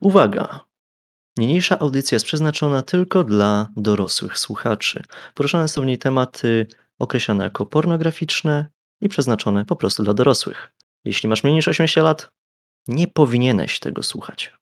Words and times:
Uwaga! 0.00 0.60
Niniejsza 1.38 1.78
audycja 1.78 2.16
jest 2.16 2.26
przeznaczona 2.26 2.82
tylko 2.82 3.24
dla 3.24 3.68
dorosłych 3.76 4.38
słuchaczy. 4.38 5.02
Poruszane 5.34 5.68
są 5.68 5.82
w 5.82 5.86
niej 5.86 5.98
tematy 5.98 6.66
określone 6.98 7.44
jako 7.44 7.66
pornograficzne 7.66 8.66
i 9.00 9.08
przeznaczone 9.08 9.64
po 9.64 9.76
prostu 9.76 10.02
dla 10.02 10.14
dorosłych. 10.14 10.72
Jeśli 11.04 11.28
masz 11.28 11.44
mniej 11.44 11.56
niż 11.56 11.68
18 11.68 12.02
lat, 12.02 12.30
nie 12.88 13.08
powinieneś 13.08 13.78
tego 13.80 14.02
słuchać. 14.02 14.52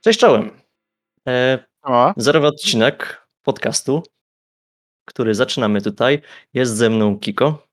Cześć 0.00 0.20
czołem. 0.20 0.50
E, 1.28 1.64
zerowy 2.16 2.46
odcinek 2.46 3.26
podcastu, 3.42 4.02
który 5.04 5.34
zaczynamy 5.34 5.82
tutaj. 5.82 6.22
Jest 6.54 6.76
ze 6.76 6.90
mną 6.90 7.18
Kiko. 7.18 7.66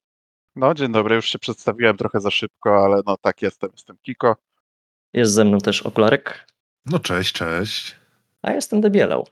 no 0.55 0.73
dzień 0.73 0.91
dobry, 0.91 1.15
już 1.15 1.25
się 1.29 1.39
przedstawiłem 1.39 1.97
trochę 1.97 2.19
za 2.19 2.31
szybko, 2.31 2.85
ale 2.85 3.01
no 3.05 3.17
tak 3.17 3.41
jestem, 3.41 3.69
jestem 3.73 3.97
Kiko. 4.01 4.35
Jest 5.13 5.33
ze 5.33 5.45
mną 5.45 5.57
też 5.57 5.81
Okularek. 5.81 6.47
No 6.85 6.99
cześć, 6.99 7.33
cześć. 7.33 7.95
A 8.41 8.51
jestem 8.51 8.81
Debielał. 8.81 9.27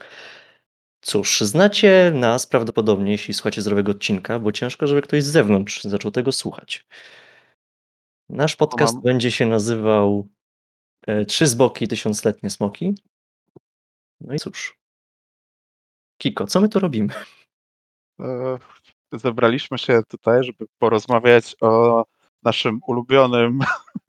Cóż, 1.01 1.41
znacie 1.41 2.11
nas 2.13 2.47
prawdopodobnie, 2.47 3.11
jeśli 3.11 3.33
słuchacie 3.33 3.61
zdrowego 3.61 3.91
odcinka, 3.91 4.39
bo 4.39 4.51
ciężko, 4.51 4.87
żeby 4.87 5.01
ktoś 5.01 5.23
z 5.23 5.31
zewnątrz 5.31 5.83
zaczął 5.83 6.11
tego 6.11 6.31
słuchać. 6.31 6.85
Nasz 8.29 8.55
podcast 8.55 8.93
mam- 8.93 9.03
będzie 9.03 9.31
się 9.31 9.45
nazywał 9.45 10.27
Trzy 11.27 11.47
zboki, 11.47 11.87
tysiącletnie 11.87 12.49
smoki. 12.49 12.95
No 14.21 14.33
i 14.33 14.39
cóż. 14.39 14.77
Kiko, 16.17 16.47
co 16.47 16.61
my 16.61 16.69
tu 16.69 16.79
robimy? 16.79 17.13
E, 18.19 18.57
Zebraliśmy 19.13 19.77
się 19.77 20.01
tutaj, 20.07 20.43
żeby 20.43 20.65
porozmawiać 20.77 21.55
o 21.61 22.05
naszym 22.43 22.79
ulubionym 22.87 23.59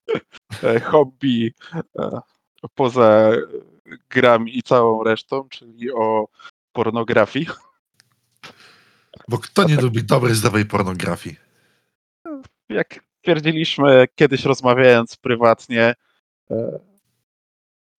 e, 0.62 0.80
hobby 0.80 1.54
e, 1.98 2.20
poza 2.74 3.30
grami 4.08 4.58
i 4.58 4.62
całą 4.62 5.04
resztą, 5.04 5.48
czyli 5.48 5.92
o 5.92 6.28
pornografii. 6.72 7.46
Bo 9.28 9.38
kto 9.38 9.64
nie 9.64 9.76
lubi 9.76 10.04
dobrej, 10.04 10.34
zdrowej 10.34 10.66
pornografii? 10.66 11.36
Jak 12.68 13.04
twierdziliśmy 13.22 14.08
kiedyś 14.14 14.44
rozmawiając 14.44 15.16
prywatnie, 15.16 15.82
e, 15.82 15.94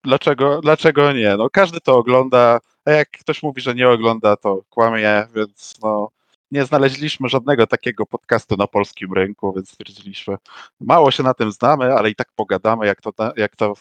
dlaczego, 0.04 0.62
dlaczego 0.62 1.12
nie? 1.12 1.38
No, 1.38 1.50
każdy 1.50 1.82
to 1.82 1.98
ogląda, 1.98 2.60
a 2.86 2.92
jak 2.92 3.10
ktoś 3.10 3.44
mówi, 3.44 3.62
że 3.62 3.76
nie 3.76 3.90
ogląda, 3.90 4.36
to 4.38 4.62
kłamie, 4.70 5.28
więc 5.36 5.76
no, 5.84 6.10
nie 6.52 6.66
znaleźliśmy 6.66 7.30
żadnego 7.30 7.68
takiego 7.68 8.06
podcastu 8.06 8.56
na 8.58 8.68
polskim 8.68 9.14
rynku, 9.14 9.54
więc 9.54 9.70
stwierdziliśmy, 9.70 10.38
mało 10.80 11.12
się 11.12 11.24
na 11.24 11.34
tym 11.34 11.52
znamy, 11.52 11.94
ale 11.94 12.10
i 12.10 12.16
tak 12.16 12.28
pogadamy, 12.36 12.86
jak 12.86 13.02
to, 13.02 13.12
jak 13.38 13.56
to 13.56 13.74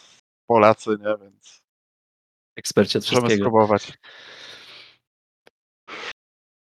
Polacy, 0.47 0.91
nie? 0.91 1.17
Więc 1.23 1.63
Ekspercie 2.57 2.99
od 2.99 3.05
możemy 3.05 3.21
wszystkiego. 3.29 3.45
spróbować. 3.45 3.99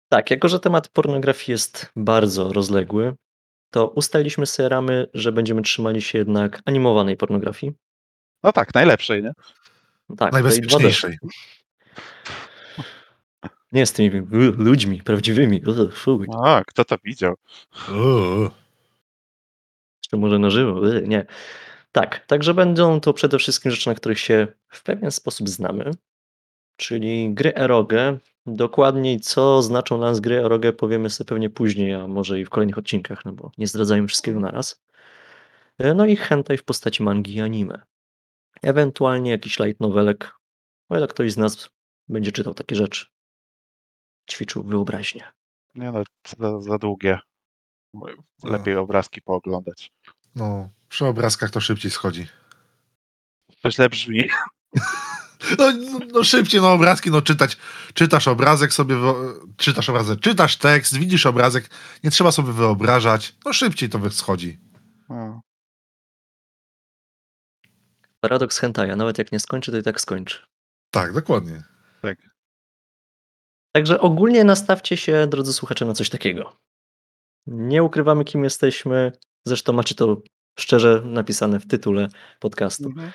Tak, 0.09 0.31
jako 0.31 0.49
że 0.49 0.61
temat 0.61 0.89
pornografii 0.89 1.53
jest 1.53 1.93
bardzo 1.97 2.53
rozległy, 2.53 3.15
to 3.73 3.89
ustaliliśmy 3.89 4.47
sobie 4.47 4.69
ramy, 4.69 5.07
że 5.15 5.33
będziemy 5.33 5.63
trzymali 5.63 6.03
się 6.03 6.19
jednak 6.19 6.61
animowanej 6.65 7.17
pornografii. 7.17 7.73
No 8.43 8.53
tak, 8.53 8.75
najlepszej, 8.75 9.23
nie? 9.23 9.33
Tak, 10.09 10.19
tej 10.19 10.29
2D. 10.29 10.33
Najbezpieczniejszej. 10.33 11.19
Nie 13.73 13.87
z 13.87 13.93
tymi 13.93 14.27
ludźmi 14.57 15.03
prawdziwymi. 15.03 15.63
Fuj. 15.93 16.27
A, 16.45 16.63
kto 16.67 16.85
to 16.85 16.97
widział? 17.05 17.35
Jeszcze 20.03 20.17
może 20.17 20.39
na 20.39 20.51
żywo. 20.51 20.81
Nie. 21.03 21.27
Tak, 21.93 22.27
także 22.27 22.55
będą 22.55 23.01
to 23.01 23.13
przede 23.13 23.39
wszystkim 23.39 23.71
rzeczy, 23.71 23.89
na 23.89 23.95
których 23.95 24.19
się 24.19 24.47
w 24.69 24.83
pewien 24.83 25.11
sposób 25.11 25.49
znamy, 25.49 25.91
czyli 26.77 27.35
gry 27.35 27.55
erogę. 27.55 28.19
Dokładniej, 28.47 29.21
co 29.21 29.63
znaczą 29.63 29.99
dla 29.99 30.07
nas 30.11 30.21
gry 30.21 30.45
erogę, 30.45 30.73
powiemy 30.73 31.11
sobie 31.11 31.29
pewnie 31.29 31.51
później, 31.51 31.95
a 31.95 32.09
może 32.09 32.41
i 32.41 32.45
w 32.45 32.51
kolejnych 32.51 32.79
odcinkach, 32.79 33.25
no 33.25 33.33
bo 33.33 33.51
nie 33.59 33.67
zdradzajmy 33.67 34.09
wszystkiego 34.09 34.41
naraz. 34.41 34.83
E, 35.79 35.95
No 35.95 36.07
i 36.07 36.17
hentai 36.17 36.57
w 36.59 36.65
postaci 36.65 37.03
mangi 37.03 37.35
i 37.35 37.41
anime. 37.41 37.83
Ewentualnie 38.63 39.31
jakiś 39.31 39.59
light 39.59 39.81
novelek, 39.81 40.33
o 40.89 40.97
ile 40.97 41.09
ktoś 41.09 41.33
z 41.33 41.37
nas 41.37 41.69
będzie 42.09 42.33
czytał 42.33 42.55
takie 42.55 42.77
rzeczy. 42.77 43.07
Ćwiczył 44.31 44.63
wyobraźnię. 44.63 45.25
Nie 45.75 45.93
no, 45.93 46.03
za, 46.39 46.61
za 46.61 46.79
długie. 46.79 47.19
Lepiej 48.45 48.77
obrazki 48.77 49.23
pooglądać. 49.23 49.93
No, 50.35 50.71
przy 50.89 51.07
obrazkach 51.07 51.51
to 51.51 51.61
szybciej 51.61 51.91
schodzi. 51.91 52.27
To 53.63 53.71
źle 53.71 53.89
brzmi. 53.89 54.29
No, 55.59 55.73
no, 55.73 55.99
no 56.13 56.25
szybciej, 56.25 56.61
no 56.61 56.73
obrazki, 56.73 57.11
no 57.11 57.23
czytać. 57.23 57.57
Czytasz 57.95 58.29
obrazek 58.29 58.73
sobie, 58.73 58.97
czytasz 59.57 59.89
obrazek, 59.89 60.21
czytasz 60.21 60.57
tekst, 60.57 60.99
widzisz 60.99 61.27
obrazek, 61.27 61.71
nie 62.05 62.11
trzeba 62.11 62.33
sobie 62.33 62.53
wyobrażać. 62.53 63.35
No 63.45 63.53
szybciej 63.53 63.89
to 63.89 64.11
schodzi. 64.11 64.59
No. 65.09 65.41
Paradoks 68.21 68.59
hentaja, 68.59 68.97
nawet 68.97 69.19
jak 69.19 69.33
nie 69.33 69.41
skończy, 69.41 69.73
to 69.73 69.79
i 69.79 69.83
tak 69.83 70.01
skończy. 70.01 70.39
Tak, 70.91 71.13
dokładnie. 71.13 71.63
Także 73.73 74.01
ogólnie 74.01 74.45
nastawcie 74.45 74.97
się, 74.97 75.27
drodzy 75.27 75.53
słuchacze, 75.53 75.85
na 75.85 75.95
coś 75.95 76.11
takiego. 76.11 76.57
Nie 77.47 77.83
ukrywamy, 77.83 78.25
kim 78.25 78.45
jesteśmy. 78.45 79.13
Zresztą 79.47 79.73
macie 79.73 79.95
to 79.95 80.23
szczerze 80.59 81.03
napisane 81.05 81.61
w 81.61 81.67
tytule 81.67 82.09
podcastu. 82.41 82.89
Mhm. 82.89 83.13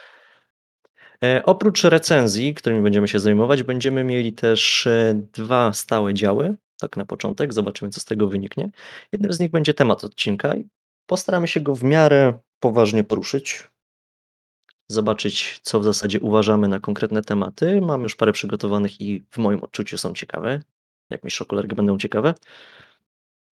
E, 1.24 1.46
oprócz 1.46 1.84
recenzji, 1.84 2.54
którymi 2.54 2.82
będziemy 2.82 3.08
się 3.08 3.20
zajmować, 3.20 3.64
będziemy 3.64 4.04
mieli 4.04 4.34
też 4.34 4.88
e, 4.88 5.22
dwa 5.34 5.74
stałe 5.74 6.14
działy. 6.14 6.56
Tak 6.80 6.98
na 6.98 7.06
początek, 7.06 7.54
zobaczymy, 7.54 7.92
co 7.92 8.00
z 8.00 8.06
tego 8.06 8.28
wyniknie. 8.28 8.70
Jednym 9.12 9.34
z 9.34 9.40
nich 9.40 9.52
będzie 9.52 9.74
temat 9.74 10.04
odcinka 10.04 10.56
i 10.56 10.68
postaramy 11.06 11.48
się 11.48 11.60
go 11.60 11.76
w 11.76 11.84
miarę 11.84 12.40
poważnie 12.60 13.04
poruszyć. 13.04 13.68
Zobaczyć, 14.90 15.60
co 15.64 15.80
w 15.80 15.84
zasadzie 15.84 16.20
uważamy 16.20 16.68
na 16.68 16.80
konkretne 16.80 17.22
tematy. 17.22 17.82
Mam 17.82 18.04
już 18.04 18.16
parę 18.16 18.32
przygotowanych 18.34 19.02
i 19.02 19.26
w 19.32 19.38
moim 19.38 19.64
odczuciu 19.64 19.98
są 19.98 20.14
ciekawe. 20.14 20.62
Jak 21.10 21.24
mi 21.24 21.32
szokolarki 21.32 21.76
będą 21.76 21.98
ciekawe. 21.98 22.34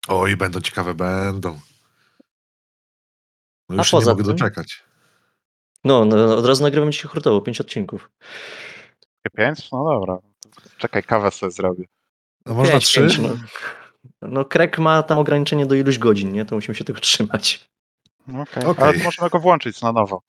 Oj, 0.08 0.36
będą 0.36 0.60
ciekawe, 0.60 0.94
będą. 0.94 1.60
No 3.68 3.74
A 3.74 3.74
już 3.74 3.92
nie 3.92 3.98
poza 3.98 4.10
mogę 4.10 4.24
tym- 4.24 4.32
doczekać. 4.32 4.84
No, 5.84 6.04
no, 6.04 6.36
od 6.36 6.46
razu 6.46 6.62
nagrywam 6.62 6.92
dzisiaj 6.92 7.08
hurtowo, 7.10 7.40
pięć 7.40 7.60
odcinków. 7.60 8.10
Pięć? 9.36 9.70
No 9.72 9.84
dobra. 9.84 10.18
Czekaj, 10.78 11.02
kawę 11.02 11.30
sobie 11.30 11.52
zrobię. 11.52 11.84
No 12.46 12.54
można 12.54 12.72
Pięć, 12.72 12.84
trzy? 12.86 13.00
pięć, 13.00 13.18
no. 13.18 13.28
no, 14.22 14.44
Krek 14.44 14.78
ma 14.78 15.02
tam 15.02 15.18
ograniczenie 15.18 15.66
do 15.66 15.74
iluś 15.74 15.98
godzin, 15.98 16.32
nie? 16.32 16.44
To 16.44 16.54
musimy 16.54 16.74
się 16.74 16.84
tego 16.84 17.00
trzymać. 17.00 17.68
Okej. 18.28 18.64
Okej. 18.64 18.84
Ale 18.84 18.98
to 18.98 19.04
możemy 19.04 19.30
go 19.30 19.40
włączyć 19.40 19.82
na 19.82 19.92
nowo. 19.92 20.22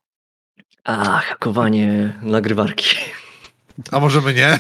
A, 0.84 1.20
hakowanie 1.20 2.20
nagrywarki. 2.22 2.98
A 3.92 4.00
możemy 4.00 4.34
nie? 4.34 4.60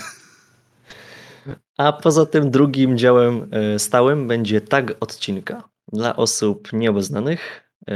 A 1.78 1.94
poza 1.94 2.25
tym 2.25 2.51
drugim 2.51 2.97
działem 2.97 3.49
e, 3.52 3.79
stałym 3.79 4.28
będzie 4.28 4.61
tag 4.61 4.93
odcinka. 4.99 5.64
Dla 5.93 6.16
osób 6.16 6.73
nieobeznanych 6.73 7.65
e, 7.87 7.93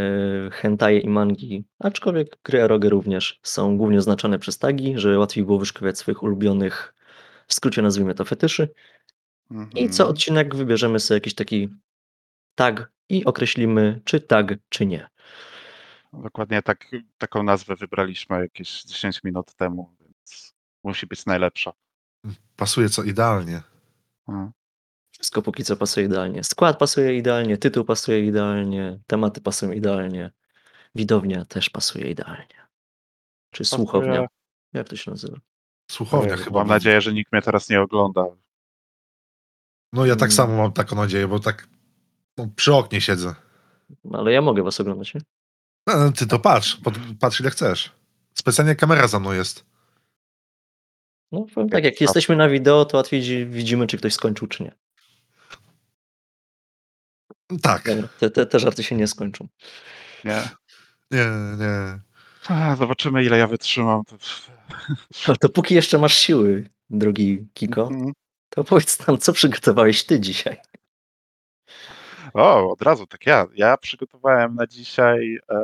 hentaje 0.52 1.00
i 1.00 1.10
mangi, 1.10 1.66
aczkolwiek 1.80 2.38
gry 2.44 2.62
eroge 2.62 2.90
również 2.90 3.40
są 3.44 3.78
głównie 3.78 3.98
oznaczone 3.98 4.40
przez 4.40 4.58
tagi, 4.58 4.94
żeby 4.98 5.18
łatwiej 5.18 5.44
było 5.44 5.60
wyszukiwać 5.60 5.98
swoich 5.98 6.24
ulubionych, 6.24 6.94
w 7.48 7.54
skrócie 7.54 7.82
nazwijmy 7.82 8.16
to 8.16 8.26
fetyszy. 8.26 8.70
I 9.76 9.90
co 9.90 10.04
Mhm. 10.04 10.10
odcinek 10.10 10.56
wybierzemy 10.56 11.00
sobie 11.00 11.16
jakiś 11.16 11.36
taki 11.36 11.70
tag 12.56 12.92
i 13.10 13.26
określimy, 13.26 14.02
czy 14.06 14.22
tag, 14.22 14.54
czy 14.70 14.86
nie. 14.86 15.10
Dokładnie 16.14 16.62
tak, 16.62 16.88
taką 17.18 17.44
nazwę 17.44 17.76
wybraliśmy 17.76 18.40
jakieś 18.40 18.84
10 18.84 19.24
minut 19.24 19.54
temu, 19.56 19.96
więc 20.00 20.54
musi 20.84 21.08
być 21.08 21.26
najlepsza. 21.26 21.74
Pasuje 22.56 22.90
co 22.90 23.04
idealnie. 23.04 23.62
Mhm. 24.28 24.52
Wszystko 25.20 25.42
póki 25.42 25.64
co 25.64 25.78
pasuje 25.78 26.06
idealnie. 26.06 26.44
Skład 26.44 26.78
pasuje 26.80 27.18
idealnie, 27.18 27.58
tytuł 27.58 27.86
pasuje 27.86 28.26
idealnie, 28.26 29.00
tematy 29.08 29.42
pasują 29.42 29.72
idealnie, 29.72 30.32
widownia 30.96 31.46
też 31.46 31.70
pasuje 31.70 32.12
idealnie. 32.12 32.68
Czy 33.54 33.66
słuchownia? 33.66 34.12
Pasuje- 34.14 34.28
Jak 34.74 34.90
to 34.90 34.96
się 34.96 35.12
nazywa? 35.12 35.38
Słuchownia 35.92 36.38
chyba. 36.38 36.60
Mam 36.60 36.68
będzie. 36.68 36.74
nadzieję, 36.74 37.02
że 37.02 37.14
nikt 37.14 37.32
mnie 37.32 37.42
teraz 37.42 37.70
nie 37.70 37.82
ogląda. 37.82 38.26
No 39.94 40.06
ja 40.06 40.14
tak 40.16 40.22
Mm. 40.30 40.32
samo 40.32 40.58
mam 40.58 40.72
taką 40.74 40.96
nadzieję, 40.96 41.28
bo 41.28 41.40
tak 41.40 41.68
no, 42.38 42.48
przy 42.56 42.74
oknie 42.74 43.02
siedzę. 43.02 43.36
Ale 44.14 44.32
ja 44.34 44.42
mogę 44.42 44.64
was 44.64 44.80
oglądać, 44.80 45.14
nie? 45.14 45.22
No, 45.88 46.12
ty 46.12 46.28
to 46.28 46.40
patrz, 46.40 46.76
pod, 46.76 46.94
patrz 47.20 47.40
ile 47.40 47.50
chcesz. 47.50 47.92
Specjalnie 48.34 48.76
kamera 48.76 49.08
za 49.08 49.20
mną 49.20 49.32
jest. 49.32 49.66
No 51.32 51.46
powiem 51.56 51.70
tak, 51.70 51.84
jak 51.84 52.02
jesteśmy 52.02 52.36
na 52.36 52.50
wideo, 52.50 52.86
to 52.86 52.98
łatwiej 52.98 53.22
dzi- 53.22 53.46
widzimy, 53.46 53.88
czy 53.88 53.98
ktoś 53.98 54.14
skończył, 54.14 54.48
czy 54.48 54.64
nie. 54.64 54.72
Tak, 57.62 57.84
Dobra, 57.86 58.08
te, 58.20 58.30
te, 58.30 58.46
te 58.46 58.60
żarty 58.60 58.84
się 58.84 58.96
nie 58.96 59.08
skończą. 59.08 59.48
Nie. 60.24 60.42
nie, 61.12 61.26
nie. 61.58 62.00
A, 62.48 62.76
Zobaczymy, 62.76 63.24
ile 63.24 63.38
ja 63.38 63.48
wytrzymam. 63.48 64.04
Ale 65.28 65.38
to 65.38 65.50
póki 65.50 65.76
jeszcze 65.76 65.98
masz 65.98 66.14
siły, 66.18 66.70
drogi 66.90 67.48
Kiko, 67.54 67.82
Mhm. 67.88 68.14
to 68.50 68.64
powiedz 68.64 69.08
nam, 69.08 69.18
co 69.18 69.34
przygotowałeś 69.34 70.04
ty 70.06 70.20
dzisiaj? 70.20 70.58
O, 72.34 72.72
od 72.72 72.82
razu, 72.82 73.08
tak 73.08 73.26
ja. 73.26 73.46
Ja 73.56 73.78
przygotowałem 73.78 74.56
na 74.56 74.68
dzisiaj 74.68 75.40
e, 75.50 75.60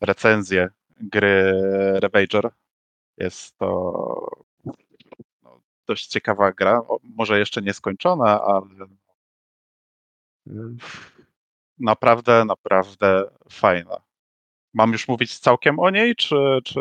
recenzję 0.00 0.68
gry 1.00 1.52
Ravager. 2.00 2.50
Jest 3.18 3.56
to 3.58 4.28
no, 5.42 5.60
dość 5.86 6.06
ciekawa 6.06 6.52
gra. 6.52 6.78
O, 6.88 6.98
może 7.02 7.38
jeszcze 7.38 7.62
nie 7.62 7.74
skończona, 7.74 8.42
ale 8.42 8.60
mm, 8.66 8.96
naprawdę, 11.78 12.44
naprawdę 12.44 13.30
fajna. 13.50 13.96
Mam 14.74 14.92
już 14.92 15.08
mówić 15.08 15.38
całkiem 15.38 15.78
o 15.78 15.90
niej, 15.90 16.16
czy, 16.16 16.36
czy, 16.64 16.80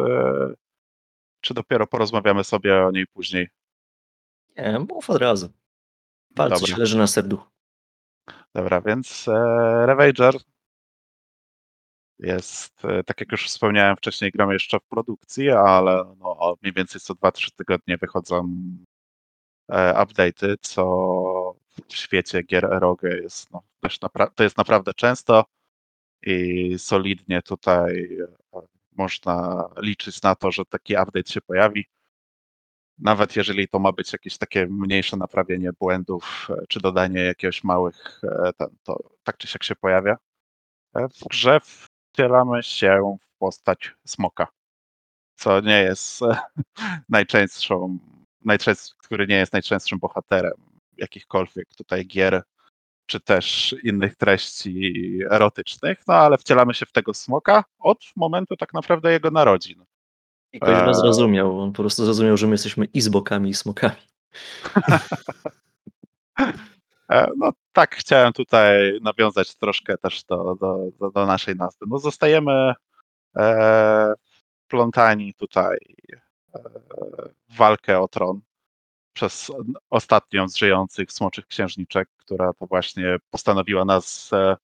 czy 1.42 1.54
dopiero 1.54 1.88
porozmawiamy 1.88 2.44
sobie 2.44 2.86
o 2.86 2.92
niej 2.92 3.08
później? 3.08 3.50
Nie, 4.58 4.80
mów 4.90 5.10
od 5.10 5.22
razu. 5.22 5.50
Dobra. 6.30 6.58
się 6.60 6.78
leży 6.78 6.98
na 6.98 7.08
serduchu. 7.08 7.50
Dobra, 8.56 8.82
więc 8.82 9.28
e, 9.28 9.32
Ravager 9.86 10.36
jest, 12.20 12.86
e, 12.86 13.04
tak 13.04 13.20
jak 13.20 13.32
już 13.32 13.48
wspomniałem 13.48 13.98
wcześniej, 13.98 14.32
gramy 14.32 14.54
jeszcze 14.54 14.80
w 14.80 14.84
produkcji, 14.84 15.50
ale 15.50 16.16
no, 16.20 16.56
mniej 16.62 16.74
więcej 16.74 17.02
co 17.02 17.14
2-3 17.14 17.56
tygodnie 17.56 17.98
wychodzą 17.98 18.56
e, 19.70 19.94
update'y, 19.94 20.56
co 20.62 20.84
w 21.88 21.96
świecie 21.96 22.44
gier 22.44 22.68
ROG 22.72 23.04
jest, 23.04 23.52
no, 23.52 23.62
to 24.36 24.44
jest 24.44 24.58
naprawdę 24.58 24.94
często 24.94 25.46
i 26.22 26.76
solidnie 26.80 27.42
tutaj 27.42 28.18
e, 28.54 28.62
można 28.92 29.66
liczyć 29.78 30.22
na 30.22 30.36
to, 30.36 30.52
że 30.52 30.66
taki 30.66 30.94
update 30.94 31.32
się 31.32 31.42
pojawi. 31.42 31.86
Nawet 32.98 33.36
jeżeli 33.36 33.68
to 33.68 33.80
ma 33.80 33.92
być 33.92 34.14
jakieś 34.14 34.38
takie 34.38 34.68
mniejsze 34.68 35.18
naprawienie 35.18 35.72
błędów, 35.80 36.48
e, 36.50 36.66
czy 36.70 36.80
dodanie 36.80 37.20
jakiegoś 37.20 37.64
małych, 37.64 38.22
e, 38.24 38.54
ten, 38.54 38.68
to 38.84 39.10
tak 39.24 39.38
czy 39.38 39.48
siak 39.48 39.64
się 39.64 39.76
pojawia. 39.76 40.18
W 40.96 41.28
grze 41.30 41.60
wcielamy 41.60 42.64
się 42.64 43.18
w 43.22 43.38
postać 43.38 43.96
smoka, 44.06 44.48
co 45.36 45.62
nie 45.62 45.82
jest 45.82 46.20
najczęstszą, 47.10 47.98
najczęst, 48.46 48.96
który 48.96 49.28
nie 49.28 49.36
jest 49.36 49.54
najczęstszym 49.54 50.00
bohaterem 50.00 50.69
jakichkolwiek 51.00 51.68
tutaj 51.78 52.06
gier, 52.06 52.44
czy 53.06 53.20
też 53.20 53.76
innych 53.84 54.16
treści 54.16 55.20
erotycznych, 55.32 56.04
no 56.08 56.14
ale 56.14 56.38
wcielamy 56.38 56.74
się 56.74 56.86
w 56.86 56.92
tego 56.92 57.14
smoka 57.14 57.64
od 57.80 57.98
momentu 58.16 58.56
tak 58.56 58.74
naprawdę 58.74 59.12
jego 59.12 59.32
narodzin. 59.32 59.86
I 60.54 60.60
ktoś 60.60 60.76
was 60.76 60.98
Eee. 60.98 61.02
zrozumiał. 61.02 61.60
On 61.60 61.72
po 61.72 61.84
prostu 61.84 62.06
zrozumiał, 62.06 62.38
że 62.38 62.48
my 62.48 62.54
jesteśmy 62.54 62.86
i 62.86 63.02
zbokami, 63.02 63.50
i 63.50 63.54
smokami. 63.54 63.96
E, 67.10 67.28
No 67.38 67.52
tak, 67.74 67.96
chciałem 67.96 68.34
tutaj 68.34 69.00
nawiązać 69.02 69.56
troszkę 69.56 69.98
też 69.98 70.24
do, 70.24 70.56
do, 70.56 70.78
do, 71.00 71.12
do 71.12 71.26
naszej 71.26 71.56
nazwy. 71.56 71.86
No 71.90 72.00
zostajemy 72.00 72.74
e, 73.38 74.14
plątani 74.68 75.34
tutaj 75.34 75.78
e, 76.54 76.60
w 77.50 77.56
walkę 77.58 78.00
o 78.00 78.08
tron 78.08 78.42
przez 79.14 79.52
ostatnią 79.90 80.50
z 80.50 80.56
żyjących 80.56 81.12
smoczych 81.12 81.48
księżniczek, 81.48 82.10
która 82.18 82.54
to 82.54 82.68
właśnie 82.68 83.18
postanowiła 83.30 83.86
nas 83.86 84.34
e, 84.34 84.56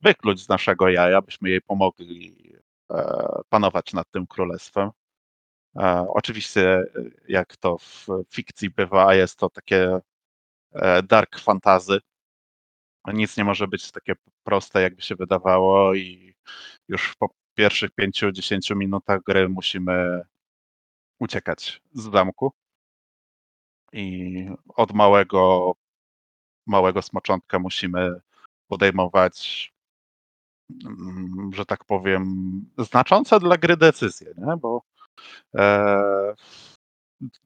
wykluć 0.00 0.44
z 0.44 0.48
naszego 0.48 0.88
jaja, 0.88 1.22
byśmy 1.22 1.50
jej 1.50 1.60
pomogli 1.62 2.52
e, 2.90 3.16
panować 3.48 3.92
nad 3.92 4.10
tym 4.10 4.26
królestwem. 4.26 4.90
E, 5.76 6.06
oczywiście, 6.08 6.84
jak 7.28 7.56
to 7.56 7.78
w 7.78 8.06
fikcji 8.30 8.70
bywa, 8.70 9.14
jest 9.14 9.38
to 9.38 9.50
takie 9.50 10.00
dark 11.04 11.38
fantazy. 11.38 11.98
Nic 13.12 13.36
nie 13.36 13.44
może 13.44 13.68
być 13.68 13.92
takie 13.92 14.12
proste, 14.42 14.82
jakby 14.82 15.02
się 15.02 15.14
wydawało, 15.14 15.94
i 15.94 16.34
już 16.88 17.14
po 17.18 17.28
pierwszych 17.54 17.90
5-10 18.00 18.76
minutach 18.76 19.20
gry 19.22 19.48
musimy 19.48 20.22
uciekać 21.18 21.82
z 21.92 22.10
zamku. 22.12 22.52
I 23.94 24.48
od 24.68 24.92
małego, 24.92 25.72
małego 26.66 27.02
smoczątka 27.02 27.58
musimy 27.58 28.20
podejmować, 28.68 29.72
mm, 30.84 31.50
że 31.54 31.66
tak 31.66 31.84
powiem, 31.84 32.24
znaczące 32.78 33.40
dla 33.40 33.56
gry 33.56 33.76
decyzje, 33.76 34.34
nie? 34.36 34.56
bo 34.56 34.82
e, 35.54 36.34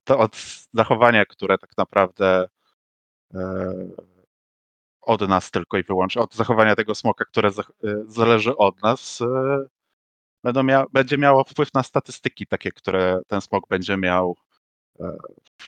to 0.04 0.18
od 0.18 0.36
zachowania, 0.72 1.26
które 1.26 1.58
tak 1.58 1.70
naprawdę 1.78 2.48
e, 3.34 3.72
od 5.00 5.28
nas 5.28 5.50
tylko 5.50 5.78
i 5.78 5.82
wyłącznie, 5.82 6.22
od 6.22 6.34
zachowania 6.34 6.76
tego 6.76 6.94
smoka, 6.94 7.24
które 7.24 7.50
zach- 7.50 7.72
e, 7.84 8.04
zależy 8.06 8.56
od 8.56 8.82
nas, 8.82 9.20
e, 9.20 10.62
mia- 10.62 10.86
będzie 10.92 11.18
miało 11.18 11.44
wpływ 11.44 11.74
na 11.74 11.82
statystyki 11.82 12.46
takie, 12.46 12.72
które 12.72 13.20
ten 13.26 13.40
smok 13.40 13.68
będzie 13.68 13.96
miał. 13.96 14.36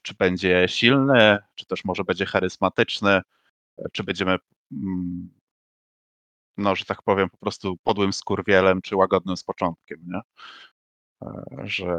Czy 0.03 0.15
będzie 0.15 0.69
silny, 0.69 1.39
czy 1.55 1.67
też 1.67 1.85
może 1.85 2.05
będzie 2.05 2.27
charyzmatyczny, 2.27 3.11
e, 3.11 3.23
czy 3.93 4.05
będziemy, 4.05 4.37
mm, 4.73 5.31
no, 6.59 6.77
że 6.77 6.85
tak 6.85 7.03
powiem, 7.03 7.31
po 7.31 7.37
prostu 7.39 7.77
podłym 7.85 8.13
skurwielem, 8.13 8.83
czy 8.83 8.97
łagodnym 8.97 9.37
z 9.37 9.45
początkiem, 9.45 9.99
nie? 10.07 10.21
E, 11.23 11.45
Że 11.65 11.99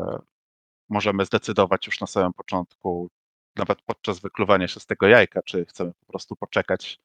możemy 0.90 1.26
zdecydować 1.26 1.88
już 1.88 2.02
na 2.02 2.08
samym 2.08 2.34
początku, 2.34 3.10
nawet 3.56 3.82
podczas 3.82 4.20
wykluwania 4.20 4.68
się 4.68 4.80
z 4.80 4.86
tego 4.86 5.08
jajka, 5.08 5.42
czy 5.44 5.66
chcemy 5.66 5.92
po 6.00 6.06
prostu 6.06 6.36
poczekać, 6.36 7.00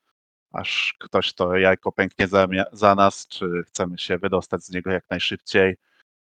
aż 0.52 0.97
ktoś 1.00 1.35
to 1.35 1.56
jajko 1.56 1.92
pęknie 1.92 2.28
za, 2.28 2.49
za 2.73 2.95
nas, 2.95 3.28
czy 3.28 3.64
chcemy 3.66 3.99
się 3.99 4.18
wydostać 4.18 4.64
z 4.64 4.71
niego 4.71 4.90
jak 4.90 5.11
najszybciej, 5.11 5.76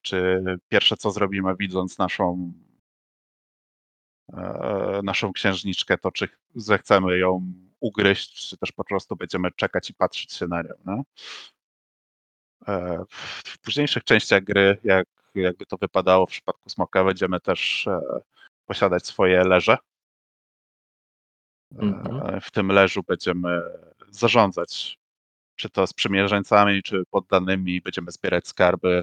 czy 0.02 0.44
pierwsze 0.68 0.96
co 0.96 1.10
zrobimy, 1.10 1.56
widząc 1.58 1.98
naszą, 1.98 2.52
naszą 5.02 5.32
księżniczkę, 5.32 5.98
to 5.98 6.12
czy 6.12 6.28
zechcemy 6.54 7.18
ją 7.18 7.52
ugryźć, 7.80 8.48
czy 8.48 8.56
też 8.56 8.72
po 8.72 8.84
prostu 8.84 9.16
będziemy 9.16 9.52
czekać 9.52 9.90
i 9.90 9.94
patrzeć 9.94 10.32
się 10.32 10.46
na 10.46 10.62
nią. 10.62 10.70
No? 10.84 11.02
E, 12.68 13.04
w- 13.10 13.58
późniejszych 13.58 14.04
częściach 14.04 14.44
gry, 14.44 14.78
jak, 14.84 15.06
jakby 15.34 15.66
to 15.66 15.76
wypadało 15.76 16.26
w 16.26 16.30
przypadku 16.30 16.70
smoka, 16.70 17.04
będziemy 17.04 17.40
też 17.40 17.86
e, 17.86 18.00
posiadać 18.66 19.06
swoje 19.06 19.44
leże. 19.44 19.76
Mhm. 21.78 22.34
E, 22.36 22.40
W 22.40 22.50
tym 22.50 22.68
leżu 22.72 23.02
będziemy 23.02 23.62
zarządzać, 24.10 24.98
czy 25.56 25.70
to 25.70 25.86
sprzymierzeńcami, 25.86 26.82
czy 26.82 27.02
poddanymi, 27.10 27.80
będziemy 27.80 28.10
zbierać 28.10 28.48
skarby. 28.48 29.02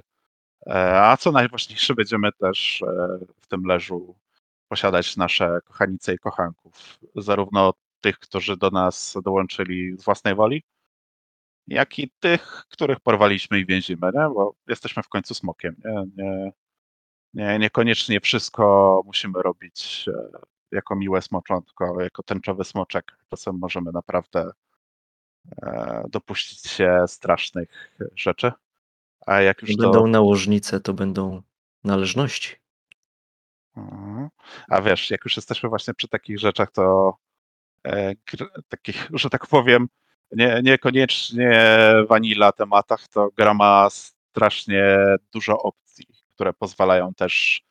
E, 0.68 1.02
A 1.02 1.18
co 1.18 1.32
najważniejsze, 1.32 1.94
będziemy 1.96 2.32
też 2.32 2.82
e, 2.82 3.18
w 3.42 3.48
tym 3.48 3.64
leżu 3.66 4.16
posiadać 4.74 5.18
nasze 5.18 5.60
kochanice 5.66 6.14
i 6.14 6.20
kochanków. 6.20 7.00
Zarówno 7.16 7.74
tych, 8.02 8.20
którzy 8.20 8.58
do 8.58 8.70
nas 8.70 9.18
dołączyli 9.24 9.98
z 9.98 10.04
własnej 10.04 10.36
woli, 10.36 10.64
jak 11.68 12.00
i 12.00 12.12
tych, 12.20 12.66
których 12.70 13.00
porwaliśmy 13.00 13.60
i 13.60 13.66
więzimy, 13.66 14.12
nie? 14.14 14.30
bo 14.34 14.56
jesteśmy 14.68 15.04
w 15.04 15.10
końcu 15.10 15.34
smokiem. 15.34 15.76
Nie? 15.86 16.06
Nie, 16.16 16.52
nie, 17.34 17.60
niekoniecznie 17.60 18.20
wszystko 18.20 19.02
musimy 19.06 19.42
robić 19.42 20.06
e, 20.08 20.40
jako 20.72 20.96
miłe 20.96 21.22
smoczątko, 21.22 22.02
jako 22.02 22.24
tęczowy 22.24 22.64
smoczek. 22.64 23.18
Czasem 23.30 23.58
możemy 23.60 23.92
naprawdę 23.92 24.52
e, 25.62 26.04
dopuścić 26.10 26.72
się 26.72 27.06
strasznych 27.08 27.96
rzeczy. 28.16 28.52
A 29.26 29.42
jak 29.42 29.62
już 29.62 29.70
Nie 29.72 29.78
to... 29.78 29.84
będą 29.84 30.08
nałożnice, 30.08 30.80
to 30.80 30.94
będą 30.94 31.42
należności. 31.84 32.63
Mhm. 33.78 34.30
A 34.70 34.82
wiesz, 34.82 35.12
jak 35.12 35.26
już 35.26 35.36
jesteśmy 35.36 35.70
właśnie 35.70 35.94
przy 35.94 36.08
takich 36.08 36.40
rzeczach, 36.40 36.72
to 36.72 37.18
e, 37.88 38.14
takich, 38.70 39.10
że 39.14 39.30
tak 39.30 39.48
powiem, 39.48 39.88
nie, 40.32 40.62
niekoniecznie 40.64 41.70
vanilla 42.08 42.52
tematach, 42.52 43.08
to 43.08 43.30
gra 43.38 43.54
ma 43.54 43.88
strasznie 43.90 44.98
dużo 45.34 45.58
opcji, 45.62 46.06
które 46.36 46.54
pozwalają 46.54 47.14
też 47.14 47.64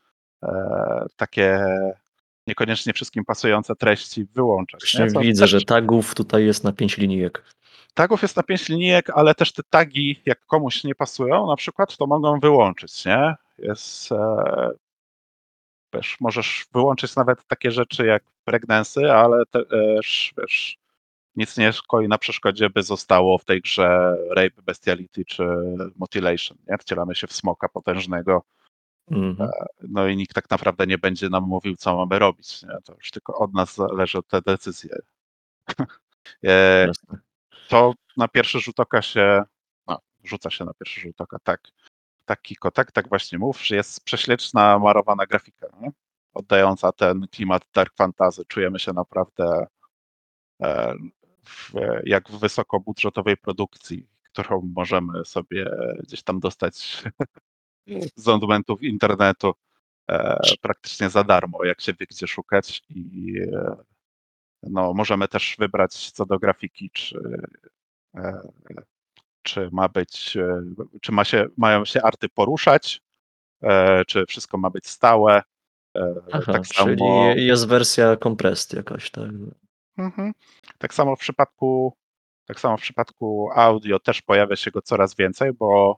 e, 0.43 1.07
takie 1.17 1.65
niekoniecznie 2.47 2.93
wszystkim 2.93 3.25
pasujące 3.25 3.77
treści 3.77 4.25
wyłączać. 4.25 4.97
Co 5.13 5.21
widzę, 5.21 5.43
też- 5.43 5.51
że 5.51 5.61
tagów 5.63 6.15
tutaj 6.15 6.47
jest 6.47 6.65
na 6.65 6.73
5 6.73 6.97
linijek. 6.99 7.45
Tagów 7.95 8.23
jest 8.23 8.37
na 8.37 8.43
pięć 8.43 8.69
linijek, 8.69 9.11
ale 9.11 9.35
też 9.35 9.53
te 9.53 9.63
tagi, 9.71 10.23
jak 10.27 10.47
komuś 10.47 10.85
nie 10.85 10.95
pasują, 10.95 11.47
na 11.47 11.57
przykład, 11.57 11.97
to 11.97 12.07
mogą 12.07 12.41
wyłączyć, 12.41 13.05
nie? 13.05 13.35
Jest, 13.59 14.13
e, 14.13 14.71
wiesz, 15.95 16.17
możesz 16.21 16.67
wyłączyć 16.73 17.17
nawet 17.17 17.47
takie 17.47 17.71
rzeczy 17.71 18.07
jak 18.07 18.23
pregnancy, 18.45 19.13
ale 19.13 19.47
też, 19.47 20.35
wiesz, 20.39 20.79
nic 21.37 21.57
nie 21.59 21.73
stoi 21.73 22.09
na 22.09 22.19
przeszkodzie, 22.19 22.71
by 22.71 22.83
zostało 22.83 23.39
w 23.39 23.45
tej 23.45 23.61
grze 23.61 24.17
rape, 24.31 24.63
bestiality 24.63 25.25
czy 25.25 25.45
mutilation, 25.97 26.59
nie? 26.69 26.79
Wcielamy 26.79 27.15
się 27.15 27.27
w 27.27 27.33
smoka 27.33 27.69
potężnego, 27.69 28.43
Mhm. 29.11 29.51
no 29.83 30.07
i 30.09 30.17
nikt 30.17 30.35
tak 30.35 30.51
naprawdę 30.51 30.87
nie 30.87 30.99
będzie 30.99 31.29
nam 31.29 31.45
mówił, 31.45 31.77
co 31.77 31.97
mamy 31.97 32.19
robić, 32.19 32.63
nie? 32.63 32.77
To 32.85 32.95
już 32.95 33.11
tylko 33.11 33.39
od 33.39 33.55
nas 33.55 33.75
zależy 33.75 34.19
te 34.23 34.41
decyzje. 34.43 34.97
E, 36.45 36.89
to 37.69 37.95
na 38.17 38.29
pierwszy 38.29 38.61
rzut 38.61 38.81
oka 38.81 39.03
się, 39.03 39.43
no, 39.87 39.99
rzuca 40.25 40.51
się 40.51 40.65
na 40.65 40.75
pierwszy 40.75 41.01
rzut 41.01 41.21
oka, 41.21 41.39
tak, 41.45 41.61
tak 42.25 42.43
Kiko, 42.43 42.71
tak, 42.71 43.09
właśnie 43.09 43.39
mów, 43.39 43.67
że 43.67 43.77
jest 43.77 44.05
prześliczna, 44.05 44.79
marowana 44.79 45.27
grafika, 45.27 45.67
nie? 45.81 45.91
oddająca 46.35 46.93
ten 46.93 47.29
klimat 47.29 47.63
dark 47.75 47.95
fantasy. 47.97 48.45
Czujemy 48.45 48.79
się 48.79 48.93
naprawdę 48.93 49.67
e, 50.63 50.95
w, 51.45 51.73
jak 52.05 52.29
w 52.29 52.39
wysokobudżetowej 52.39 53.37
produkcji, 53.37 54.07
którą 54.23 54.71
możemy 54.75 55.25
sobie 55.25 55.71
gdzieś 56.03 56.23
tam 56.23 56.41
dostać 56.41 57.03
z 58.17 58.25
dokumentów 58.25 58.83
internetu 58.83 59.53
e, 60.11 60.41
praktycznie 60.61 61.11
za 61.11 61.25
darmo, 61.25 61.65
jak 61.65 61.81
się 61.81 61.93
wie 61.93 62.07
gdzie 62.07 62.27
szukać 62.27 62.83
i 62.91 63.39
e, 63.53 63.77
no, 64.63 64.95
możemy 64.95 65.29
też 65.29 65.57
wybrać 65.59 66.11
co 66.11 66.27
do 66.27 66.39
grafiki, 66.39 66.91
czy, 66.91 67.19
e, 68.15 68.41
czy 69.43 69.69
ma 69.73 69.89
być, 69.89 70.37
e, 70.37 70.63
czy 71.01 71.13
ma 71.13 71.25
się, 71.25 71.47
mają 71.57 71.85
się 71.85 72.03
arty 72.03 72.29
poruszać, 72.29 73.03
e, 73.63 74.05
czy 74.05 74.27
wszystko 74.27 74.59
ma 74.59 74.71
być 74.71 74.87
stałe. 74.89 75.43
E, 75.97 76.15
Aha, 76.33 76.53
tak 76.53 76.63
czyli 76.63 76.99
samo, 76.99 77.25
jest 77.37 77.67
wersja 77.69 78.17
compressed 78.17 78.73
jakaś, 78.73 79.11
tak? 79.11 79.31
Mhm. 79.99 80.33
tak 80.79 80.95
samo 80.95 81.17
w 81.17 81.21
przypadku 81.21 81.97
tak 82.45 82.61
samo 82.61 82.77
w 82.77 82.81
przypadku 82.81 83.49
audio 83.55 83.99
też 83.99 84.23
pojawia 84.23 84.57
się 84.57 84.71
go 84.71 84.83
coraz 84.83 85.15
więcej, 85.15 85.53
bo 85.53 85.97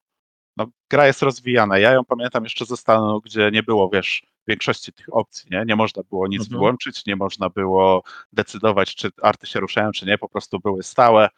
no, 0.56 0.66
gra 0.90 1.06
jest 1.06 1.22
rozwijana. 1.22 1.78
Ja 1.78 1.92
ją 1.92 2.04
pamiętam 2.04 2.44
jeszcze 2.44 2.64
ze 2.64 2.76
stanu, 2.76 3.20
gdzie 3.20 3.50
nie 3.52 3.62
było, 3.62 3.88
wiesz, 3.88 4.22
większości 4.46 4.92
tych 4.92 5.06
opcji, 5.14 5.48
nie? 5.50 5.64
Nie 5.66 5.76
można 5.76 6.02
było 6.02 6.28
nic 6.28 6.40
Mhm. 6.42 6.58
wyłączyć, 6.58 7.06
nie 7.06 7.16
można 7.16 7.50
było 7.50 8.02
decydować, 8.32 8.94
czy 8.94 9.10
arty 9.22 9.46
się 9.46 9.60
ruszają, 9.60 9.90
czy 9.92 10.06
nie, 10.06 10.18
po 10.18 10.28
prostu 10.28 10.60
były 10.60 10.82
stałe. 10.82 11.28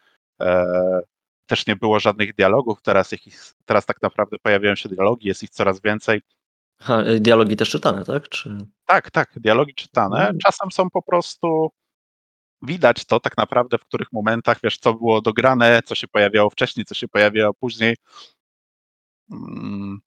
E, 0.41 0.65
też 1.47 1.67
nie 1.67 1.75
było 1.75 1.99
żadnych 1.99 2.35
dialogów, 2.35 2.81
teraz, 2.81 3.13
ich, 3.13 3.53
teraz 3.65 3.85
tak 3.85 4.01
naprawdę 4.01 4.37
pojawiają 4.39 4.75
się 4.75 4.89
dialogi, 4.89 5.27
jest 5.27 5.43
ich 5.43 5.49
coraz 5.49 5.81
więcej. 5.81 6.21
Aha, 6.79 7.03
y, 7.07 7.19
dialogi 7.19 7.55
też 7.55 7.69
czytane, 7.69 8.05
tak? 8.05 8.29
Czy... 8.29 8.57
Tak, 8.85 9.11
tak, 9.11 9.39
dialogi 9.39 9.73
czytane. 9.73 10.21
Mm. 10.21 10.37
Czasem 10.39 10.71
są 10.71 10.89
po 10.89 11.01
prostu. 11.01 11.69
Widać 12.61 13.05
to 13.05 13.19
tak 13.19 13.37
naprawdę, 13.37 13.77
w 13.77 13.85
których 13.85 14.11
momentach, 14.11 14.57
wiesz, 14.63 14.77
co 14.77 14.93
było 14.93 15.21
dograne, 15.21 15.81
co 15.85 15.95
się 15.95 16.07
pojawiało 16.07 16.49
wcześniej, 16.49 16.85
co 16.85 16.95
się 16.95 17.07
pojawiało 17.07 17.53
później. 17.53 17.95
Mm, 19.31 19.99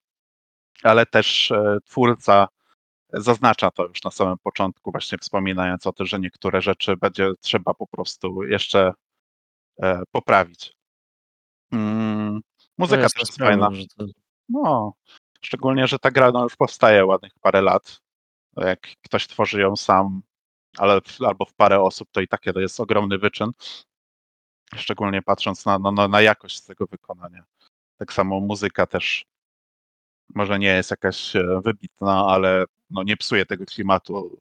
Ale 0.82 1.06
też 1.06 1.50
e, 1.50 1.78
twórca 1.84 2.48
zaznacza 3.12 3.70
to 3.70 3.86
już 3.86 4.02
na 4.02 4.10
samym 4.10 4.38
początku, 4.38 4.92
właśnie 4.92 5.18
wspominając 5.18 5.86
o 5.86 5.92
tym, 5.92 6.06
że 6.06 6.20
niektóre 6.20 6.62
rzeczy 6.62 6.96
będzie 6.96 7.32
trzeba 7.40 7.74
po 7.74 7.86
prostu 7.86 8.42
jeszcze 8.42 8.92
e, 9.82 10.02
poprawić. 10.12 10.79
Mm, 11.72 12.40
Muzyka 12.78 13.02
też 13.02 13.20
jest 13.20 13.38
fajna. 13.38 13.70
to... 13.96 14.04
No, 14.48 14.92
szczególnie, 15.42 15.86
że 15.86 15.98
ta 15.98 16.10
gra 16.10 16.30
no, 16.32 16.42
już 16.42 16.56
powstaje 16.56 17.06
ładnych 17.06 17.32
parę 17.40 17.62
lat. 17.62 18.00
Jak 18.56 18.80
ktoś 19.02 19.26
tworzy 19.26 19.60
ją 19.60 19.76
sam, 19.76 20.22
ale 20.78 21.00
w- 21.00 21.22
albo 21.22 21.44
w 21.44 21.54
parę 21.54 21.80
osób, 21.80 22.08
to 22.12 22.20
i 22.20 22.28
takie 22.28 22.52
to 22.52 22.60
jest 22.60 22.80
ogromny 22.80 23.18
wyczyn. 23.18 23.50
Szczególnie 24.74 25.22
patrząc 25.22 25.66
na, 25.66 25.78
na, 25.78 25.92
na- 25.92 26.08
na 26.08 26.20
jakość 26.20 26.60
tego 26.60 26.86
wykonania. 26.86 27.44
Tak 27.96 28.12
samo 28.12 28.40
muzyka 28.40 28.86
też 28.86 29.24
może 30.34 30.58
nie 30.58 30.68
jest 30.68 30.90
jakaś 30.90 31.36
e, 31.36 31.60
wybitna, 31.64 32.26
ale 32.26 32.64
no, 32.90 33.02
nie 33.02 33.16
psuje 33.16 33.46
tego 33.46 33.66
klimatu 33.66 34.40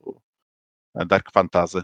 e, 0.95 1.05
dark 1.05 1.31
fantasy. 1.31 1.81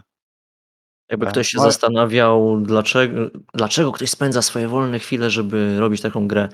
Jakby 1.10 1.26
Tak, 1.26 1.32
ktoś 1.32 1.48
się 1.48 1.58
no 1.58 1.64
zastanawiał, 1.64 2.60
dlaczego, 2.60 3.30
dlaczego 3.54 3.92
ktoś 3.92 4.10
spędza 4.10 4.42
swoje 4.42 4.68
wolne 4.68 4.98
chwile, 4.98 5.30
żeby 5.30 5.80
robić 5.80 6.00
taką 6.00 6.28
grę. 6.28 6.48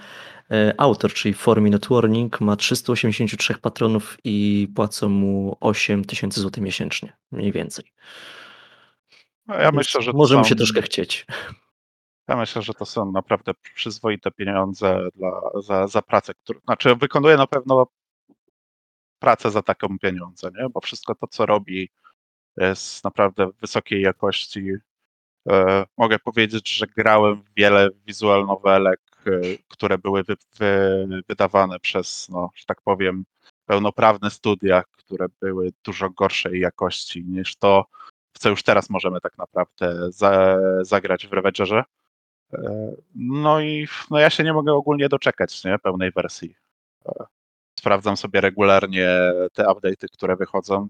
E, 0.50 0.74
Autor, 0.78 1.12
czyli 1.12 1.34
4 1.34 1.60
Minute 1.60 1.94
Warning, 1.94 2.40
ma 2.40 2.56
383 2.56 3.54
patronów 3.54 4.18
i 4.24 4.68
płacą 4.74 5.08
mu 5.08 5.56
8 5.60 6.04
tysięcy 6.04 6.40
złotych 6.40 6.62
miesięcznie, 6.62 7.12
mniej 7.32 7.52
więcej. 7.52 7.84
No, 9.46 9.54
ja 9.54 9.72
myślę, 9.72 10.02
że 10.02 10.12
Może 10.12 10.36
mu 10.36 10.44
się 10.44 10.54
troszkę 10.54 10.82
chcieć. 10.82 11.26
Ja 12.28 12.36
myślę, 12.36 12.62
że 12.62 12.74
to 12.74 12.86
są 12.86 13.12
naprawdę 13.12 13.52
przyzwoite 13.74 14.30
pieniądze 14.30 15.08
dla, 15.14 15.40
za, 15.62 15.86
za 15.86 16.02
pracę, 16.02 16.34
którą, 16.34 16.60
znaczy 16.60 16.96
wykonuje 16.96 17.36
na 17.36 17.46
pewno 17.46 17.86
pracę 19.18 19.50
za 19.50 19.62
taką 19.62 19.98
pieniądze, 19.98 20.50
nie? 20.60 20.68
bo 20.68 20.80
wszystko 20.80 21.14
to, 21.14 21.26
co 21.26 21.46
robi, 21.46 21.90
jest 22.56 23.04
naprawdę 23.04 23.50
wysokiej 23.60 24.02
jakości. 24.02 24.72
E, 25.48 25.84
mogę 25.98 26.18
powiedzieć, 26.18 26.76
że 26.76 26.86
grałem 26.86 27.42
wiele 27.56 27.88
wizual 28.06 28.46
nowelek, 28.46 29.00
e, 29.26 29.30
które 29.68 29.98
były 29.98 30.22
wy, 30.22 30.36
wy, 30.58 31.22
wydawane 31.28 31.80
przez, 31.80 32.28
no, 32.28 32.50
że 32.54 32.64
tak 32.64 32.82
powiem, 32.82 33.24
pełnoprawne 33.66 34.30
studia, 34.30 34.82
które 34.92 35.26
były 35.40 35.72
dużo 35.84 36.10
gorszej 36.10 36.60
jakości 36.60 37.24
niż 37.24 37.56
to, 37.56 37.84
w 38.32 38.38
co 38.38 38.48
już 38.50 38.62
teraz 38.62 38.90
możemy 38.90 39.20
tak 39.20 39.38
naprawdę 39.38 40.12
za, 40.12 40.58
zagrać 40.82 41.26
w 41.26 41.32
Ravagerze. 41.32 41.84
E, 42.52 42.92
No 43.14 43.60
i 43.60 43.88
no 44.10 44.18
ja 44.18 44.30
się 44.30 44.44
nie 44.44 44.52
mogę 44.52 44.72
ogólnie 44.72 45.08
doczekać 45.08 45.64
nie, 45.64 45.78
pełnej 45.78 46.12
wersji. 46.12 46.54
Sprawdzam 47.78 48.16
sobie 48.16 48.40
regularnie 48.40 49.08
te 49.52 49.62
update'y, 49.64 50.06
które 50.12 50.36
wychodzą. 50.36 50.88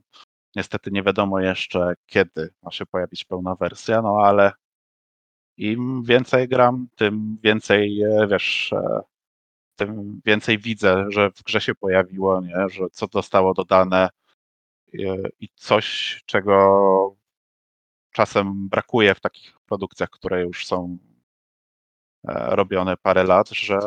Niestety 0.57 0.91
nie 0.91 1.03
wiadomo 1.03 1.41
jeszcze, 1.41 1.95
kiedy 2.07 2.55
ma 2.63 2.71
się 2.71 2.87
pojawić 2.87 3.25
pełna 3.25 3.55
wersja, 3.55 4.03
no 4.03 4.17
ale 4.25 4.53
im 5.57 6.03
więcej 6.03 6.49
gram, 6.49 6.89
tym 6.97 7.39
więcej, 7.43 8.03
e, 8.03 8.27
wiesz, 8.27 8.73
e, 8.73 9.01
tym 9.77 10.21
więcej 10.25 10.59
widzę, 10.59 11.05
że 11.09 11.31
w 11.31 11.43
grze 11.43 11.61
się 11.61 11.75
pojawiło, 11.75 12.41
nie, 12.41 12.69
że 12.69 12.91
co 12.93 13.07
zostało 13.13 13.55
dodane 13.55 14.09
e, 14.95 14.99
i 15.41 15.49
coś, 15.57 16.21
czego 16.27 17.17
czasem 18.13 18.69
brakuje 18.69 19.15
w 19.15 19.21
takich 19.21 19.59
produkcjach, 19.67 20.11
które 20.11 20.43
już 20.43 20.67
są 20.67 20.99
robione 22.25 22.97
parę 22.97 23.25
lat, 23.25 23.49
że 23.51 23.79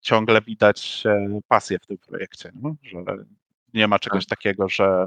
ciągle 0.00 0.40
widać 0.40 1.04
pasję 1.48 1.78
w 1.78 1.86
tym 1.86 1.98
projekcie, 1.98 2.52
no? 2.54 2.74
że 2.82 3.04
nie 3.74 3.88
ma 3.88 3.98
czegoś 3.98 4.26
takiego, 4.26 4.68
że 4.68 5.06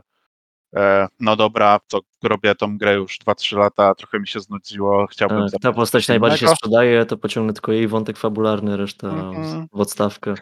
no 1.19 1.35
dobra, 1.35 1.79
to 1.87 1.99
robię 2.23 2.55
tą 2.55 2.77
grę 2.77 2.93
już 2.93 3.19
2-3 3.19 3.57
lata, 3.57 3.95
trochę 3.95 4.19
mi 4.19 4.27
się 4.27 4.39
znudziło, 4.39 5.07
chciałbym 5.07 5.49
Tak, 5.49 5.61
ta 5.61 5.73
postać 5.73 6.07
najbardziej 6.07 6.39
się 6.49 6.55
sprzedaje, 6.55 7.05
to 7.05 7.17
pociągnę 7.17 7.53
tylko 7.53 7.71
jej 7.71 7.87
wątek 7.87 8.17
fabularny, 8.17 8.77
reszta 8.77 9.07
Mhm. 9.07 9.67
w 9.73 9.79
odstawkę. 9.79 10.33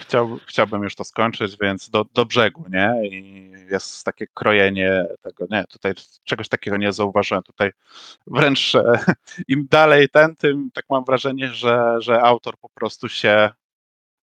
Chciał, 0.00 0.38
chciałbym 0.46 0.82
już 0.82 0.94
to 0.94 1.04
skończyć, 1.04 1.56
więc 1.60 1.90
do, 1.90 2.04
do 2.14 2.26
brzegu, 2.26 2.64
nie? 2.70 3.08
I 3.08 3.50
jest 3.70 4.04
takie 4.04 4.26
krojenie 4.34 5.06
tego, 5.22 5.46
nie, 5.50 5.64
tutaj 5.64 5.92
czegoś 6.24 6.48
takiego 6.48 6.76
nie 6.76 6.92
zauważyłem. 6.92 7.42
Tutaj 7.42 7.70
wręcz 8.26 8.74
e, 8.74 8.98
im 9.48 9.66
dalej 9.70 10.08
ten, 10.08 10.36
tym 10.36 10.70
tak 10.74 10.84
mam 10.90 11.04
wrażenie, 11.04 11.48
że, 11.48 11.96
że 11.98 12.22
autor 12.22 12.54
po 12.58 12.68
prostu 12.68 13.08
się. 13.08 13.50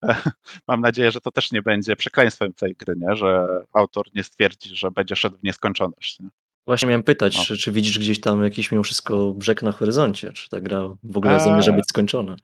Mam 0.67 0.81
nadzieję, 0.81 1.11
że 1.11 1.21
to 1.21 1.31
też 1.31 1.51
nie 1.51 1.61
będzie 1.61 1.95
przekleństwem 1.95 2.53
tej 2.53 2.75
gry, 2.75 2.95
nie? 2.97 3.15
że 3.15 3.47
autor 3.73 4.05
nie 4.15 4.23
stwierdzi, 4.23 4.75
że 4.75 4.91
będzie 4.91 5.15
szedł 5.15 5.37
w 5.37 5.43
nieskończoność. 5.43 6.19
Nie? 6.19 6.29
Właśnie 6.67 6.87
miałem 6.87 7.03
pytać, 7.03 7.37
No. 7.37 7.43
czy, 7.45 7.57
czy 7.57 7.71
widzisz 7.71 7.99
gdzieś 7.99 8.19
tam 8.21 8.43
jakiś 8.43 8.71
mimo 8.71 8.83
wszystko 8.83 9.33
brzeg 9.33 9.61
na 9.63 9.71
horyzoncie? 9.71 10.33
Czy 10.33 10.49
ta 10.49 10.59
gra 10.61 10.79
w 11.03 11.17
ogóle 11.17 11.33
Eee. 11.33 11.39
zamierza 11.43 11.71
być 11.73 11.85
skończona? 11.87 12.35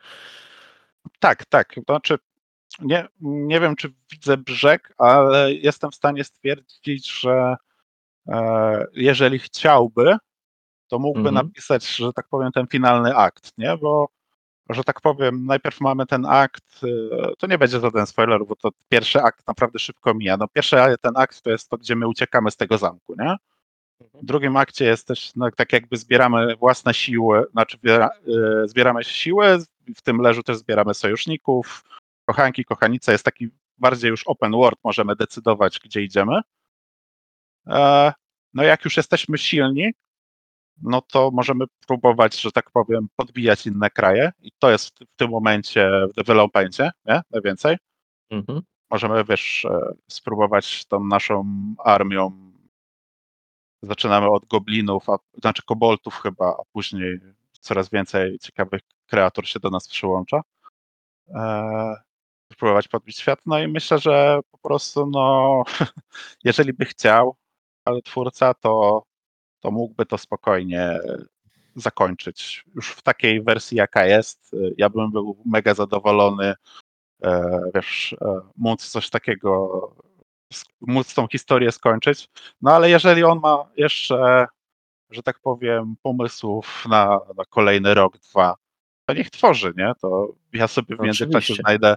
Tak, 1.19 1.45
tak. 1.45 1.75
Znaczy, 1.87 2.17
nie, 2.81 3.07
nie 3.21 3.59
wiem, 3.59 3.75
czy 3.75 3.93
widzę 4.11 4.37
brzeg, 4.37 4.93
ale 4.97 5.53
jestem 5.53 5.91
w 5.91 5.95
stanie 5.95 6.23
stwierdzić, 6.23 7.11
że 7.19 7.55
e, 8.27 8.85
jeżeli 8.93 9.39
chciałby, 9.39 10.17
to 10.87 10.99
mógłby 10.99 11.29
Mhm. 11.29 11.47
napisać, 11.47 11.95
że 11.95 12.13
tak 12.13 12.27
powiem, 12.29 12.51
ten 12.51 12.67
finalny 12.67 13.15
akt, 13.15 13.51
nie? 13.57 13.77
Bo, 13.77 14.09
że 14.69 14.83
tak 14.83 15.01
powiem, 15.01 15.45
najpierw 15.45 15.81
mamy 15.81 16.05
ten 16.05 16.25
akt, 16.25 16.81
e, 16.83 17.35
to 17.37 17.47
nie 17.47 17.57
będzie 17.57 17.79
żaden 17.79 18.05
spoiler, 18.05 18.45
bo 18.45 18.55
to 18.55 18.69
pierwszy 18.89 19.21
akt 19.21 19.47
naprawdę 19.47 19.79
szybko 19.79 20.13
mija. 20.13 20.37
No 20.37 20.47
pierwszy 20.47 20.77
ten 21.01 21.11
akt 21.15 21.41
to 21.41 21.49
jest 21.49 21.69
to, 21.69 21.77
gdzie 21.77 21.95
my 21.95 22.07
uciekamy 22.07 22.51
z 22.51 22.57
tego 22.57 22.77
zamku, 22.77 23.15
nie? 23.19 23.35
W 24.13 24.25
drugim 24.25 24.57
akcie 24.57 24.85
jest 24.85 25.07
też 25.07 25.35
no, 25.35 25.51
tak 25.51 25.73
jakby 25.73 25.97
zbieramy 25.97 26.55
własne 26.55 26.93
siły, 26.93 27.45
znaczy 27.51 27.77
zbiera, 27.77 28.09
y, 28.63 28.67
zbieramy 28.67 29.03
siły, 29.03 29.57
w 29.95 30.01
tym 30.01 30.21
leżu 30.21 30.43
też 30.43 30.57
zbieramy 30.57 30.93
sojuszników, 30.93 31.83
kochanki, 32.25 32.65
kochanice. 32.65 33.11
Jest 33.11 33.25
taki 33.25 33.49
bardziej 33.77 34.09
już 34.09 34.23
open 34.27 34.51
world, 34.51 34.79
możemy 34.83 35.15
decydować, 35.15 35.79
gdzie 35.79 36.01
idziemy. 36.01 36.41
E, 37.67 38.13
no 38.53 38.63
jak 38.63 38.85
już 38.85 38.97
jesteśmy 38.97 39.37
silni, 39.37 39.91
no 40.81 41.01
to 41.01 41.31
możemy 41.33 41.65
próbować, 41.87 42.41
że 42.41 42.51
tak 42.51 42.71
powiem, 42.71 43.07
podbijać 43.15 43.67
inne 43.67 43.89
kraje 43.89 44.31
i 44.41 44.51
to 44.59 44.71
jest 44.71 44.99
w 44.99 45.15
tym 45.15 45.29
momencie 45.29 45.91
w 46.11 46.13
developmentie, 46.13 46.91
nie? 47.05 47.21
Najwięcej. 47.31 47.77
Mhm. 48.29 48.61
Możemy, 48.91 49.23
wiesz, 49.23 49.65
e, 49.65 49.93
spróbować 50.09 50.85
tą 50.85 51.03
naszą 51.03 51.45
armią. 51.77 52.51
Zaczynamy 53.83 54.29
od 54.29 54.45
goblinów, 54.45 55.09
a, 55.09 55.17
znaczy 55.41 55.63
koboltów 55.65 56.15
chyba, 56.15 56.47
a 56.47 56.63
później 56.73 57.19
coraz 57.59 57.89
więcej 57.89 58.39
ciekawych 58.39 58.81
kreatur 59.07 59.47
się 59.47 59.59
do 59.59 59.69
nas 59.69 59.87
przyłącza. 59.87 60.41
E, 61.29 61.95
spróbować 62.53 62.87
podbić 62.87 63.17
świat. 63.17 63.39
No 63.45 63.59
i 63.59 63.67
myślę, 63.67 63.99
że 63.99 64.39
po 64.51 64.57
prostu, 64.57 65.05
no, 65.05 65.63
jeżeli 66.43 66.73
by 66.73 66.85
chciał, 66.85 67.35
ale 67.85 68.01
twórca, 68.01 68.53
to, 68.53 69.03
to 69.59 69.71
mógłby 69.71 70.05
to 70.05 70.17
spokojnie 70.17 70.99
zakończyć. 71.75 72.65
Już 72.75 72.91
w 72.91 73.01
takiej 73.01 73.41
wersji, 73.41 73.77
jaka 73.77 74.05
jest, 74.05 74.55
ja 74.77 74.89
bym 74.89 75.11
był 75.11 75.37
mega 75.45 75.73
zadowolony, 75.73 76.53
e, 77.23 77.59
wiesz, 77.75 78.15
e, 78.21 78.39
móc 78.57 78.89
coś 78.89 79.09
takiego, 79.09 79.95
móc 80.81 81.13
tą 81.13 81.27
historię 81.27 81.71
skończyć. 81.71 82.29
No 82.61 82.71
ale 82.71 82.89
jeżeli 82.89 83.23
on 83.23 83.39
ma 83.39 83.65
jeszcze, 83.77 84.47
że 85.09 85.23
tak 85.23 85.39
powiem, 85.39 85.95
pomysłów 86.01 86.85
na, 86.89 87.19
na 87.37 87.45
kolejny 87.45 87.93
rok, 87.93 88.17
dwa, 88.17 88.55
to 89.05 89.13
niech 89.13 89.29
tworzy, 89.29 89.73
nie? 89.77 89.93
To 90.01 90.33
ja 90.53 90.67
sobie 90.67 90.95
w 90.95 90.99
międzyczasie 90.99 91.37
Oczywiście. 91.37 91.63
znajdę, 91.63 91.95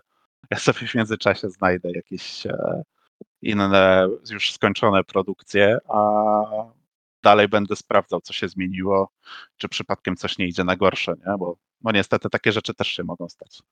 ja 0.50 0.59
sobie 0.59 0.87
w 0.87 0.95
międzyczasie 0.95 1.50
znajdę 1.50 1.90
jakieś 1.90 2.47
e, 2.47 2.83
inne 3.42 4.09
już 4.31 4.52
skończone 4.52 5.04
produkcje, 5.04 5.78
a 5.88 6.42
dalej 7.23 7.49
będę 7.49 7.76
sprawdzał, 7.76 8.21
co 8.21 8.33
się 8.33 8.49
zmieniło, 8.49 9.11
czy 9.57 9.69
przypadkiem 9.69 10.17
coś 10.17 10.38
nie 10.38 10.47
idzie 10.47 10.64
na 10.64 10.76
gorsze, 10.76 11.14
nie? 11.26 11.38
Bo 11.38 11.57
no 11.83 11.93
niestety 11.93 12.31
takie 12.31 12.52
rzeczy 12.52 12.75
też 12.75 12.88
się 12.88 13.05
mogą 13.05 13.29
stać. 13.29 13.62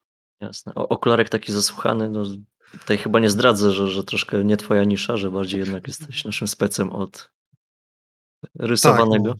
Jasne. 0.40 0.75
O, 0.75 0.88
okularek 0.88 1.28
taki 1.28 1.52
zasłuchany, 1.52 2.11
no 2.11 2.25
tutaj 2.73 2.99
chyba 2.99 3.21
nie 3.21 3.30
zdradzę, 3.30 3.73
że, 3.73 3.88
że 3.88 4.04
troszkę 4.04 4.45
nie 4.45 4.57
twoja 4.57 4.85
nisza, 4.85 5.16
że 5.16 5.30
bardziej 5.30 5.61
jednak 5.61 5.88
jesteś 5.88 6.25
naszym 6.25 6.49
specem 6.49 6.90
od 6.90 7.30
rysowanego. 8.59 9.35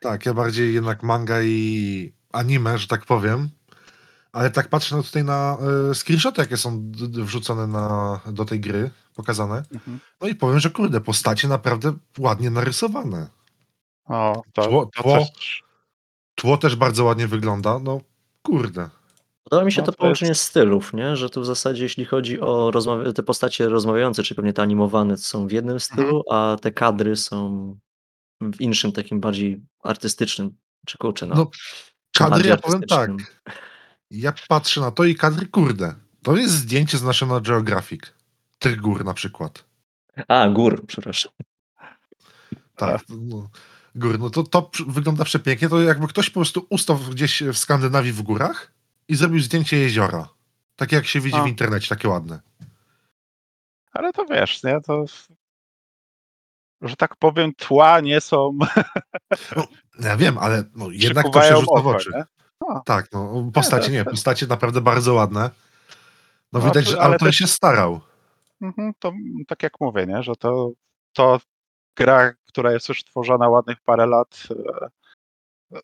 Tak, 0.00 0.26
ja 0.26 0.34
bardziej 0.34 0.74
jednak 0.74 1.02
manga 1.02 1.42
i 1.42 2.12
anime, 2.32 2.78
że 2.78 2.86
tak 2.86 3.06
powiem. 3.06 3.48
Ale 4.32 4.50
tak 4.50 4.68
patrzę 4.68 4.96
no 4.96 5.02
tutaj 5.02 5.24
na 5.24 5.58
y, 5.90 5.94
screenshoty, 5.94 6.40
jakie 6.40 6.56
są 6.56 6.92
wrzucone 7.24 7.66
na, 7.66 8.20
do 8.26 8.44
tej 8.44 8.60
gry, 8.60 8.90
pokazane. 9.14 9.62
Mhm. 9.74 10.00
No 10.20 10.28
i 10.28 10.34
powiem, 10.34 10.60
że 10.60 10.70
kurde, 10.70 11.00
postacie 11.00 11.48
naprawdę 11.48 11.92
ładnie 12.18 12.50
narysowane. 12.50 13.28
O, 14.04 14.42
to, 14.52 14.62
Tło- 14.62 14.88
to 14.96 15.02
tło- 15.02 15.18
też, 15.18 15.62
Tło 16.34 16.56
też 16.58 16.76
bardzo 16.76 17.04
ładnie 17.04 17.26
wygląda. 17.28 17.78
No 17.78 18.00
kurde. 18.42 18.88
Podoba 19.44 19.64
mi 19.64 19.72
się 19.72 19.80
No, 19.80 19.86
to 19.86 19.92
to 19.92 19.98
połączenie 19.98 20.28
jest- 20.28 20.42
stylów, 20.42 20.92
nie? 20.94 21.16
że 21.16 21.30
tu 21.30 21.40
w 21.40 21.46
zasadzie 21.46 21.82
jeśli 21.82 22.04
chodzi 22.04 22.40
o 22.40 22.72
te 23.14 23.22
postacie 23.22 23.68
rozmawiające, 23.68 24.22
czy 24.22 24.34
pewnie 24.34 24.52
te 24.52 24.62
animowane 24.62 25.16
są 25.16 25.46
w 25.46 25.52
jednym 25.52 25.80
stylu, 25.80 26.22
a 26.30 26.56
te 26.62 26.72
kadry 26.72 27.16
są 27.16 27.66
w 28.40 28.60
innym 28.60 28.92
takim 28.94 29.20
bardziej 29.20 29.60
artystycznym, 29.82 30.56
czy 30.86 30.98
kurczę, 30.98 31.26
no. 31.26 31.34
No, 31.34 31.50
Kadry, 32.16 32.48
ja 32.48 32.56
powiem 32.56 32.82
tak. 32.82 33.10
Ja 34.10 34.32
patrzę 34.48 34.80
na 34.80 34.90
to 34.90 35.04
i 35.04 35.14
kadry, 35.14 35.46
kurde. 35.46 35.94
To 36.22 36.36
jest 36.36 36.54
zdjęcie 36.54 36.98
z 36.98 37.02
National 37.02 37.42
Geographic. 37.42 38.00
Tych 38.58 38.80
gór 38.80 39.04
na 39.04 39.14
przykład. 39.14 39.64
A, 40.28 40.48
gór, 40.48 40.86
przepraszam. 40.86 41.32
Tak. 42.76 43.02
No, 43.08 43.48
gór, 43.94 44.18
no 44.18 44.30
to, 44.30 44.42
to 44.42 44.70
wygląda 44.86 45.24
przepięknie. 45.24 45.68
To 45.68 45.82
jakby 45.82 46.08
ktoś 46.08 46.30
po 46.30 46.34
prostu 46.40 46.66
ustał 46.70 46.96
gdzieś 46.98 47.42
w 47.42 47.58
Skandynawii 47.58 48.12
w 48.12 48.22
górach 48.22 48.72
i 49.08 49.14
zrobił 49.16 49.40
zdjęcie 49.40 49.76
jeziora. 49.78 50.28
Takie 50.76 50.96
jak 50.96 51.06
się 51.06 51.20
widzi 51.20 51.36
A. 51.36 51.42
w 51.42 51.48
internecie, 51.48 51.88
takie 51.88 52.08
ładne. 52.08 52.40
ale 53.92 54.12
to 54.12 54.24
wiesz, 54.24 54.62
nie? 54.62 54.80
To, 54.80 55.04
że 56.82 56.96
tak 56.96 57.16
powiem, 57.16 57.54
tła 57.54 58.00
nie 58.00 58.20
są, 58.20 58.58
Ja 60.00 60.16
wiem, 60.16 60.38
ale 60.38 60.64
no, 60.74 60.86
jednak 60.90 61.26
to 61.32 61.42
się 61.42 61.56
rzuca 61.56 61.80
w 61.80 61.86
oczy. 61.86 62.10
nie? 62.14 62.24
Tak, 62.84 63.12
no 63.12 63.50
postacie 63.54 63.92
nie, 63.92 64.04
postacie 64.04 64.46
naprawdę 64.46 64.80
bardzo 64.80 65.14
ładne. 65.14 65.50
No, 66.52 66.60
No, 66.60 66.66
widać, 66.66 66.86
że 66.86 67.00
autor 67.02 67.28
też- 67.28 67.36
się 67.36 67.46
starał. 67.46 68.00
Mhm, 68.60 68.92
to 68.98 69.12
tak 69.48 69.62
jak 69.62 69.72
mówię, 69.80 70.06
nie? 70.06 70.22
że 70.22 70.36
to, 70.36 70.70
to 71.12 71.40
gra, 71.96 72.32
która 72.46 72.72
jest 72.72 72.88
już 72.88 73.04
tworzona 73.04 73.48
ładnych 73.48 73.80
parę 73.80 74.06
lat, 74.06 74.48
e, 74.50 74.88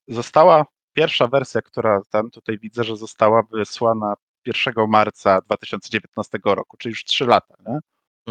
została, 0.08 0.66
pierwsza 0.92 1.26
wersja, 1.26 1.62
która 1.62 2.00
tam 2.10 2.30
tutaj 2.30 2.58
widzę, 2.58 2.84
że 2.84 2.96
została 2.96 3.42
wysłana 3.42 4.14
1 4.46 4.74
marca 4.88 5.40
2019 5.40 6.38
roku, 6.44 6.76
czyli 6.76 6.90
już 6.90 7.04
3 7.04 7.26
lata, 7.26 7.54
nie? 7.68 7.78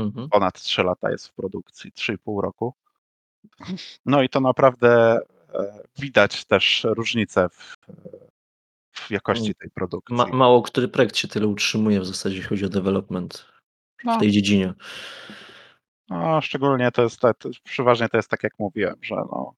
Mhm. 0.03 0.29
ponad 0.29 0.61
3 0.61 0.83
lata 0.83 1.11
jest 1.11 1.27
w 1.27 1.33
produkcji, 1.33 1.91
3,5 1.91 2.41
roku. 2.41 2.73
No 4.05 4.21
i 4.21 4.29
to 4.29 4.39
naprawdę 4.39 5.19
e, 5.53 5.83
widać 5.97 6.45
też 6.45 6.87
różnicę 6.89 7.49
w, 7.49 7.75
w 8.93 9.11
jakości 9.11 9.55
tej 9.55 9.69
produkcji. 9.69 10.15
Ma, 10.15 10.27
mało 10.27 10.61
który 10.61 10.87
projekt 10.87 11.17
się 11.17 11.27
tyle 11.27 11.47
utrzymuje 11.47 12.01
w 12.01 12.05
zasadzie, 12.05 12.35
jeśli 12.35 12.49
chodzi 12.49 12.65
o 12.65 12.69
development 12.69 13.45
w 13.97 14.03
No. 14.03 14.19
tej 14.19 14.31
dziedzinie. 14.31 14.73
No, 16.09 16.41
szczególnie 16.41 16.91
to 16.91 17.03
jest, 17.03 17.21
przeważnie 17.63 18.09
to 18.09 18.17
jest 18.17 18.29
tak, 18.29 18.43
jak 18.43 18.53
mówiłem, 18.59 18.95
że 19.01 19.15
no, 19.15 19.53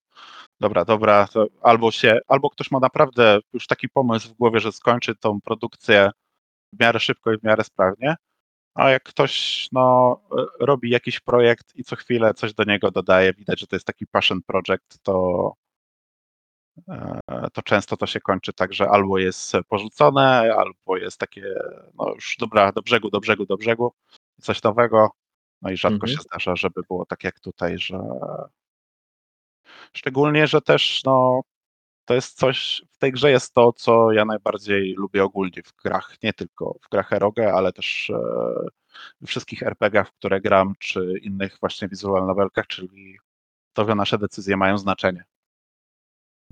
dobra, 0.59 0.85
dobra, 0.85 1.27
albo 1.61 1.91
się, 1.91 2.19
albo 2.27 2.49
ktoś 2.49 2.71
ma 2.71 2.79
naprawdę 2.79 3.39
już 3.53 3.67
taki 3.67 3.89
pomysł 3.89 4.29
w 4.29 4.37
głowie, 4.37 4.59
że 4.59 4.71
skończy 4.71 5.15
tą 5.15 5.41
produkcję 5.41 6.11
w 6.73 6.79
miarę 6.79 6.99
szybko 6.99 7.33
i 7.33 7.37
w 7.37 7.43
miarę 7.43 7.63
sprawnie, 7.63 8.15
a 8.75 8.89
jak 8.89 9.03
ktoś 9.03 9.67
no, 9.71 10.17
e, 10.37 10.65
robi 10.65 10.89
jakiś 10.89 11.19
projekt 11.19 11.75
i 11.75 11.83
co 11.83 11.95
chwilę 11.95 12.33
coś 12.33 12.53
do 12.53 12.63
niego 12.63 12.91
dodaje, 12.91 13.33
widać, 13.33 13.59
że 13.59 13.67
to 13.67 13.75
jest 13.75 13.87
taki 13.87 14.07
passion 14.07 14.39
project, 14.47 15.03
to, 15.03 15.53
e, 16.89 17.19
to 17.53 17.61
często 17.61 17.97
to 17.97 18.07
się 18.07 18.19
kończy 18.19 18.53
tak, 18.53 18.73
że 18.73 18.89
albo 18.89 19.17
jest 19.17 19.53
porzucone, 19.67 20.55
albo 20.57 20.97
jest 20.97 21.17
takie, 21.17 21.43
no 21.95 22.13
już 22.15 22.35
dobra, 22.39 22.71
do 22.71 22.81
brzegu, 22.81 23.09
do 23.09 23.19
brzegu, 23.19 23.45
do 23.45 23.57
brzegu, 23.57 23.93
coś 24.41 24.63
nowego, 24.63 25.11
no 25.61 25.69
i 25.71 25.77
rzadko 25.77 25.95
Mhm. 26.07 26.17
się 26.17 26.21
zdarza, 26.21 26.55
żeby 26.55 26.81
było 26.87 27.05
tak 27.05 27.23
jak 27.23 27.39
tutaj, 27.39 27.79
że 27.79 27.99
szczególnie, 29.93 30.47
że 30.47 30.61
też 30.61 31.01
no, 31.05 31.41
to 32.05 32.13
jest 32.13 32.37
coś, 32.37 32.81
w 32.91 32.97
tej 32.97 33.11
grze 33.11 33.31
jest 33.31 33.53
to, 33.53 33.73
co 33.73 34.11
ja 34.11 34.25
najbardziej 34.25 34.93
lubię 34.93 35.23
ogólnie 35.23 35.63
w 35.63 35.73
grach, 35.83 36.15
nie 36.23 36.33
tylko 36.33 36.75
w 36.81 36.89
grach 36.89 37.13
Erogę, 37.13 37.53
ale 37.53 37.73
też 37.73 38.09
e, 38.09 38.19
we 39.21 39.27
wszystkich 39.27 39.63
RPGach, 39.63 40.09
w 40.09 40.13
które 40.13 40.41
gram, 40.41 40.73
czy 40.79 41.19
innych 41.21 41.57
właśnie 41.59 41.87
visual 41.87 42.27
novelkach, 42.27 42.67
czyli 42.67 43.17
to, 43.73 43.85
że 43.85 43.95
nasze 43.95 44.17
decyzje 44.17 44.57
mają 44.57 44.77
znaczenie. 44.77 45.23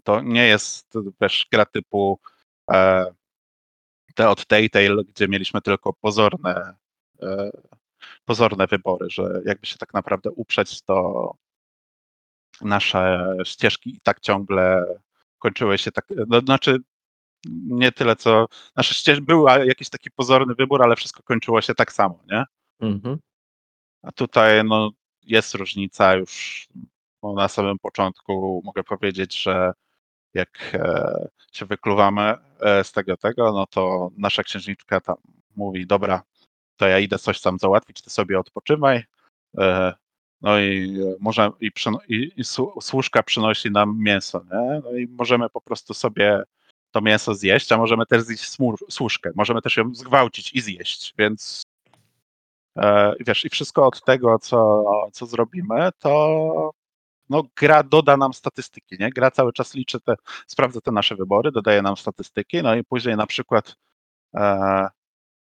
To 0.03 0.21
nie 0.21 0.47
jest, 0.47 0.93
wiesz, 1.21 1.47
gra 1.51 1.65
typu 1.65 2.19
e, 2.71 3.05
te 4.15 4.29
od 4.29 4.45
Telltale, 4.45 5.03
gdzie 5.03 5.27
mieliśmy 5.27 5.61
tylko 5.61 5.93
pozorne, 5.93 6.75
e, 7.21 7.51
pozorne 8.27 8.67
wybory, 8.67 9.09
że 9.09 9.41
jakby 9.45 9.67
się 9.67 9.77
tak 9.77 9.93
naprawdę 9.93 10.31
uprzeć, 10.31 10.81
to 10.81 11.33
nasze 12.61 13.35
ścieżki 13.43 13.95
i 13.95 14.01
tak 14.01 14.19
ciągle 14.19 14.85
kończyły 15.39 15.77
się 15.77 15.91
tak, 15.91 16.05
no, 16.27 16.39
znaczy 16.39 16.77
nie 17.65 17.91
tyle 17.91 18.15
co, 18.15 18.47
nasze 18.75 18.93
ścieżki, 18.93 19.25
był 19.25 19.47
jakiś 19.47 19.89
taki 19.89 20.11
pozorny 20.11 20.55
wybór, 20.55 20.83
ale 20.83 20.95
wszystko 20.95 21.23
kończyło 21.23 21.61
się 21.61 21.75
tak 21.75 21.93
samo, 21.93 22.23
nie? 22.31 22.43
Mhm. 22.79 23.17
A 24.03 24.11
tutaj 24.11 24.63
no, 24.63 24.91
jest 25.23 25.55
różnica 25.55 26.15
już 26.15 26.67
no, 27.23 27.33
na 27.33 27.47
samym 27.47 27.79
początku 27.79 28.61
mogę 28.65 28.83
powiedzieć, 28.83 29.41
że 29.41 29.73
jak 30.33 30.71
e, 30.73 31.27
się 31.51 31.65
wykluwamy 31.65 32.35
e, 32.59 32.83
z 32.83 32.91
tego 32.91 33.17
tego, 33.17 33.53
no 33.53 33.65
to 33.67 34.09
nasza 34.17 34.43
księżniczka 34.43 35.01
tam 35.01 35.15
mówi, 35.55 35.87
dobra, 35.87 36.23
to 36.77 36.87
ja 36.87 36.99
idę 36.99 37.19
coś 37.19 37.41
tam 37.41 37.59
załatwić, 37.59 38.01
ty 38.01 38.09
sobie 38.09 38.39
odpoczywaj. 38.39 39.03
E, 39.57 39.93
no 40.41 40.59
i 40.59 40.97
e, 41.01 41.15
może 41.19 41.51
i, 41.61 41.71
i, 42.07 42.31
i 42.37 42.43
słu- 42.43 42.81
służka 42.81 43.23
przynosi 43.23 43.71
nam 43.71 44.03
mięso, 44.03 44.43
nie? 44.51 44.81
No 44.83 44.97
i 44.97 45.07
możemy 45.07 45.49
po 45.49 45.61
prostu 45.61 45.93
sobie 45.93 46.43
to 46.91 47.01
mięso 47.01 47.35
zjeść, 47.35 47.71
a 47.71 47.77
możemy 47.77 48.05
też 48.05 48.23
zjeść 48.23 48.57
służkę, 48.89 49.31
możemy 49.35 49.61
też 49.61 49.77
ją 49.77 49.95
zgwałcić 49.95 50.53
i 50.53 50.61
zjeść, 50.61 51.13
więc 51.17 51.63
e, 52.77 53.13
wiesz, 53.19 53.45
i 53.45 53.49
wszystko 53.49 53.87
od 53.87 54.03
tego, 54.03 54.39
co, 54.39 54.85
co 55.13 55.25
zrobimy, 55.25 55.89
to 55.99 56.71
no, 57.29 57.43
gra 57.55 57.83
doda 57.83 58.17
nam 58.17 58.33
statystyki, 58.33 58.97
nie? 58.99 59.09
Gra 59.09 59.31
cały 59.31 59.53
czas 59.53 59.73
liczy 59.73 59.99
te, 59.99 60.15
sprawdza 60.47 60.81
te 60.81 60.91
nasze 60.91 61.15
wybory, 61.15 61.51
dodaje 61.51 61.81
nam 61.81 61.97
statystyki, 61.97 62.63
no 62.63 62.75
i 62.75 62.83
później 62.83 63.15
na 63.15 63.27
przykład 63.27 63.75
e, 64.35 64.87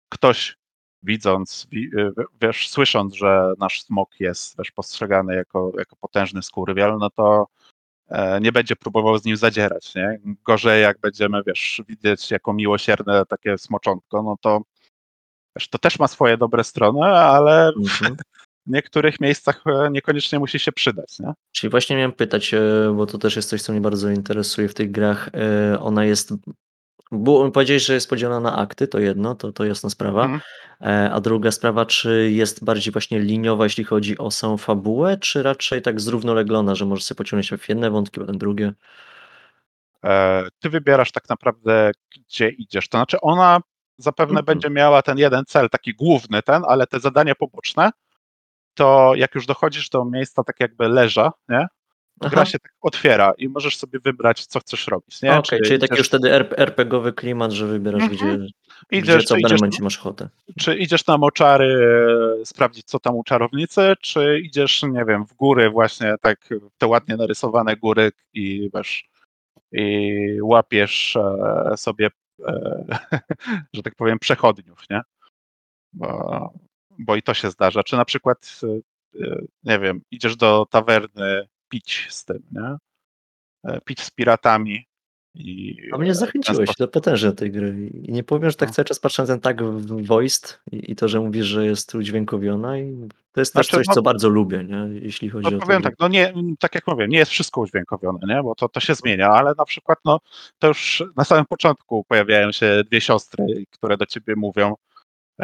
ktoś 0.10 0.58
widząc, 1.04 1.68
wi, 1.72 1.90
e, 1.98 2.12
wiesz, 2.42 2.70
słysząc, 2.70 3.16
że 3.16 3.54
nasz 3.60 3.82
smok 3.84 4.20
jest 4.20 4.58
wiesz, 4.58 4.72
postrzegany 4.72 5.36
jako, 5.36 5.72
jako 5.78 5.96
potężny 5.96 6.44
skurwiel, 6.44 6.98
no 7.00 7.10
to 7.10 7.48
e, 8.10 8.42
nie 8.42 8.52
będzie 8.52 8.76
próbował 8.76 9.18
z 9.18 9.26
nim 9.26 9.38
zadzierać, 9.38 9.96
nie? 9.96 10.20
Gorzej 10.46 10.82
jak 10.82 11.00
będziemy, 11.00 11.42
wiesz, 11.48 11.82
widzieć 11.88 12.32
jako 12.32 12.54
miłosierne 12.54 13.26
takie 13.26 13.58
smoczątko, 13.58 14.24
no 14.24 14.36
to 14.42 14.62
wiesz, 15.56 15.70
to 15.70 15.78
też 15.78 16.00
ma 16.00 16.08
swoje 16.08 16.38
dobre 16.38 16.64
strony, 16.64 17.06
ale 17.06 17.72
Mhm. 17.78 18.16
w 18.68 18.72
niektórych 18.72 19.20
miejscach 19.20 19.64
e, 19.68 19.90
niekoniecznie 19.92 20.40
musi 20.40 20.60
się 20.60 20.72
przydać, 20.72 21.20
nie? 21.20 21.34
Czyli 21.52 21.72
właśnie 21.72 21.96
miałem 21.96 22.12
pytać, 22.12 22.54
e, 22.54 22.62
bo 22.96 23.06
to 23.06 23.18
też 23.18 23.36
jest 23.36 23.50
coś, 23.50 23.62
co 23.62 23.72
mnie 23.72 23.82
bardzo 23.82 24.10
interesuje 24.10 24.70
w 24.70 24.74
tych 24.74 24.92
grach. 24.92 25.30
Ona 25.80 26.06
jest. 26.06 26.34
Było, 27.12 27.52
powiedziałeś, 27.52 27.86
że 27.86 27.94
jest 27.94 28.10
podzielona 28.10 28.52
na 28.52 28.58
akty, 28.58 28.88
to 28.88 29.00
jedno, 29.00 29.36
to, 29.36 29.52
to 29.52 29.66
jasna 29.66 29.90
sprawa. 29.90 30.24
Mhm. 30.26 30.42
E, 30.82 31.12
A 31.14 31.22
druga 31.22 31.52
sprawa, 31.52 31.86
czy 31.86 32.32
jest 32.32 32.64
bardziej 32.64 32.94
właśnie 32.94 33.20
liniowa, 33.20 33.64
jeśli 33.64 33.84
chodzi 33.84 34.18
o 34.18 34.32
samą 34.32 34.58
fabułę, 34.58 35.18
czy 35.18 35.44
raczej 35.44 35.82
tak 35.82 36.02
zrównoleglona, 36.02 36.76
że 36.76 36.86
możesz 36.86 37.04
sobie 37.06 37.18
pociągnąć 37.18 37.62
w 37.64 37.70
jedne 37.70 37.92
wątki, 37.92 38.20
potem 38.20 38.38
drugie? 38.38 38.74
E, 40.06 40.44
Ty 40.60 40.70
wybierasz 40.70 41.12
tak 41.12 41.30
naprawdę, 41.30 41.92
gdzie 42.16 42.50
idziesz. 42.50 42.90
To 42.90 42.98
znaczy, 42.98 43.22
ona 43.22 43.60
zapewne 43.98 44.40
Mhm. 44.40 44.46
będzie 44.46 44.70
miała 44.70 45.02
ten 45.02 45.18
jeden 45.18 45.46
cel, 45.46 45.70
taki 45.70 45.94
główny 45.94 46.42
ten, 46.42 46.64
ale 46.68 46.88
te 46.88 47.00
zadania 47.00 47.36
poboczne, 47.36 47.92
to 48.74 49.12
jak 49.16 49.36
już 49.36 49.46
dochodzisz 49.46 49.90
do 49.90 50.06
miejsca 50.06 50.44
tak 50.44 50.60
jakby 50.60 50.88
leża, 50.90 51.32
nie? 51.50 51.68
To 52.20 52.30
gra 52.30 52.42
Aha. 52.42 52.52
się 52.52 52.60
tak 52.60 52.72
otwiera 52.82 53.34
i 53.38 53.50
możesz 53.50 53.78
sobie 53.78 54.00
wybrać, 54.00 54.46
co 54.46 54.60
chcesz 54.60 54.88
robić, 54.88 55.22
nie? 55.22 55.38
Okej, 55.38 55.62
czyli 55.62 55.80
taki 55.80 55.98
już 55.98 56.08
wtedy 56.08 56.32
RP 56.34 56.58
RPG-owy 56.58 57.14
klimat, 57.14 57.52
że 57.52 57.68
wybierasz, 57.68 58.02
Mhm. 58.04 58.18
gdzie, 58.18 58.38
gdzie 58.90 59.00
idziesz, 59.00 59.26
co 59.26 59.36
czy, 59.36 59.40
w 59.40 59.42
danym 59.42 59.56
idziesz, 59.56 59.62
momencie 59.62 59.84
masz 59.84 60.00
ochotę. 60.00 60.30
czy 60.60 60.76
idziesz 60.78 61.08
na 61.08 61.18
moczary 61.18 61.80
e, 62.42 62.46
sprawdzić, 62.46 62.86
co 62.86 63.00
tam 63.00 63.16
u 63.16 63.24
czarownicy, 63.24 63.94
czy 64.02 64.40
idziesz, 64.40 64.84
nie 64.84 65.06
wiem, 65.06 65.26
w 65.26 65.34
góry 65.34 65.70
właśnie, 65.70 66.16
tak 66.22 66.50
te 66.78 66.88
ładnie 66.88 67.18
narysowane 67.18 67.76
góry 67.78 68.12
i 68.34 68.70
wiesz, 68.76 69.10
i 69.72 70.16
łapiesz 70.42 71.16
e, 71.16 71.78
sobie, 71.78 72.10
e, 72.48 72.84
że 73.74 73.84
tak 73.84 73.96
powiem, 73.96 74.20
przechodniów, 74.20 74.84
nie? 74.90 75.02
Bo, 75.94 76.54
bo 77.00 77.16
i 77.16 77.22
to 77.22 77.34
się 77.34 77.50
zdarza. 77.52 77.84
Czy 77.84 77.96
na 77.98 78.06
przykład, 78.06 78.52
e, 78.64 78.68
e, 79.26 79.42
nie 79.64 79.80
wiem, 79.80 80.02
idziesz 80.12 80.36
do 80.36 80.66
tawerny 80.70 81.48
pić 81.70 82.08
z 82.10 82.26
tym, 82.26 82.44
nie? 82.52 82.76
E, 83.74 83.82
Pić 83.82 84.02
z 84.02 84.12
piratami 84.12 84.86
i 85.36 85.78
A 85.94 85.98
mnie 85.98 86.16
zachęciłeś 86.16 86.70
do 86.80 86.88
potężnie 86.88 87.32
tej 87.32 87.52
gry. 87.52 87.90
I 88.04 88.12
nie 88.12 88.24
powiem, 88.24 88.50
że 88.50 88.56
tak 88.56 88.70
No. 88.70 88.74
cały 88.76 88.86
czas 88.86 89.00
patrzę 89.00 89.24
na 89.24 89.28
ten 89.28 89.40
tag 89.40 89.64
w- 89.64 90.06
voiced 90.08 90.60
i, 90.72 90.92
i 90.92 90.96
to, 90.96 91.08
że 91.08 91.20
mówisz, 91.20 91.46
że 91.46 91.66
jest 91.66 91.96
udźwiękowiona 91.96 92.78
i 92.80 93.08
to 93.32 93.42
jest 93.42 93.54
też 93.54 93.68
Znaczy, 93.68 93.78
coś, 93.78 93.88
no- 93.88 93.94
co 93.94 94.02
bardzo 94.02 94.30
lubię, 94.30 94.64
nie? 94.64 95.00
jeśli 95.02 95.30
chodzi 95.30 95.52
No 95.52 95.58
o 95.58 95.62
powiem 95.62 95.82
tak, 95.82 95.94
no 96.00 96.08
nie, 96.08 96.34
tak 96.60 96.76
jak 96.76 96.88
mówię, 96.88 97.08
nie 97.08 97.18
jest 97.18 97.32
wszystko 97.32 97.62
udźwiękowione, 97.62 98.20
nie? 98.28 98.44
bo 98.44 98.56
to, 98.56 98.70
to 98.70 98.80
się 98.80 98.96
zmienia, 98.96 99.30
ale 99.30 99.54
na 99.58 99.66
przykład 99.66 100.00
no, 100.06 100.20
to 100.60 100.68
już 100.68 101.04
na 101.16 101.24
samym 101.24 101.46
początku 101.46 102.04
pojawiają 102.04 102.52
się 102.52 102.84
dwie 102.86 103.02
siostry, 103.02 103.46
które 103.72 103.98
do 103.98 104.06
ciebie 104.06 104.34
mówią, 104.38 104.76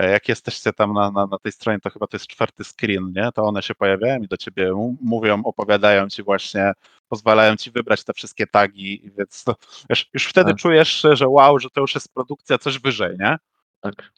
jak 0.04 0.30
jesteście 0.30 0.74
tam 0.74 0.94
na, 0.94 1.12
na, 1.12 1.28
na 1.28 1.40
tej 1.40 1.52
stronie, 1.52 1.80
to 1.80 1.90
chyba 1.90 2.08
to 2.08 2.18
jest 2.18 2.28
czwarty 2.28 2.64
screen, 2.64 3.14
nie? 3.16 3.30
to 3.32 3.44
one 3.44 3.62
się 3.62 3.76
pojawiają 3.76 4.22
i 4.22 4.28
do 4.28 4.38
ciebie 4.38 4.72
mówią, 5.02 5.44
opowiadają 5.44 6.10
ci 6.10 6.24
właśnie, 6.24 6.74
pozwalają 7.08 7.56
ci 7.56 7.72
wybrać 7.72 8.04
te 8.04 8.14
wszystkie 8.14 8.48
tagi, 8.48 9.12
więc 9.18 9.44
to, 9.44 9.56
wiesz, 9.90 10.10
już 10.14 10.28
wtedy 10.28 10.52
Tak. 10.52 10.60
czujesz, 10.60 11.08
że 11.14 11.28
wow, 11.28 11.60
że 11.60 11.70
to 11.70 11.82
już 11.82 11.96
jest 11.96 12.14
produkcja 12.14 12.58
coś 12.58 12.80
wyżej, 12.80 13.18
nie? 13.20 13.38
Tak. 13.82 14.12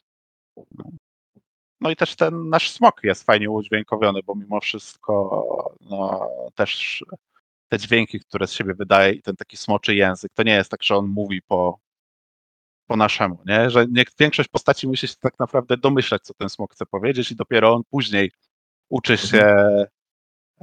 No 1.80 1.90
i 1.90 1.96
też 1.96 2.16
ten 2.16 2.48
nasz 2.48 2.70
smok 2.70 3.04
jest 3.04 3.24
fajnie 3.24 3.50
udźwiękowiony, 3.50 4.20
bo 4.22 4.34
mimo 4.34 4.60
wszystko 4.60 5.74
no, 5.80 6.28
też 6.54 7.04
te 7.68 7.78
dźwięki, 7.78 8.20
które 8.20 8.46
z 8.46 8.52
siebie 8.52 8.74
wydaje 8.74 9.12
i 9.12 9.22
ten 9.22 9.36
taki 9.36 9.56
smoczy 9.56 9.94
język, 9.94 10.32
to 10.34 10.42
nie 10.42 10.54
jest 10.54 10.70
tak, 10.70 10.82
że 10.82 10.96
on 10.96 11.06
mówi 11.06 11.42
po, 11.42 11.78
po 12.88 12.96
naszemu, 12.96 13.38
nie? 13.46 13.70
Że 13.70 13.86
nie, 13.90 14.04
większość 14.18 14.48
postaci 14.48 14.88
musi 14.88 15.08
się 15.08 15.14
tak 15.20 15.38
naprawdę 15.38 15.76
domyślać, 15.76 16.22
co 16.22 16.34
ten 16.34 16.48
smok 16.48 16.72
chce 16.74 16.86
powiedzieć 16.86 17.30
i 17.32 17.36
dopiero 17.36 17.74
on 17.74 17.82
później 17.90 18.30
uczy 18.88 19.16
się, 19.16 19.42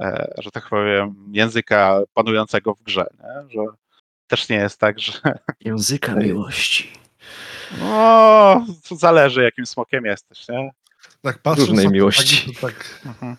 e, 0.00 0.34
że 0.38 0.50
tak 0.50 0.68
powiem, 0.68 1.14
języka 1.32 2.00
panującego 2.14 2.74
w 2.74 2.82
grze, 2.82 3.06
nie? 3.18 3.50
Że 3.50 3.60
też 4.26 4.48
nie 4.48 4.56
jest 4.56 4.80
tak, 4.80 4.98
że 5.00 5.12
Języka 5.60 6.14
miłości. 6.14 6.92
no, 7.80 8.66
to 8.88 8.96
zależy 8.96 9.42
jakim 9.42 9.66
smokiem 9.66 10.04
jesteś, 10.04 10.48
nie? 10.48 10.70
Tak 11.22 11.38
Różnej 11.58 11.88
miłości. 11.88 12.54
to 12.54 12.60
tak, 12.66 13.00
Mhm. 13.06 13.36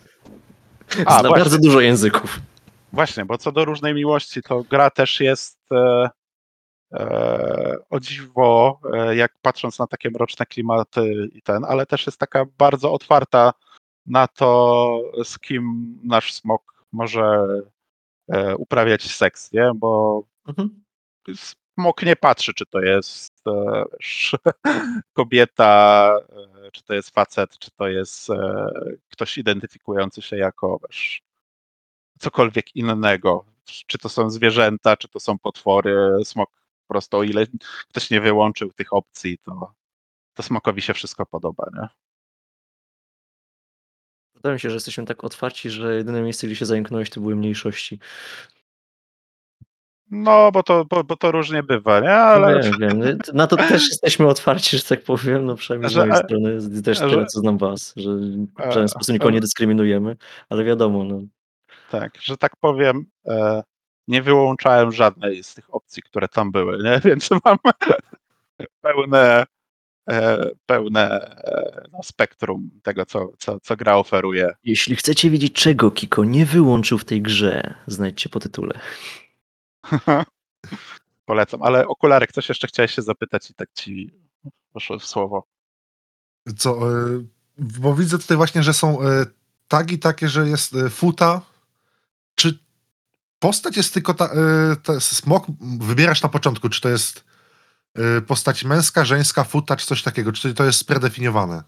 Zna 0.92 1.04
A, 1.06 1.22
właśnie. 1.22 1.30
bardzo 1.30 1.58
dużo 1.58 1.80
języków. 1.80 2.40
Właśnie, 2.92 3.24
bo 3.24 3.38
co 3.38 3.52
do 3.52 3.64
różnej 3.64 3.94
miłości, 3.94 4.42
to 4.42 4.62
gra 4.62 4.90
też 4.90 5.20
jest 5.20 5.58
e, 5.72 6.10
o 7.90 8.00
dziwo, 8.00 8.80
e, 8.94 9.16
jak 9.16 9.32
patrząc 9.42 9.78
na 9.78 9.86
takie 9.86 10.10
mroczne 10.10 10.46
klimaty 10.46 11.28
i 11.32 11.42
ten, 11.42 11.64
ale 11.64 11.86
też 11.86 12.06
jest 12.06 12.18
taka 12.18 12.44
bardzo 12.58 12.92
otwarta 12.92 13.52
na 14.06 14.28
to, 14.28 15.00
z 15.24 15.38
kim 15.38 15.94
nasz 16.04 16.32
smok 16.32 16.84
może 16.92 17.46
e, 18.28 18.56
uprawiać 18.56 19.02
seks, 19.02 19.52
nie? 19.52 19.70
Bo 19.74 20.22
Mhm. 20.48 20.84
smok 21.34 22.02
nie 22.02 22.16
patrzy, 22.16 22.54
czy 22.54 22.66
to 22.66 22.80
jest 22.80 23.32
e, 23.46 23.84
wiesz, 23.92 24.36
kobieta, 25.12 26.14
e, 26.66 26.70
czy 26.70 26.84
to 26.84 26.94
jest 26.94 27.10
facet, 27.10 27.58
czy 27.58 27.70
to 27.70 27.88
jest 27.88 28.30
e, 28.30 28.70
ktoś 29.10 29.38
identyfikujący 29.38 30.22
się 30.22 30.36
jako 30.36 30.80
wiesz, 30.88 31.22
cokolwiek 32.18 32.76
innego. 32.76 33.44
Czy 33.86 33.98
to 33.98 34.08
są 34.08 34.30
zwierzęta, 34.30 34.96
czy 34.96 35.08
to 35.08 35.20
są 35.20 35.38
potwory. 35.38 36.16
Smok 36.24 36.50
prostu, 36.88 37.16
o 37.16 37.22
ile 37.22 37.46
ktoś 37.88 38.10
nie 38.10 38.20
wyłączył 38.20 38.72
tych 38.72 38.92
opcji, 38.92 39.38
to, 39.38 39.72
to 40.34 40.42
smokowi 40.42 40.82
się 40.82 40.94
wszystko 40.94 41.26
podoba, 41.26 41.64
nie? 41.74 41.88
Wydaje 44.34 44.54
mi 44.54 44.60
się, 44.60 44.70
że 44.70 44.76
jesteśmy 44.76 45.04
tak 45.04 45.24
otwarci, 45.24 45.70
że 45.70 45.96
jedyne 45.96 46.22
miejsce, 46.22 46.46
gdzie 46.46 46.56
się 46.56 46.66
zająknąłeś, 46.66 47.10
to 47.10 47.20
były 47.20 47.36
mniejszości. 47.36 47.98
No, 50.10 50.52
bo 50.52 50.62
to, 50.62 50.84
bo, 50.84 51.04
bo 51.04 51.16
to 51.16 51.32
różnie 51.32 51.62
bywa, 51.62 52.00
nie? 52.00 52.06
No 52.06 52.12
Ale 52.14 52.62
Wiem, 52.62 52.78
wiem. 53.00 53.18
Na 53.32 53.46
to 53.46 53.56
też 53.56 53.88
jesteśmy 53.90 54.26
otwarci, 54.28 54.76
że 54.78 54.82
tak 54.84 55.02
powiem, 55.04 55.46
no 55.46 55.54
przynajmniej 55.54 55.90
z 55.90 55.92
Że- 55.92 56.06
mojej 56.06 56.24
strony, 56.24 56.60
z- 56.60 56.82
też 56.82 56.98
że- 56.98 57.10
tyle, 57.10 57.26
co 57.26 57.40
znam 57.40 57.58
was, 57.58 57.92
że 57.96 58.10
w 58.16 58.60
E, 58.60 58.72
żaden 58.72 58.88
sposób 58.88 59.12
nikogo 59.12 59.30
e. 59.30 59.32
nie 59.32 59.40
dyskryminujemy, 59.40 60.16
ale 60.48 60.64
wiadomo, 60.64 61.04
no, 61.04 61.20
tak, 61.90 62.12
że 62.20 62.36
tak 62.36 62.56
powiem, 62.60 63.06
e, 63.26 63.62
nie 64.08 64.22
wyłączałem 64.22 64.92
żadnej 64.92 65.44
z 65.44 65.54
tych 65.54 65.74
opcji, 65.74 66.02
które 66.02 66.28
tam 66.28 66.52
były, 66.52 66.82
nie? 66.82 67.00
Więc 67.10 67.28
mam 67.44 67.58
pełne, 68.80 69.46
e, 70.10 70.50
pełne 70.66 71.20
e, 71.44 71.88
no, 71.92 72.02
spektrum 72.02 72.70
tego, 72.82 73.06
co, 73.06 73.28
co, 73.38 73.60
co 73.60 73.76
gra 73.76 73.96
oferuje. 73.96 74.54
Jeśli 74.64 74.96
chcecie 74.96 75.30
wiedzieć, 75.30 75.52
czego 75.52 75.90
Kiko 75.90 76.24
nie 76.24 76.46
wyłączył 76.46 76.98
w 76.98 77.04
tej 77.04 77.22
grze, 77.22 77.74
znajdźcie 77.86 78.28
po 78.28 78.40
tytule. 78.40 78.80
Polecam. 81.26 81.62
Ale 81.62 81.86
okularek, 81.86 82.32
coś 82.32 82.48
jeszcze 82.48 82.66
chciałeś 82.66 82.94
się 82.94 83.02
zapytać 83.02 83.50
i 83.50 83.54
tak 83.54 83.68
ci 83.74 84.10
poszło 84.72 84.98
w 84.98 85.04
słowo. 85.04 85.46
co, 86.56 86.70
e, 86.70 87.24
bo 87.58 87.94
widzę 87.94 88.18
tutaj 88.18 88.36
właśnie, 88.36 88.62
że 88.62 88.74
są 88.74 88.98
tagi 89.68 89.98
takie, 89.98 90.28
że 90.28 90.48
jest 90.48 90.74
futa. 90.90 91.40
Postać 93.38 93.76
jest 93.76 93.94
tylko 93.94 94.14
ta, 94.14 94.30
ta 94.82 95.00
smok, 95.00 95.46
wybierasz 95.80 96.22
na 96.22 96.28
początku, 96.28 96.68
czy 96.68 96.80
to 96.80 96.88
jest 96.88 97.24
e, 97.94 98.20
postać 98.20 98.64
męska, 98.64 99.04
żeńska, 99.04 99.44
futa, 99.44 99.76
czy 99.76 99.86
coś 99.86 100.02
takiego, 100.02 100.32
czy 100.32 100.54
to 100.54 100.64
jest 100.64 100.86
predefiniowane? 100.86 101.62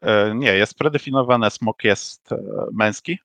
E, 0.00 0.34
Nie, 0.34 0.52
jest 0.52 0.74
predefiniowane, 0.74 1.50
smok 1.50 1.84
jest 1.84 2.32
e, 2.32 2.36
męski, 2.72 3.18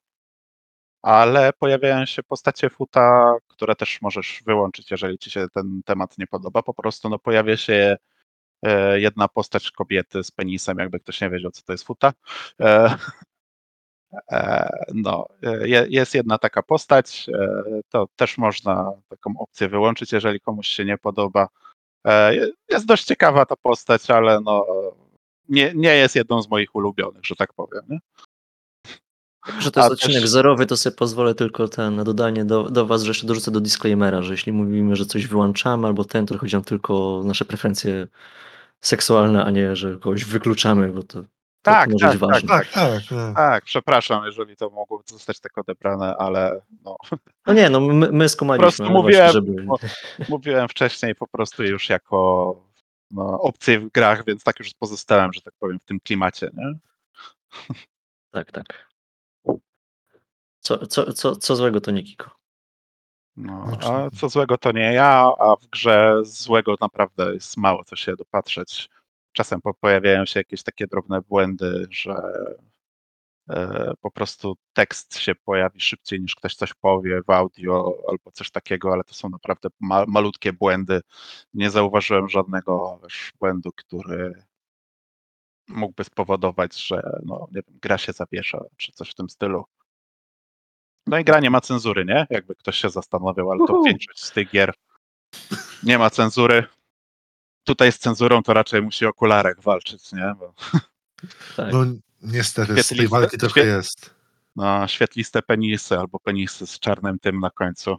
ale 1.02 1.54
pojawiają 1.54 2.06
się 2.06 2.24
postacie 2.24 2.70
futa, 2.70 3.34
które 3.48 3.76
też 3.76 4.02
możesz 4.02 4.44
wyłączyć, 4.46 4.92
jeżeli 4.92 5.18
ci 5.18 5.32
się 5.32 5.48
ten 5.54 5.82
temat 5.86 6.18
nie 6.18 6.28
podoba. 6.28 6.64
Po 6.64 6.74
prostu 6.74 7.10
no, 7.10 7.20
pojawia 7.20 7.58
się 7.58 7.98
e, 8.64 9.00
jedna 9.00 9.28
postać 9.28 9.72
kobiety 9.72 10.24
z 10.24 10.32
penisem, 10.32 10.78
jakby 10.78 11.00
ktoś 11.00 11.22
nie 11.22 11.30
wiedział, 11.30 11.52
co 11.52 11.62
to 11.62 11.72
jest 11.74 11.84
futa. 11.86 12.14
E, 14.32 14.70
No, 14.94 15.28
e, 15.44 15.68
je- 15.68 15.86
jest 15.90 16.16
jedna 16.16 16.38
taka 16.38 16.64
postać, 16.64 17.30
e, 17.34 17.64
to 17.90 18.08
też 18.16 18.38
można 18.38 18.92
taką 19.10 19.34
opcję 19.40 19.70
wyłączyć, 19.70 20.12
jeżeli 20.12 20.40
komuś 20.40 20.68
się 20.68 20.86
nie 20.86 20.98
podoba. 20.98 21.48
Je- 22.32 22.52
Jest 22.70 22.86
dość 22.86 23.04
ciekawa 23.04 23.46
ta 23.46 23.56
postać, 23.56 24.10
ale 24.12 24.42
no, 24.42 24.66
nie, 25.50 25.74
nie 25.76 25.96
jest 25.96 26.16
jedną 26.16 26.42
z 26.42 26.50
moich 26.50 26.76
ulubionych, 26.76 27.26
że 27.26 27.36
tak 27.36 27.54
powiem. 27.54 27.82
Nie? 27.90 28.00
Że 29.60 29.72
to 29.72 29.80
jest 29.80 29.90
A 29.92 29.94
odcinek 29.94 30.22
też- 30.22 30.30
zerowy, 30.30 30.66
to 30.66 30.78
sobie 30.78 30.96
pozwolę 30.96 31.36
tylko 31.36 31.68
ten, 31.68 31.96
na 31.96 32.04
dodanie 32.04 32.46
do, 32.46 32.64
do 32.70 32.86
was, 32.86 33.02
że 33.04 33.10
jeszcze 33.10 33.28
dorzucę 33.28 33.52
do 33.52 33.60
disclaimera, 33.60 34.22
że 34.22 34.34
jeśli 34.34 34.52
mówimy, 34.52 34.96
że 34.96 35.06
coś 35.06 35.28
wyłączamy 35.28 35.88
albo 35.88 36.06
ten, 36.06 36.26
to 36.26 36.38
chodzi 36.38 36.56
nam 36.56 36.64
tylko 36.64 37.18
o 37.20 37.24
nasze 37.24 37.46
preferencje 37.46 38.08
seksualne, 38.82 39.46
a 39.46 39.52
nie, 39.52 39.76
że 39.76 39.94
kogoś 39.98 40.26
wykluczamy, 40.26 40.88
bo 40.90 41.04
to, 41.04 41.24
Tak, 41.62 41.90
tak, 42.02 42.20
tak. 42.20 42.42
Tak, 42.48 42.68
tak. 42.72 43.12
nie. 43.12 43.34
Tak, 43.36 43.64
przepraszam, 43.64 44.26
jeżeli 44.26 44.56
to 44.56 44.70
mogło 44.70 45.04
zostać 45.06 45.40
tak 45.40 45.58
odebrane, 45.58 46.16
ale 46.18 46.62
no, 46.86 46.96
No 47.48 47.54
nie, 47.54 47.70
no 47.70 47.80
my, 47.80 48.12
my 48.12 48.26
po 48.26 48.30
skumaliśmy. 48.30 48.64
prostu 48.64 48.84
ale 48.84 48.94
mówiłem, 48.94 49.32
właśnie, 49.32 49.42
żeby... 49.42 49.68
mówiłem 50.30 50.68
wcześniej 50.70 51.16
po 51.16 51.28
prostu 51.28 51.64
już 51.64 51.90
jako 51.90 52.56
no, 53.12 53.42
opcję 53.42 53.80
w 53.80 53.92
grach, 53.92 54.26
więc 54.26 54.44
tak 54.44 54.60
już 54.60 54.74
pozostałem, 54.74 55.34
że 55.34 55.42
tak 55.42 55.54
powiem, 55.60 55.80
w 55.80 55.86
tym 55.86 56.00
klimacie. 56.00 56.50
Nie? 56.54 56.74
Tak, 58.32 58.52
tak. 58.52 58.90
Co, 60.60 60.88
co, 60.88 61.14
co, 61.14 61.36
co 61.36 61.56
złego 61.56 61.82
to 61.82 61.92
nie 61.92 62.04
Kiko? 62.04 62.32
No, 63.38 63.66
Znaczy- 63.68 63.88
a 63.88 64.10
co 64.10 64.30
złego 64.30 64.58
to 64.58 64.72
nie 64.72 64.94
ja, 64.94 65.32
a 65.40 65.56
w 65.56 65.68
grze 65.68 66.22
złego 66.24 66.76
naprawdę 66.82 67.34
jest 67.34 67.58
mało 67.58 67.84
co 67.84 67.96
się 67.96 68.16
dopatrzeć. 68.16 68.90
Czasem 69.32 69.62
po- 69.62 69.74
pojawiają 69.74 70.26
się 70.26 70.40
jakieś 70.40 70.64
takie 70.64 70.88
drobne 70.88 71.22
błędy, 71.22 71.88
że 71.90 72.16
e, 73.50 73.94
po 74.02 74.12
prostu 74.12 74.56
tekst 74.74 75.18
się 75.18 75.36
pojawi 75.36 75.82
szybciej 75.82 76.22
niż 76.22 76.36
ktoś 76.36 76.56
coś 76.56 76.74
powie 76.74 77.22
w 77.28 77.30
audio 77.30 77.94
albo 78.08 78.32
coś 78.32 78.52
takiego, 78.52 78.94
ale 78.94 79.04
to 79.04 79.14
są 79.14 79.30
naprawdę 79.30 79.70
ma 79.80 80.06
malutkie 80.08 80.54
błędy. 80.54 81.02
Nie 81.54 81.70
zauważyłem 81.70 82.30
żadnego 82.30 83.00
wiesz, 83.04 83.32
błędu, 83.40 83.72
który 83.76 84.44
mógłby 85.68 86.04
spowodować, 86.04 86.78
że 86.86 87.20
no, 87.26 87.48
nie 87.52 87.62
wiem, 87.68 87.80
gra 87.82 87.98
się 87.98 88.14
zawiesza 88.14 88.66
czy 88.78 88.92
coś 88.92 89.12
w 89.12 89.16
tym 89.16 89.30
stylu. 89.30 89.66
No 91.08 91.20
i 91.20 91.24
gra 91.24 91.40
nie 91.40 91.50
ma 91.50 91.62
cenzury, 91.62 92.06
nie? 92.06 92.28
Jakby 92.30 92.56
ktoś 92.56 92.78
się 92.78 92.90
zastanawiał, 92.90 93.52
ale 93.52 93.68
to 93.68 93.74
Uhu. 93.74 93.84
większość 93.84 94.24
z 94.24 94.32
tych 94.32 94.50
gier 94.52 94.74
nie 95.84 95.98
ma 95.98 96.10
cenzury. 96.10 96.64
Tutaj 97.70 97.92
z 97.92 98.00
cenzurą 98.00 98.44
to 98.44 98.54
raczej 98.54 98.82
musi 98.82 99.06
o 99.06 99.10
okularach 99.10 99.62
walczyć, 99.62 100.12
nie? 100.12 100.36
Bo, 100.40 100.54
Tak. 101.56 101.74
No 101.74 101.86
niestety, 102.22 102.84
z 102.84 102.88
tej 102.88 103.08
walki 103.08 103.38
trochę 103.38 103.66
jest. 103.66 104.16
no, 104.56 104.88
świetliste 104.88 105.42
penisy 105.42 105.98
albo 106.00 106.20
penisy 106.20 106.68
z 106.68 106.80
czarnym 106.80 107.20
tym 107.20 107.40
na 107.40 107.50
końcu. 107.50 107.98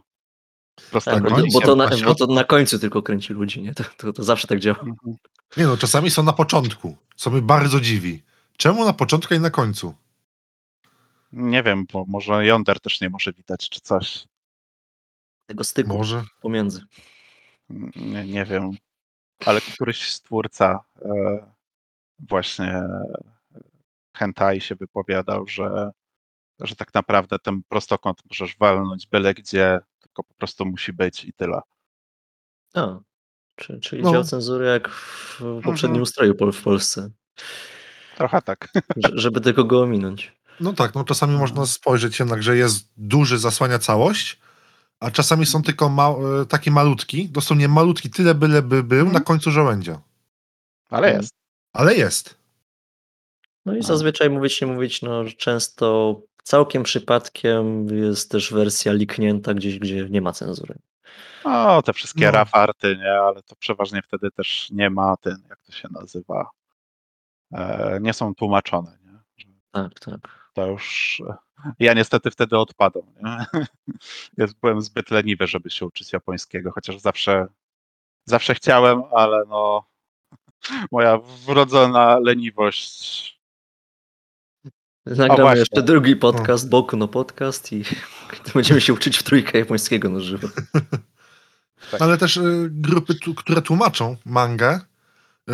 Tak, 1.05 1.23
bo, 1.53 1.61
to 1.61 1.75
na, 1.75 1.89
bo 2.05 2.15
to 2.15 2.27
na 2.27 2.43
końcu 2.43 2.79
tylko 2.79 3.01
kręci 3.01 3.33
ludzi, 3.33 3.61
nie? 3.61 3.73
To, 3.73 3.83
to, 3.97 4.13
to 4.13 4.23
zawsze 4.23 4.47
tak 4.47 4.59
działa. 4.59 4.79
Mhm. 4.79 5.15
Nie 5.57 5.65
no, 5.65 5.77
czasami 5.77 6.11
są 6.11 6.23
na 6.23 6.33
początku, 6.33 6.97
co 7.15 7.29
mnie 7.29 7.41
bardzo 7.41 7.79
dziwi. 7.79 8.23
Czemu 8.57 8.85
na 8.85 8.93
początku 8.93 9.33
i 9.33 9.39
na 9.39 9.49
końcu? 9.49 9.95
Nie 11.31 11.63
wiem, 11.63 11.85
bo 11.93 12.05
może 12.07 12.45
Yonder 12.45 12.79
też 12.79 13.01
nie 13.01 13.09
może 13.09 13.33
widać, 13.33 13.69
czy 13.69 13.81
coś. 13.81 14.27
Tego 15.45 15.63
styku 15.63 15.97
Może? 15.97 16.23
pomiędzy. 16.41 16.85
Nie, 17.95 18.25
nie 18.25 18.45
wiem. 18.45 18.71
Ale 19.45 19.61
któryś 19.61 20.11
stwórca 20.13 20.79
e, 21.01 21.09
właśnie 22.29 22.83
hentai 24.17 24.61
się 24.61 24.75
wypowiadał, 24.75 25.47
że, 25.47 25.91
że 26.59 26.75
tak 26.75 26.93
naprawdę 26.93 27.39
ten 27.39 27.61
prostokąt 27.69 28.21
możesz 28.29 28.57
walnąć 28.57 29.07
byle 29.07 29.33
gdzie, 29.33 29.79
tylko 29.99 30.23
po 30.23 30.33
prostu 30.33 30.65
musi 30.65 30.93
być 30.93 31.25
i 31.25 31.33
tyle. 31.33 31.61
A, 32.75 32.99
czy, 33.55 33.79
czyli 33.79 34.03
No. 34.03 34.11
dział 34.11 34.23
cenzury 34.23 34.65
jak 34.65 34.89
w 34.89 35.39
poprzednim 35.63 35.89
Mhm. 36.01 36.01
ustroju 36.01 36.35
pol 36.35 36.51
w 36.51 36.61
Polsce, 36.63 37.09
Trochę 38.17 38.41
tak. 38.41 38.67
że- 38.97 39.11
żeby 39.13 39.41
tylko 39.41 39.63
go 39.63 39.81
ominąć. 39.81 40.37
No 40.59 40.73
tak, 40.73 40.95
no 40.95 41.03
czasami 41.03 41.37
można 41.37 41.65
spojrzeć 41.65 42.19
jednak, 42.19 42.43
że 42.43 42.57
jest 42.57 42.89
duży, 42.97 43.37
zasłania 43.39 43.79
całość, 43.79 44.39
a 45.01 45.11
czasami 45.11 45.45
są 45.45 45.63
tylko 45.63 45.89
ma, 45.89 46.09
e, 46.09 46.45
taki 46.45 46.71
malutki, 46.71 47.29
dosłownie 47.29 47.67
malutki, 47.67 48.09
tyle 48.09 48.35
byle 48.35 48.61
by 48.61 48.83
był 48.83 48.97
Mhm. 48.99 49.13
na 49.13 49.19
końcu 49.19 49.51
żołędzia. 49.51 50.01
Ale 50.89 51.07
Mhm. 51.07 51.21
jest. 51.21 51.33
Ale 51.73 51.95
jest. 51.95 52.37
No 53.65 53.75
i 53.75 53.83
zazwyczaj 53.83 54.29
mówić, 54.29 54.61
nie 54.61 54.67
mówić, 54.67 55.01
no 55.01 55.23
często 55.37 56.15
całkiem 56.43 56.83
przypadkiem 56.83 57.87
jest 57.97 58.31
też 58.31 58.53
wersja 58.53 58.93
liknięta 58.93 59.53
gdzieś, 59.53 59.79
gdzie 59.79 60.09
nie 60.09 60.21
ma 60.21 60.31
cenzury. 60.33 60.75
O, 61.43 61.81
te 61.81 61.93
wszystkie 61.93 62.25
No. 62.25 62.31
rafarty, 62.31 62.97
nie? 62.97 63.11
Ale 63.13 63.43
to 63.43 63.55
przeważnie 63.55 64.01
wtedy 64.01 64.31
też 64.31 64.67
nie 64.71 64.89
ma 64.89 65.17
ten, 65.17 65.37
jak 65.49 65.59
to 65.61 65.71
się 65.71 65.87
nazywa, 65.91 66.49
e, 67.53 67.99
nie 68.01 68.13
są 68.13 68.35
tłumaczone, 68.35 68.97
nie? 69.05 69.19
Że 69.37 69.47
Tak, 69.71 69.99
tak. 69.99 70.40
To 70.53 70.67
już. 70.67 71.21
Ja 71.79 71.93
niestety 71.93 72.31
wtedy 72.31 72.57
odpadłem. 72.57 73.05
Nie? 73.23 73.45
Jest, 74.37 74.53
byłem 74.61 74.81
zbyt 74.81 75.11
leniwy, 75.11 75.47
żeby 75.47 75.69
się 75.69 75.85
uczyć 75.85 76.13
japońskiego, 76.13 76.71
chociaż 76.71 76.97
zawsze, 76.97 77.47
zawsze 78.25 78.55
chciałem, 78.55 79.01
ale 79.11 79.43
no. 79.49 79.91
Moja 80.91 81.19
wrodzona 81.45 82.19
leniwość. 82.19 83.41
Nagramy 85.05 85.59
jeszcze 85.59 85.83
drugi 85.83 86.15
podcast, 86.15 86.69
Boku 86.69 86.97
no 86.97 87.07
podcast 87.07 87.73
i 87.73 87.83
będziemy 88.55 88.81
się 88.81 88.93
uczyć 88.93 89.17
w 89.17 89.23
trójkę 89.23 89.59
japońskiego 89.59 90.09
na 90.09 90.19
żywo. 90.19 90.47
Tak. 91.91 92.01
Ale 92.01 92.17
też 92.17 92.37
y, 92.37 92.69
grupy, 92.71 93.15
tu, 93.15 93.35
które 93.35 93.61
tłumaczą 93.61 94.17
mangę, 94.25 94.79
y, 95.49 95.53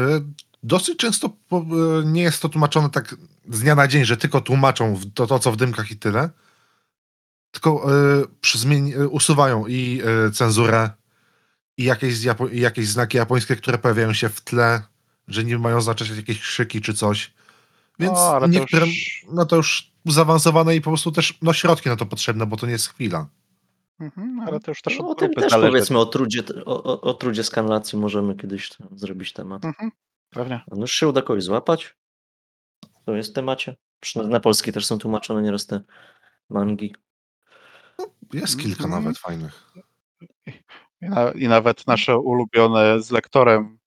dosyć 0.68 0.98
często 0.98 1.28
y, 1.28 2.06
nie 2.06 2.22
jest 2.22 2.42
to 2.42 2.50
tłumaczone 2.50 2.90
tak 2.90 3.16
z 3.50 3.60
dnia 3.60 3.76
na 3.76 3.88
dzień, 3.88 4.06
że 4.06 4.18
tylko 4.18 4.42
tłumaczą 4.42 5.00
to, 5.14 5.28
to 5.28 5.40
co 5.40 5.52
w 5.52 5.58
dymkach 5.58 5.92
i 5.92 5.98
tyle. 5.98 6.30
Tylko 7.52 7.88
y, 9.04 9.08
usuwają 9.10 9.68
i 9.68 10.02
y, 10.28 10.32
cenzurę, 10.32 10.90
i 11.78 11.84
jakieś, 11.84 12.14
japo- 12.20 12.54
i 12.54 12.60
jakieś 12.60 12.88
znaki 12.88 13.18
japońskie, 13.18 13.56
które 13.56 13.78
pojawiają 13.78 14.14
się 14.14 14.30
w 14.30 14.42
tle, 14.42 14.82
że 15.28 15.44
nie 15.44 15.58
mają 15.58 15.82
znaczyć 15.82 16.10
jakieś 16.10 16.40
krzyki 16.42 16.82
czy 16.82 16.94
coś. 16.94 17.34
Więc 18.00 18.14
No, 18.14 18.20
ale 18.20 18.42
to 18.42 18.48
niektóre, 18.48 18.88
już- 18.88 19.26
no 19.32 19.46
to 19.46 19.56
już 19.56 19.92
zaawansowane 20.06 20.76
i 20.76 20.82
po 20.82 20.90
prostu 20.90 21.12
też 21.12 21.38
no, 21.42 21.54
środki 21.54 21.90
na 21.90 21.96
to 21.96 22.06
potrzebne, 22.06 22.46
bo 22.46 22.58
to 22.58 22.66
nie 22.66 22.72
jest 22.72 22.88
chwila. 22.88 23.28
Mhm, 24.00 24.40
ale 24.40 24.60
to 24.60 24.72
już 24.72 24.82
też 24.82 25.00
No, 25.00 25.10
o 25.10 25.16
tym 25.16 25.34
też 25.34 25.54
powiedzmy, 25.54 26.00
o 26.00 26.06
trudzie, 26.06 26.44
o, 26.66 26.84
o, 26.84 27.02
o 27.02 27.14
trudzie 27.14 27.44
skanlacji 27.44 28.00
możemy 28.00 28.36
kiedyś 28.36 28.70
tam 28.70 28.88
zrobić 28.98 29.34
temat. 29.34 29.66
Mhm, 29.66 29.92
pewnie. 30.30 30.56
A 30.56 30.76
no 30.76 30.82
już 30.82 30.92
się 30.92 31.08
uda 31.08 31.22
kogoś 31.22 31.44
złapać. 31.44 31.96
To 33.06 33.16
jest 33.16 33.30
w 33.30 33.34
temacie. 33.34 33.76
Przynajmniej 34.00 34.34
na 34.34 34.40
polski 34.40 34.72
też 34.72 34.86
są 34.86 34.98
tłumaczone 34.98 35.42
nieraz 35.42 35.66
te 35.66 35.82
mangi. 36.50 36.96
Jest 38.34 38.60
kilka 38.60 38.84
Mhm. 38.84 39.04
nawet 39.04 39.18
fajnych. 39.18 39.74
I, 41.02 41.06
na, 41.10 41.32
I 41.32 41.48
nawet 41.48 41.88
nasze 41.88 42.18
ulubione 42.18 43.02
z 43.02 43.12
lektorem 43.12 43.78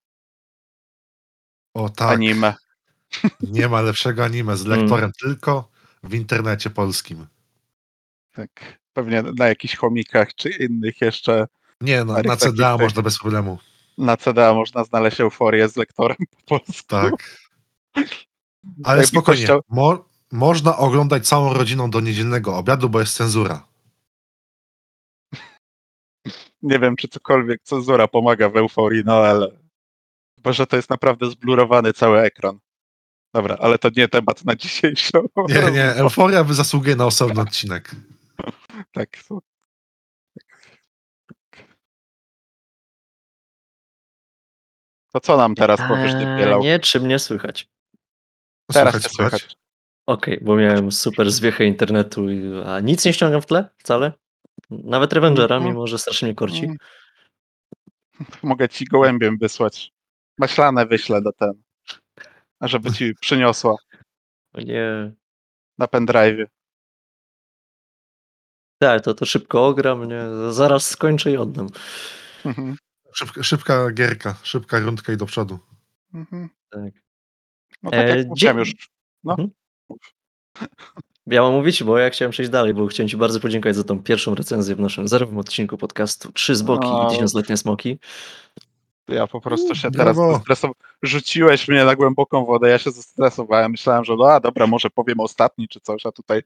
O 1.75 1.89
tak. 1.89 2.11
anime. 2.13 2.55
Nie 3.41 3.69
ma 3.69 3.81
lepszego 3.81 4.25
anime 4.25 4.57
z 4.57 4.67
Mm. 4.67 4.79
lektorem, 4.81 5.13
tylko 5.21 5.71
w 6.03 6.15
internecie 6.15 6.71
polskim. 6.71 7.27
Tak, 8.33 8.79
pewnie 8.93 9.23
na 9.23 9.49
jakichś 9.49 9.77
chomikach 9.77 10.35
czy 10.35 10.51
innych 10.51 11.01
jeszcze 11.01 11.47
Nie, 11.81 12.05
no, 12.05 12.23
na 12.23 12.37
CDA 12.37 12.79
można 12.79 13.03
bez 13.03 13.19
problemu. 13.19 13.59
Na 14.01 14.17
CDA 14.17 14.55
można 14.55 14.85
znaleźć 14.85 15.21
euforię 15.21 15.69
z 15.69 15.77
lektorem 15.77 16.17
po 16.47 16.59
polsku. 16.59 16.87
Tak. 16.89 17.41
Ale 18.85 19.07
spokojnie. 19.07 19.45
chciał- 19.45 19.61
Mo 19.69 20.05
można 20.33 20.77
oglądać 20.77 21.29
całą 21.29 21.53
rodziną 21.55 21.91
do 21.91 22.01
niedzielnego 22.01 22.57
obiadu, 22.57 22.89
bo 22.89 23.01
jest 23.01 23.17
cenzura. 23.17 23.67
Nie 26.63 26.79
wiem, 26.79 26.97
czy 26.97 27.09
cokolwiek 27.09 27.63
cenzura 27.63 28.09
pomaga 28.09 28.49
w 28.49 28.57
euforii, 28.57 29.03
no 29.07 29.15
ale 29.15 29.49
chyba, 30.37 30.53
że 30.53 30.67
to 30.67 30.77
jest 30.77 30.91
naprawdę 30.91 31.31
zblurowany 31.31 31.93
cały 31.93 32.21
ekran. 32.21 32.59
Dobra, 33.35 33.57
ale 33.61 33.79
to 33.79 33.89
nie 33.97 34.09
temat 34.09 34.45
na 34.45 34.57
dzisiejszą. 34.57 35.19
Nie, 35.49 35.71
nie, 35.71 35.85
euforia 35.85 36.45
by 36.45 36.55
zasługuje 36.55 36.97
na 36.97 37.07
osobny 37.07 37.41
odcinek. 37.41 37.91
Tak. 38.93 39.09
To- 45.13 45.21
co 45.21 45.37
nam 45.37 45.55
teraz 45.55 45.81
powiesz, 45.89 46.13
ty 46.13 46.19
Eee, 46.19 46.39
Bielał? 46.39 46.63
nie, 46.63 46.79
czy 46.79 47.01
mnie 47.01 47.19
słychać? 47.19 47.69
Teraz 48.73 48.93
Słychać, 48.95 49.03
cię 49.03 49.17
słychać. 49.17 49.41
słychać. 49.41 49.57
Okej, 50.07 50.39
bo 50.43 50.57
miałem 50.57 50.93
super 50.93 51.31
zwiechę 51.31 51.65
internetu, 51.65 52.31
i- 52.31 52.63
a 52.67 52.81
nic 52.81 53.05
nie 53.05 53.13
ściągam 53.13 53.43
w 53.43 53.47
tle 53.47 53.69
wcale. 53.79 54.13
Nawet 54.71 55.13
Revengera, 55.13 55.57
Mhm. 55.57 55.73
mimo 55.75 55.87
że 55.87 55.99
strasznie 55.99 56.27
mnie 56.29 56.35
korci. 56.35 56.65
Mm. 56.65 56.77
Mogę 58.43 58.69
ci 58.69 58.85
gołębiem 58.85 59.39
wysłać. 59.39 59.93
Maślane 60.39 60.87
wyślę 60.87 61.23
do 61.23 61.33
ten. 61.33 61.53
Żeby 62.61 62.93
ci 62.93 63.15
przyniosła 63.21 63.77
O 64.55 64.61
Nie. 64.61 65.13
na 65.79 65.87
pendrive. 65.89 66.49
Tak, 68.83 69.03
to, 69.05 69.15
to 69.15 69.27
szybko 69.27 69.67
ogram, 69.67 70.09
nie? 70.09 70.23
Zaraz 70.51 70.91
skończę 70.91 71.31
i 71.33 71.37
oddam. 71.37 71.67
Mhm. 72.45 72.77
Szybka, 73.13 73.43
szybka 73.43 73.91
gierka, 73.91 74.35
szybka 74.43 74.79
rundka 74.79 75.13
i 75.13 75.17
do 75.17 75.27
przodu. 75.27 75.59
Mhm. 76.15 76.49
Tak. 76.71 76.93
No 77.83 77.91
tak 77.91 78.01
E, 78.01 78.17
jak 78.19 78.33
dzie- 78.35 78.51
już. 78.57 78.73
No. 79.25 79.33
Mhm. 79.33 79.51
Ja 81.27 81.43
mam 81.43 81.53
mówić, 81.53 81.83
bo 81.85 81.99
ja 81.99 82.11
chciałem 82.11 82.33
przejść 82.33 82.51
dalej, 82.51 82.75
bo 82.75 82.87
chciałem 82.87 83.09
Ci 83.09 83.17
bardzo 83.17 83.41
podziękować 83.41 83.77
za 83.77 83.85
tą 83.85 84.03
pierwszą 84.03 84.35
recenzję 84.35 84.77
w 84.77 84.81
naszym 84.81 85.09
zerowym 85.09 85.39
odcinku 85.39 85.77
podcastu 85.79 86.33
Trzy 86.33 86.57
z 86.57 86.63
boki 86.63 86.87
O. 86.89 87.07
i 87.07 87.11
tysiącletnie 87.11 87.57
smoki. 87.57 87.99
Ja 89.09 89.27
po 89.27 89.41
prostu 89.41 89.75
się 89.75 89.91
teraz 89.91 90.17
brawo. 90.17 90.35
zestresowałem. 90.35 90.75
Rzuciłeś 91.03 91.69
mnie 91.69 91.85
na 91.85 91.97
głęboką 91.97 92.45
wodę, 92.45 92.69
ja 92.69 92.79
się 92.79 92.91
zestresowałem. 92.91 93.71
Myślałem, 93.71 94.05
że 94.05 94.17
no 94.17 94.25
a 94.25 94.41
dobra, 94.41 94.67
może 94.67 94.91
powiem 94.91 95.21
ostatni 95.21 95.69
czy 95.69 95.81
coś, 95.81 96.07
a 96.07 96.13
tutaj 96.13 96.43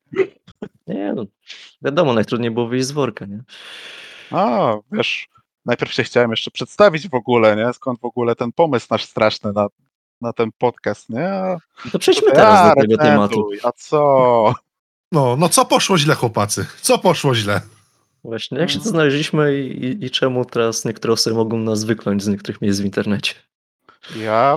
Nie 0.86 1.12
no, 1.16 1.24
wiadomo, 1.82 2.12
najtrudniej 2.14 2.50
było 2.50 2.68
wyjść 2.68 2.86
z 2.86 2.90
worka, 2.92 3.26
nie? 3.26 3.42
a 4.30 4.74
wiesz, 4.92 5.28
najpierw 5.66 5.92
się 5.92 6.04
chciałem 6.04 6.30
jeszcze 6.30 6.50
przedstawić 6.50 7.08
w 7.08 7.14
ogóle, 7.14 7.56
nie? 7.56 7.72
Skąd 7.72 8.00
w 8.00 8.04
ogóle 8.04 8.36
ten 8.36 8.52
pomysł 8.52 8.86
nasz 8.90 9.04
straszny 9.04 9.52
na, 9.52 9.66
na 10.20 10.32
ten 10.32 10.50
podcast, 10.58 11.10
nie? 11.10 11.28
A 11.28 11.58
To 11.92 11.98
przejdźmy 11.98 12.32
teraz 12.32 12.60
a, 12.60 12.74
do 12.74 12.80
tego 12.80 12.96
tematu. 12.96 13.48
A 13.62 13.72
co? 13.72 14.54
No, 15.12 15.36
no 15.36 15.48
co 15.48 15.64
poszło 15.64 15.98
źle, 15.98 16.14
chłopacy? 16.14 16.66
Co 16.80 16.98
poszło 16.98 17.34
źle? 17.34 17.60
Właśnie, 18.24 18.58
jak 18.58 18.70
się 18.70 18.78
to 18.78 18.88
znaleźliśmy 18.88 19.58
i, 19.58 19.84
i, 19.84 20.04
i 20.04 20.10
czemu 20.10 20.44
teraz 20.44 20.84
niektóre 20.84 21.14
osoby 21.14 21.36
mogą 21.36 21.58
nas 21.58 21.84
wykląć 21.84 22.22
z 22.22 22.28
niektórych 22.28 22.60
miejsc 22.60 22.80
w 22.80 22.84
internecie? 22.84 23.34
Ja, 24.16 24.56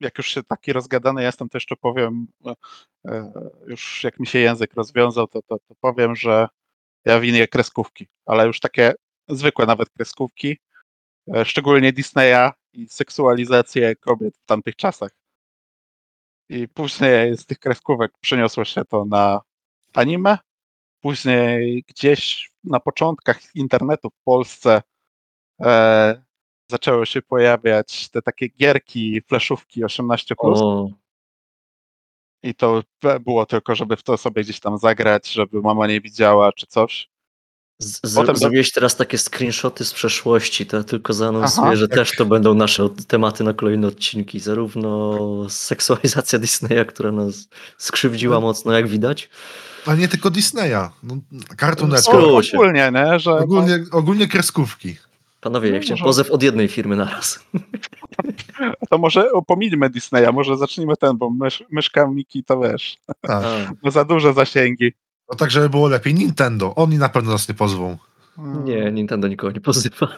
jak 0.00 0.18
już 0.18 0.26
się 0.26 0.42
taki 0.42 0.72
rozgadany 0.72 1.22
jestem, 1.22 1.48
to 1.48 1.56
jeszcze 1.56 1.76
powiem, 1.76 2.26
e, 2.46 2.54
e, 3.08 3.32
już 3.66 4.04
jak 4.04 4.20
mi 4.20 4.26
się 4.26 4.38
język 4.38 4.74
rozwiązał, 4.74 5.28
to, 5.28 5.42
to, 5.42 5.58
to 5.58 5.74
powiem, 5.80 6.16
że 6.16 6.48
ja 7.04 7.20
winię 7.20 7.48
kreskówki, 7.48 8.08
ale 8.26 8.46
już 8.46 8.60
takie 8.60 8.94
zwykłe 9.36 9.66
nawet 9.66 9.90
kreskówki, 9.90 10.58
e, 11.34 11.44
szczególnie 11.44 11.92
Disneya 11.92 12.50
i 12.72 12.88
seksualizację 12.88 13.96
kobiet 13.96 14.36
w 14.36 14.44
tamtych 14.44 14.76
czasach. 14.76 15.10
I 16.48 16.68
później 16.68 17.36
z 17.36 17.46
tych 17.46 17.58
kreskówek 17.58 18.12
przeniosło 18.20 18.64
się 18.64 18.84
to 18.84 19.04
na 19.04 19.40
anime. 19.94 20.38
Później 21.00 21.84
gdzieś 21.88 22.50
na 22.64 22.80
początkach 22.80 23.54
internetu 23.54 24.10
w 24.10 24.24
Polsce 24.24 24.82
e, 25.60 26.22
zaczęły 26.70 27.06
się 27.06 27.22
pojawiać 27.22 28.08
te 28.10 28.22
takie 28.22 28.48
gierki, 28.48 29.22
fleszówki 29.28 29.84
18+. 29.84 30.34
O, 30.38 30.88
I 32.42 32.54
to 32.54 32.82
było 33.20 33.46
tylko, 33.46 33.74
żeby 33.74 33.96
w 33.96 34.02
to 34.02 34.16
sobie 34.16 34.42
gdzieś 34.42 34.60
tam 34.60 34.78
zagrać, 34.78 35.32
żeby 35.32 35.60
mama 35.60 35.86
nie 35.86 36.00
widziała 36.00 36.52
czy 36.52 36.66
coś. 36.66 37.11
Z, 37.82 38.00
z, 38.04 38.14
Potem 38.14 38.36
zrobiłeś 38.36 38.72
teraz 38.72 38.96
takie 38.96 39.18
screenshoty 39.18 39.84
z 39.84 39.92
przeszłości, 39.92 40.66
to 40.66 40.76
ja 40.76 40.84
tylko 40.84 41.12
zaanonsuję, 41.12 41.66
Aha. 41.66 41.76
że 41.76 41.88
też 41.88 42.12
to 42.16 42.24
będą 42.24 42.54
nasze 42.54 42.84
od- 42.84 43.06
tematy 43.06 43.44
na 43.44 43.52
kolejne 43.54 43.86
odcinki. 43.86 44.40
Zarówno 44.40 45.18
seksualizacja 45.48 46.38
Disneya, 46.38 46.84
która 46.88 47.12
nas 47.12 47.48
skrzywdziła 47.78 48.34
No. 48.34 48.40
mocno, 48.40 48.72
jak 48.72 48.88
widać. 48.88 49.30
A 49.86 49.94
nie 49.94 50.08
tylko 50.08 50.30
Disneya. 50.30 50.90
No, 51.02 51.16
Cartoon 51.60 51.90
No, 51.90 51.96
Network. 51.96 52.44
się. 52.46 52.58
ogólnie, 52.58 52.92
nie? 52.94 53.18
Że 53.18 53.32
Ogólnie, 53.32 53.84
ogólnie 53.92 54.28
kreskówki. 54.28 54.96
Panowie, 55.40 55.68
No, 55.70 55.74
ja 55.76 55.80
chciałem 55.82 56.00
może- 56.00 56.08
pozew 56.08 56.30
od 56.30 56.42
jednej 56.42 56.68
firmy 56.68 56.96
naraz. 56.96 57.38
to 58.90 58.98
może 58.98 59.24
pominijmy 59.46 59.90
Disneya, 59.90 60.32
może 60.32 60.56
zacznijmy 60.56 60.96
ten, 60.96 61.16
bo 61.16 61.30
mysz, 61.30 61.64
myszka 61.70 62.06
Miki 62.06 62.44
to 62.44 62.60
wiesz, 62.60 62.96
Tak. 63.06 63.30
A, 63.30 63.42
no 63.82 63.90
za 63.90 64.04
duże 64.04 64.32
zasięgi. 64.34 64.92
No 65.32 65.36
tak, 65.36 65.50
żeby 65.50 65.68
było 65.70 65.88
lepiej. 65.88 66.14
Nintendo. 66.14 66.74
Oni 66.74 66.98
na 66.98 67.08
pewno 67.08 67.32
nas 67.32 67.48
nie 67.48 67.54
pozwą. 67.54 67.98
nie, 68.38 68.92
Nintendo 68.92 69.28
nikogo 69.28 69.52
nie 69.52 69.60
pozywa. 69.60 70.08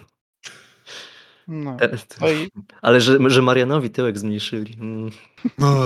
No. 1.48 1.76
E, 1.80 1.88
No 2.20 2.26
Ale 2.82 3.00
że, 3.00 3.30
że 3.30 3.42
Marianowi 3.42 3.90
tyłek 3.90 4.18
zmniejszyli. 4.18 4.76
Mm. 4.80 5.10
No, 5.58 5.76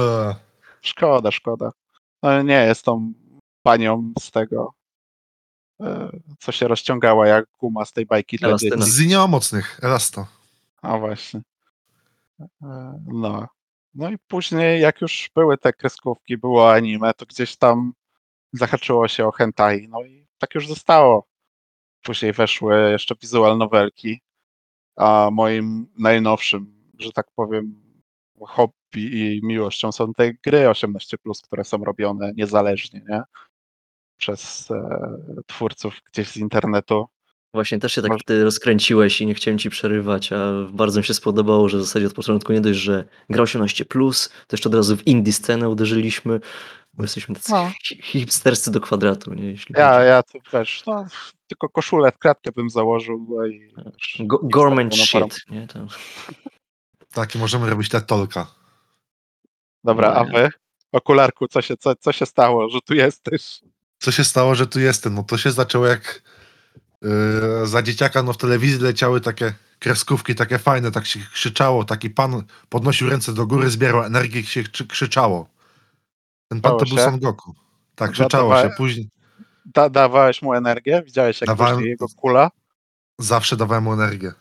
szkoda, 0.81 1.31
szkoda. 1.31 1.71
No, 2.23 2.43
nie 2.43 2.65
jest 2.67 2.85
tą 2.85 3.13
panią 3.63 4.13
z 4.21 4.31
tego, 4.31 4.73
e, 5.81 6.11
co 6.39 6.53
się 6.53 6.69
rozciągała 6.69 7.27
jak 7.27 7.45
guma 7.61 7.85
z 7.85 7.93
tej 7.93 8.07
bajki 8.07 8.39
Elastyna. 8.43 8.85
z 8.87 9.29
mocnych. 9.29 9.81
Elasta. 9.83 10.27
A 10.83 10.99
właśnie. 10.99 11.41
E, 12.41 12.47
No. 13.07 13.49
No 13.95 14.11
i 14.11 14.19
później, 14.29 14.81
jak 14.81 15.01
już 15.01 15.31
były 15.35 15.59
te 15.59 15.73
kreskówki, 15.73 16.37
było 16.39 16.73
anime, 16.73 17.15
to 17.15 17.27
gdzieś 17.27 17.57
tam 17.57 17.93
zahaczyło 18.53 19.09
się 19.09 19.27
o 19.27 19.33
hentai. 19.33 19.89
No 19.89 20.03
i 20.05 20.27
tak 20.39 20.55
już 20.55 20.69
zostało. 20.69 21.29
Później 22.03 22.33
weszły 22.33 22.91
jeszcze 22.91 23.15
visual 23.23 23.59
novelki, 23.59 24.21
a 24.97 25.29
moim 25.33 25.87
najnowszym, 25.99 26.91
że 26.99 27.13
tak 27.13 27.27
powiem, 27.35 27.89
hobby 28.41 28.77
i 28.97 29.41
miłością 29.43 29.93
są 29.93 30.15
te 30.15 30.35
gry 30.35 30.59
18+, 30.59 31.17
które 31.45 31.65
są 31.65 31.85
robione 31.85 32.33
niezależnie, 32.37 33.03
nie? 33.09 33.23
Przez 34.17 34.71
e, 34.71 35.07
twórców 35.47 35.95
gdzieś 36.13 36.29
z 36.29 36.37
internetu. 36.37 37.07
Właśnie 37.55 37.79
też 37.79 37.93
się 37.93 38.03
tak 38.03 38.13
ty 38.27 38.45
rozkręciłeś 38.45 39.21
i 39.21 39.27
nie 39.27 39.35
chciałem 39.35 39.59
ci 39.59 39.71
przerywać, 39.71 40.33
a 40.33 40.53
bardzo 40.73 41.01
mi 41.01 41.07
się 41.07 41.15
spodobało, 41.15 41.69
że 41.69 41.79
w 41.79 41.83
zasadzie 41.83 42.07
od 42.07 42.15
początku 42.15 42.53
nie 42.53 42.61
dość, 42.61 42.79
że 42.79 43.05
gra 43.31 43.45
18+, 43.45 43.85
to 44.47 44.57
jeszcze 44.57 44.69
od 44.69 44.75
razu 44.75 44.97
w 44.97 45.07
indie 45.07 45.33
scenę 45.33 45.69
uderzyliśmy, 45.69 46.41
bo 46.99 47.05
jesteśmy 47.05 47.35
tacy 47.35 47.53
No. 47.53 47.71
hi- 47.85 48.03
hipsterscy 48.03 48.71
do 48.71 48.81
kwadratu, 48.81 49.35
nie? 49.35 49.45
Jeśli 49.51 49.75
Ja, 49.79 49.93
chodzi. 49.93 50.07
ja 50.07 50.23
tu 50.23 50.39
wiesz, 50.53 50.83
no, 50.87 51.07
tylko 51.47 51.69
koszulę 51.69 52.13
w 52.13 52.19
kratkę 52.19 52.53
bym 52.53 52.71
założył 52.71 53.27
no 53.31 53.47
i 53.47 53.73
Go- 54.21 54.41
i 54.45 54.49
Gorman 54.49 54.93
shit, 54.93 55.51
nie? 55.51 55.67
To... 55.67 55.87
Tak, 57.13 57.35
i 57.35 57.39
możemy 57.39 57.71
robić 57.71 57.89
te 57.89 58.01
tolka. 58.01 58.47
Dobra, 59.85 60.13
a 60.15 60.25
Nie. 60.25 60.33
wy? 60.33 60.51
Okularku, 60.93 61.49
co 61.49 61.63
się, 61.63 61.77
co, 61.77 61.95
co 61.97 62.13
się 62.13 62.27
stało, 62.27 62.69
że 62.69 62.79
tu 62.81 62.95
jesteś? 62.95 63.61
Co 63.99 64.11
się 64.13 64.25
stało, 64.25 64.55
że 64.55 64.67
tu 64.67 64.81
jestem? 64.81 65.15
No 65.15 65.23
to 65.23 65.39
się 65.39 65.51
zaczęło 65.51 65.87
jak 65.87 66.23
yy, 67.03 67.67
za 67.67 67.83
dzieciaka 67.83 68.23
no 68.23 68.33
w 68.33 68.37
telewizji 68.37 68.79
leciały 68.79 69.21
takie 69.21 69.55
kreskówki, 69.79 70.35
takie 70.35 70.59
fajne, 70.59 70.91
tak 70.91 71.07
się 71.07 71.21
krzyczało, 71.33 71.85
taki 71.85 72.11
pan 72.11 72.43
podnosił 72.69 73.09
ręce 73.11 73.33
do 73.35 73.47
góry, 73.47 73.71
zbierał 73.71 74.05
energię 74.05 74.41
i 74.41 74.45
się 74.47 74.63
krzy- 74.63 74.87
krzyczało. 74.87 75.49
Ten 76.49 76.61
pan 76.61 76.79
to 76.79 76.85
był? 76.85 76.99
Son 76.99 77.19
Goku. 77.19 77.55
Tak, 77.95 78.11
krzyczało 78.11 78.63
się. 78.63 78.71
Później 78.77 79.09
Da, 79.75 79.91
dawałeś 79.91 80.43
mu 80.43 80.55
energię? 80.55 81.03
Widziałeś, 81.07 81.41
jak 81.41 81.49
Dawałem- 81.49 81.81
jego 81.85 82.07
kula? 82.17 82.51
zawsze 83.19 83.57
dawałem 83.57 83.85
mu 83.85 83.93
energię. 83.93 84.33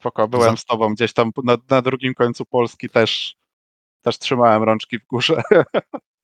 Spoko, 0.00 0.28
byłem 0.28 0.50
Za- 0.50 0.62
z 0.62 0.64
tobą 0.64 0.94
gdzieś 0.94 1.12
tam 1.12 1.30
na, 1.44 1.56
na 1.70 1.82
drugim 1.82 2.14
końcu 2.14 2.44
Polski 2.44 2.90
też, 2.90 3.36
też 4.02 4.18
trzymałem 4.18 4.62
rączki 4.62 4.98
w 4.98 5.06
górze. 5.06 5.42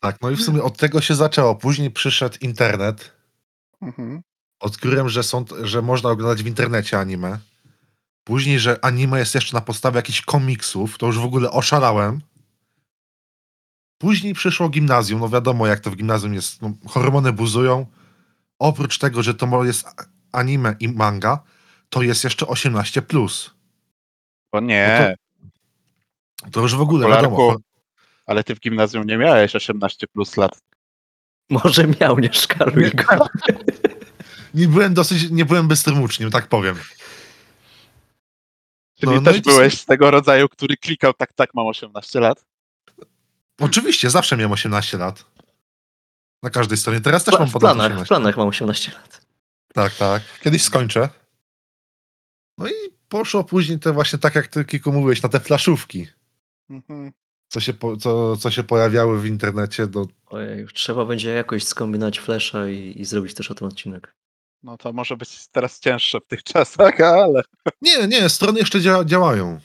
Tak, 0.00 0.16
no 0.22 0.30
i 0.30 0.36
w 0.36 0.42
sumie 0.42 0.62
od 0.62 0.76
tego 0.76 1.00
się 1.00 1.14
zaczęło. 1.14 1.54
Później 1.54 1.90
przyszedł 1.90 2.36
internet. 2.40 3.12
Mhm. 3.82 4.22
Odkryłem, 4.60 5.08
że, 5.08 5.22
są, 5.22 5.44
że 5.62 5.82
można 5.82 6.10
oglądać 6.10 6.42
w 6.42 6.46
internecie 6.46 6.98
anime. 6.98 7.38
Później, 8.24 8.58
że 8.60 8.84
anime 8.84 9.18
jest 9.18 9.34
jeszcze 9.34 9.56
na 9.56 9.60
podstawie 9.60 9.96
jakichś 9.96 10.22
komiksów, 10.22 10.98
to 10.98 11.06
już 11.06 11.18
w 11.18 11.24
ogóle 11.24 11.50
oszalałem. 11.50 12.20
Później 14.02 14.34
przyszło 14.34 14.68
gimnazjum, 14.68 15.20
no 15.20 15.28
wiadomo 15.28 15.66
jak 15.66 15.80
to 15.80 15.90
w 15.90 15.96
gimnazjum 15.96 16.34
jest, 16.34 16.62
no, 16.62 16.72
hormony 16.88 17.32
buzują. 17.32 17.86
Oprócz 18.58 18.98
tego, 18.98 19.22
że 19.22 19.34
to 19.34 19.64
jest 19.64 19.86
anime 20.32 20.76
i 20.80 20.88
manga, 20.88 21.42
to 21.88 22.02
jest 22.02 22.24
jeszcze 22.24 22.46
18+. 22.46 23.02
Plus. 23.02 23.50
O 24.52 24.60
nie, 24.60 25.16
To 26.52 26.60
już 26.60 26.74
w 26.74 26.80
ogóle 26.80 27.06
Okularku. 27.06 27.30
wiadomo. 27.36 27.56
ale 28.26 28.44
ty 28.44 28.54
w 28.54 28.60
gimnazjum 28.60 29.06
nie 29.06 29.18
miałeś 29.18 29.56
18 29.56 30.06
plus 30.06 30.36
lat. 30.36 30.60
Może 31.50 31.86
miał, 32.00 32.18
nie 32.18 32.32
szkaluj 32.32 32.90
go. 32.90 33.26
Nie 34.54 34.68
byłem 34.68 34.94
dosyć, 34.94 35.30
nie 35.30 35.44
byłem 35.44 35.68
bystrym 35.68 36.02
uczniem, 36.02 36.30
tak 36.30 36.46
powiem. 36.46 36.76
Czyli 39.00 39.12
No, 39.12 39.20
no 39.20 39.32
też 39.32 39.42
to 39.42 39.50
byłeś 39.50 39.80
z 39.80 39.84
tego 39.86 40.10
rodzaju, 40.10 40.48
który 40.48 40.76
klikał 40.76 41.12
tak, 41.12 41.32
tak, 41.32 41.54
mam 41.54 41.66
18 41.66 42.20
lat. 42.20 42.44
Oczywiście, 43.62 44.10
zawsze 44.10 44.36
miałem 44.36 44.52
18 44.52 44.98
lat. 44.98 45.24
Na 46.42 46.50
każdej 46.50 46.78
stronie. 46.78 47.00
Teraz 47.00 47.24
też 47.24 47.38
mam 47.38 47.48
W 47.48 47.52
ponad 47.52 47.60
planach, 47.76 47.86
18. 47.92 48.04
w 48.04 48.08
planach 48.08 48.36
mam 48.36 48.48
18 48.48 48.92
lat. 48.92 49.26
Tak, 49.74 49.94
tak. 49.94 50.22
Kiedyś 50.40 50.62
skończę. 50.62 51.08
No 52.58 52.68
i 52.68 52.72
poszło 53.08 53.44
później 53.44 53.78
te 53.78 53.92
właśnie 53.92 54.18
tak, 54.18 54.34
jak 54.34 54.46
ty 54.48 54.64
Kiku 54.64 54.92
mówiłeś, 54.92 55.22
na 55.22 55.28
te 55.28 55.40
flaszówki, 55.40 56.06
Mhm. 56.70 57.12
co 57.48 57.60
się, 57.60 57.74
po, 57.74 57.96
co, 57.96 58.36
co 58.36 58.50
się 58.50 58.62
pojawiały 58.64 59.20
w 59.20 59.26
internecie. 59.26 59.86
No, 59.94 60.06
Ojej, 60.26 60.66
trzeba 60.74 61.04
będzie 61.04 61.30
jakoś 61.30 61.64
skombinować 61.64 62.18
flasha 62.18 62.68
i, 62.68 62.94
i 63.00 63.04
zrobić 63.04 63.34
też 63.34 63.50
o 63.50 63.54
tym 63.54 63.66
odcinek. 63.68 64.14
No 64.62 64.76
to 64.78 64.92
może 64.92 65.16
być 65.16 65.48
teraz 65.48 65.80
cięższe 65.80 66.18
w 66.20 66.26
tych 66.26 66.42
czasach, 66.42 67.00
ale... 67.24 67.42
nie, 67.82 68.06
nie, 68.08 68.28
strony 68.28 68.58
jeszcze 68.58 68.80
dzia, 68.80 69.04
działają. 69.04 69.60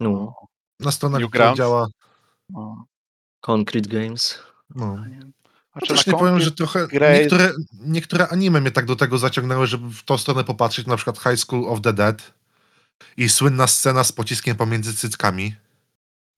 No, 0.00 0.34
Na 0.80 0.90
stronach, 0.92 1.20
Newgrounds? 1.20 1.58
działa. 1.58 1.86
No. 2.48 2.86
Concrete 3.44 3.88
Games. 3.88 4.38
No. 4.74 4.96
A 5.72 5.78
No 5.82 5.86
też 5.88 6.06
nie 6.06 6.12
powiem, 6.12 6.40
że 6.40 6.52
trochę 6.52 6.86
grę- 6.86 7.18
niektóre, 7.20 7.52
niektóre 7.72 8.28
anime 8.28 8.60
mnie 8.60 8.70
tak 8.70 8.84
do 8.86 8.96
tego 8.96 9.18
zaciągnęły, 9.18 9.66
żeby 9.66 9.90
w 9.90 10.02
tą 10.02 10.18
stronę 10.18 10.44
popatrzeć, 10.44 10.86
na 10.86 10.96
przykład 10.96 11.18
High 11.18 11.38
School 11.38 11.68
of 11.68 11.80
the 11.80 11.92
Dead 11.92 12.34
i 13.16 13.28
słynna 13.28 13.66
scena 13.66 14.04
z 14.04 14.12
pociskiem 14.12 14.56
pomiędzy 14.56 14.94
cyckami, 14.94 15.56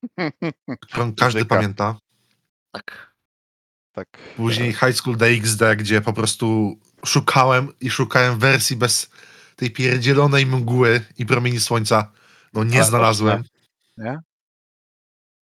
którą 0.80 1.14
każdy 1.14 1.40
Bzyka. 1.40 1.54
pamięta. 1.54 1.96
Tak. 2.72 3.14
tak. 3.92 4.08
Później 4.36 4.72
High 4.72 4.94
School 4.94 5.16
DxD, 5.16 5.76
gdzie 5.76 6.00
po 6.00 6.12
prostu 6.12 6.76
szukałem 7.04 7.72
i 7.80 7.90
szukałem 7.90 8.38
wersji 8.38 8.76
bez 8.76 9.10
tej 9.56 9.70
pierdzielonej 9.70 10.46
mgły 10.46 11.04
i 11.18 11.26
promieni 11.26 11.60
słońca. 11.60 12.12
No 12.52 12.64
nie 12.64 12.80
A, 12.80 12.84
znalazłem. 12.84 13.44
Nie? 13.96 14.18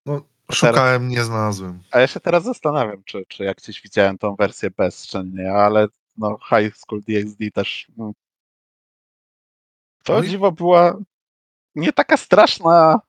No, 0.05 0.21
szukałem, 0.51 1.07
nie 1.07 1.23
znalazłem. 1.23 1.83
A 1.91 1.99
ja 1.99 2.07
się 2.07 2.19
teraz 2.19 2.43
zastanawiam, 2.43 3.03
czy, 3.05 3.25
czy 3.27 3.43
jak 3.43 3.57
gdzieś 3.57 3.81
widziałem 3.81 4.17
tą 4.17 4.35
wersję 4.35 4.71
bez, 4.71 5.07
czy 5.07 5.23
nie, 5.23 5.51
ale 5.51 5.87
no 6.17 6.37
High 6.49 6.77
School 6.77 7.01
DxD 7.01 7.51
też. 7.53 7.87
No. 7.97 8.11
To 10.03 10.21
dziwo 10.21 10.51
była 10.51 10.97
nie 11.75 11.93
taka 11.93 12.17
straszna. 12.17 12.99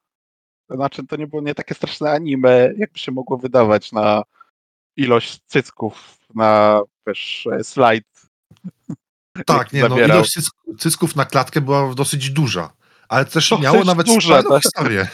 Znaczy, 0.70 1.06
to 1.06 1.16
nie 1.16 1.26
było 1.26 1.42
nie 1.42 1.54
takie 1.54 1.74
straszne 1.74 2.10
anime, 2.10 2.70
jakby 2.76 2.98
się 2.98 3.12
mogło 3.12 3.38
wydawać 3.38 3.92
na 3.92 4.22
ilość 4.96 5.40
cycków 5.46 6.18
na 6.34 6.80
wiesz, 7.06 7.48
slajd. 7.62 8.04
Tak, 9.46 9.72
nie 9.72 9.88
no, 9.88 9.98
ilość 9.98 10.38
cysków 10.78 11.16
na 11.16 11.24
klatkę 11.24 11.60
była 11.60 11.94
dosyć 11.94 12.30
duża. 12.30 12.72
Ale 13.08 13.24
też 13.24 13.50
Dosyć 13.50 13.64
miało 13.64 13.84
nawet 13.84 14.06
duża, 14.06 14.42
tak. 14.42 14.62
historię. 14.62 15.08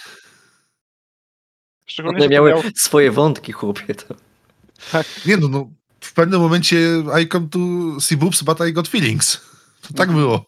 Szczególnie, 1.87 2.19
One 2.19 2.29
miały 2.29 2.51
miał, 2.51 2.63
swoje 2.77 3.11
wątki, 3.11 3.53
chłopie. 3.53 3.95
To. 3.95 4.15
Nie 5.27 5.37
no, 5.37 5.49
no, 5.49 5.71
w 6.01 6.13
pewnym 6.13 6.41
momencie 6.41 6.77
I 7.23 7.29
come 7.29 7.49
to 7.49 7.59
see 8.01 8.17
boobs, 8.17 8.43
but 8.43 8.59
I 8.69 8.73
got 8.73 8.89
feelings. 8.89 9.41
To 9.81 9.89
tak 9.89 10.09
Mhm. 10.09 10.19
było. 10.19 10.45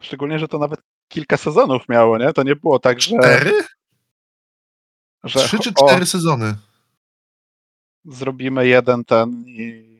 szczególnie, 0.00 0.38
że 0.38 0.48
to 0.48 0.58
nawet 0.58 0.80
kilka 1.08 1.36
sezonów 1.36 1.88
miało, 1.88 2.18
nie? 2.18 2.32
To 2.32 2.42
nie 2.42 2.56
było 2.56 2.78
tak, 2.78 3.00
że. 3.00 3.18
Cztery? 3.18 3.52
że 5.24 5.40
Trzy 5.40 5.58
czy 5.58 5.70
o, 5.76 5.86
cztery 5.88 6.06
sezony? 6.06 6.54
zrobimy 8.04 8.66
jeden 8.68 9.04
ten 9.04 9.44
i. 9.46 9.94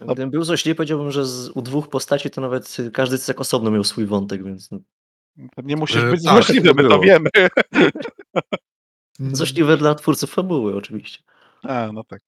Gdybym 0.00 0.30
był 0.30 0.44
złośliwy, 0.44 0.74
powiedziałbym, 0.74 1.10
że 1.10 1.26
z, 1.26 1.48
u 1.48 1.62
dwóch 1.62 1.88
postaci 1.88 2.30
to 2.30 2.40
nawet 2.40 2.76
każdy 2.92 3.18
cyk 3.18 3.40
osobno 3.40 3.70
miał 3.70 3.84
swój 3.84 4.06
wątek, 4.06 4.44
więc 4.44 4.70
no, 4.70 4.78
Nie 5.62 5.76
musisz 5.76 5.96
E, 6.02 6.10
być 6.10 6.24
tak, 6.24 6.34
złośliwy, 6.34 6.68
tak 6.68 6.76
my 6.76 6.88
to 6.88 7.00
wiemy. 7.00 7.30
złośliwe 9.38 9.76
dla 9.76 9.94
twórców 9.94 10.30
fabuły 10.30 10.76
oczywiście. 10.76 11.22
A, 11.62 11.92
no 11.92 12.04
tak. 12.04 12.22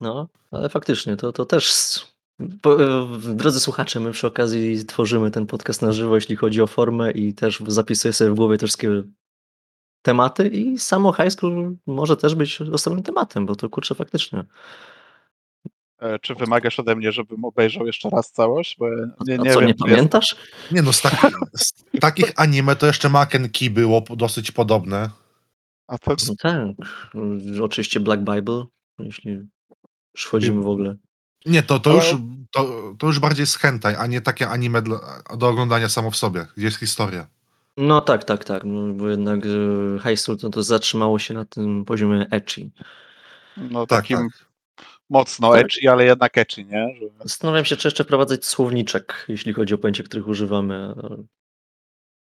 No, 0.00 0.28
ale 0.50 0.68
faktycznie, 0.68 1.16
to, 1.16 1.32
to 1.32 1.46
też. 1.46 1.96
e, 2.40 3.08
drodzy 3.34 3.60
słuchacze, 3.60 4.00
my 4.00 4.12
przy 4.12 4.26
okazji 4.26 4.84
tworzymy 4.84 5.30
ten 5.30 5.46
podcast 5.46 5.82
na 5.82 5.92
żywo, 5.92 6.14
jeśli 6.14 6.36
chodzi 6.36 6.62
o 6.62 6.66
formę 6.66 7.10
i 7.10 7.34
też 7.34 7.62
zapisuję 7.66 8.12
sobie 8.12 8.30
w 8.30 8.34
głowie 8.34 8.58
te 8.58 8.66
wszystkie 8.66 9.02
tematy 10.02 10.48
i 10.48 10.78
samo 10.78 11.12
high 11.12 11.32
school 11.32 11.76
może 11.86 12.16
też 12.16 12.34
być 12.34 12.60
osobnym 12.60 13.02
tematem, 13.02 13.46
bo 13.46 13.56
to 13.56 13.68
kurczę 13.68 13.94
faktycznie. 13.94 14.44
E, 16.00 16.18
Czy 16.18 16.34
wymagasz 16.34 16.80
ode 16.80 16.96
mnie, 16.96 17.12
żebym 17.12 17.44
obejrzał 17.44 17.86
jeszcze 17.86 18.10
raz 18.10 18.32
całość? 18.32 18.76
Bo 18.78 18.88
ja 18.88 19.06
nie, 19.26 19.34
A 19.40 19.42
nie 19.42 19.52
co, 19.52 19.58
wiem, 19.60 19.68
nie 19.68 19.74
pamiętasz? 19.74 20.36
Nie 20.72 20.82
no, 20.82 20.92
z, 20.92 21.00
taki, 21.02 21.26
z 21.56 21.72
takich 22.00 22.32
anime 22.36 22.76
to 22.76 22.86
jeszcze 22.86 23.08
Makenki 23.08 23.70
było 23.70 24.02
po- 24.02 24.16
dosyć 24.16 24.50
podobne. 24.50 25.00
Jest... 25.00 25.12
A 25.86 25.98
to, 25.98 26.14
No 26.28 26.34
tak, 26.42 26.86
y, 27.56 27.64
oczywiście 27.64 28.00
Black 28.00 28.22
Bible, 28.22 28.64
jeśli 28.98 29.32
już 30.14 30.24
wchodzimy 30.26 30.62
w 30.62 30.68
ogóle. 30.68 30.96
Nie, 31.46 31.62
to, 31.62 31.80
to, 31.80 31.90
Ale- 31.90 31.98
już, 31.98 32.14
to, 32.50 32.94
to 32.98 33.06
już 33.06 33.18
bardziej 33.18 33.46
z 33.46 33.56
hentai, 33.56 33.94
a 33.94 34.06
nie 34.06 34.20
takie 34.20 34.48
anime 34.48 34.82
dla, 34.82 34.98
do 35.36 35.48
oglądania 35.48 35.88
samo 35.88 36.10
w 36.10 36.16
sobie, 36.16 36.46
gdzie 36.56 36.66
jest 36.66 36.78
historia. 36.78 37.26
No 37.76 38.00
tak, 38.00 38.24
tak, 38.24 38.44
tak, 38.44 38.62
no, 38.64 38.92
bo 38.94 39.08
jednak 39.08 39.46
y, 39.46 39.98
high 40.08 40.18
school 40.18 40.38
to, 40.38 40.50
to 40.50 40.62
zatrzymało 40.62 41.18
się 41.18 41.34
na 41.34 41.44
tym 41.44 41.84
poziomie 41.84 42.26
ecchi. 42.30 42.70
no, 43.56 43.86
Tak, 43.86 44.00
takim 44.02 44.18
tak. 44.18 44.49
Mocno 45.10 45.52
Tak. 45.52 45.64
ecchi, 45.64 45.88
ale 45.88 46.04
jednak 46.04 46.38
ecchi, 46.38 46.64
nie? 46.64 46.94
Że... 47.00 47.06
Zastanawiam 47.24 47.64
się, 47.64 47.76
czy 47.76 47.88
jeszcze 47.88 48.04
wprowadzać 48.04 48.46
słowniczek, 48.46 49.24
jeśli 49.28 49.52
chodzi 49.52 49.74
o 49.74 49.78
pojęcia, 49.78 50.02
których 50.04 50.28
używamy. 50.28 50.94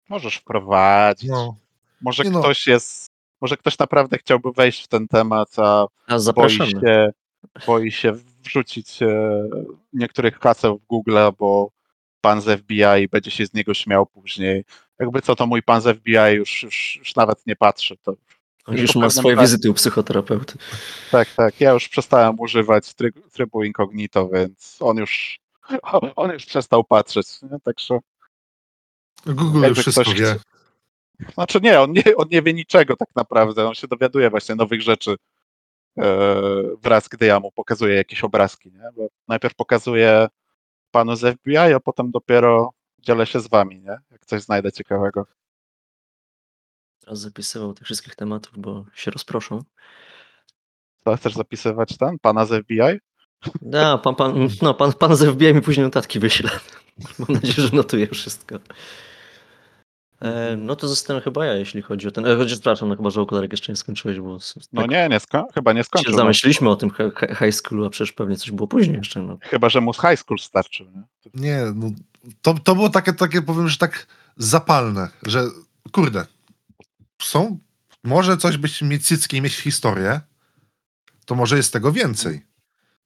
Możesz 0.10 0.36
wprowadzić. 0.36 1.30
No, 1.30 1.56
Może 2.02 2.24
Nie 2.24 2.30
no. 2.30 2.40
ktoś 2.40 2.68
jest. 2.68 3.10
Może 3.42 3.58
ktoś 3.58 3.80
naprawdę 3.80 4.18
chciałby 4.18 4.52
wejść 4.52 4.84
w 4.84 4.88
ten 4.88 5.08
temat, 5.08 5.60
a 5.60 5.88
A 6.08 6.34
boi 6.34 6.52
się, 6.52 7.12
boi 7.68 7.92
się 7.92 8.12
wrzucić 8.44 9.02
e, 9.02 9.42
niektórych 9.94 10.40
haseł 10.40 10.78
w 10.78 10.86
Google, 10.86 11.18
bo 11.40 11.72
pan 12.22 12.42
z 12.42 12.60
FBI 12.60 13.08
będzie 13.12 13.32
się 13.32 13.46
z 13.46 13.54
niego 13.54 13.74
śmiał 13.74 14.06
później. 14.06 14.66
Jakby 15.00 15.22
co, 15.22 15.36
to 15.36 15.48
mój 15.48 15.64
pan 15.64 15.82
z 15.82 15.98
FBI 15.98 16.34
już, 16.34 16.64
już, 16.64 16.96
już 17.00 17.16
nawet 17.16 17.48
nie 17.48 17.56
patrzy. 17.56 17.98
To, 17.98 18.16
On 18.66 18.78
już 18.78 18.96
ma 18.96 19.10
swoje 19.10 19.38
wizyty 19.38 19.72
u 19.72 19.74
psychoterapeuty. 19.74 20.58
tak, 21.12 21.28
tak. 21.36 21.62
Ja 21.62 21.72
już 21.72 21.90
przestałem 21.90 22.40
używać 22.40 22.94
tryb, 22.94 23.30
trybu 23.32 23.64
incognito, 23.64 24.30
więc 24.30 24.78
on 24.80 24.98
już, 24.98 25.40
on 26.16 26.32
już 26.32 26.46
przestał 26.46 26.84
patrzeć. 26.84 27.42
Nie? 27.42 27.60
Także, 27.60 28.00
Google 29.26 29.62
Jakby 29.62 29.68
już 29.68 29.80
wszystko 29.80 30.02
ktoś 30.04 30.20
wie. 30.20 30.36
znaczy 31.34 31.62
nie 31.62 31.82
on, 31.82 31.92
nie, 31.92 32.04
on 32.18 32.28
nie 32.32 32.42
wie 32.42 32.54
niczego 32.54 32.96
tak 32.96 33.10
naprawdę. 33.16 33.68
On 33.68 33.74
się 33.74 33.88
dowiaduje 33.88 34.30
właśnie 34.30 34.56
nowych 34.56 34.82
rzeczy 34.82 35.16
e, 35.98 36.06
wraz, 36.82 37.08
gdy 37.08 37.26
ja 37.26 37.40
mu 37.40 37.52
pokazuję 37.52 37.96
jakieś 37.96 38.24
obrazki. 38.24 38.72
Nie? 38.72 38.90
Bo 38.98 39.08
najpierw 39.28 39.56
pokazuję 39.56 40.28
panu 40.92 41.16
z 41.16 41.40
FBI, 41.40 41.58
a 41.58 41.80
potem 41.80 42.12
dopiero 42.12 42.70
dzielę 43.00 43.26
się 43.26 43.40
z 43.40 43.48
wami, 43.48 43.82
nie? 43.82 43.98
jak 44.12 44.26
coś 44.26 44.42
znajdę 44.42 44.72
ciekawego. 44.72 45.26
Teraz 47.06 47.20
zapisywał 47.20 47.74
tych 47.74 47.86
wszystkich 47.86 48.16
tematów, 48.16 48.54
bo 48.58 48.86
się 48.94 49.12
rozproszą. 49.12 49.64
Co, 51.04 51.16
chcesz 51.18 51.34
zapisywać 51.34 51.98
ten, 51.98 52.20
pana 52.20 52.46
z 52.46 52.64
FBI? 52.64 53.00
Da, 53.62 53.98
pan, 53.98 54.16
pan, 54.16 54.48
no, 54.62 54.74
pan, 54.74 54.94
pan 54.94 55.16
z 55.16 55.24
FBI 55.24 55.54
mi 55.54 55.62
później 55.62 55.84
notatki 55.84 56.20
wyśle. 56.20 56.50
Mam 57.20 57.28
nadzieję, 57.34 57.68
że 57.68 57.76
notuje 57.76 58.08
wszystko. 58.08 58.60
E, 60.22 60.56
no 60.58 60.76
to 60.76 60.88
zostanę 60.88 61.22
chyba 61.22 61.46
ja, 61.46 61.54
jeśli 61.54 61.82
chodzi 61.82 62.08
o 62.08 62.12
ten. 62.12 62.26
E, 62.26 62.36
chociaż 62.36 62.54
przepraszam, 62.54 62.90
no 62.90 62.96
chyba, 62.96 63.10
że 63.10 63.22
okularek 63.22 63.52
jeszcze 63.52 63.72
nie 63.72 63.76
skończyłeś, 63.76 64.20
bo 64.20 64.38
No 64.74 64.82
tak 64.82 64.92
nie, 64.92 65.08
nie 65.10 65.20
sko- 65.20 65.46
chyba 65.54 65.74
nie 65.74 65.80
się 65.80 65.84
skończył. 65.84 66.12
No. 66.12 66.18
zamyśliliśmy 66.18 66.70
o 66.70 66.76
tym 66.76 66.90
hi- 66.90 67.12
hi- 67.20 67.36
high 67.46 67.56
schoolu, 67.56 67.86
a 67.86 67.90
przecież 67.90 68.14
pewnie 68.14 68.36
coś 68.36 68.52
było 68.52 68.68
później 68.68 68.98
jeszcze. 68.98 69.22
No. 69.22 69.38
Chyba, 69.42 69.70
że 69.70 69.82
mu 69.82 69.94
z 69.94 69.98
high 69.98 70.20
school 70.20 70.40
starczył. 70.40 70.88
Nie? 70.96 71.04
Nie, 71.34 71.62
no, 71.76 71.92
to, 72.42 72.56
to 72.64 72.76
było 72.76 72.90
takie, 72.90 73.14
takie, 73.14 73.42
powiem, 73.42 73.68
że 73.70 73.78
tak 73.78 74.08
zapalne, 74.38 75.10
że 75.24 75.44
kurde, 75.92 76.26
są, 77.22 77.60
może 78.04 78.38
coś 78.38 78.58
być, 78.58 78.82
mieć 78.82 79.08
cycki 79.08 79.38
i 79.38 79.42
mieć 79.42 79.56
historię, 79.56 80.22
to 81.26 81.36
może 81.36 81.58
jest 81.58 81.74
tego 81.74 81.92
więcej. 81.92 82.46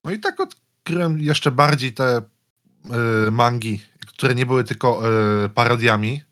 No 0.03 0.11
i 0.11 0.19
tak 0.19 0.39
odkryłem 0.39 1.19
jeszcze 1.19 1.51
bardziej 1.51 1.93
te 1.93 2.21
y, 3.27 3.31
mangi, 3.31 3.81
które 4.07 4.35
nie 4.35 4.45
były 4.45 4.63
tylko 4.63 5.01
y, 5.45 5.49
parodiami, 5.49 6.23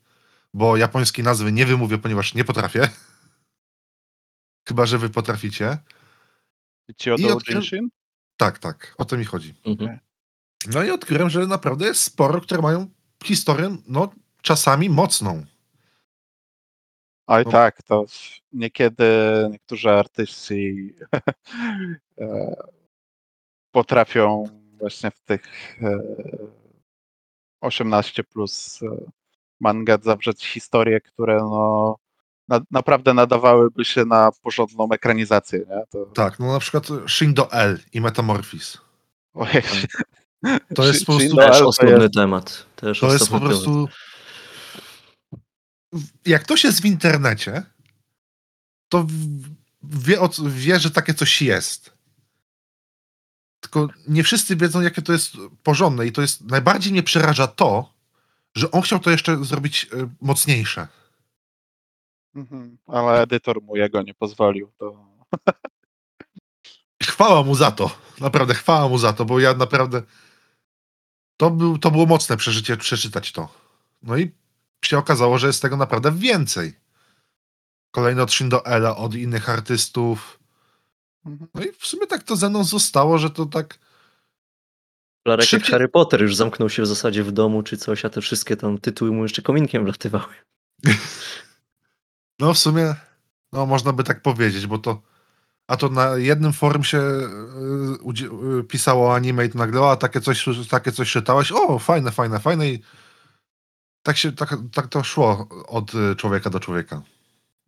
bo 0.53 0.77
japońskiej 0.77 1.25
nazwy 1.25 1.51
nie 1.51 1.65
wymówię, 1.65 1.97
ponieważ 1.97 2.33
nie 2.33 2.43
potrafię. 2.43 2.89
Chyba, 4.67 4.85
że 4.85 4.97
wy 4.97 5.09
potraficie. 5.09 5.77
Chiyodo 7.01 7.37
odkry-? 7.37 7.87
Tak, 8.37 8.59
tak, 8.59 8.95
o 8.97 9.05
to 9.05 9.17
mi 9.17 9.25
chodzi. 9.25 9.53
Mhm. 9.65 9.99
No 10.67 10.83
i 10.83 10.91
odkryłem, 10.91 11.29
że 11.29 11.47
naprawdę 11.47 11.85
jest 11.85 12.01
sporo, 12.01 12.41
które 12.41 12.61
mają 12.61 12.87
historię, 13.23 13.77
no 13.87 14.11
czasami 14.41 14.89
mocną. 14.89 15.45
Oj 17.27 17.43
No. 17.45 17.51
tak, 17.51 17.83
to 17.83 18.05
niekiedy 18.53 19.05
niektórzy 19.51 19.89
artyści 19.89 20.93
e, 22.21 22.55
potrafią 23.71 24.43
właśnie 24.79 25.11
w 25.11 25.19
tych 25.19 25.75
e, 25.81 25.99
18 27.61 28.23
plus 28.23 28.79
e, 28.83 28.87
mangat 29.59 30.03
zawrzeć 30.03 30.45
historie, 30.47 31.01
które 31.01 31.37
no 31.37 31.95
na, 32.47 32.61
naprawdę 32.71 33.13
nadawałyby 33.13 33.85
się 33.85 34.05
na 34.05 34.31
porządną 34.41 34.87
ekranizację, 34.91 35.59
nie? 35.59 35.83
To, 35.89 36.05
Tak, 36.05 36.39
no 36.39 36.53
na 36.53 36.59
przykład 36.59 36.87
Shindo 37.07 37.51
L 37.51 37.79
i 37.93 38.01
Metamorphis. 38.01 38.77
ojej, 39.33 39.63
To 40.75 40.85
jest 40.87 41.05
po 41.05 41.05
prostu- 41.05 41.19
Shindo 41.19 41.35
Też 41.47 41.61
osobny 41.61 42.09
temat. 42.09 42.65
Też 42.75 42.99
To 42.99 43.13
jest 43.13 43.29
po 43.29 43.39
prostu. 43.39 43.87
Jak 46.25 46.43
ktoś 46.43 46.63
jest 46.63 46.81
w 46.81 46.85
internecie, 46.85 47.63
to 48.89 49.07
wie, 49.83 50.17
wie, 50.49 50.79
że 50.79 50.91
takie 50.91 51.13
coś 51.13 51.41
jest. 51.41 51.97
Tylko 53.59 53.87
nie 54.07 54.23
wszyscy 54.23 54.55
wiedzą, 54.55 54.81
jakie 54.81 55.01
to 55.01 55.13
jest 55.13 55.33
porządne, 55.63 56.07
i 56.07 56.11
to 56.11 56.21
jest 56.21 56.41
najbardziej 56.41 56.91
mnie 56.91 57.03
przeraża 57.03 57.47
to, 57.47 57.93
że 58.55 58.71
on 58.71 58.81
chciał 58.81 58.99
to 58.99 59.11
jeszcze 59.11 59.45
zrobić 59.45 59.87
e, 59.93 60.09
mocniejsze. 60.21 60.87
Mhm, 62.35 62.77
ale 62.87 63.21
edytor 63.21 63.61
mu 63.61 63.75
jego 63.75 64.01
nie 64.01 64.13
pozwolił. 64.13 64.71
To... 64.77 65.07
Chwała 67.03 67.43
mu 67.43 67.55
za 67.55 67.71
to. 67.71 67.97
Naprawdę 68.19 68.53
chwała 68.53 68.89
mu 68.89 68.97
za 68.97 69.13
to, 69.13 69.25
bo 69.25 69.39
ja 69.39 69.53
naprawdę. 69.53 70.01
To, 71.37 71.51
był, 71.51 71.77
to 71.77 71.91
było 71.91 72.05
mocne 72.05 72.37
przeżycie 72.37 72.77
przeczytać 72.77 73.31
to. 73.31 73.49
No 74.03 74.17
i 74.17 74.31
się 74.85 74.97
okazało, 74.97 75.37
że 75.37 75.47
jest 75.47 75.61
tego 75.61 75.77
naprawdę 75.77 76.11
więcej. 76.11 76.73
Kolejny 77.91 78.21
od 78.21 78.31
Shindo 78.31 78.65
Ela, 78.65 78.97
od 78.97 79.15
innych 79.15 79.49
artystów. 79.49 80.39
Mhm. 81.25 81.49
No 81.53 81.63
i 81.63 81.71
w 81.71 81.85
sumie 81.87 82.07
tak 82.07 82.23
to 82.23 82.35
ze 82.35 82.49
mną 82.49 82.63
zostało, 82.63 83.17
że 83.17 83.29
to 83.29 83.45
tak 83.45 83.79
Larek 85.25 85.45
Szybciej- 85.45 85.71
Harry 85.71 85.87
Potter 85.89 86.21
już 86.21 86.35
zamknął 86.35 86.69
się 86.69 86.83
w 86.83 86.87
zasadzie 86.87 87.23
w 87.23 87.31
domu 87.31 87.63
czy 87.63 87.77
coś, 87.77 88.05
a 88.05 88.09
te 88.09 88.21
wszystkie 88.21 88.57
tam 88.57 88.77
tytuły 88.77 89.11
mu 89.11 89.23
jeszcze 89.23 89.41
kominkiem 89.41 89.83
wlatywały. 89.83 90.33
No 92.39 92.53
w 92.53 92.57
sumie, 92.57 92.95
no 93.53 93.65
można 93.65 93.93
by 93.93 94.03
tak 94.03 94.21
powiedzieć, 94.21 94.67
bo 94.67 94.77
to, 94.77 95.01
a 95.67 95.77
to 95.77 95.89
na 95.89 96.17
jednym 96.17 96.53
forum 96.53 96.83
się 96.83 96.97
y, 96.97 98.59
y, 98.59 98.63
pisało 98.63 99.15
anime 99.15 99.45
i 99.45 99.49
to 99.49 99.57
nagle, 99.57 99.81
o, 99.81 99.91
a 99.91 99.95
takie 99.95 100.21
coś, 100.21 100.45
takie 100.69 100.91
coś 100.91 101.11
czytałeś, 101.11 101.51
o, 101.51 101.79
fajne, 101.79 102.11
fajne, 102.11 102.39
fajne 102.39 102.69
i 102.69 102.83
tak 104.07 104.17
się, 104.17 104.31
tak, 104.31 104.55
tak 104.73 104.87
to 104.87 105.03
szło 105.03 105.47
od 105.67 105.93
y, 105.93 106.15
człowieka 106.15 106.49
do 106.49 106.59
człowieka. 106.59 107.01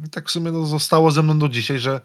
I 0.06 0.10
tak 0.10 0.28
w 0.28 0.32
sumie 0.32 0.52
no, 0.52 0.66
zostało 0.66 1.12
ze 1.12 1.24
mną 1.24 1.40
do 1.40 1.50
dzisiaj, 1.50 1.80
że 1.80 2.02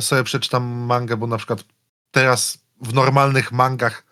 sobie 0.00 0.24
przeczytam 0.24 0.64
mangę, 0.64 1.16
bo 1.16 1.26
na 1.26 1.36
przykład 1.36 1.64
teraz 2.10 2.58
w 2.80 2.94
normalnych 2.94 3.52
mangach 3.52 4.04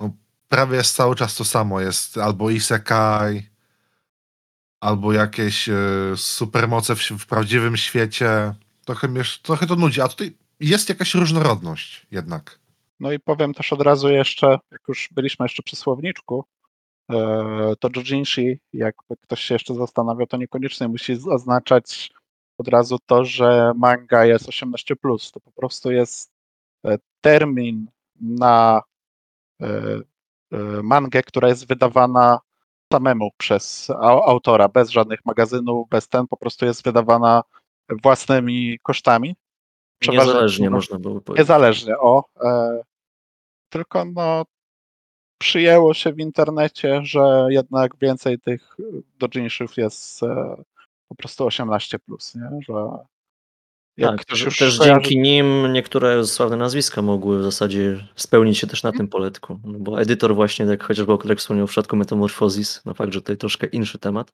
no, 0.00 0.12
prawie 0.48 0.76
jest 0.76 0.96
cały 0.96 1.16
czas 1.16 1.34
to 1.34 1.44
samo, 1.44 1.80
jest 1.80 2.18
albo 2.18 2.50
isekai, 2.50 3.48
albo 4.80 5.12
jakieś 5.12 5.68
e, 5.68 5.74
supermoce 6.16 6.96
w, 6.96 7.00
w 7.00 7.26
prawdziwym 7.26 7.76
świecie. 7.76 8.54
Trochę, 8.84 9.08
mnie, 9.08 9.22
trochę 9.42 9.66
to 9.66 9.76
nudzi, 9.76 10.00
a 10.00 10.08
tutaj 10.08 10.36
jest 10.60 10.88
jakaś 10.88 11.14
różnorodność 11.14 12.06
jednak. 12.10 12.58
No 13.00 13.12
i 13.12 13.18
powiem 13.18 13.54
też 13.54 13.72
od 13.72 13.82
razu 13.82 14.08
jeszcze, 14.08 14.58
jak 14.70 14.80
już 14.88 15.08
byliśmy 15.12 15.44
jeszcze 15.44 15.62
przy 15.62 15.76
słowniczku, 15.76 16.44
to 17.80 17.88
Jojinshi, 17.96 18.60
jakby 18.72 19.16
ktoś 19.20 19.40
się 19.40 19.54
jeszcze 19.54 19.74
zastanawiał, 19.74 20.26
to 20.26 20.36
niekoniecznie 20.36 20.88
musi 20.88 21.12
oznaczać 21.30 22.10
od 22.58 22.68
razu 22.68 22.98
to, 23.06 23.24
że 23.24 23.72
manga 23.76 24.24
jest 24.24 24.48
18+. 24.48 25.32
To 25.32 25.40
po 25.40 25.52
prostu 25.52 25.92
jest 25.92 26.32
e, 26.86 26.98
termin 27.20 27.86
na 28.20 28.82
e, 29.62 29.66
e, 29.66 30.58
mangę, 30.82 31.22
która 31.22 31.48
jest 31.48 31.66
wydawana 31.66 32.38
samemu 32.92 33.30
przez 33.36 33.90
au- 33.90 34.22
autora, 34.26 34.68
bez 34.68 34.90
żadnych 34.90 35.24
magazynów, 35.24 35.88
bez 35.88 36.08
ten, 36.08 36.26
po 36.26 36.36
prostu 36.36 36.64
jest 36.64 36.84
wydawana 36.84 37.42
własnymi 38.02 38.78
kosztami. 38.82 39.36
Niezależnie 40.08 40.70
można 40.70 40.98
było 40.98 41.20
powiedzieć. 41.20 41.38
Niezależnie, 41.38 41.98
o. 41.98 42.24
E, 42.44 42.80
tylko 43.68 44.04
no, 44.04 44.44
przyjęło 45.40 45.94
się 45.94 46.12
w 46.12 46.18
internecie, 46.18 47.00
że 47.02 47.46
jednak 47.48 47.96
więcej 48.00 48.38
tych 48.38 48.76
dojinshów 49.18 49.76
jest 49.76 50.22
e, 50.22 50.56
po 51.08 51.14
prostu 51.14 51.44
18+, 51.44 51.98
plus, 51.98 52.34
nie? 52.34 52.48
Że 52.68 52.74
jak 53.96 54.10
Tak, 54.10 54.24
też, 54.24 54.78
dzięki 54.78 55.18
nim 55.18 55.72
niektóre 55.72 56.24
sławne 56.26 56.56
nazwiska 56.56 57.02
mogły 57.02 57.38
w 57.38 57.42
zasadzie 57.42 58.04
spełnić 58.16 58.58
się 58.58 58.66
też 58.66 58.82
na 58.82 58.92
tym 58.92 59.08
poletku. 59.08 59.60
No 59.64 59.78
bo 59.78 60.00
edytor 60.00 60.34
właśnie, 60.34 60.66
tak 60.66 60.84
chociażby 60.84 61.12
jak 61.24 61.38
wspomniał 61.38 61.66
w 61.66 61.70
przypadku 61.70 61.96
Metamorphosis, 61.96 62.82
no 62.84 62.94
fakt, 62.94 63.12
że 63.12 63.20
tutaj 63.20 63.36
troszkę 63.36 63.66
inszy 63.66 63.98
temat, 63.98 64.32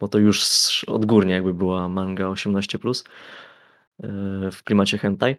bo 0.00 0.08
to 0.08 0.18
już 0.18 0.84
odgórnie 0.84 1.34
jakby 1.34 1.54
była 1.54 1.88
manga 1.88 2.24
18+, 2.24 3.04
yy, 3.98 4.50
w 4.50 4.62
klimacie 4.64 4.98
hentai. 4.98 5.36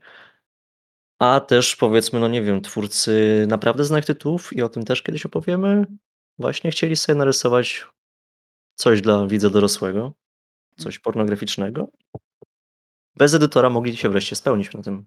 A 1.20 1.40
też 1.40 1.76
powiedzmy, 1.76 2.20
no 2.20 2.28
nie 2.28 2.42
wiem, 2.42 2.62
twórcy 2.62 3.46
naprawdę 3.50 3.84
znanych 3.84 4.06
tytułów 4.06 4.54
i 4.54 4.62
o 4.62 4.70
tym 4.70 4.84
też 4.84 5.04
kiedyś 5.04 5.26
opowiemy, 5.26 5.86
właśnie 6.40 6.72
chcieli 6.72 6.96
sobie 6.96 7.18
narysować 7.18 7.88
coś 8.76 9.02
dla 9.02 9.28
widza 9.28 9.50
dorosłego, 9.50 10.14
coś 10.78 11.00
pornograficznego. 11.00 11.88
Bez 13.16 13.34
edytora 13.34 13.70
mogli 13.70 13.98
się 13.98 14.10
wreszcie 14.10 14.36
spełnić 14.36 14.74
na 14.74 14.82
tym. 14.82 15.06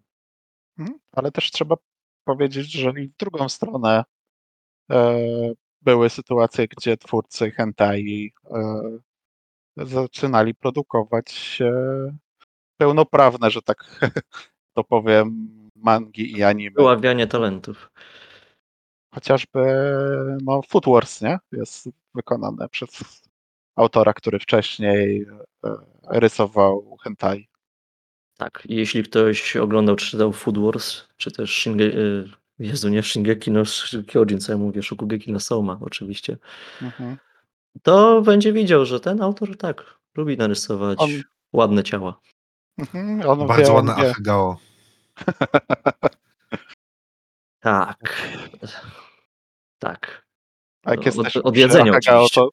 Mhm. 0.78 0.98
Ale 1.12 1.32
też 1.32 1.50
trzeba 1.50 1.76
powiedzieć, 2.24 2.72
że 2.72 2.90
i 2.90 3.08
w 3.08 3.16
drugą 3.16 3.48
stronę 3.48 4.04
e, 4.90 5.18
były 5.82 6.10
sytuacje, 6.10 6.68
gdzie 6.68 6.96
twórcy 6.96 7.50
hentai 7.50 8.32
e, 8.50 8.82
zaczynali 9.76 10.54
produkować 10.54 11.58
e, 11.60 12.16
pełnoprawne, 12.76 13.50
że 13.50 13.62
tak 13.62 14.00
to 14.76 14.84
powiem, 14.84 15.48
mangi 15.82 16.32
i 16.38 16.42
anime. 16.42 16.74
Wyławianie 16.76 17.26
talentów. 17.26 17.90
Chociażby 19.14 19.60
no, 20.42 20.60
Food 20.68 20.84
Wars, 20.86 21.20
nie? 21.20 21.38
Jest 21.52 21.88
wykonane 22.14 22.68
przez 22.68 23.22
autora, 23.76 24.12
który 24.14 24.38
wcześniej 24.38 25.26
e, 25.64 25.76
rysował 26.10 26.96
hentai. 27.02 27.48
Tak, 28.36 28.62
jeśli 28.68 29.02
ktoś 29.02 29.56
oglądał 29.56 29.96
czy 29.96 30.06
czytał 30.06 30.32
Food 30.32 30.58
Wars, 30.58 31.02
czy 31.16 31.30
też 31.30 31.56
Shinge... 31.56 31.84
y, 31.84 32.28
Jezu, 32.58 32.88
nie 32.88 33.02
Shingeki 33.02 33.50
no 33.50 33.62
Kyojin, 34.08 34.40
co 34.40 34.52
ja 34.52 34.58
mówię, 34.58 34.82
Shokugeki 34.82 35.32
no 35.32 35.40
Soma 35.40 35.78
oczywiście, 35.80 36.36
Mhm. 36.82 37.16
to 37.82 38.22
będzie 38.22 38.52
widział, 38.52 38.86
że 38.86 39.00
ten 39.00 39.22
autor 39.22 39.56
tak, 39.56 39.84
lubi 40.16 40.36
narysować 40.36 40.98
On- 41.00 41.10
ładne 41.52 41.84
ciała. 41.84 42.20
Mhm. 42.78 43.22
On 43.28 43.46
Bardzo 43.46 43.70
wie, 43.70 43.72
ładne 43.72 43.94
wie. 43.96 44.14
Tak. 47.60 48.22
Tak. 49.78 50.26
A 50.84 50.90
jak 50.90 51.00
Od- 51.00 51.06
jesteśmy 51.06 51.42
od 51.42 51.52
przy 51.54 51.60
jedzenia 51.60 51.98
to 52.34 52.50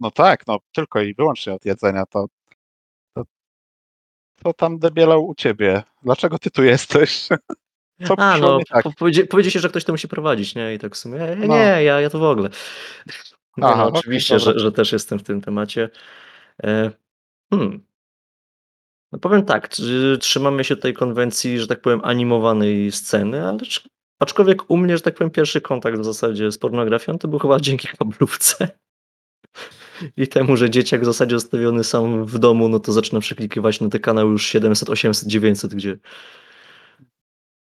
no 0.00 0.10
tak, 0.10 0.46
no 0.46 0.58
tylko 0.72 1.00
i 1.00 1.14
wyłącznie 1.14 1.54
od 1.54 1.64
jedzenia, 1.64 2.06
to, 2.06 2.26
to, 3.14 3.22
to 4.42 4.52
tam 4.52 4.78
debielał 4.78 5.26
u 5.26 5.34
ciebie. 5.34 5.82
Dlaczego 6.02 6.38
ty 6.38 6.50
tu 6.50 6.64
jesteś? 6.64 7.28
Co 8.06 8.14
A, 8.18 8.38
no, 8.38 8.58
tak? 8.68 8.82
po- 8.82 8.92
powiedzie- 8.92 9.26
powiedzieliście, 9.26 9.60
że 9.60 9.68
ktoś 9.68 9.84
to 9.84 9.92
musi 9.92 10.08
prowadzić, 10.08 10.54
nie? 10.54 10.74
I 10.74 10.78
tak 10.78 10.94
w 10.94 10.98
sumie, 10.98 11.22
e, 11.22 11.36
No. 11.36 11.54
nie, 11.54 11.82
ja, 11.82 12.00
ja 12.00 12.10
to 12.10 12.18
w 12.18 12.22
ogóle. 12.22 12.48
Aha, 13.62 13.76
no, 13.76 13.86
okej, 13.86 13.98
oczywiście, 14.00 14.38
dobra. 14.38 14.52
że, 14.52 14.58
że 14.58 14.72
też 14.72 14.92
jestem 14.92 15.18
w 15.18 15.22
tym 15.22 15.40
temacie. 15.40 15.90
E, 16.64 16.90
hmm. 17.50 17.85
No 19.12 19.18
powiem 19.18 19.44
tak, 19.44 19.68
tr- 19.68 20.18
trzymamy 20.18 20.64
się 20.64 20.76
tej 20.76 20.94
konwencji, 20.94 21.60
że 21.60 21.66
tak 21.66 21.80
powiem, 21.80 22.00
animowanej 22.04 22.92
sceny, 22.92 23.48
ale 23.48 23.58
aczkolwiek 24.18 24.70
u 24.70 24.76
mnie, 24.76 24.96
że 24.96 25.02
tak 25.02 25.14
powiem, 25.14 25.30
pierwszy 25.30 25.60
kontakt 25.60 25.98
w 25.98 26.04
zasadzie 26.04 26.52
z 26.52 26.58
pornografią 26.58 27.18
to 27.18 27.28
był 27.28 27.38
chyba 27.38 27.60
dzięki 27.60 27.88
kablówce. 27.88 28.68
I 30.16 30.28
temu, 30.28 30.56
że 30.56 30.70
dzieciak 30.70 31.02
w 31.02 31.04
zasadzie 31.04 31.36
zostawiony 31.36 31.84
sam 31.84 32.24
w 32.24 32.38
domu, 32.38 32.68
no 32.68 32.80
to 32.80 32.92
zaczyna 32.92 33.20
przeklikiwać 33.20 33.80
na 33.80 33.88
te 33.88 34.00
kanały 34.00 34.30
już 34.30 34.46
700, 34.46 34.90
800, 34.90 35.28
900, 35.28 35.74
gdzie 35.74 35.98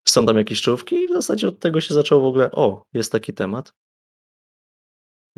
są 0.09 0.27
tam 0.27 0.37
jakieś 0.37 0.63
czołówki 0.63 0.97
i 0.97 1.09
w 1.09 1.13
zasadzie 1.13 1.49
od 1.49 1.59
tego 1.59 1.81
się 1.81 1.95
zaczęło 1.95 2.21
w 2.21 2.25
ogóle, 2.25 2.51
o, 2.51 2.83
jest 2.95 3.13
taki 3.13 3.33
temat. 3.33 3.73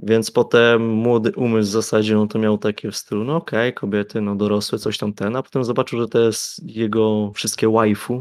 Więc 0.03 0.31
potem 0.31 0.89
młody 0.89 1.33
umysł 1.37 1.69
w 1.69 1.73
zasadzie, 1.73 2.15
no 2.15 2.27
to 2.27 2.39
miał 2.39 2.59
takie 2.59 2.91
w 2.91 2.97
stylu, 2.97 3.25
no 3.25 3.37
okej, 3.37 3.75
kobiety, 3.75 4.21
no 4.21 4.37
dorosłe, 4.37 4.79
coś 4.79 4.99
tam 4.99 5.13
ten, 5.13 5.37
a 5.37 5.43
potem 5.43 5.65
zobaczył, 5.65 6.01
że 6.01 6.09
to 6.09 6.21
jest 6.21 6.63
jego 6.69 7.33
wszystkie 7.35 7.69
waifu, 7.69 8.21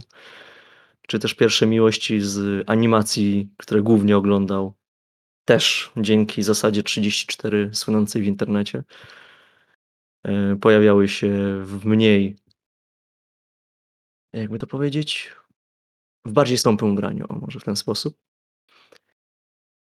czy 1.08 1.20
też 1.20 1.34
pierwsze 1.34 1.66
miłości 1.66 2.22
z 2.22 2.64
animacji, 2.70 3.50
które 3.58 3.82
głównie 3.82 4.18
oglądał, 4.18 4.74
też 5.46 5.92
dzięki 5.98 6.44
zasadzie 6.44 6.84
34 6.84 7.70
słynącej 7.74 8.22
w 8.22 8.26
internecie, 8.26 8.84
e, 10.24 10.56
pojawiały 10.56 11.08
się 11.08 11.30
w 11.66 11.86
mniej, 11.86 12.36
jakby 14.34 14.60
to 14.60 14.68
powiedzieć, 14.68 15.36
w 16.26 16.32
bardziej 16.32 16.58
stąpym 16.58 16.92
ubraniu, 16.92 17.26
może 17.42 17.60
w 17.60 17.64
ten 17.64 17.76
sposób. 17.76 18.29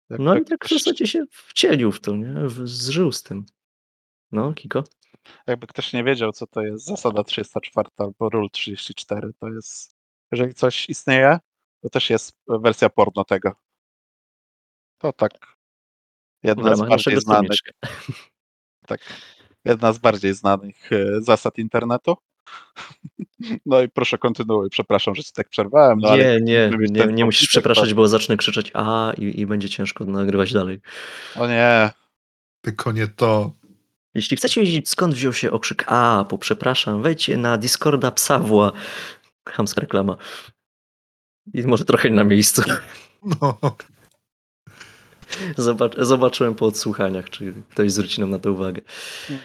No 0.10 0.34
i 0.34 0.38
Jakby 0.38 0.50
tak 0.50 0.66
w 0.66 0.70
zasadzie 0.70 1.08
się 1.08 1.26
wcielił 1.32 1.92
w 1.92 2.02
to, 2.02 2.16
nie? 2.16 2.36
Zżył 2.64 3.12
z 3.12 3.24
tym. 3.24 3.46
No, 4.32 4.54
Kiko? 4.54 4.84
Jakby 5.48 5.68
ktoś 5.68 5.94
nie 5.94 6.04
wiedział, 6.04 6.32
co 6.32 6.48
to 6.48 6.62
jest 6.62 6.86
zasada 6.86 7.24
34 7.24 7.90
albo 7.98 8.30
rule 8.30 8.50
34, 8.50 9.34
to 9.40 9.50
jest, 9.50 9.96
jeżeli 10.32 10.54
coś 10.54 10.90
istnieje, 10.90 11.40
to 11.82 11.90
też 11.90 12.10
jest 12.10 12.38
wersja 12.48 12.90
porno 12.90 13.24
tego. 13.24 13.52
To 14.98 15.14
tak. 15.14 15.56
Jedna 16.44 16.76
z 16.76 16.80
bardziej 16.80 17.22
znanych, 17.22 17.58
tak, 18.88 19.02
jedna 19.66 19.94
z 19.94 19.98
bardziej 19.98 20.34
znanych 20.34 20.92
e, 20.92 21.22
zasad 21.22 21.58
internetu. 21.58 22.16
No 23.66 23.82
i 23.82 23.90
proszę 23.90 24.18
kontynuuj, 24.18 24.70
przepraszam, 24.70 25.16
że 25.16 25.24
ci 25.24 25.34
tak 25.34 25.50
przerwałem. 25.50 26.00
No, 26.00 26.10
ale 26.10 26.42
Nie, 26.42 26.42
nie, 26.42 26.72
nie, 26.90 27.02
ten 27.02 27.16
nie 27.16 27.26
musisz 27.26 27.48
przepraszać, 27.48 27.94
bo 27.94 28.08
zacznę 28.08 28.38
krzyczeć 28.38 28.72
a 28.74 29.14
i, 29.18 29.40
i 29.40 29.46
będzie 29.46 29.70
ciężko 29.70 30.06
nagrywać 30.06 30.54
dalej. 30.54 30.82
O 31.36 31.48
nie, 31.48 31.90
Tylko 32.62 32.92
nie 32.92 33.08
to. 33.08 33.52
Jeśli 34.14 34.38
chcecie 34.38 34.62
wiedzieć 34.62 34.90
skąd 34.90 35.14
wziął 35.14 35.34
się 35.34 35.52
okrzyk 35.52 35.86
a, 35.88 36.26
po 36.30 36.38
przepraszam, 36.38 37.02
wejdźcie 37.02 37.38
na 37.38 37.58
Discorda 37.58 38.12
Psawła. 38.12 38.72
Chamska 39.50 39.82
reklama. 39.82 40.18
I 41.54 41.64
może 41.64 41.86
trochę 41.86 42.10
na 42.10 42.24
miejscu. 42.24 42.62
No. 43.42 43.58
Zobacz, 45.58 45.94
zobaczyłem 45.98 46.56
po 46.56 46.66
odsłuchaniach, 46.66 47.30
czy 47.30 47.54
ktoś 47.70 47.92
zwróci 47.92 48.22
nam 48.22 48.30
na 48.30 48.40
to 48.40 48.52
uwagę. 48.52 48.82
E, 49.30 49.40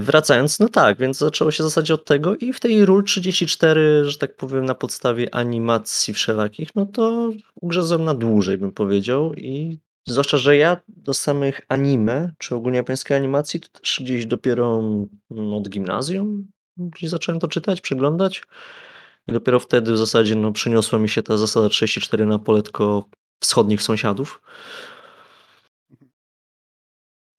Wracając, 0.00 0.58
no 0.60 0.68
tak, 0.68 0.98
więc 0.98 1.18
zaczęło 1.18 1.50
się 1.50 1.62
w 1.62 1.66
zasadzie 1.66 1.94
od 1.94 2.04
tego 2.04 2.36
i 2.36 2.52
w 2.52 2.60
tej 2.60 2.86
Rule 2.86 3.02
34, 3.02 4.04
że 4.04 4.18
tak 4.18 4.36
powiem, 4.36 4.64
na 4.64 4.74
podstawie 4.74 5.34
animacji 5.34 6.14
wszelakich, 6.14 6.68
no 6.74 6.86
to 6.86 7.32
ugrzezłem 7.60 8.04
na 8.04 8.14
dłużej, 8.14 8.58
bym 8.58 8.72
powiedział. 8.72 9.34
I 9.34 9.78
zwłaszcza, 10.06 10.38
że 10.38 10.56
ja 10.56 10.76
do 10.88 11.14
samych 11.14 11.60
anime, 11.68 12.32
czy 12.38 12.54
ogólnie 12.54 12.76
japońskiej 12.76 13.16
animacji, 13.16 13.60
to 13.60 13.68
też 13.68 14.00
gdzieś 14.00 14.26
dopiero 14.26 14.78
mm, 15.30 15.54
od 15.54 15.68
gimnazjum 15.68 16.46
gdzieś 16.76 17.10
zacząłem 17.10 17.40
to 17.40 17.48
czytać, 17.48 17.80
przeglądać. 17.80 18.42
I 19.28 19.32
dopiero 19.32 19.60
wtedy 19.60 19.92
w 19.92 19.98
zasadzie 19.98 20.34
no, 20.34 20.52
przyniosła 20.52 20.98
mi 20.98 21.08
się 21.08 21.22
ta 21.22 21.36
zasada 21.36 21.68
34 21.68 22.26
na 22.26 22.38
poletko 22.38 23.04
wschodnich 23.40 23.82
sąsiadów. 23.82 24.42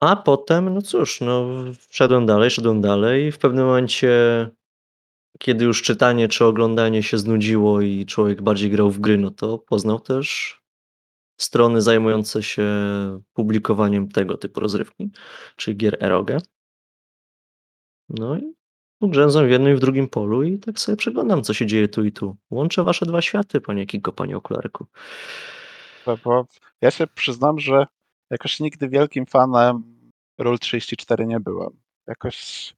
A 0.04 0.16
potem, 0.16 0.74
no 0.74 0.82
cóż, 0.82 1.22
no, 1.22 1.48
szedłem 1.90 2.26
dalej, 2.26 2.50
szedłem 2.50 2.82
dalej. 2.82 3.32
W 3.32 3.38
pewnym 3.38 3.66
momencie, 3.66 4.10
kiedy 5.40 5.66
już 5.66 5.82
czytanie 5.82 6.28
czy 6.28 6.46
oglądanie 6.46 7.04
się 7.04 7.18
znudziło 7.18 7.82
i 7.82 8.06
człowiek 8.06 8.42
bardziej 8.42 8.72
grał 8.72 8.92
w 8.92 9.00
gry, 9.00 9.18
no 9.18 9.32
to 9.32 9.58
poznał 9.58 10.00
też 10.00 10.60
strony 11.38 11.82
zajmujące 11.82 12.44
się 12.44 12.66
publikowaniem 13.34 14.10
tego 14.10 14.38
typu 14.38 14.60
rozrywki, 14.60 15.10
czyli 15.56 15.78
gier 15.78 15.98
eroge. 16.00 16.38
No 18.10 18.38
i 18.38 18.54
ugrzęzłem 19.02 19.48
w 19.48 19.52
jednym 19.52 19.74
i 19.74 19.76
w 19.76 19.80
drugim 19.80 20.10
polu 20.10 20.44
i 20.44 20.60
tak 20.60 20.80
sobie 20.80 20.96
przeglądam, 20.96 21.44
co 21.44 21.54
się 21.54 21.66
dzieje 21.66 21.88
tu 21.88 22.06
i 22.06 22.12
tu. 22.12 22.36
Łączę 22.52 22.84
wasze 22.84 23.06
dwa 23.06 23.22
światy, 23.22 23.62
panie 23.62 23.86
Kiko, 23.86 24.12
panie 24.14 24.38
okularku. 24.38 24.86
Ja 26.82 26.92
się 26.92 27.08
przyznam, 27.08 27.60
że 27.60 27.88
jakoś 28.30 28.60
nigdy 28.60 28.90
wielkim 28.90 29.26
fanem 29.26 29.93
Rule 30.38 30.58
34 30.58 31.26
nie 31.26 31.40
byłem. 31.40 31.80
Jakoś 32.08 32.74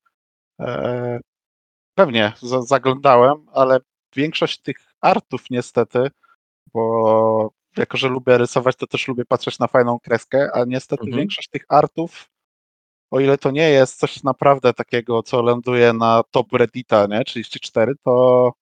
e, 0.60 1.20
pewnie 1.96 2.34
za, 2.42 2.62
zaglądałem, 2.62 3.46
ale 3.54 3.80
większość 4.16 4.62
tych 4.62 4.78
artów 5.02 5.42
niestety, 5.50 6.12
bo 6.74 7.52
jako, 7.78 7.98
że 7.98 8.08
lubię 8.08 8.38
rysować, 8.38 8.76
to 8.76 8.88
też 8.88 9.08
lubię 9.08 9.26
patrzeć 9.26 9.60
na 9.60 9.68
fajną 9.68 10.00
kreskę, 10.00 10.50
a 10.54 10.66
niestety 10.66 11.04
Mhm. 11.04 11.18
większość 11.20 11.50
tych 11.50 11.66
artów, 11.70 12.30
o 13.12 13.20
ile 13.20 13.38
to 13.38 13.52
nie 13.52 13.70
jest 13.70 14.00
coś 14.00 14.24
naprawdę 14.24 14.74
takiego, 14.74 15.24
co 15.24 15.42
ląduje 15.42 15.94
na 15.94 16.24
top 16.32 16.54
Reddita, 16.54 17.08
nie, 17.08 17.24
34, 17.24 17.94
to 18.04 18.54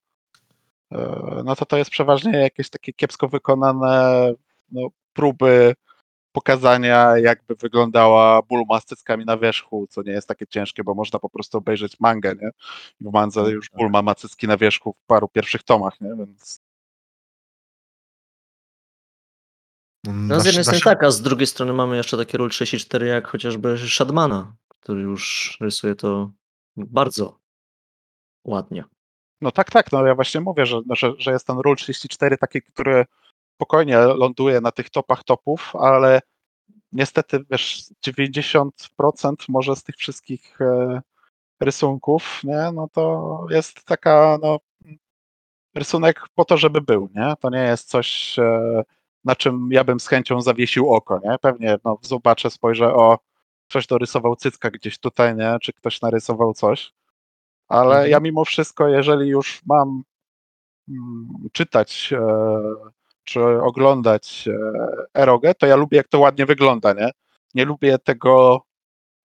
e, 0.91 1.41
no 1.45 1.55
to 1.55 1.65
to 1.65 1.77
jest 1.77 1.91
przeważnie 1.91 2.37
jakieś 2.37 2.69
takie 2.69 2.93
kiepsko 2.93 3.27
wykonane 3.27 4.33
no, 4.71 4.87
próby 5.13 5.73
pokazania, 6.33 7.17
jakby 7.17 7.55
wyglądała 7.55 8.41
Bulma 8.41 8.79
z 8.79 8.85
cyckami 8.85 9.25
na 9.25 9.37
wierzchu, 9.37 9.87
co 9.89 10.01
nie 10.01 10.11
jest 10.11 10.27
takie 10.27 10.47
ciężkie, 10.47 10.83
bo 10.83 10.93
można 10.93 11.19
po 11.19 11.29
prostu 11.29 11.57
obejrzeć 11.57 11.99
mangę, 11.99 12.35
nie? 12.41 12.49
W 13.01 13.13
mandze 13.13 13.41
już 13.51 13.69
Bulma 13.69 14.01
ma 14.01 14.15
cycki 14.15 14.47
na 14.47 14.57
wierzchu 14.57 14.93
w 14.93 15.05
paru 15.05 15.27
pierwszych 15.27 15.63
tomach, 15.63 16.01
nie? 16.01 16.15
Więc 16.15 16.61
No 20.07 20.39
z 20.39 20.45
jednej 20.45 20.63
strony 20.63 20.81
tak, 20.81 21.03
a 21.03 21.11
z 21.11 21.21
drugiej 21.21 21.47
strony 21.47 21.73
mamy 21.73 21.97
jeszcze 21.97 22.17
takie 22.17 22.37
Rule 22.37 22.49
34 22.49 23.07
jak 23.07 23.27
chociażby 23.27 23.77
Shadmana, 23.77 24.55
który 24.69 25.01
już 25.01 25.57
rysuje 25.61 25.95
to 25.95 26.31
bardzo 26.77 27.39
ładnie. 28.45 28.83
no 29.41 29.51
tak, 29.51 29.71
tak, 29.71 29.91
no 29.91 30.05
ja 30.05 30.15
właśnie 30.15 30.41
mówię, 30.41 30.65
że, 30.65 30.81
że, 30.89 31.13
że 31.17 31.31
jest 31.31 31.47
ten 31.47 31.59
Rule 31.59 31.75
34 31.75 32.37
taki, 32.37 32.61
który 32.61 33.05
spokojnie 33.63 33.97
ląduje 33.97 34.61
na 34.61 34.71
tych 34.71 34.89
topach 34.89 35.23
topów, 35.23 35.75
ale 35.75 36.21
niestety, 36.91 37.39
wiesz, 37.49 37.83
90% 38.07 38.69
może 39.49 39.75
z 39.75 39.83
tych 39.83 39.95
wszystkich 39.95 40.61
e, 40.61 41.01
rysunków, 41.59 42.41
nie, 42.43 42.71
no 42.73 42.87
to 42.93 43.37
jest 43.49 43.85
taka, 43.85 44.37
no, 44.41 44.59
rysunek 45.75 46.21
po 46.35 46.45
to, 46.45 46.57
żeby 46.57 46.81
był, 46.81 47.09
nie? 47.15 47.33
To 47.39 47.49
nie 47.49 47.63
jest 47.63 47.89
coś, 47.89 48.39
e, 48.39 48.83
na 49.23 49.35
czym 49.35 49.69
ja 49.71 49.83
bym 49.83 49.99
z 49.99 50.07
chęcią 50.07 50.41
zawiesił 50.41 50.93
oko, 50.93 51.19
nie? 51.23 51.35
Pewnie, 51.41 51.77
no, 51.85 51.97
zobaczę, 52.01 52.49
spojrzę, 52.49 52.93
o, 52.93 53.19
ktoś 53.69 53.87
dorysował 53.87 54.35
cycka 54.35 54.71
gdzieś 54.71 54.99
tutaj, 54.99 55.35
nie? 55.35 55.57
Czy 55.61 55.73
ktoś 55.73 56.01
narysował 56.01 56.53
coś, 56.53 56.93
ale 57.67 57.95
Mhm. 57.95 58.11
ja 58.11 58.19
mimo 58.19 58.45
wszystko, 58.45 58.87
jeżeli 58.87 59.29
już 59.29 59.61
mam 59.65 60.03
mm, 60.89 61.27
czytać 61.53 62.13
e, 62.13 63.02
czy 63.23 63.43
oglądać 63.61 64.47
e, 64.47 65.21
erogę, 65.21 65.55
to 65.55 65.65
ja 65.65 65.75
lubię, 65.75 65.97
jak 65.97 66.07
to 66.07 66.19
ładnie 66.19 66.45
wygląda, 66.45 66.93
nie? 66.93 67.11
Nie 67.53 67.65
lubię 67.65 67.97
tego, 67.99 68.61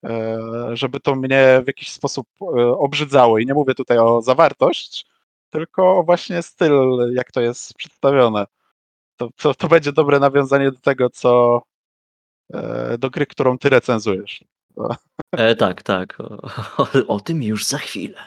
e, 0.05 0.39
żeby 0.73 1.01
to 1.01 1.15
mnie 1.15 1.61
w 1.65 1.67
jakiś 1.67 1.93
sposób 1.93 2.27
e, 2.43 2.47
obrzydzało. 2.67 3.39
I 3.39 3.47
nie 3.47 3.55
mówię 3.55 3.75
tutaj 3.75 3.99
o 3.99 4.23
zawartość, 4.23 5.07
tylko 5.51 6.03
właśnie 6.03 6.43
styl, 6.43 6.75
jak 7.15 7.33
to 7.33 7.41
jest 7.41 7.75
przedstawione. 7.75 8.47
To, 9.17 9.29
to, 9.37 9.55
to 9.55 9.69
będzie 9.69 9.93
dobre 9.93 10.19
nawiązanie 10.19 10.71
do 10.71 10.79
tego, 10.79 11.11
co 11.11 11.63
do 12.99 13.11
gry, 13.11 13.27
którą 13.27 13.59
ty 13.59 13.69
recenzujesz. 13.69 14.45
E, 15.33 15.57
tak, 15.57 15.83
tak. 15.83 16.21
O, 16.21 16.43
o, 16.83 16.89
o 17.09 17.21
tym 17.21 17.43
już 17.43 17.65
za 17.65 17.79
chwilę. 17.79 18.19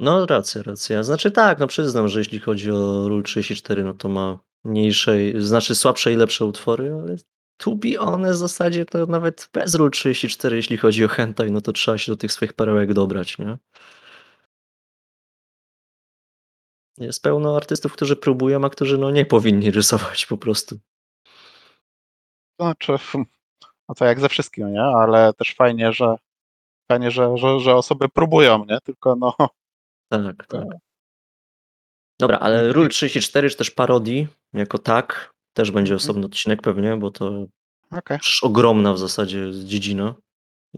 No 0.00 0.26
racja, 0.26 0.62
racja. 0.62 1.02
Znaczy 1.02 1.30
tak, 1.30 1.58
no 1.58 1.66
przyznam, 1.66 2.08
że 2.08 2.18
jeśli 2.18 2.38
chodzi 2.38 2.70
o 2.70 3.08
Rule 3.08 3.22
34, 3.22 3.84
no 3.84 3.94
to 3.94 4.08
ma 4.08 4.38
mniejsze, 4.64 5.12
znaczy 5.38 5.74
słabsze 5.74 6.12
i 6.12 6.16
lepsze 6.16 6.44
utwory, 6.44 6.92
ale 7.02 7.16
to 7.56 7.74
be 7.76 7.96
honest, 7.98 8.34
w 8.34 8.40
zasadzie 8.40 8.84
to 8.84 9.06
nawet 9.06 9.48
bez 9.52 9.74
Rule 9.74 9.90
34, 9.90 10.56
jeśli 10.56 10.76
chodzi 10.76 11.04
o 11.04 11.08
hentai, 11.08 11.50
no 11.52 11.60
to 11.60 11.72
trzeba 11.72 11.98
się 11.98 12.12
do 12.12 12.16
tych 12.16 12.32
swoich 12.32 12.52
perełek 12.52 12.92
dobrać, 12.92 13.38
nie? 13.38 13.58
Jest 16.98 17.22
pełno 17.22 17.56
artystów, 17.56 17.92
którzy 17.92 18.16
próbują, 18.16 18.64
a 18.64 18.70
którzy 18.70 18.98
no 18.98 19.10
nie 19.10 19.26
powinni 19.26 19.70
rysować 19.70 20.26
po 20.26 20.38
prostu. 20.38 20.78
Znaczy, 22.60 22.92
no 23.88 23.94
to 23.94 24.04
jak 24.04 24.20
ze 24.20 24.28
wszystkim, 24.28 24.72
nie? 24.72 24.82
Ale 24.82 25.32
też 25.34 25.54
fajnie, 25.54 25.92
że 25.92 26.16
fajnie, 26.88 27.10
że, 27.10 27.36
że, 27.36 27.60
że 27.60 27.74
osoby 27.76 28.08
próbują, 28.08 28.64
nie? 28.64 28.78
Tylko 28.80 29.16
no, 29.16 29.34
Tak, 30.08 30.46
tak. 30.46 30.64
Dobra, 32.20 32.38
ale 32.38 32.72
Rule 32.72 32.88
34 32.88 33.50
czy 33.50 33.56
też 33.56 33.70
parodii 33.70 34.28
jako 34.52 34.78
tak, 34.78 35.32
też 35.52 35.70
będzie 35.70 35.94
Mhm. 35.94 36.04
osobny 36.04 36.26
odcinek 36.26 36.62
pewnie, 36.62 36.96
bo 36.96 37.10
to 37.10 37.46
okej. 37.90 38.18
przecież 38.18 38.44
ogromna 38.44 38.92
w 38.92 38.98
zasadzie 38.98 39.50
dziedzina 39.64 40.14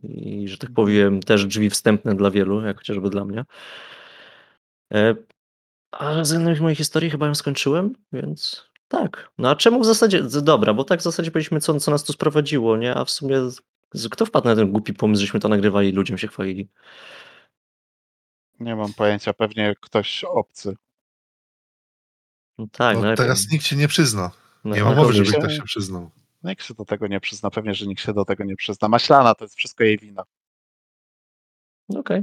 i 0.03 0.49
że 0.49 0.59
tak 0.59 0.71
Mhm. 0.71 0.75
powiem 0.75 1.21
też 1.21 1.47
drzwi 1.47 1.71
wstępne 1.71 2.15
dla 2.17 2.31
wielu, 2.31 2.61
jak 2.63 2.79
chociażby 2.79 3.11
dla 3.11 3.25
mnie. 3.25 3.45
E, 4.95 5.15
A 5.93 6.25
z 6.25 6.31
jednej 6.31 6.61
mojej 6.61 6.77
historii 6.77 7.11
chyba 7.11 7.27
ją 7.27 7.35
skończyłem, 7.35 7.95
więc 8.13 8.67
tak. 8.89 9.31
No 9.39 9.51
a 9.51 9.57
czemu 9.57 9.81
w 9.81 9.87
zasadzie, 9.87 10.23
dobra, 10.23 10.75
bo 10.75 10.85
tak 10.85 11.01
w 11.01 11.03
zasadzie 11.03 11.31
powiedzieliśmy, 11.31 11.61
co, 11.61 11.81
co 11.81 11.91
nas 11.91 12.05
tu 12.05 12.13
sprowadziło, 12.13 12.77
nie? 12.77 12.95
A 12.95 13.05
w 13.05 13.11
sumie 13.11 13.51
z- 13.51 14.09
kto 14.11 14.27
wpadł 14.27 14.49
na 14.49 14.57
ten 14.57 14.71
głupi 14.73 14.95
pomysł, 14.95 15.21
żeśmy 15.21 15.41
to 15.41 15.49
nagrywali 15.49 15.89
i 15.89 15.93
ludziom 15.93 16.19
się 16.19 16.29
chwalili? 16.29 16.69
Nie 18.61 18.77
mam 18.77 18.93
pojęcia, 18.95 19.33
pewnie 19.33 19.75
ktoś 19.81 20.25
obcy. 20.25 20.77
No 22.59 22.67
tak, 22.73 22.97
No, 22.97 23.03
no, 23.03 23.15
teraz 23.15 23.51
nikt 23.53 23.65
się 23.67 23.77
nie 23.77 23.89
przyzna. 23.89 24.31
no, 24.65 24.75
Nie 24.77 24.85
ma 24.85 24.91
no, 24.91 24.97
mowy, 24.97 25.13
żeby 25.13 25.27
się. 25.27 25.39
ktoś 25.39 25.57
się 25.57 25.63
przyznał. 25.63 26.11
Nikt 26.43 26.65
się 26.65 26.75
do 26.75 26.85
tego 26.85 27.07
nie 27.07 27.21
przyzna, 27.21 27.51
pewnie, 27.51 27.75
że 27.75 27.87
nikt 27.87 28.03
się 28.03 28.13
do 28.15 28.25
tego 28.25 28.45
nie 28.45 28.57
przyzna. 28.57 28.89
Maślana 28.89 29.35
to 29.35 29.45
jest 29.45 29.57
wszystko 29.57 29.85
jej 29.85 29.99
wina. 29.99 30.23
Okej. 31.89 32.23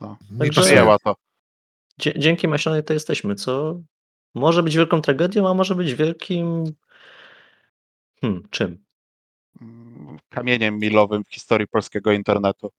No. 0.00 0.16
Także- 0.38 0.52
pasuje. 0.60 0.64
Przyjęła 0.66 0.98
to. 0.98 1.16
Dzie- 1.98 2.18
Dzięki 2.18 2.48
Maślanej 2.48 2.84
to 2.84 2.92
jesteśmy, 2.92 3.34
co 3.34 3.80
może 4.34 4.62
być 4.62 4.76
wielką 4.76 5.02
tragedią, 5.02 5.48
a 5.48 5.54
może 5.54 5.74
być 5.74 5.94
wielkim... 5.94 6.64
Hmm, 8.20 8.48
czym? 8.50 8.84
Mm, 9.60 10.18
Kamieniem 10.30 10.78
milowym 10.78 11.24
w 11.24 11.34
historii 11.34 11.66
polskiego 11.68 12.12
internetu. 12.12 12.70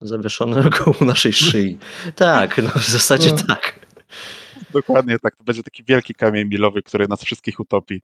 Zawieszonym 0.00 0.70
koło 0.78 0.96
naszej 1.00 1.32
szyi. 1.32 1.78
Tak, 2.16 2.58
no 2.62 2.70
w 2.70 2.88
zasadzie 2.88 3.30
No. 3.30 3.36
tak. 3.48 3.86
Dokładnie 4.70 5.18
tak. 5.18 5.36
To 5.36 5.44
będzie 5.44 5.62
taki 5.62 5.84
wielki 5.84 6.14
kamień 6.14 6.48
milowy, 6.48 6.82
który 6.82 7.08
nas 7.08 7.24
wszystkich 7.24 7.60
utopi. 7.60 8.02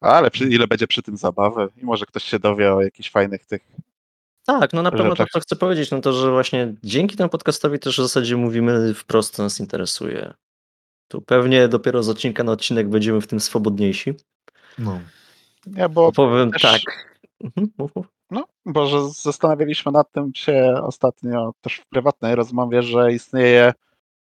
Ale 0.00 0.30
przy, 0.30 0.44
ile 0.44 0.66
będzie 0.66 0.86
przy 0.86 1.02
tym 1.02 1.16
zabawy 1.16 1.68
i 1.82 1.84
może 1.84 2.06
ktoś 2.06 2.24
się 2.24 2.38
dowie 2.38 2.74
o 2.74 2.82
jakichś 2.82 3.10
fajnych 3.10 3.46
tych. 3.46 3.62
Tak, 4.46 4.72
no 4.72 4.82
na 4.82 4.90
pewno 4.90 5.14
to, 5.16 5.24
co 5.32 5.40
chcę 5.40 5.56
powiedzieć, 5.56 5.90
no 5.90 6.00
to, 6.00 6.12
że 6.12 6.30
właśnie 6.30 6.74
dzięki 6.82 7.16
temu 7.16 7.30
podcastowi 7.30 7.78
też 7.78 7.94
w 7.98 8.02
zasadzie 8.02 8.36
mówimy 8.36 8.94
wprost, 8.94 9.34
co 9.34 9.42
nas 9.42 9.60
interesuje. 9.60 10.34
Tu 11.08 11.20
pewnie 11.22 11.68
dopiero 11.68 12.02
z 12.02 12.08
odcinka 12.08 12.44
na 12.44 12.52
odcinek 12.52 12.88
będziemy 12.88 13.20
w 13.20 13.26
tym 13.26 13.40
swobodniejsi. 13.40 14.14
No. 14.78 15.00
Nie, 15.66 15.88
bo, 15.88 16.12
Powiem 16.12 16.50
też- 16.52 16.62
tak. 16.62 16.80
Mhm, 17.44 17.72
mów, 17.78 17.96
mów. 17.96 18.06
Bo 18.66 18.86
że 18.86 19.08
zastanawialiśmy 19.08 19.92
nad 19.92 20.12
tym 20.12 20.34
się 20.34 20.74
ostatnio 20.82 21.52
też 21.60 21.76
w 21.76 21.86
prywatnej 21.86 22.34
rozmowie, 22.34 22.82
że 22.82 23.12
istnieje 23.12 23.72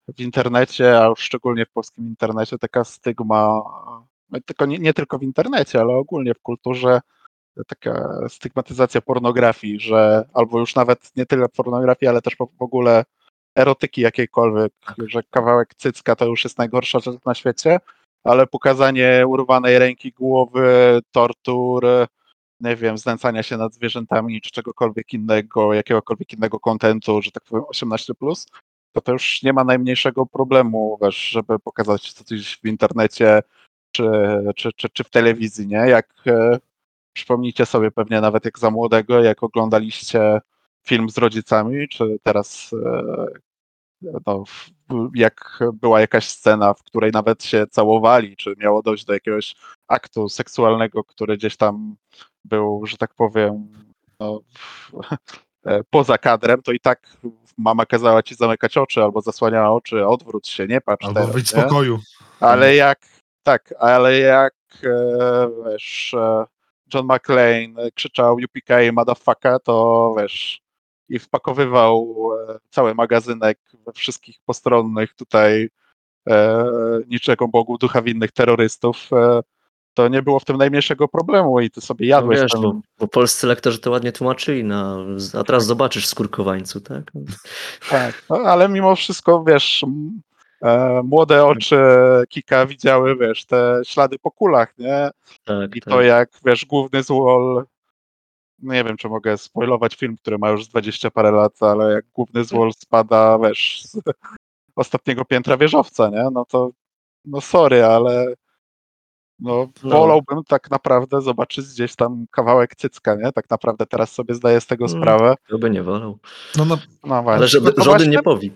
w 0.08 0.22
internecie, 0.22 1.02
a 1.02 1.06
już 1.06 1.20
szczególnie 1.20 1.66
w 1.66 1.72
polskim 1.72 2.08
internecie, 2.08 2.58
taka 2.58 2.84
stygma, 2.84 3.62
tylko 4.46 4.66
nie, 4.66 4.80
nie 4.80 4.94
tylko 4.94 5.18
w 5.18 5.24
internecie, 5.24 5.82
ale 5.82 5.94
ogólnie 5.94 6.34
w 6.34 6.42
kulturze 6.42 7.02
taka 7.68 8.20
stygmatyzacja 8.30 9.02
pornografii, 9.02 9.80
że 9.80 10.28
albo 10.34 10.60
już 10.60 10.76
nawet 10.76 11.12
nie 11.16 11.26
tyle 11.26 11.50
pornografii, 11.50 12.10
ale 12.10 12.22
też 12.22 12.36
w 12.36 12.62
ogóle 12.62 13.06
erotyki 13.56 14.02
jakiejkolwiek, 14.02 14.74
że 15.08 15.24
kawałek 15.24 15.76
cycka 15.76 16.16
to 16.16 16.26
już 16.26 16.44
jest 16.44 16.58
najgorsza 16.58 17.00
rzecz 17.00 17.26
na 17.26 17.36
świecie, 17.36 17.80
ale 18.24 18.48
pokazanie 18.48 19.24
urwanej 19.28 19.80
ręki, 19.80 20.12
głowy, 20.12 21.00
tortur, 21.12 21.86
nie 22.60 22.76
wiem, 22.76 22.98
znęcania 22.98 23.44
się 23.44 23.58
nad 23.58 23.74
zwierzętami 23.74 24.42
czy 24.42 24.52
czegokolwiek 24.52 25.14
innego, 25.14 25.74
jakiegokolwiek 25.74 26.34
innego 26.34 26.60
kontentu, 26.60 27.22
że 27.22 27.32
tak 27.32 27.44
powiem 27.44 27.64
18+, 27.64 28.46
to 28.92 29.02
to 29.02 29.12
już 29.12 29.44
nie 29.44 29.54
ma 29.54 29.64
najmniejszego 29.64 30.26
problemu, 30.26 30.98
wiesz, 31.02 31.18
żeby 31.18 31.60
pokazać 31.60 32.14
coś 32.14 32.58
w 32.64 32.66
internecie 32.66 33.42
czy, 33.92 34.04
czy, 34.56 34.70
czy, 34.76 34.90
czy 34.90 35.04
w 35.04 35.10
telewizji, 35.10 35.68
nie? 35.68 35.78
Jak 35.78 36.14
e, 36.28 36.60
przypomnijcie 37.14 37.66
sobie 37.66 37.92
pewnie 37.92 38.22
nawet 38.22 38.46
jak 38.46 38.60
za 38.60 38.72
młodego, 38.72 39.24
jak 39.24 39.44
oglądaliście 39.44 40.42
film 40.88 41.10
z 41.10 41.18
rodzicami, 41.18 41.88
czy 41.90 42.20
teraz 42.24 42.72
e, 42.74 43.26
no, 44.26 44.44
jak 45.16 45.60
była 45.74 46.02
jakaś 46.02 46.28
scena, 46.28 46.74
w 46.74 46.84
której 46.84 47.12
nawet 47.12 47.44
się 47.44 47.68
całowali, 47.68 48.36
czy 48.36 48.56
miało 48.58 48.82
dojść 48.82 49.06
do 49.06 49.14
jakiegoś 49.14 49.56
aktu 49.88 50.30
seksualnego, 50.30 51.04
który 51.04 51.38
gdzieś 51.38 51.58
tam 51.58 51.96
był, 52.46 52.86
że 52.86 52.98
tak 52.98 53.14
powiem, 53.14 53.68
no, 54.20 54.40
e, 55.66 55.82
poza 55.90 56.18
kadrem, 56.18 56.62
to 56.62 56.72
i 56.72 56.80
tak 56.80 57.18
mama 57.58 57.86
kazała 57.86 58.24
ci 58.24 58.36
zamykać 58.36 58.78
oczy 58.78 59.04
albo 59.04 59.22
zasłaniała 59.22 59.72
oczy, 59.72 60.08
odwróć 60.08 60.48
się, 60.48 60.68
nie 60.68 60.82
patrz 60.82 61.06
Albo 61.06 61.20
teraz, 61.20 61.34
wyjdź 61.34 61.50
z 61.50 61.54
pokoju. 61.54 62.00
Ale 62.40 62.76
jak, 62.76 63.00
tak, 63.44 63.74
ale 63.80 64.20
jak 64.20 64.54
e, 64.84 65.50
wiesz, 65.66 66.14
e, 66.14 66.46
John 66.94 67.06
McClane 67.06 67.92
krzyczał 67.96 68.36
UPK 68.36 68.70
motherfucker, 68.94 69.60
to 69.64 70.16
wiesz, 70.20 70.62
i 71.10 71.20
wpakowywał 71.20 72.30
cały 72.70 72.96
magazynek 72.96 73.60
we 73.86 73.94
wszystkich 73.94 74.38
postronnych 74.46 75.14
tutaj 75.14 75.70
e, 76.30 76.66
niczego 77.08 77.48
Bogu 77.48 77.78
ducha 77.78 78.02
winnych 78.02 78.32
terrorystów, 78.32 79.10
e, 79.14 79.42
to 79.96 80.08
nie 80.08 80.22
było 80.22 80.40
w 80.40 80.46
tym 80.46 80.58
najmniejszego 80.58 81.08
problemu 81.08 81.60
i 81.60 81.70
ty 81.70 81.82
sobie 81.82 82.08
No 82.08 82.10
jadłeś 82.10 82.40
wiesz, 82.40 82.52
ten, 82.52 82.62
bo, 82.62 82.82
bo 83.00 83.08
polscy 83.08 83.48
lektorzy 83.48 83.80
to 83.80 83.92
ładnie 83.92 84.12
tłumaczyli, 84.12 84.64
no, 84.64 85.06
a 85.40 85.44
teraz 85.44 85.66
zobaczysz 85.66 86.08
skórkowańcu, 86.08 86.82
tak? 86.82 87.12
Tak, 87.90 88.24
no, 88.30 88.36
ale 88.36 88.70
mimo 88.70 88.96
wszystko, 88.96 89.44
wiesz, 89.44 89.86
e, 90.62 91.02
młode 91.04 91.46
oczy 91.46 91.80
Kika 92.30 92.66
widziały, 92.66 93.16
wiesz, 93.18 93.46
te 93.46 93.82
ślady 93.86 94.20
po 94.20 94.32
kulach, 94.32 94.78
nie? 94.78 95.10
Tak, 95.44 95.76
I 95.76 95.82
tak. 95.82 95.94
to 95.94 96.02
jak, 96.02 96.30
wiesz, 96.46 96.66
główny 96.66 97.04
złol, 97.04 97.66
no 98.60 98.74
nie 98.74 98.84
wiem, 98.84 98.98
czy 98.98 99.10
mogę 99.10 99.38
spoilować 99.38 99.96
film, 99.96 100.18
który 100.18 100.38
ma 100.38 100.50
już 100.50 100.68
20 100.68 101.12
parę 101.12 101.32
lat, 101.32 101.64
ale 101.64 101.94
jak 101.94 102.06
główny 102.14 102.44
złol 102.44 102.74
spada, 102.74 103.40
wiesz, 103.40 103.84
z 103.84 103.98
ostatniego 104.76 105.26
piętra 105.26 105.58
wieżowca, 105.58 106.10
nie? 106.10 106.28
No 106.34 106.46
to, 106.46 106.70
no 107.26 107.42
sorry, 107.42 107.86
ale 107.86 108.34
no, 109.40 109.68
No. 109.84 109.98
wolałbym 110.00 110.44
tak 110.48 110.72
naprawdę 110.72 111.22
zobaczyć 111.22 111.66
gdzieś 111.66 111.96
tam 111.96 112.26
kawałek 112.32 112.76
cycka, 112.76 113.16
nie? 113.16 113.32
Tak 113.32 113.50
naprawdę 113.50 113.86
teraz 113.86 114.12
sobie 114.12 114.34
zdaję 114.36 114.62
z 114.62 114.68
tego 114.68 114.86
Mm. 114.86 115.02
sprawę. 115.02 115.36
Kto 115.48 115.58
by 115.58 115.70
nie 115.70 115.84
wolał. 115.84 116.20
No, 116.58 116.66
no, 116.66 116.78
No 117.04 117.24
właśnie, 117.24 117.38
Ale 117.38 117.48
żaden, 117.48 117.74
no 117.78 117.84
żaden 117.84 117.98
właśnie, 117.98 118.08
nie 118.18 118.24
powie. 118.24 118.50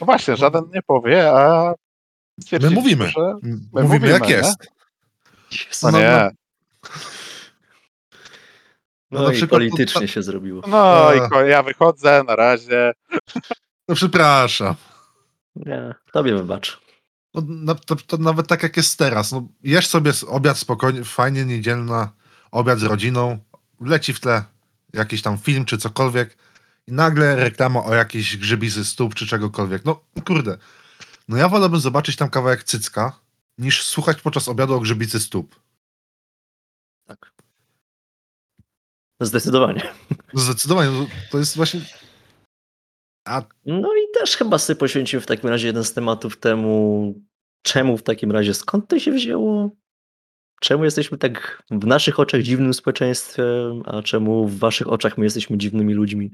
No 0.00 0.04
właśnie, 0.06 0.36
żaden 0.36 0.64
nie 0.74 0.82
powie, 0.82 1.32
a 1.32 1.74
my 2.60 2.70
mówimy. 2.70 3.08
że 3.08 3.34
Mówimy, 3.42 3.82
mówimy, 3.82 4.08
jak 4.08 4.28
nie? 4.28 4.34
jest. 4.34 4.68
no 5.82 5.90
No, 5.90 5.98
nie. 5.98 6.30
No, 9.10 9.20
No 9.20 9.26
na 9.26 9.32
i 9.32 9.36
przykład 9.36 9.50
to- 9.50 9.66
politycznie 9.68 10.08
się 10.08 10.22
zrobiło. 10.22 10.62
No 10.66 11.10
i 11.46 11.50
ja 11.50 11.62
wychodzę, 11.62 12.24
na 12.26 12.36
razie. 12.36 12.92
No 13.88 13.94
przepraszam. 13.94 14.74
Nie, 15.56 15.94
tobie 16.12 16.34
wybacz. 16.34 16.80
No, 17.34 17.74
to, 17.74 17.96
to 17.96 18.16
nawet 18.16 18.46
tak 18.46 18.62
jak 18.62 18.76
jest 18.76 18.98
teraz. 18.98 19.32
No, 19.32 19.48
jesz 19.62 19.86
sobie 19.86 20.12
obiad 20.26 20.58
spokojnie, 20.58 21.04
fajnie, 21.04 21.44
niedzielna, 21.44 22.12
obiad 22.50 22.78
z 22.78 22.82
rodziną, 22.82 23.38
leci 23.80 24.14
w 24.14 24.20
tle 24.20 24.44
jakiś 24.92 25.22
tam 25.22 25.38
film 25.38 25.64
czy 25.64 25.78
cokolwiek 25.78 26.38
i 26.86 26.92
nagle 26.92 27.36
reklama 27.36 27.84
o 27.84 27.94
jakiejś 27.94 28.36
grzybizy 28.36 28.84
stóp 28.84 29.14
czy 29.14 29.26
czegokolwiek. 29.26 29.84
No 29.84 30.00
kurde. 30.26 30.58
No 31.28 31.36
ja 31.36 31.48
wolałbym 31.48 31.80
zobaczyć 31.80 32.16
tam 32.16 32.30
kawałek 32.30 32.64
cycka, 32.64 33.20
niż 33.58 33.84
słuchać 33.84 34.20
podczas 34.20 34.48
obiadu 34.48 34.74
o 34.74 34.80
grzybicy 34.80 35.20
stóp. 35.20 35.60
Tak. 37.06 37.32
Zdecydowanie. 39.20 39.94
Zdecydowanie, 40.34 40.90
no, 40.90 41.06
to 41.30 41.38
jest 41.38 41.56
właśnie... 41.56 41.80
A 43.28 43.42
No 43.66 43.94
i 43.94 44.18
też 44.20 44.36
chyba 44.36 44.58
sobie 44.58 44.76
poświęcił 44.76 45.20
w 45.20 45.26
takim 45.26 45.50
razie 45.50 45.66
jeden 45.66 45.84
z 45.84 45.92
tematów 45.92 46.36
temu, 46.36 47.14
czemu 47.62 47.96
w 47.98 48.02
takim 48.02 48.32
razie, 48.32 48.54
skąd 48.54 48.88
to 48.88 48.98
się 48.98 49.12
wzięło? 49.12 49.70
Czemu 50.60 50.84
jesteśmy 50.84 51.18
tak 51.18 51.62
w 51.70 51.86
naszych 51.86 52.20
oczach 52.20 52.42
dziwnym 52.42 52.74
społeczeństwem, 52.74 53.82
a 53.86 54.02
czemu 54.02 54.48
w 54.48 54.58
waszych 54.58 54.88
oczach 54.88 55.18
my 55.18 55.24
jesteśmy 55.24 55.58
dziwnymi 55.58 55.94
ludźmi? 55.94 56.30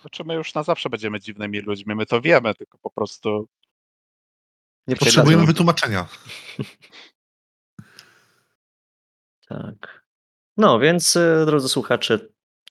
Znaczy 0.00 0.24
my 0.24 0.34
już 0.34 0.54
na 0.54 0.62
zawsze 0.62 0.90
będziemy 0.90 1.20
dziwnymi 1.20 1.60
ludźmi, 1.60 1.94
my 1.94 2.06
to 2.06 2.20
wiemy, 2.20 2.54
tylko 2.54 2.78
po 2.78 2.90
prostu 2.90 3.48
Nie 4.86 4.96
potrzebujemy 4.96 4.96
potrzebujemy. 4.96 5.46
wytłumaczenia. 5.46 6.06
Tak. 9.48 10.04
No, 10.56 10.78
więc 10.78 11.16
e, 11.16 11.46
drodzy 11.46 11.68
słuchacze, 11.68 12.18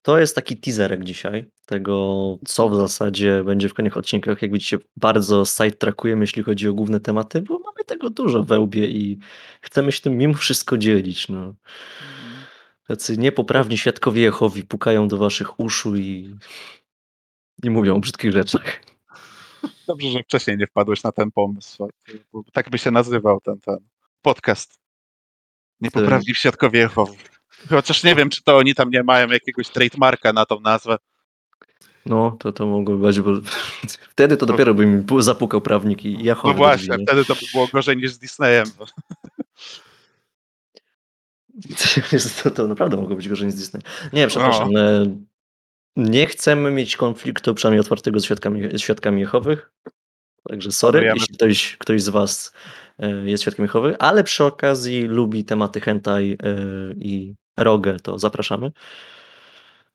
to 0.08 0.20
jest 0.20 0.36
taki 0.36 0.58
teaserek 0.58 1.04
dzisiaj 1.04 1.46
tego, 1.66 2.38
co 2.46 2.70
w 2.70 2.76
zasadzie 2.76 3.44
będzie 3.44 3.70
w 3.70 3.74
kolejnych 3.74 3.98
odcinkach. 3.98 4.42
Jak 4.42 4.52
widzicie, 4.52 4.78
bardzo 4.98 5.46
sidetrackujemy, 5.46 6.24
jeśli 6.24 6.44
chodzi 6.44 6.68
o 6.68 6.74
główne 6.74 7.00
tematy, 7.00 7.42
bo 7.42 7.60
mamy 7.60 7.84
tego 7.86 8.10
dużo 8.10 8.44
we 8.44 8.60
łbie 8.60 8.88
i 8.88 9.20
chcemy 9.62 9.92
się 9.92 10.02
tym 10.02 10.18
mimo 10.18 10.34
wszystko 10.34 10.78
dzielić. 10.78 11.30
No. 11.30 11.54
Tacy 12.88 13.18
niepoprawni 13.18 13.78
świadkowie 13.78 14.22
Jehowi 14.22 14.64
pukają 14.64 15.08
do 15.08 15.18
waszych 15.18 15.60
uszu 15.60 15.96
i, 15.96 16.36
i 17.64 17.70
mówią 17.70 17.96
o 17.96 18.00
brzydkich 18.00 18.32
rzeczach. 18.32 18.84
dobrze, 19.88 20.10
że 20.10 20.24
wcześniej 20.24 20.58
nie 20.58 20.68
wpadłeś 20.68 21.04
na 21.04 21.12
ten 21.12 21.32
pomysł. 21.32 21.90
bo 22.34 22.44
Tak 22.54 22.70
by 22.70 22.78
się 22.78 22.92
nazywał 22.92 23.42
ten, 23.42 23.60
ten 23.60 23.78
podcast. 24.22 24.80
Niepoprawni 25.82 26.36
świadkowie 26.36 26.80
Jehowy. 26.80 27.37
Chociaż 27.70 28.04
nie 28.04 28.16
wiem, 28.16 28.30
czy 28.30 28.44
to 28.44 28.58
oni 28.58 28.76
tam 28.76 28.90
nie 28.90 29.04
mają 29.04 29.28
jakiegoś 29.28 29.70
trademarka 29.70 30.34
na 30.34 30.46
tą 30.46 30.60
nazwę. 30.60 30.98
No, 32.06 32.38
to 32.40 32.52
to 32.52 32.66
mogło 32.66 32.98
być, 32.98 33.20
bo 33.22 33.32
wtedy 34.12 34.38
to 34.38 34.46
dopiero 34.46 34.74
by 34.74 34.86
mi 34.86 35.04
pu- 35.04 35.22
zapukał 35.22 35.62
prawnik 35.62 36.06
i 36.06 36.24
Jehowy. 36.24 36.48
No 36.48 36.54
do 36.54 36.58
właśnie, 36.58 36.88
drzwi, 36.94 37.04
wtedy 37.06 37.26
to 37.26 37.36
by 37.36 37.42
było 37.54 37.68
gorzej 37.68 37.98
niż 37.98 38.12
z 38.12 38.20
Disneyem. 38.20 38.66
To, 42.44 42.52
to 42.52 42.68
naprawdę 42.68 42.98
mogło 42.98 43.16
być 43.16 43.30
gorzej 43.30 43.48
niż 43.48 43.56
Disney. 43.56 43.82
Nie, 44.14 44.28
przepraszam. 44.28 44.78
e, 44.78 45.16
Nie 45.96 46.26
chcemy 46.28 46.72
mieć 46.72 46.98
konfliktu, 46.98 47.54
przynajmniej 47.56 47.80
otwartego 47.80 48.20
z 48.20 48.26
świadkami, 48.26 48.80
świadkami 48.80 49.22
Jehowych. 49.22 49.72
Także 50.50 50.72
sorry, 50.72 51.12
jeśli 51.16 51.36
ktoś, 51.36 51.78
ktoś 51.78 52.02
z 52.02 52.10
was 52.10 52.54
e, 53.00 53.10
jest 53.30 53.44
świadkiem 53.44 53.66
Jehowy, 53.66 53.98
ale 54.00 54.24
przy 54.24 54.44
okazji 54.44 55.02
lubi 55.04 55.46
tematy 55.46 55.82
hentai 55.82 56.32
e, 56.44 56.56
i 57.00 57.36
erogę, 57.58 58.00
to 58.00 58.20
zapraszamy. 58.20 58.72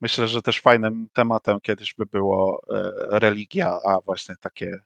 Myślę, 0.01 0.27
że 0.27 0.41
też 0.41 0.61
fajnym 0.61 1.07
tematem 1.13 1.59
kiedyś 1.61 1.93
by 1.93 2.05
było 2.05 2.61
e, 2.69 2.91
religia, 3.19 3.79
a 3.85 4.01
właśnie 4.05 4.35
takie, 4.41 4.79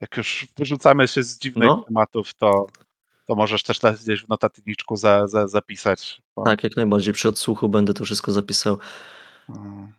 jak 0.00 0.16
już 0.16 0.46
wyrzucamy 0.56 1.08
się 1.08 1.22
z 1.22 1.38
dziwnych 1.38 1.68
No. 1.68 1.84
tematów, 1.86 2.34
to, 2.34 2.66
to 3.26 3.34
możesz 3.34 3.62
też 3.62 3.78
gdzieś 4.02 4.24
w 4.24 4.28
notatniczku 4.28 4.96
za, 4.96 5.26
za, 5.26 5.48
zapisać. 5.48 6.22
Bo, 6.36 6.44
Tak, 6.44 6.64
jak 6.64 6.76
najbardziej. 6.76 7.14
Przy 7.14 7.28
odsłuchu 7.28 7.68
będę 7.68 7.94
to 7.94 8.04
wszystko 8.04 8.32
zapisał. 8.32 8.78
mm, 9.48 9.92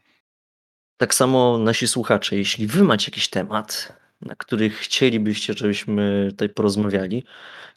Tak 0.98 1.14
samo 1.14 1.58
nasi 1.58 1.88
słuchacze, 1.88 2.36
jeśli 2.36 2.68
wy 2.68 2.84
macie 2.84 3.12
jakiś 3.12 3.30
temat, 3.30 3.94
na 4.22 4.36
który 4.36 4.70
chcielibyście, 4.70 5.54
żebyśmy 5.54 6.28
tutaj 6.32 6.50
porozmawiali, 6.50 7.24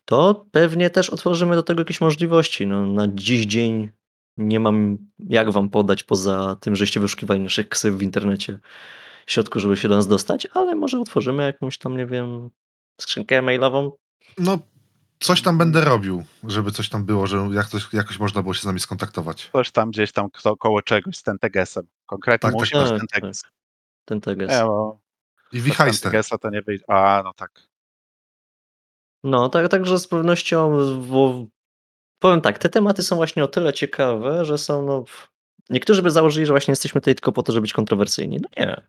to 0.05 0.47
pewnie 0.51 0.91
też 0.91 1.11
otworzymy 1.11 1.55
do 1.55 1.63
tego 1.63 1.81
jakieś 1.81 2.01
możliwości. 2.01 2.67
No, 2.67 2.87
na 2.87 3.09
dziś 3.09 3.47
dzień 3.47 3.91
nie 4.37 4.61
mam 4.61 4.99
jak 5.19 5.51
wam 5.51 5.71
podać 5.71 6.05
poza 6.05 6.57
tym, 6.61 6.77
żeście 6.77 7.01
wyszukiwali 7.01 7.41
naszych 7.41 7.69
ksyw 7.69 7.95
w 7.95 8.03
internecie 8.03 8.59
środku, 9.27 9.61
żeby 9.61 9.77
się 9.77 9.89
do 9.89 9.97
nas 9.97 10.09
dostać, 10.09 10.49
ale 10.55 10.75
może 10.75 11.01
otworzymy 11.01 11.43
jakąś 11.43 11.79
tam, 11.79 11.97
nie 11.97 12.07
wiem, 12.07 12.51
skrzynkę 13.01 13.43
mailową. 13.43 13.93
No, 14.39 14.59
coś 15.21 15.43
tam 15.43 15.59
będę 15.59 15.85
robił, 15.85 16.25
żeby 16.45 16.73
coś 16.73 16.89
tam 16.89 17.05
było, 17.05 17.27
że 17.27 17.49
jak 17.53 17.67
coś, 17.67 17.93
jakoś 17.93 18.19
można 18.19 18.43
było 18.43 18.55
się 18.55 18.61
z 18.61 18.65
nami 18.65 18.81
skontaktować. 18.81 19.51
Coś 19.53 19.71
tam 19.71 19.91
gdzieś 19.91 20.13
tam 20.13 20.31
ko- 20.31 20.57
koło 20.57 20.83
czegoś 20.83 21.17
z 21.17 21.23
Tentegesem. 21.23 21.87
Konkretnie 22.07 22.51
Tak, 22.51 22.55
musi 22.55 22.73
tak, 22.73 22.83
być 22.83 22.91
tak. 22.91 23.01
Tenteges. 23.11 23.43
Ten 24.05 24.21
teges. 24.21 24.51
Nie, 24.51 24.65
bo 24.65 24.99
I. 25.53 25.63
Tentegesa 26.03 26.39
to 26.39 26.51
nie 26.51 26.63
wyjdzie. 26.63 26.85
A, 26.89 27.23
no 27.25 27.33
tak. 27.33 27.51
No, 29.25 29.49
tak, 29.49 29.69
także 29.69 29.99
z 29.99 30.09
pewnością, 30.09 30.71
bo 31.09 31.47
powiem 32.19 32.41
tak, 32.41 32.59
te 32.59 32.69
tematy 32.69 33.03
są 33.03 33.17
właśnie 33.17 33.45
o 33.45 33.49
tyle 33.49 33.73
ciekawe, 33.73 34.45
że 34.45 34.59
są 34.59 34.83
no 34.87 35.05
niektórzy 35.71 36.03
by 36.03 36.11
założyli, 36.11 36.47
że 36.47 36.53
właśnie 36.53 36.73
jesteśmy 36.73 37.01
tutaj 37.01 37.15
tylko 37.15 37.33
po 37.33 37.43
to, 37.43 37.53
żeby 37.53 37.63
być 37.63 37.73
kontrowersyjni. 37.73 38.39
No 38.43 38.49
nie. 38.67 38.83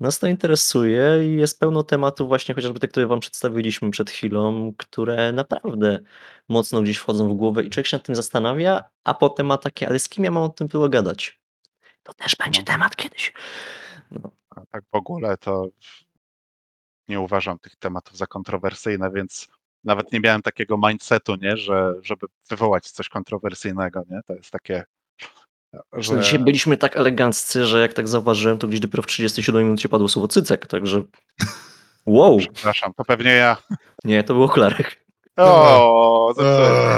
Nas 0.00 0.18
to 0.18 0.26
interesuje 0.26 1.26
i 1.28 1.36
jest 1.36 1.60
pełno 1.60 1.82
tematów 1.82 2.28
właśnie, 2.28 2.54
chociażby 2.54 2.80
te, 2.80 2.88
które 2.88 3.06
wam 3.06 3.20
przedstawiliśmy 3.20 3.90
przed 3.90 4.10
chwilą, 4.10 4.72
które 4.78 5.32
naprawdę 5.32 5.98
mocno 6.48 6.82
gdzieś 6.82 6.98
wchodzą 6.98 7.28
w 7.30 7.34
głowę 7.36 7.64
i 7.64 7.70
człowiek 7.70 7.86
się 7.86 7.96
nad 7.96 8.06
tym 8.06 8.14
zastanawia, 8.16 8.84
a 9.04 9.14
potem 9.14 9.46
ma 9.46 9.58
takie: 9.58 9.88
„Ale 9.88 9.98
z 9.98 10.08
kim 10.08 10.24
ja 10.24 10.30
mam 10.30 10.42
o 10.42 10.48
tym 10.48 10.68
było 10.68 10.88
gadać?” 10.88 11.40
To 12.02 12.14
też 12.14 12.36
będzie 12.36 12.60
No. 12.60 12.66
temat 12.66 12.96
kiedyś. 12.96 13.32
No. 14.10 14.30
Tak 14.70 14.84
w 14.92 14.96
ogóle 14.96 15.36
to 15.36 15.68
nie 17.08 17.20
uważam 17.20 17.58
tych 17.58 17.76
tematów 17.76 18.16
za 18.16 18.26
kontrowersyjne, 18.26 19.10
więc 19.10 19.48
nawet 19.84 20.12
nie 20.12 20.20
miałem 20.20 20.42
takiego 20.42 20.78
mindsetu, 20.88 21.34
nie, 21.34 21.56
że 21.56 21.94
żeby 22.02 22.26
wywołać 22.50 22.90
coś 22.90 23.08
kontrowersyjnego, 23.08 24.02
nie? 24.10 24.20
To 24.26 24.34
jest 24.34 24.50
takie, 24.50 24.84
że 25.92 26.20
dzisiaj 26.20 26.38
byliśmy 26.38 26.76
tak 26.76 26.96
eleganccy, 26.96 27.66
że 27.66 27.80
jak 27.80 27.92
tak 27.92 28.08
zauważyłem, 28.08 28.58
to 28.58 28.68
gdzieś 28.68 28.80
dopiero 28.80 29.02
w 29.02 29.06
37 29.06 29.64
minucie 29.64 29.88
padło 29.88 30.08
słowo 30.08 30.28
cycek, 30.28 30.66
także 30.66 31.02
wow! 32.06 32.38
przepraszam, 32.38 32.94
to 32.94 33.04
pewnie 33.04 33.30
ja. 33.30 33.56
Nie, 34.04 34.24
to 34.24 34.34
był 34.34 34.42
okularek. 34.42 35.04
O, 35.36 36.34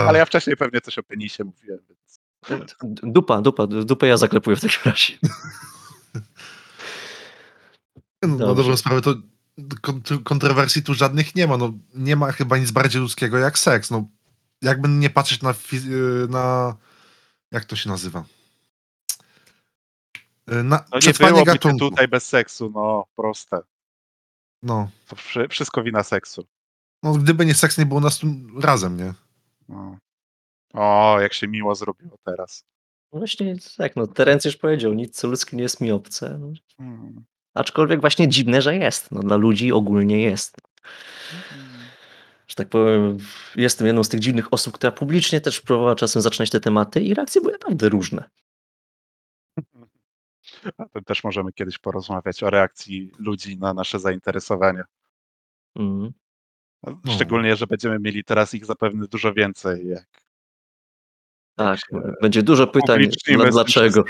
ale 0.09 0.19
ja 0.19 0.25
wcześniej 0.25 0.57
pewnie 0.57 0.81
coś 0.81 0.99
o 0.99 1.03
penisie 1.03 1.45
mówiłem, 1.45 1.79
więc 1.91 2.21
dupa, 3.03 3.43
dupa, 3.43 3.67
dupę 3.67 4.07
ja 4.07 4.17
zaklepuję 4.17 4.57
w 4.57 4.61
takim 4.61 4.81
razie. 4.85 5.15
No, 8.23 8.29
Dobrze. 8.37 8.55
dobrą 8.55 8.77
sprawę 8.77 9.01
to 9.01 9.15
kont- 9.83 10.23
kontrowersji 10.23 10.83
tu 10.83 10.95
żadnych 10.95 11.35
nie 11.35 11.47
ma. 11.47 11.57
No, 11.57 11.73
nie 11.95 12.17
ma 12.17 12.33
chyba 12.33 12.59
nic 12.59 12.71
bardziej 12.71 13.01
ludzkiego 13.01 13.39
jak 13.39 13.59
seks. 13.59 13.91
No, 13.91 14.09
jakby 14.63 14.89
nie 14.89 15.11
patrzeć 15.11 15.43
na, 15.43 15.51
y, 15.73 16.29
na 16.29 16.77
jak 17.53 17.65
to 17.65 17.77
się 17.77 17.89
nazywa? 17.89 18.25
Y, 20.53 20.63
Na 20.63 20.85
no 20.93 20.97
nie 20.97 21.01
cię 21.15 21.45
gatunku. 21.45 21.79
tutaj 21.79 22.09
bez 22.09 22.27
seksu, 22.27 22.71
no 22.75 23.07
proste. 23.17 23.61
No, 24.63 24.91
To 25.09 25.17
wszy- 25.17 25.49
wszystko 25.49 25.83
wina 25.83 26.03
seksu. 26.03 26.47
no, 27.03 27.13
gdyby 27.13 27.47
nie 27.47 27.55
seks, 27.55 27.79
nie 27.79 27.87
było 27.87 28.01
nas 28.01 28.19
tu 28.19 28.27
razem, 28.61 28.97
nie? 28.97 29.15
No. 29.69 29.99
O, 30.75 31.17
jak 31.21 31.33
się 31.35 31.49
miło 31.49 31.75
zrobiło 31.75 32.17
teraz. 32.25 32.65
No 33.13 33.19
Właśnie 33.19 33.57
tak, 33.77 33.97
no 33.97 34.07
Terenc 34.07 34.45
już 34.45 34.57
powiedział, 34.57 34.93
nic 34.93 35.17
co 35.17 35.29
ludzkie 35.29 35.57
nie 35.57 35.63
jest 35.63 35.81
mi 35.81 35.93
obce. 35.93 36.39
No. 36.39 36.53
Hmm. 36.77 37.25
Aczkolwiek 37.61 38.01
właśnie 38.01 38.29
dziwne, 38.29 38.63
że 38.63 38.77
jest. 38.77 39.13
No, 39.13 39.21
dla 39.21 39.37
ludzi 39.37 39.73
ogólnie 39.73 40.23
jest. 40.23 40.57
Że 42.49 42.55
tak 42.55 42.69
powiem, 42.69 43.19
jestem 43.57 43.87
jedną 43.87 44.05
z 44.05 44.09
tych 44.09 44.21
dziwnych 44.21 44.53
osób, 44.53 44.75
która 44.75 44.93
publicznie 44.93 45.41
też 45.41 45.61
próbowała 45.61 45.95
czasem 45.95 46.23
zaczynać 46.23 46.51
te 46.51 46.61
tematy 46.61 47.01
i 47.01 47.15
reakcje 47.15 47.41
były 47.41 47.53
naprawdę 47.53 47.89
różne. 47.89 48.31
A 50.79 50.85
to 50.85 51.03
też 51.03 51.25
możemy 51.25 51.53
kiedyś 51.53 51.79
porozmawiać 51.79 52.43
o 52.43 52.51
reakcji 52.51 53.13
ludzi 53.19 53.59
na 53.59 53.75
nasze 53.75 53.99
zainteresowania. 53.99 54.85
Mhm. 55.77 56.13
No. 56.83 57.15
Szczególnie, 57.15 57.57
że 57.57 57.67
będziemy 57.67 57.99
mieli 57.99 58.25
teraz 58.25 58.55
ich 58.55 58.67
zapewne 58.67 59.07
dużo 59.07 59.33
więcej. 59.33 59.89
Jak 59.89 60.07
Tak, 61.55 61.79
się 61.79 62.03
będzie 62.23 62.43
dużo 62.43 62.67
pytań, 62.67 63.01
dlaczego. 63.51 64.05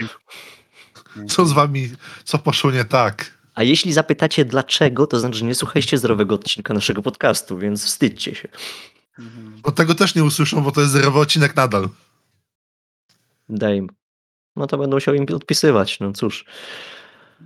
Co 1.28 1.46
z 1.46 1.52
wami, 1.52 1.90
co 2.24 2.38
poszło 2.38 2.70
nie 2.70 2.84
tak? 2.84 3.39
A 3.60 3.62
jeśli 3.62 3.92
zapytacie 3.92 4.44
dlaczego, 4.44 5.06
to 5.06 5.20
znaczy, 5.20 5.38
że 5.38 5.44
nie 5.44 5.54
słuchaliście 5.54 5.98
zdrowego 5.98 6.34
odcinka 6.34 6.74
naszego 6.74 7.02
podcastu, 7.02 7.58
więc 7.58 7.84
wstydźcie 7.84 8.34
się. 8.34 8.48
Bo 9.62 9.72
tego 9.72 9.94
też 9.94 10.14
nie 10.14 10.24
usłyszą, 10.24 10.62
bo 10.62 10.72
to 10.72 10.80
jest 10.80 10.92
zerowy 10.92 11.18
odcinek 11.18 11.56
nadal. 11.56 11.88
Daj 13.48 13.76
im. 13.76 13.88
No 14.56 14.66
to 14.66 14.78
będą 14.78 14.96
musiał 14.96 15.14
im 15.14 15.26
odpisywać, 15.34 16.00
no 16.00 16.12
cóż. 16.12 16.44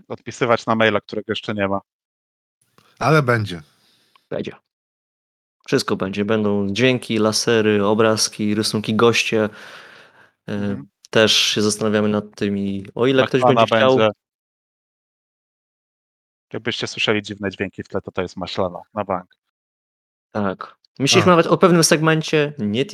Odpisywać 0.09 0.67
na 0.67 0.75
maila, 0.75 1.01
którego 1.01 1.33
jeszcze 1.33 1.55
nie 1.55 1.69
ma. 1.69 1.81
Ale 2.99 3.23
będzie. 3.23 3.63
Będzie. 4.31 4.53
Wszystko 5.67 5.97
będzie. 5.97 6.25
Będą 6.25 6.69
dźwięki, 6.71 7.19
lasery, 7.19 7.85
obrazki, 7.85 8.55
rysunki 8.55 8.95
goście. 8.95 9.45
E, 9.45 10.53
Mhm. 10.53 10.87
Też 11.11 11.33
się 11.37 11.63
zastanawiamy 11.63 12.09
nad 12.09 12.25
tymi, 12.37 12.87
o 12.95 13.07
ile 13.07 13.27
ktoś 13.27 13.41
Maślana 13.43 13.61
będzie 13.61 13.77
chciał. 13.77 13.97
będzie. 13.97 14.24
Jakbyście 16.55 16.87
słyszeli 16.87 17.23
dziwne 17.23 17.51
dźwięki 17.51 17.83
w 17.83 17.89
tle, 17.89 18.01
to 18.01 18.11
to 18.13 18.23
jest 18.23 18.37
maślana 18.37 18.79
na 18.95 19.05
bank. 19.05 19.27
Tak. 20.33 20.77
Myśleliśmy 20.99 21.33
A. 21.33 21.37
nawet 21.37 21.47
o 21.47 21.59
pewnym 21.59 21.85
segmencie. 21.85 22.53
Nie, 22.59 22.85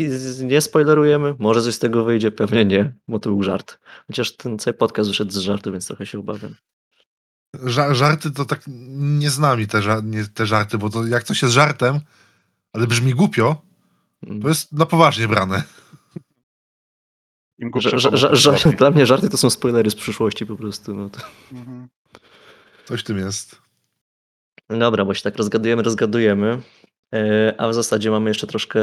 nie 0.43 0.61
spoilerujemy. 0.61 1.35
Może 1.39 1.63
coś 1.63 1.75
z 1.75 1.79
tego 1.79 2.05
wyjdzie, 2.05 2.33
pewnie 2.33 2.65
nie, 2.65 2.93
bo 3.09 3.19
to 3.19 3.31
był 3.31 3.43
żart. 3.43 3.79
Chociaż 4.07 4.37
ten 4.37 4.59
cały 4.59 4.75
podcast 4.75 5.11
wyszedł 5.11 5.31
z 5.33 5.37
żartu, 5.37 5.73
więc 5.73 5.87
trochę 5.87 6.07
się 6.07 6.19
obawiam. 6.19 6.55
Ża- 7.57 7.95
żarty 7.95 8.31
to 8.31 8.45
tak 8.45 8.63
nie 9.21 9.31
z 9.31 9.39
nami 9.39 9.67
te, 9.67 9.79
ża- 9.79 10.05
nie, 10.05 10.25
te 10.25 10.47
żarty, 10.47 10.79
bo 10.79 10.91
to 10.91 11.07
jak 11.07 11.25
coś 11.25 11.43
jest 11.43 11.55
żartem, 11.55 12.01
ale 12.73 12.87
brzmi 12.87 13.15
głupio, 13.15 13.63
Mm. 14.27 14.43
to 14.43 14.49
jest 14.49 14.73
na 14.73 14.87
poważnie 14.87 15.29
brane. 15.29 15.63
Im 17.59 17.71
dla 18.79 18.91
mnie 18.91 19.07
żarty 19.07 19.29
to 19.29 19.37
są 19.37 19.51
spoilery 19.51 19.91
z 19.91 19.95
przyszłości 19.95 20.47
po 20.47 20.57
prostu. 20.57 20.95
No 20.95 21.11
to... 21.11 21.21
Mhm. 21.53 21.89
Coś 22.91 23.01
w 23.01 23.05
tym 23.05 23.19
jest. 23.19 23.63
Dobra, 24.69 25.05
bo 25.05 25.15
się 25.15 25.23
tak 25.23 25.37
rozgadujemy, 25.37 25.83
rozgadujemy, 25.83 26.63
e, 27.15 27.55
a 27.59 27.69
w 27.69 27.75
zasadzie 27.75 28.11
mamy 28.11 28.31
jeszcze 28.31 28.47
troszkę 28.47 28.81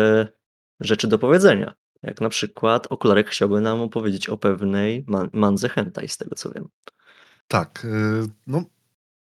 rzeczy 0.79 1.07
do 1.07 1.19
powiedzenia. 1.19 1.73
Jak 2.03 2.21
na 2.21 2.29
przykład 2.29 2.87
okularek 2.89 3.29
chciałby 3.29 3.61
nam 3.61 3.81
opowiedzieć 3.81 4.29
o 4.29 4.37
pewnej 4.37 5.03
man- 5.07 5.29
mandze 5.33 5.69
hentai, 5.69 6.07
z 6.07 6.17
tego 6.17 6.35
co 6.35 6.51
wiem. 6.51 6.69
Tak. 7.47 7.85
y, 7.85 8.29
No, 8.47 8.63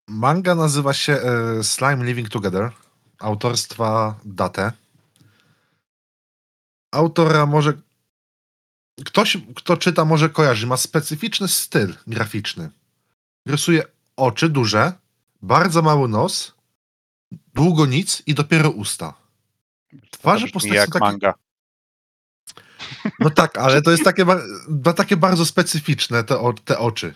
manga 0.09 0.55
nazywa 0.55 0.93
się 0.93 1.18
y, 1.61 1.64
Slime 1.64 2.05
Living 2.05 2.29
Together. 2.29 2.71
Autorstwa 3.18 4.21
Date. 4.25 4.73
Autora 6.93 7.47
może. 7.47 7.73
Ktoś, 9.05 9.37
kto 9.57 9.77
czyta, 9.77 10.05
może 10.05 10.29
kojarzy. 10.29 10.66
Ma 10.66 10.77
specyficzny 10.77 11.49
styl 11.49 11.95
graficzny. 12.07 12.71
Rysuje 13.47 13.83
oczy 14.16 14.48
duże, 14.48 14.92
bardzo 15.42 15.82
mały 15.82 16.08
nos, 16.08 16.54
długo 17.54 17.86
nic 17.86 18.22
i 18.26 18.34
dopiero 18.34 18.70
usta. 18.70 19.14
Twarze 20.11 20.48
postaci 20.48 20.74
jak 20.74 20.86
są 20.86 20.92
takie- 20.92 21.04
manga. 21.04 21.34
No 23.20 23.30
tak, 23.30 23.58
ale 23.58 23.82
to 23.82 23.90
jest 23.90 24.04
takie, 24.04 24.24
ba- 24.24 24.42
ba- 24.68 24.92
takie 24.92 25.16
bardzo 25.16 25.46
specyficzne 25.46 26.24
te, 26.24 26.38
o, 26.40 26.52
te 26.52 26.78
oczy, 26.78 27.14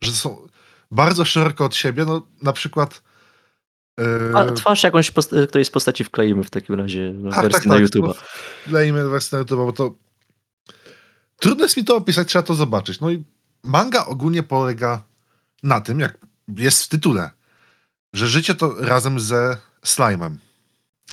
że 0.00 0.12
są 0.12 0.48
bardzo 0.90 1.24
szeroko 1.24 1.64
od 1.64 1.76
siebie, 1.76 2.04
no 2.04 2.26
na 2.42 2.52
przykład 2.52 3.02
yy, 3.98 4.32
A 4.34 4.52
twarz 4.52 4.82
jakąś, 4.82 5.10
post- 5.10 5.34
którejś 5.48 5.68
z 5.68 5.70
postaci 5.70 6.04
wkleimy 6.04 6.44
w 6.44 6.50
takim 6.50 6.74
razie 6.74 7.12
w 7.12 7.30
tak, 7.30 7.42
wersji 7.42 7.52
tak, 7.60 7.66
na 7.66 7.74
tak, 7.74 7.84
YouTube'a. 7.84 8.06
no, 8.08 8.14
wlejmy 8.66 9.08
wersję 9.08 9.36
na 9.36 9.38
YouTube, 9.40 9.58
bo 9.58 9.72
to 9.72 9.94
trudno 11.36 11.64
jest 11.64 11.76
mi 11.76 11.84
to 11.84 11.96
opisać, 11.96 12.28
trzeba 12.28 12.42
to 12.42 12.54
zobaczyć. 12.54 13.00
No 13.00 13.10
i 13.10 13.24
manga 13.62 14.06
ogólnie 14.06 14.42
polega 14.42 15.02
na 15.62 15.80
tym, 15.80 16.00
jak 16.00 16.18
jest 16.48 16.84
w 16.84 16.88
tytule, 16.88 17.30
że 18.12 18.26
życie 18.28 18.54
to 18.54 18.74
razem 18.84 19.20
ze 19.20 19.56
slime'em. 19.84 20.36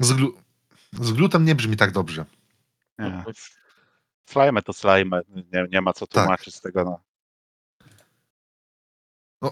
Z, 0.02 0.12
glu- 0.14 0.34
z 1.02 1.12
glutem 1.12 1.46
nie 1.46 1.56
brzmi 1.56 1.78
tak 1.78 1.92
dobrze. 1.92 2.26
Nie. 3.00 3.24
Slime 4.30 4.62
to 4.62 4.74
slime. 4.74 5.22
Nie, 5.54 5.68
nie 5.72 5.82
ma 5.82 5.94
co 5.94 6.08
Tak. 6.08 6.24
tłumaczyć 6.24 6.56
z 6.56 6.62
tego. 6.62 6.84
No. 6.84 7.00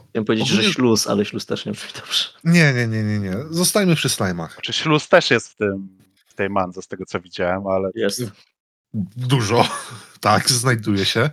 Chciałem 0.10 0.26
powiedzieć, 0.26 0.48
że 0.48 0.54
Ogólnie- 0.54 0.74
śluz, 0.74 1.08
ale 1.08 1.26
śluz 1.26 1.46
też 1.46 1.66
nie 1.66 1.72
brzmi 1.72 1.90
dobrze. 1.96 2.24
Nie, 2.44 2.74
nie, 2.74 2.88
nie, 2.88 3.04
nie, 3.04 3.20
nie. 3.20 3.34
Zostajmy 3.50 3.96
przy 3.96 4.08
slime'ach. 4.10 4.54
Znaczy 4.54 4.74
śluz 4.74 5.08
też 5.08 5.32
jest 5.32 5.48
w, 5.48 5.56
tym, 5.56 5.98
w 6.26 6.34
tej 6.34 6.50
mandze, 6.50 6.82
z 6.82 6.88
tego 6.88 7.06
co 7.06 7.20
widziałem, 7.20 7.68
ale 7.68 7.90
Jest. 7.96 8.22
Dużo, 9.16 9.68
tak, 10.20 10.50
znajduje 10.50 11.06
się. 11.06 11.30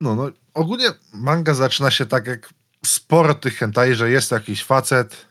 No, 0.00 0.14
no, 0.14 0.30
ogólnie 0.54 0.86
manga 1.12 1.54
zaczyna 1.54 1.90
się 1.90 2.06
tak 2.06 2.26
jak 2.26 2.54
sporo 2.84 3.34
tych 3.34 3.56
hentai, 3.56 3.94
że 3.94 4.10
jest 4.10 4.30
jakiś 4.30 4.64
facet, 4.64 5.26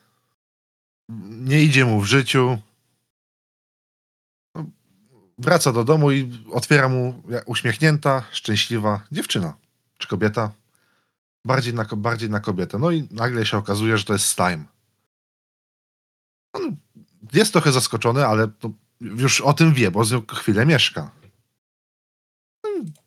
nie 1.30 1.63
idzie 1.63 1.86
mu 1.86 2.01
w 2.01 2.05
życiu, 2.05 2.61
no, 4.55 4.65
wraca 5.38 5.74
do 5.74 5.84
domu 5.84 6.11
i 6.11 6.45
otwiera 6.51 6.89
mu 6.89 7.24
uśmiechnięta, 7.45 8.24
szczęśliwa 8.32 9.01
dziewczyna, 9.11 9.53
czy 9.97 10.07
kobieta, 10.07 10.51
bardziej 11.45 11.74
na, 11.74 11.86
bardziej 11.97 12.30
na 12.30 12.39
kobietę. 12.39 12.80
No 12.80 12.91
i 12.91 13.07
nagle 13.11 13.45
się 13.45 13.57
okazuje, 13.57 13.97
że 13.97 14.03
to 14.03 14.13
jest 14.13 14.26
slime. 14.26 14.63
On 16.53 16.76
jest 17.34 17.53
trochę 17.53 17.72
zaskoczony, 17.72 18.26
ale 18.26 18.47
już 19.01 19.41
o 19.41 19.53
tym 19.53 19.74
wie, 19.74 19.91
bo 19.91 20.05
z 20.05 20.11
nią 20.11 20.22
chwilę 20.32 20.65
mieszka. 20.65 21.11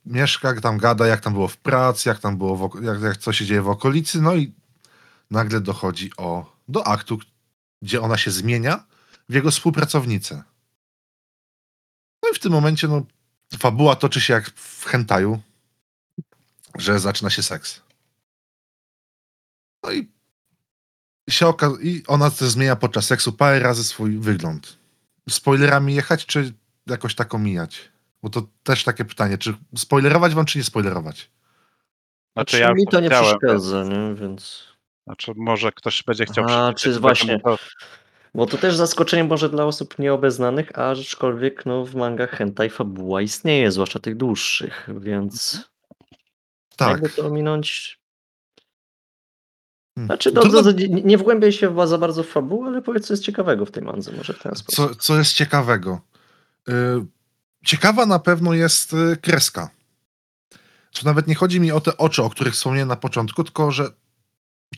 Mieszka, 0.06 0.60
tam 0.60 0.78
gada, 0.78 1.06
jak 1.06 1.20
tam 1.20 1.32
było 1.32 1.48
w 1.48 1.56
pracy, 1.56 2.08
jak 2.08 2.18
tam 2.18 2.36
było, 2.36 2.68
w, 2.68 2.82
jak, 2.82 3.00
jak 3.00 3.16
co 3.16 3.32
się 3.32 3.46
dzieje 3.46 3.62
w 3.62 3.68
okolicy, 3.68 4.22
no 4.22 4.34
i 4.34 4.52
nagle 5.30 5.60
dochodzi 5.60 6.10
o, 6.16 6.56
do 6.68 6.86
aktu, 6.86 7.18
gdzie 7.82 8.00
ona 8.00 8.18
się 8.18 8.30
zmienia 8.30 8.84
w 9.28 9.34
jego 9.34 9.50
współpracownicę. 9.50 10.42
No 12.22 12.30
i 12.32 12.34
w 12.34 12.38
tym 12.38 12.52
momencie, 12.52 12.88
no, 12.88 13.02
fabuła 13.58 13.96
toczy 13.96 14.20
się 14.20 14.34
jak 14.34 14.50
w 14.50 14.84
hentaju, 14.84 15.40
że 16.74 17.00
zaczyna 17.00 17.30
się 17.30 17.42
seks. 17.42 17.80
No 19.82 19.92
i 19.92 20.08
się 21.30 21.52
i 21.82 22.02
ona 22.06 22.30
też 22.30 22.48
zmienia 22.48 22.76
podczas 22.76 23.06
seksu 23.06 23.32
parę 23.32 23.60
razy 23.60 23.84
swój 23.84 24.18
wygląd. 24.18 24.78
Spoilerami 25.28 25.94
jechać, 25.94 26.26
czy 26.26 26.54
jakoś 26.86 27.14
tak 27.14 27.34
omijać? 27.34 27.90
Bo 28.22 28.30
to 28.30 28.42
też 28.62 28.84
takie 28.84 29.04
pytanie, 29.04 29.38
czy 29.38 29.54
spoilerować 29.76 30.34
wam, 30.34 30.44
czy 30.44 30.58
nie 30.58 30.64
spoilerować? 30.64 31.30
Znaczy, 32.32 32.56
Znaczy, 32.56 32.58
ja 32.60 32.72
mi 32.74 32.86
to 32.86 33.00
nie 33.00 33.10
przeszkadza, 33.10 33.84
nie? 33.84 34.14
Więc... 34.14 34.64
Znaczy, 35.06 35.32
może 35.36 35.72
ktoś 35.72 36.02
będzie 36.02 36.24
chciał 36.24 36.44
A, 36.48 36.74
czy 36.74 37.00
właśnie- 37.00 37.40
To, 37.40 37.58
Bo 38.34 38.46
to 38.46 38.58
też 38.58 38.76
zaskoczenie 38.76 39.24
może 39.24 39.48
dla 39.48 39.64
osób 39.64 39.98
nieobeznanych, 39.98 40.78
a 40.78 40.90
aczkolwiek 40.90 41.66
no, 41.66 41.84
w 41.84 41.94
mangach 41.94 42.30
hentai 42.30 42.70
fabuła 42.70 43.22
istnieje, 43.22 43.72
zwłaszcza 43.72 43.98
tych 43.98 44.16
dłuższych, 44.16 44.88
więc 45.00 45.64
Tak. 46.76 46.90
jakby 46.90 47.08
to 47.08 47.26
ominąć... 47.26 48.00
Hmm. 49.94 50.06
Znaczy, 50.06 50.32
To 50.32 50.42
no, 50.48 50.62
dla- 50.62 50.72
nie, 50.88 51.18
wgłębiaj 51.18 51.52
się 51.52 51.74
w- 51.74 51.88
za 51.88 51.98
bardzo 51.98 52.22
w 52.22 52.28
fabułę, 52.28 52.68
ale 52.68 52.82
powiedz, 52.82 53.06
co 53.06 53.12
jest 53.12 53.24
ciekawego 53.24 53.66
w 53.66 53.70
tej 53.70 53.82
mandze, 53.82 54.12
może 54.12 54.32
w 54.32 54.38
ten 54.42 54.54
sposób. 54.54 54.74
Co, 54.74 54.94
co 54.94 55.18
jest 55.18 55.32
ciekawego? 55.32 56.00
Y, 56.68 56.72
Ciekawa 57.64 58.06
na 58.06 58.18
pewno 58.18 58.54
jest 58.54 58.92
y, 58.92 59.16
kreska. 59.16 59.70
To 60.92 61.00
nawet 61.04 61.26
nie 61.26 61.34
chodzi 61.34 61.60
mi 61.60 61.72
o 61.72 61.80
te 61.80 61.96
oczy, 61.96 62.22
o 62.22 62.30
których 62.30 62.54
wspomniałem 62.54 62.88
na 62.88 62.96
początku, 62.96 63.44
tylko 63.44 63.72
że 63.72 63.88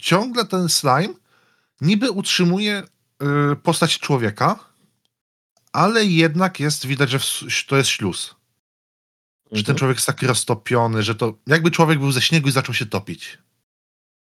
ciągle 0.00 0.44
ten 0.46 0.68
slime 0.68 1.14
niby 1.80 2.10
utrzymuje 2.10 2.82
y, 3.52 3.56
postać 3.56 3.98
człowieka, 3.98 4.58
ale 5.72 6.04
jednak 6.04 6.60
jest 6.60 6.86
widać, 6.86 7.10
że 7.10 7.18
to 7.68 7.76
jest 7.76 7.90
śluz. 7.90 8.34
Że 9.52 9.62
ten 9.62 9.72
Mhm. 9.72 9.78
człowiek 9.78 9.96
jest 9.96 10.06
taki 10.06 10.26
roztopiony, 10.26 11.02
że 11.02 11.14
to 11.14 11.38
jakby 11.46 11.70
człowiek 11.70 11.98
był 11.98 12.12
ze 12.12 12.22
śniegu 12.22 12.48
i 12.48 12.52
zaczął 12.52 12.74
się 12.74 12.86
topić. 12.86 13.38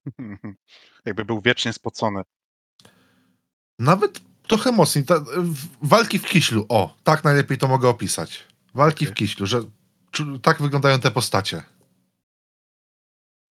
jakby 1.04 1.24
był 1.24 1.40
wiecznie 1.40 1.72
spocony. 1.72 2.22
Nawet 3.78 4.20
trochę 4.48 4.72
mocniej. 4.72 5.04
Ta, 5.04 5.20
w- 5.20 5.68
walki 5.82 6.18
w 6.18 6.22
kiślu. 6.24 6.66
O, 6.68 6.96
tak 7.04 7.24
najlepiej 7.24 7.58
to 7.58 7.68
mogę 7.68 7.88
opisać. 7.88 8.44
Walki 8.74 9.06
w 9.06 9.08
Okej. 9.08 9.16
kiślu, 9.16 9.46
że 9.46 9.62
tak 10.42 10.62
wyglądają 10.62 11.00
te 11.00 11.10
postacie. 11.10 11.62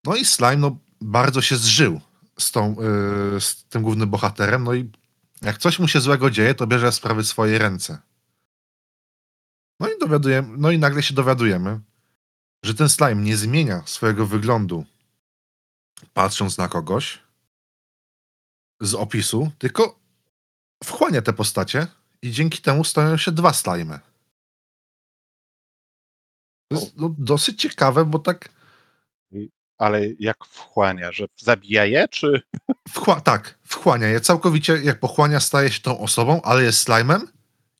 No 0.04 0.16
i 0.16 0.24
Slime 0.24 0.56
no, 0.56 0.76
bardzo 1.00 1.42
się 1.42 1.56
zżył 1.56 2.00
z, 2.38 2.52
tą, 2.52 2.76
yy, 3.32 3.40
z 3.40 3.64
tym 3.64 3.82
głównym 3.82 4.10
bohaterem. 4.10 4.64
No 4.64 4.74
i 4.74 4.90
jak 5.42 5.58
coś 5.58 5.78
mu 5.78 5.88
się 5.88 6.00
złego 6.00 6.30
dzieje, 6.30 6.54
to 6.54 6.66
bierze 6.66 6.92
sprawy 6.92 7.22
w 7.22 7.28
swoje 7.28 7.58
ręce. 7.58 7.98
No 9.80 9.88
i 9.88 9.98
dowiadujemy, 10.00 10.56
no 10.58 10.70
i 10.70 10.78
nagle 10.78 11.02
się 11.02 11.14
dowiadujemy, 11.14 11.80
że 12.64 12.74
ten 12.74 12.88
slime 12.88 13.22
nie 13.22 13.36
zmienia 13.36 13.82
swojego 13.86 14.26
wyglądu 14.26 14.84
patrząc 16.12 16.58
na 16.58 16.68
kogoś 16.68 17.18
z 18.80 18.94
opisu, 18.94 19.50
tylko 19.58 19.98
wchłania 20.84 21.22
te 21.22 21.32
postacie 21.32 21.86
i 22.22 22.30
dzięki 22.30 22.62
temu 22.62 22.84
stają 22.84 23.16
się 23.16 23.32
dwa 23.32 23.52
slimy. 23.52 23.98
To 26.68 26.80
jest 26.80 26.96
no, 26.96 27.14
dosyć 27.18 27.60
ciekawe, 27.62 28.04
bo 28.04 28.18
tak 28.18 28.48
Ale 29.78 30.00
jak 30.18 30.44
wchłania, 30.44 31.12
że 31.12 31.26
zabija 31.36 31.84
je, 31.84 32.08
czy 32.08 32.42
wchła- 32.88 33.20
tak, 33.20 33.58
wchłania 33.64 34.08
je 34.08 34.20
całkowicie, 34.20 34.76
jak 34.76 35.00
pochłania, 35.00 35.40
staje 35.40 35.70
się 35.70 35.80
tą 35.80 35.98
osobą, 35.98 36.42
ale 36.42 36.62
jest 36.62 36.78
slimem 36.78 37.28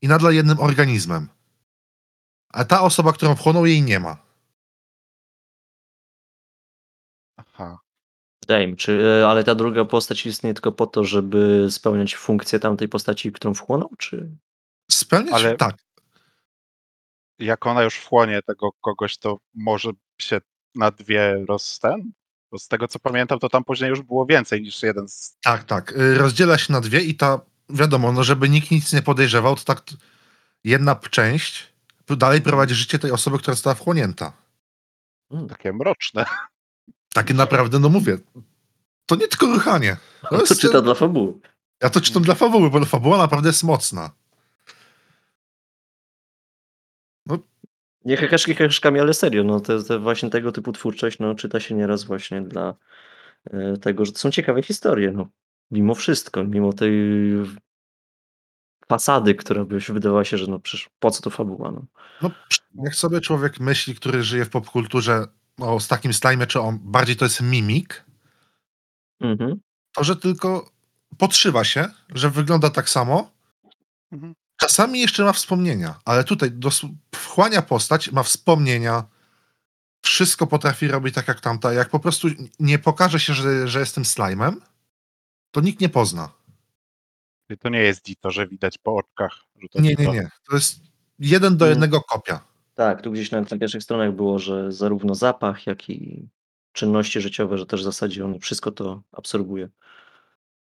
i 0.02 0.08
nadal 0.08 0.34
jednym 0.34 0.60
organizmem. 0.60 1.28
A 2.52 2.64
ta 2.64 2.82
osoba, 2.82 3.12
którą 3.12 3.36
wchłonął, 3.36 3.66
jej 3.66 3.82
nie 3.82 4.00
ma. 4.00 4.23
Wydaje 8.48 8.68
mi, 8.68 8.76
czy, 8.76 9.20
e, 9.22 9.28
ale 9.28 9.44
ta 9.44 9.54
druga 9.54 9.84
postać 9.84 10.26
istnieje 10.26 10.54
tylko 10.54 10.72
po 10.72 10.86
to, 10.86 11.04
żeby 11.04 11.66
spełniać 11.70 12.16
funkcję 12.16 12.60
tamtej 12.60 12.88
postaci, 12.88 13.32
którą 13.32 13.54
wchłonął, 13.54 13.90
czy... 13.98 14.30
Spełniać? 14.90 15.34
Ale- 15.34 15.56
Tak. 15.56 15.76
jak 17.38 17.66
ona 17.66 17.82
już 17.82 17.94
wchłonie 17.94 18.42
tego 18.42 18.72
kogoś, 18.80 19.18
to 19.18 19.38
może 19.54 19.90
się 20.20 20.40
na 20.74 20.90
dwie 20.90 21.44
rozsten? 21.48 22.12
Bo 22.52 22.58
z 22.58 22.68
tego 22.68 22.88
co 22.88 22.98
pamiętam, 22.98 23.38
to 23.38 23.48
tam 23.48 23.64
później 23.64 23.90
już 23.90 24.02
było 24.02 24.26
więcej 24.26 24.62
niż 24.62 24.82
jeden 24.82 25.08
z... 25.08 25.36
Tak, 25.42 25.64
tak. 25.64 25.92
Y, 25.92 26.18
Rozdziela 26.18 26.58
się 26.58 26.72
na 26.72 26.80
dwie 26.80 27.00
i 27.00 27.14
ta, 27.14 27.40
wiadomo, 27.70 28.12
no 28.12 28.24
żeby 28.24 28.48
nikt 28.48 28.70
nic 28.70 28.92
nie 28.92 29.02
podejrzewał, 29.02 29.56
to 29.56 29.64
tak 29.64 29.82
jedna 30.64 30.96
część 30.96 31.74
dalej 32.08 32.42
prowadzi 32.42 32.74
życie 32.74 32.98
tej 32.98 33.10
osoby, 33.10 33.38
która 33.38 33.54
została 33.54 33.74
wchłonięta. 33.74 34.32
Hmm. 35.30 35.48
takie 35.48 35.72
mroczne. 35.72 36.24
Takie 37.14 37.34
naprawdę, 37.34 37.78
no 37.78 37.88
mówię, 37.88 38.18
to 39.06 39.16
nie 39.16 39.28
tylko 39.28 39.46
ruchanie. 39.46 39.96
To 40.22 40.28
To 40.28 40.40
jest, 40.40 40.60
czyta 40.60 40.82
dla 40.82 40.94
fabuły. 40.94 41.32
Ja 41.82 41.90
to 41.90 42.00
czytam 42.00 42.22
dla 42.22 42.34
fabuły, 42.34 42.70
bo 42.70 42.84
fabuła 42.84 43.18
naprawdę 43.18 43.48
jest 43.48 43.64
mocna. 43.64 44.10
Nie 48.04 48.16
heheszki 48.16 48.54
heheszkami, 48.54 49.00
ale 49.00 49.14
serio, 49.14 49.44
no 49.44 49.60
te, 49.60 49.82
te 49.82 49.98
właśnie 49.98 50.30
tego 50.30 50.52
typu 50.52 50.72
twórczość, 50.72 51.18
no 51.18 51.34
czyta 51.34 51.60
się 51.60 51.74
nieraz 51.74 52.04
właśnie 52.04 52.42
dla 52.42 52.74
e, 53.44 53.76
tego, 53.76 54.04
że 54.04 54.12
to 54.12 54.18
są 54.18 54.30
ciekawe 54.30 54.62
historie, 54.62 55.12
no. 55.12 55.28
Mimo 55.70 55.94
wszystko, 55.94 56.44
mimo 56.44 56.72
tej 56.72 56.92
fasady, 58.88 59.34
która 59.34 59.64
by 59.64 59.80
się 59.80 59.92
wydawała 59.92 60.24
się, 60.24 60.38
że 60.38 60.46
no 60.46 60.58
przecież 60.58 60.90
po 60.98 61.10
co 61.10 61.22
to 61.22 61.30
fabuła, 61.30 61.70
no. 61.70 61.84
No, 62.22 62.30
jak 62.84 62.94
sobie 62.94 63.20
człowiek 63.20 63.60
myśli, 63.60 63.94
który 63.94 64.22
żyje 64.22 64.44
w 64.44 64.50
popkulturze, 64.50 65.26
no, 65.58 65.80
z 65.80 65.88
takim 65.88 66.12
slime, 66.14 66.46
czy 66.46 66.60
on 66.60 66.78
bardziej 66.82 67.16
to 67.16 67.24
jest 67.24 67.40
mimik, 67.40 68.04
Mhm. 69.20 69.60
to 69.94 70.04
że 70.04 70.16
tylko 70.16 70.70
podszywa 71.18 71.64
się, 71.64 71.88
że 72.14 72.30
wygląda 72.30 72.70
tak 72.70 72.88
samo. 72.90 73.30
Mhm. 74.12 74.34
Czasami 74.56 75.00
jeszcze 75.00 75.24
ma 75.24 75.32
wspomnienia, 75.32 76.00
ale 76.04 76.24
tutaj 76.24 76.50
dos- 76.50 76.86
wchłania 77.14 77.62
postać, 77.62 78.12
ma 78.12 78.22
wspomnienia, 78.22 79.04
wszystko 80.04 80.46
potrafi 80.46 80.88
robić 80.88 81.14
tak 81.14 81.28
jak 81.28 81.40
tamta. 81.40 81.72
Jak 81.72 81.88
po 81.90 82.00
prostu 82.00 82.28
nie 82.58 82.78
pokaże 82.78 83.20
się, 83.20 83.34
że, 83.34 83.68
że 83.68 83.80
jestem 83.80 84.04
slime'em, 84.04 84.56
to 85.50 85.60
nikt 85.60 85.80
nie 85.80 85.88
pozna. 85.88 86.32
To 87.60 87.68
nie 87.68 87.78
jest 87.78 88.04
Dito, 88.04 88.30
że 88.30 88.46
widać 88.48 88.78
po 88.78 88.96
oczkach. 88.96 89.32
Że 89.62 89.68
to 89.68 89.80
Nie, 89.80 89.88
nie, 89.90 89.96
Dito. 89.96 90.12
nie. 90.14 90.30
To 90.48 90.54
jest 90.56 90.80
jeden 91.18 91.56
do 91.56 91.64
Mm. 91.64 91.70
jednego 91.72 92.00
kopia. 92.02 92.40
Tak, 92.74 93.02
tu 93.02 93.12
gdzieś 93.12 93.30
nawet 93.30 93.50
na 93.50 93.58
pierwszych 93.58 93.82
stronach 93.82 94.12
było, 94.12 94.38
że 94.38 94.72
zarówno 94.72 95.14
zapach, 95.14 95.66
jak 95.66 95.90
i 95.90 96.28
czynności 96.72 97.20
życiowe, 97.20 97.58
że 97.58 97.66
też 97.66 97.80
w 97.80 97.84
zasadzie 97.84 98.24
on 98.24 98.38
wszystko 98.38 98.70
to 98.70 99.02
absorbuje. 99.12 99.68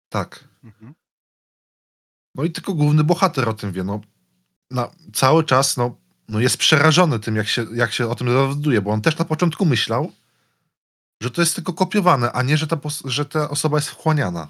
Tak. 0.10 0.48
Mhm. 0.64 0.94
No 2.36 2.44
i 2.44 2.52
tylko 2.52 2.74
główny 2.74 3.04
bohater 3.04 3.50
o 3.50 3.54
tym 3.54 3.72
wie. 3.72 3.84
No, 3.84 4.02
na, 4.72 4.92
cały 5.14 5.44
czas 5.44 5.78
no, 5.78 5.98
no 6.30 6.40
jest 6.40 6.58
przerażony 6.58 7.20
tym, 7.20 7.36
jak 7.36 7.48
się, 7.48 7.66
jak 7.74 7.94
się 7.94 8.08
o 8.08 8.16
tym 8.16 8.28
dowiaduje, 8.28 8.82
bo 8.82 8.92
on 8.92 9.02
też 9.02 9.18
na 9.18 9.26
początku 9.26 9.66
myślał, 9.66 10.12
że 11.22 11.32
to 11.32 11.42
jest 11.42 11.56
tylko 11.56 11.74
kopiowane, 11.74 12.32
a 12.32 12.44
nie, 12.44 12.58
że 12.58 12.68
ta, 12.68 12.78
że 13.06 13.26
ta 13.26 13.50
osoba 13.50 13.78
jest 13.78 13.90
wchłaniana. 13.90 14.48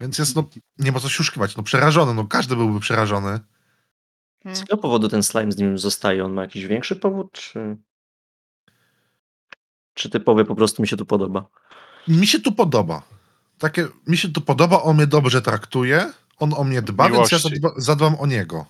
Więc 0.00 0.18
jest, 0.18 0.36
no, 0.36 0.48
nie 0.78 0.92
ma 0.92 1.00
co 1.00 1.08
się 1.08 1.20
oszukiwać, 1.20 1.56
no 1.56 1.62
przerażony, 1.62 2.14
no 2.14 2.26
każdy 2.26 2.56
byłby 2.56 2.80
przerażony. 2.80 3.40
Z 4.52 4.58
jakiego 4.58 4.76
powodu 4.76 5.08
ten 5.08 5.22
slime 5.22 5.52
z 5.52 5.56
nim 5.56 5.78
zostaje? 5.78 6.24
On 6.24 6.32
ma 6.32 6.42
jakiś 6.42 6.66
większy 6.66 6.96
powód, 6.96 7.32
czy... 7.32 7.76
Czy 9.94 10.10
typowy 10.10 10.44
po 10.44 10.54
prostu 10.54 10.82
mi 10.82 10.88
się 10.88 10.96
tu 10.96 11.06
podoba? 11.06 11.46
Mi 12.08 12.26
się 12.26 12.40
tu 12.40 12.52
podoba. 12.52 13.02
Takie, 13.58 13.88
mi 14.06 14.16
się 14.16 14.32
tu 14.32 14.40
podoba, 14.40 14.82
on 14.82 14.96
mnie 14.96 15.06
dobrze 15.06 15.42
traktuje, 15.42 16.12
on 16.38 16.54
o 16.54 16.64
mnie 16.64 16.82
dba, 16.82 17.04
więc 17.04 17.32
ja 17.32 17.38
Miłości. 17.38 17.60
zadba, 17.60 17.70
zadbam 17.76 18.14
o 18.14 18.26
niego. 18.26 18.66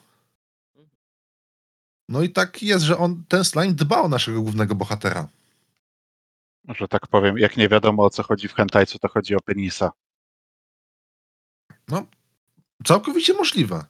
No 2.08 2.22
i 2.22 2.30
tak 2.30 2.62
jest, 2.62 2.84
że 2.84 2.98
on, 2.98 3.24
ten 3.28 3.44
slime 3.44 3.74
dba 3.74 4.00
o 4.00 4.08
naszego 4.08 4.42
głównego 4.42 4.74
bohatera. 4.74 5.28
Że 6.68 6.88
tak 6.88 7.06
powiem, 7.06 7.38
jak 7.38 7.56
nie 7.56 7.68
wiadomo 7.68 8.04
o 8.04 8.10
co 8.10 8.22
chodzi 8.22 8.48
w 8.48 8.54
hentajcu, 8.54 8.98
to 8.98 9.08
chodzi 9.08 9.34
o 9.34 9.40
penisa. 9.40 9.92
Całkowicie 12.84 13.34
możliwe. 13.34 13.84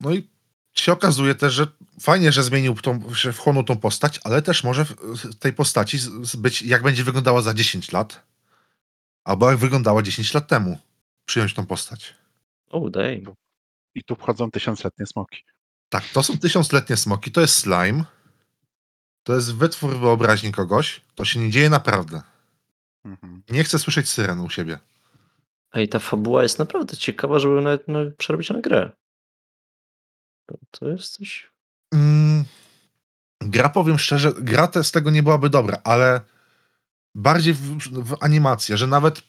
No 0.00 0.12
i 0.14 0.31
się 0.74 0.92
okazuje 0.92 1.34
też, 1.34 1.54
że 1.54 1.66
fajnie, 2.00 2.32
że 2.32 2.42
zmienił 2.42 2.74
tą, 2.74 3.14
że 3.14 3.32
wchłonął 3.32 3.64
tą 3.64 3.76
postać, 3.76 4.20
ale 4.24 4.42
też 4.42 4.64
może 4.64 4.84
w 4.84 5.34
tej 5.38 5.52
postaci 5.52 5.98
być, 6.38 6.62
jak 6.62 6.82
będzie 6.82 7.04
wyglądała 7.04 7.42
za 7.42 7.54
10 7.54 7.92
lat, 7.92 8.26
albo 9.24 9.50
jak 9.50 9.58
wyglądała 9.58 10.02
10 10.02 10.34
lat 10.34 10.48
temu. 10.48 10.78
Przyjąć 11.24 11.54
tą 11.54 11.66
postać. 11.66 12.14
O, 12.70 12.90
daj. 12.90 13.24
I 13.94 14.04
tu 14.04 14.16
wchodzą 14.16 14.50
tysiącletnie 14.50 15.06
smoki. 15.06 15.44
Tak, 15.88 16.04
to 16.08 16.22
są 16.22 16.38
tysiącletnie 16.38 16.96
smoki, 16.96 17.32
to 17.32 17.40
jest 17.40 17.54
slime, 17.54 18.04
to 19.22 19.34
jest 19.34 19.54
wytwór 19.54 19.98
wyobraźni 19.98 20.52
kogoś, 20.52 21.00
to 21.14 21.24
się 21.24 21.40
nie 21.40 21.50
dzieje 21.50 21.70
naprawdę. 21.70 22.22
Mhm. 23.04 23.42
Nie 23.50 23.64
chcę 23.64 23.78
słyszeć 23.78 24.08
syren 24.08 24.40
u 24.40 24.50
siebie. 24.50 24.78
Ej, 25.72 25.88
ta 25.88 25.98
fabuła 25.98 26.42
jest 26.42 26.58
naprawdę 26.58 26.96
ciekawa, 26.96 27.38
żeby 27.38 27.60
nawet 27.60 27.88
no, 27.88 27.98
przerobić 28.18 28.50
na 28.50 28.60
grę. 28.60 28.90
To, 30.52 30.58
to 30.78 30.88
jest 30.88 31.12
coś... 31.16 31.50
Mm, 31.94 32.44
gra, 33.40 33.68
powiem 33.68 33.98
szczerze, 33.98 34.32
gra 34.38 34.68
te, 34.68 34.84
z 34.84 34.90
tego 34.92 35.10
nie 35.10 35.22
byłaby 35.22 35.50
dobra, 35.50 35.78
ale 35.84 36.20
bardziej 37.14 37.54
w, 37.54 37.60
w 37.88 38.16
animację, 38.20 38.76
że 38.76 38.86
nawet 38.86 39.22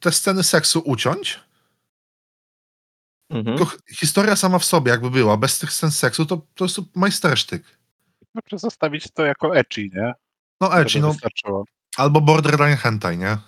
te 0.00 0.12
sceny 0.12 0.42
seksu 0.42 0.82
uciąć, 0.84 1.40
Mhm. 3.30 3.58
historia 3.90 4.36
sama 4.36 4.58
w 4.58 4.64
sobie 4.64 4.90
jakby 4.90 5.10
była, 5.10 5.36
bez 5.36 5.58
tych 5.58 5.72
scen 5.72 5.90
seksu, 5.90 6.26
to 6.26 6.42
to 6.54 6.64
jest 6.64 6.78
majstersztyk. 6.94 7.78
Znaczy 8.32 8.58
zostawić 8.58 9.10
to 9.10 9.24
jako 9.24 9.56
ecchi, 9.56 9.90
nie? 9.94 10.14
No 10.60 10.78
ecchi, 10.80 11.00
no, 11.00 11.12
wystarczyło. 11.12 11.64
albo 11.96 12.20
borderline 12.20 12.76
hentai, 12.76 13.18
nie? 13.18 13.38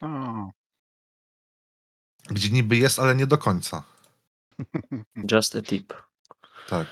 O, 0.00 0.50
Gdzie 2.30 2.50
niby 2.50 2.76
jest, 2.76 2.98
ale 2.98 3.14
nie 3.14 3.26
do 3.26 3.38
końca. 3.38 3.82
Just 5.30 5.56
a 5.56 5.62
tip. 5.62 5.92
Tak. 6.68 6.86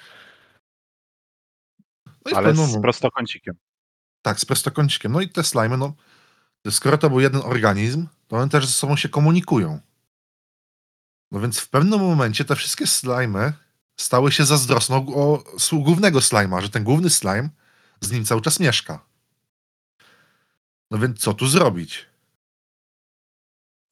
No 2.07 2.37
ale 2.39 2.55
z 2.55 2.81
prostokącikiem. 2.83 3.55
Tak, 4.23 4.41
z 4.41 4.45
prostokącikiem. 4.45 5.13
No 5.13 5.21
i 5.21 5.29
te 5.29 5.45
slimy, 5.45 5.77
no, 5.77 5.95
skoro 6.71 6.99
to 6.99 7.11
był 7.11 7.21
jeden 7.21 7.43
organizm, 7.45 8.07
to 8.29 8.37
one 8.37 8.49
też 8.49 8.67
ze 8.67 8.73
sobą 8.73 8.97
się 8.97 9.09
komunikują. 9.09 9.81
No 11.31 11.41
więc 11.41 11.61
w 11.61 11.69
pewnym 11.69 12.01
momencie 12.01 12.45
te 12.45 12.57
wszystkie 12.57 12.87
slimy 12.87 13.53
stały 13.97 14.33
się 14.33 14.45
zazdrosne 14.45 14.97
o, 14.97 15.09
o 15.09 15.45
głównego 15.73 16.21
slima, 16.21 16.61
że 16.61 16.71
ten 16.71 16.85
główny 16.85 17.11
slime 17.11 17.49
z 18.01 18.11
nim 18.11 18.25
cały 18.25 18.41
czas 18.41 18.61
mieszka. 18.61 19.05
No 20.91 20.99
więc 20.99 21.21
co 21.21 21.35
tu 21.35 21.47
zrobić? 21.47 22.07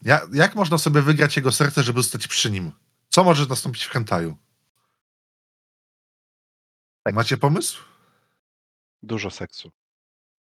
Ja, 0.03 0.21
jak 0.33 0.55
można 0.55 0.79
sobie 0.79 1.03
wygrać 1.03 1.37
jego 1.37 1.53
serce, 1.53 1.83
żeby 1.83 2.03
zostać 2.03 2.29
przy 2.29 2.51
nim? 2.51 2.73
Co 3.11 3.25
może 3.25 3.47
nastąpić 3.47 3.85
w 3.85 3.91
hentaju? 3.91 4.37
Tak. 7.03 7.15
Macie 7.15 7.37
pomysł? 7.37 7.83
Dużo 9.03 9.31
seksu. 9.31 9.71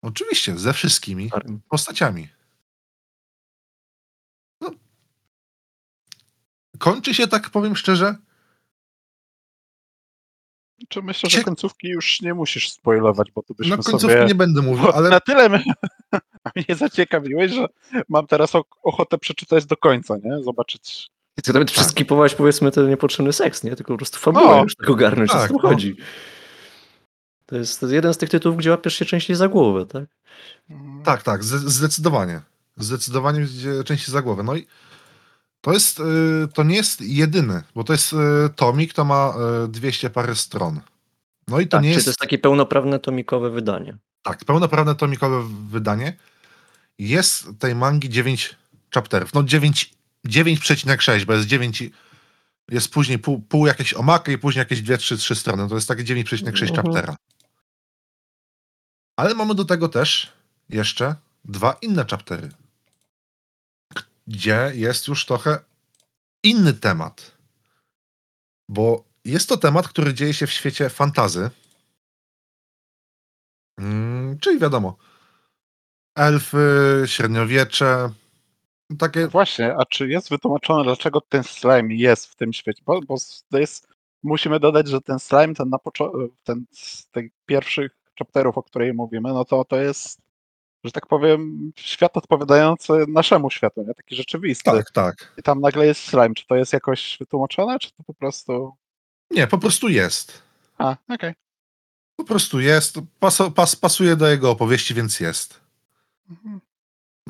Oczywiście, 0.03 0.59
ze 0.59 0.73
wszystkimi 0.73 1.31
Parem. 1.31 1.61
postaciami. 1.69 2.29
No. 4.61 4.71
Kończy 6.79 7.15
się, 7.15 7.29
tak 7.29 7.51
powiem 7.51 7.77
szczerze, 7.77 8.17
Czy 10.89 11.03
myślę, 11.03 11.31
że 11.31 11.39
Cie- 11.39 11.45
końcówki 11.45 11.89
już 11.89 12.21
nie 12.21 12.35
musisz 12.35 12.73
spoilować, 12.73 13.31
bo 13.31 13.43
tu 13.43 13.55
byśmy 13.55 13.77
no 13.77 13.83
końcówki 13.83 14.17
sobie... 14.17 14.25
nie 14.27 14.35
będę 14.35 14.63
mówił, 14.63 14.85
Bo 14.85 14.95
ale 14.95 15.11
Na 15.11 15.21
tyle 15.21 15.49
mnie, 15.49 15.65
zaciekawiłeś, 16.77 17.53
że 17.53 17.67
mam 18.09 18.27
teraz 18.27 18.53
ochotę 18.83 19.19
przeczytać 19.19 19.67
do 19.67 19.77
końca, 19.77 20.17
nie? 20.17 20.43
Zobaczyć. 20.43 21.11
I 21.39 21.43
ty 21.43 21.53
nawet 21.53 21.69
Tak. 21.69 21.75
przeskipować 21.75 22.35
powiedzmy 22.35 22.71
ten 22.71 22.89
niepotrzebny 22.89 23.33
seks, 23.33 23.65
nie? 23.65 23.77
Tylko 23.77 23.93
po 23.93 23.97
prostu 23.97 24.19
fabułę 24.19 24.61
już 24.63 24.77
tak 24.77 24.91
ogarnąć, 24.91 25.31
o 25.31 25.35
Tak, 25.35 25.43
co 25.43 25.55
tu 25.55 25.61
no. 25.63 25.69
chodzi. 25.69 25.97
To 27.47 27.57
jest, 27.57 27.83
jeden 27.89 28.15
z 28.15 28.19
tych 28.19 28.29
tytułów, 28.31 28.59
gdzie 28.59 28.71
łapiesz 28.71 28.95
się 28.95 29.05
częściej 29.05 29.37
za 29.37 29.49
głowę, 29.49 29.87
tak? 29.87 30.05
tak, 31.05 31.23
tak, 31.23 31.45
zde- 31.45 31.69
zdecydowanie. 31.71 32.41
Zdecydowanie 32.77 33.47
częściej 33.85 34.13
za 34.13 34.23
głowę. 34.23 34.43
No 34.43 34.57
i 34.57 34.67
to 35.61 35.73
jest, 35.73 36.01
y, 36.01 36.03
to 36.55 36.63
nie 36.63 36.77
jest 36.77 37.01
jedyny, 37.01 37.63
bo 37.75 37.85
to 37.85 37.93
jest 37.93 38.13
y, 38.13 38.17
tomik, 38.57 38.93
to 38.95 39.05
ma 39.05 39.35
y, 39.65 39.69
200 39.69 40.11
parę 40.11 40.35
stron. 40.35 40.81
No 41.49 41.61
i 41.61 41.67
to 41.69 41.77
tak, 41.77 41.83
nie 41.85 41.91
jest, 41.91 42.05
to 42.05 42.11
jest 42.11 42.21
takie 42.21 42.39
pełnoprawne 42.39 42.99
tomikowe 42.99 43.51
wydanie. 43.51 43.97
tak, 44.23 44.45
pełnoprawne 44.45 44.95
tomikowe 44.95 45.43
wydanie. 45.71 46.17
Jest 46.99 47.49
tej 47.59 47.75
mangi 47.75 48.09
9 48.09 48.57
chapterów, 48.95 49.35
no 49.35 49.43
9, 49.43 49.93
9,6, 50.27 51.25
bo 51.25 51.33
jest 51.33 51.47
9 51.49 51.81
i- 51.83 51.93
jest 52.71 52.91
później 52.93 53.19
pół, 53.19 53.41
pół 53.43 53.67
jakieś 53.67 53.95
omaka 53.95 54.33
i 54.33 54.39
później 54.39 54.61
jakieś 54.61 54.83
2, 54.83 54.97
3, 54.97 55.17
3 55.17 55.35
strony. 55.35 55.69
To 55.69 55.75
jest 55.75 55.89
takie 55.89 56.05
9,6 56.05 56.69
Mhm. 56.71 56.77
chaptera. 56.87 57.17
Ale 59.19 59.35
mamy 59.35 59.55
do 59.55 59.65
tego 59.65 59.89
też 59.89 60.33
jeszcze 60.69 61.15
dwa 61.45 61.73
inne 61.83 62.05
chaptery, 62.11 62.51
gdzie 64.27 64.73
jest 64.75 65.09
już 65.09 65.27
trochę 65.27 65.59
inny 66.43 66.73
temat. 66.73 67.37
Bo 68.69 69.05
jest 69.25 69.49
to 69.49 69.57
temat, 69.57 69.89
który 69.89 70.15
dzieje 70.15 70.35
się 70.35 70.47
w 70.47 70.53
świecie 70.53 70.91
fantazy. 70.91 71.51
Mm, 73.79 74.39
czyli 74.39 74.59
wiadomo, 74.59 74.97
elfy, 76.17 77.03
średniowiecze, 77.07 78.11
takie 78.99 79.29
Właśnie, 79.29 79.75
a 79.77 79.85
czy 79.85 80.09
jest 80.09 80.31
wytłumaczone, 80.31 80.85
dlaczego 80.85 81.21
ten 81.21 81.45
slime 81.45 81.95
jest 81.95 82.27
w 82.27 82.37
tym 82.37 82.53
świecie? 82.53 82.83
Bo, 82.87 83.01
bo 83.01 83.17
to 83.51 83.59
jest, 83.59 83.89
musimy 84.23 84.61
dodać, 84.61 84.89
że 84.89 85.01
ten 85.01 85.19
slime, 85.19 85.55
ten, 85.55 85.69
na 85.69 85.79
ten 86.45 86.65
z 86.73 87.07
tych 87.07 87.31
pierwszych 87.47 87.93
chapterów, 88.19 88.59
o 88.59 88.63
której 88.63 88.95
mówimy, 88.95 89.33
no 89.33 89.45
to 89.45 89.65
to 89.65 89.77
jest, 89.77 90.21
że 90.85 90.93
tak 90.93 91.07
powiem, 91.07 91.73
świat 91.77 92.17
odpowiadający 92.17 92.93
naszemu 93.09 93.51
światu, 93.51 93.83
nie? 93.83 93.95
taki 93.95 94.17
rzeczywisty. 94.17 94.71
tak, 94.71 94.91
tak. 94.91 95.35
I 95.39 95.43
tam 95.43 95.61
nagle 95.61 95.87
jest 95.87 96.01
slime. 96.05 96.35
Czy 96.35 96.47
to 96.47 96.57
jest 96.57 96.73
jakoś 96.73 97.17
wytłumaczone, 97.21 97.79
czy 97.79 97.93
to 97.93 98.03
po 98.03 98.15
prostu... 98.15 98.75
Nie, 99.31 99.47
po 99.47 99.59
prostu 99.59 99.89
jest. 99.89 100.43
A, 100.79 100.97
okej. 101.09 101.35
Po 102.17 102.25
prostu 102.25 102.61
jest. 102.61 102.99
Pas, 103.21 103.39
pas, 103.55 103.77
pasuje 103.77 104.17
do 104.17 104.29
jego 104.29 104.51
opowieści, 104.51 104.95
więc 104.95 105.21
jest. 105.21 105.61
Mhm. 106.31 106.61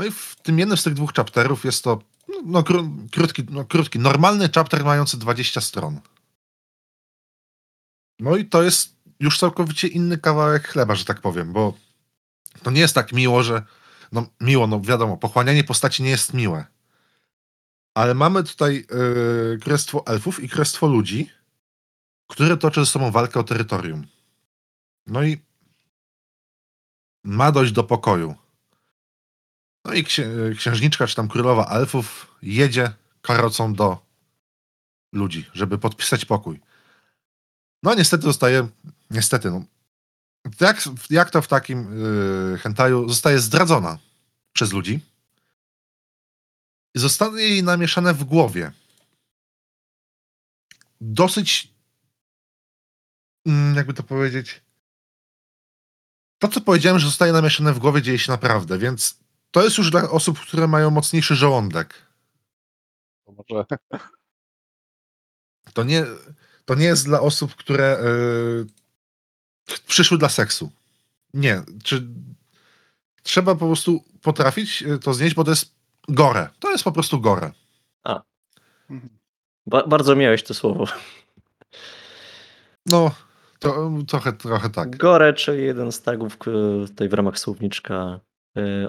No 0.01 0.07
i 0.07 0.11
w 0.11 0.37
tym 0.43 0.59
jednym 0.59 0.77
z 0.77 0.83
tych 0.83 0.95
dwóch 0.95 1.13
chapterów 1.13 1.65
jest 1.65 1.85
to 1.85 2.03
no, 2.29 2.35
no, 2.45 2.63
kró- 2.63 3.09
krótki, 3.13 3.45
no, 3.51 3.65
krótki, 3.65 3.99
normalny 3.99 4.49
chapter 4.55 4.85
mający 4.85 5.19
20 5.19 5.61
stron. 5.61 6.01
No 8.19 8.37
i 8.37 8.45
to 8.45 8.63
jest 8.63 8.97
już 9.21 9.39
całkowicie 9.39 9.89
inny 9.89 10.19
kawałek 10.19 10.69
chleba, 10.69 10.95
że 10.95 11.05
tak 11.05 11.21
powiem, 11.21 11.53
bo 11.53 11.75
to 12.63 12.71
nie 12.71 12.81
jest 12.81 12.95
tak 12.95 13.13
miło, 13.13 13.43
że 13.43 13.63
no 14.13 14.27
miło, 14.41 14.67
no 14.67 14.81
wiadomo, 14.81 15.17
pochłanianie 15.17 15.65
postaci 15.65 16.03
nie 16.03 16.11
jest 16.11 16.35
miłe. 16.35 16.65
Ale 17.95 18.15
mamy 18.15 18.45
tutaj 18.45 18.87
yy, 18.91 19.59
królestwo 19.63 20.07
elfów 20.07 20.43
i 20.43 20.49
królestwo 20.49 20.87
ludzi, 20.87 21.31
które 22.27 22.57
toczy 22.57 22.81
ze 22.81 22.87
sobą 22.87 23.11
walkę 23.11 23.41
o 23.41 23.45
terytorium. 23.45 24.07
No 25.07 25.23
i 25.23 25.43
ma 27.25 27.53
dojść 27.53 27.73
do 27.73 27.85
pokoju. 27.85 28.35
No 29.85 29.95
i 29.95 30.05
księ- 30.05 30.55
księżniczka, 30.57 31.07
czy 31.07 31.17
tam 31.17 31.29
królowa 31.29 31.67
elfów 31.67 32.37
jedzie 32.43 32.93
karocą 33.23 33.75
do 33.75 34.07
ludzi, 35.13 35.51
żeby 35.53 35.79
podpisać 35.79 36.25
pokój. 36.25 36.61
No 37.83 37.95
niestety 37.95 38.23
zostaje, 38.23 38.69
niestety, 39.11 39.51
no, 39.51 39.65
jak, 40.61 40.83
jak 41.11 41.31
to 41.31 41.43
w 41.43 41.49
takim 41.49 42.03
yy, 42.53 42.59
hentaju, 42.59 43.09
zostaje 43.09 43.39
zdradzona 43.39 43.99
przez 44.53 44.73
ludzi 44.73 45.01
zostanie 46.95 47.43
jej 47.43 47.63
namieszane 47.63 48.15
w 48.15 48.25
głowie. 48.25 48.73
Dosyć, 51.01 51.69
mm, 53.47 53.77
jakby 53.77 53.95
to 53.95 54.03
powiedzieć, 54.03 54.63
to 56.39 56.49
co 56.49 56.61
powiedziałem, 56.61 56.99
że 56.99 57.07
zostaje 57.07 57.33
namieszane 57.33 57.73
w 57.73 57.79
głowie 57.79 58.03
dzieje 58.03 58.19
się 58.19 58.33
naprawdę, 58.33 58.79
więc 58.79 59.20
to 59.51 59.65
jest 59.65 59.79
już 59.79 59.91
dla 59.91 60.11
osób, 60.11 60.41
które 60.41 60.67
mają 60.69 60.91
mocniejszy 60.91 61.35
żołądek. 61.35 61.95
To 63.27 63.33
może... 63.33 63.65
To 65.73 65.85
nie, 65.85 66.05
to 66.65 66.75
nie 66.75 66.85
jest 66.85 67.05
dla 67.05 67.21
osób, 67.21 67.55
które 67.55 67.99
yy, 69.69 69.77
przyszły 69.87 70.19
dla 70.19 70.29
seksu. 70.29 70.73
Nie. 71.35 71.63
Czy 71.85 72.07
trzeba 73.23 73.55
po 73.55 73.67
prostu 73.67 74.05
potrafić 74.23 74.83
y, 74.83 74.99
to 74.99 75.15
znieść, 75.15 75.35
bo 75.35 75.45
to 75.45 75.51
jest 75.51 75.75
gore. 76.09 76.49
To 76.59 76.71
jest 76.71 76.85
po 76.85 76.93
prostu 76.93 77.21
gore. 77.21 77.53
Mhm. 78.91 79.19
Ba 79.67 79.87
bardzo 79.87 80.17
miałeś 80.17 80.43
to 80.43 80.55
słowo. 80.55 80.85
No, 82.87 83.15
to, 83.59 83.91
trochę, 84.09 84.33
trochę 84.33 84.71
tak. 84.71 84.97
Gore, 84.97 85.35
czyli 85.35 85.65
jeden 85.65 85.93
z 85.93 86.03
tagów 86.03 86.39
k- 86.39 86.51
tutaj 86.87 87.09
w 87.09 87.13
ramach 87.13 87.39
słowniczka 87.39 88.21
y, 88.27 88.30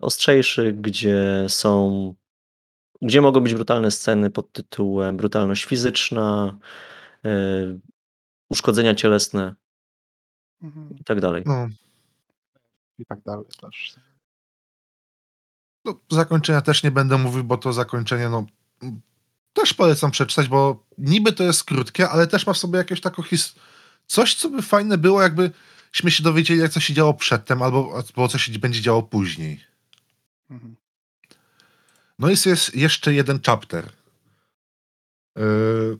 ostrzejszych, 0.01 0.81
gdzie 0.81 1.45
są, 1.47 2.13
gdzie 3.01 3.21
mogą 3.21 3.39
być 3.39 3.53
brutalne 3.53 3.91
sceny 3.91 4.29
pod 4.29 4.51
tytułem 4.51 5.17
brutalność 5.17 5.65
fizyczna, 5.65 6.57
y, 7.25 7.79
uszkodzenia 8.49 8.95
cielesne 8.95 9.55
Mhm. 10.63 10.95
i 10.99 11.03
tak 11.03 11.21
dalej. 11.21 11.43
No, 11.45 11.67
I 12.99 13.05
tak 13.05 13.21
dalej 13.21 13.45
też. 13.61 13.95
no, 15.85 15.99
zakończenia 16.11 16.61
też 16.61 16.83
nie 16.83 16.91
będę 16.91 17.17
mówił, 17.17 17.43
bo 17.43 17.57
to 17.57 17.73
zakończenie, 17.73 18.29
no, 18.29 18.45
też 19.53 19.73
polecam 19.73 20.11
przeczytać, 20.11 20.47
bo 20.47 20.85
niby 20.97 21.33
to 21.33 21.43
jest 21.43 21.63
krótkie, 21.63 22.09
ale 22.09 22.27
też 22.27 22.47
ma 22.47 22.53
w 22.53 22.57
sobie 22.57 22.77
jakieś 22.77 23.01
taką 23.01 23.23
his... 23.23 23.55
Coś, 24.07 24.35
co 24.35 24.49
by 24.49 24.61
fajne 24.61 24.97
było, 24.97 25.21
jakbyśmy 25.91 26.11
się 26.11 26.23
dowiedzieli, 26.23 26.59
jak 26.59 26.72
co 26.72 26.80
się 26.80 26.93
działo 26.93 27.13
przedtem, 27.13 27.61
albo, 27.61 27.93
albo 27.95 28.27
co 28.27 28.38
się 28.38 28.59
będzie 28.59 28.81
działo 28.81 29.03
później. 29.03 29.63
Mhm. 30.49 30.76
No 32.19 32.30
jest, 32.30 32.45
jest 32.45 32.76
jeszcze 32.76 33.13
jeden 33.13 33.39
chapter. 33.45 33.89
Yy, 35.35 35.99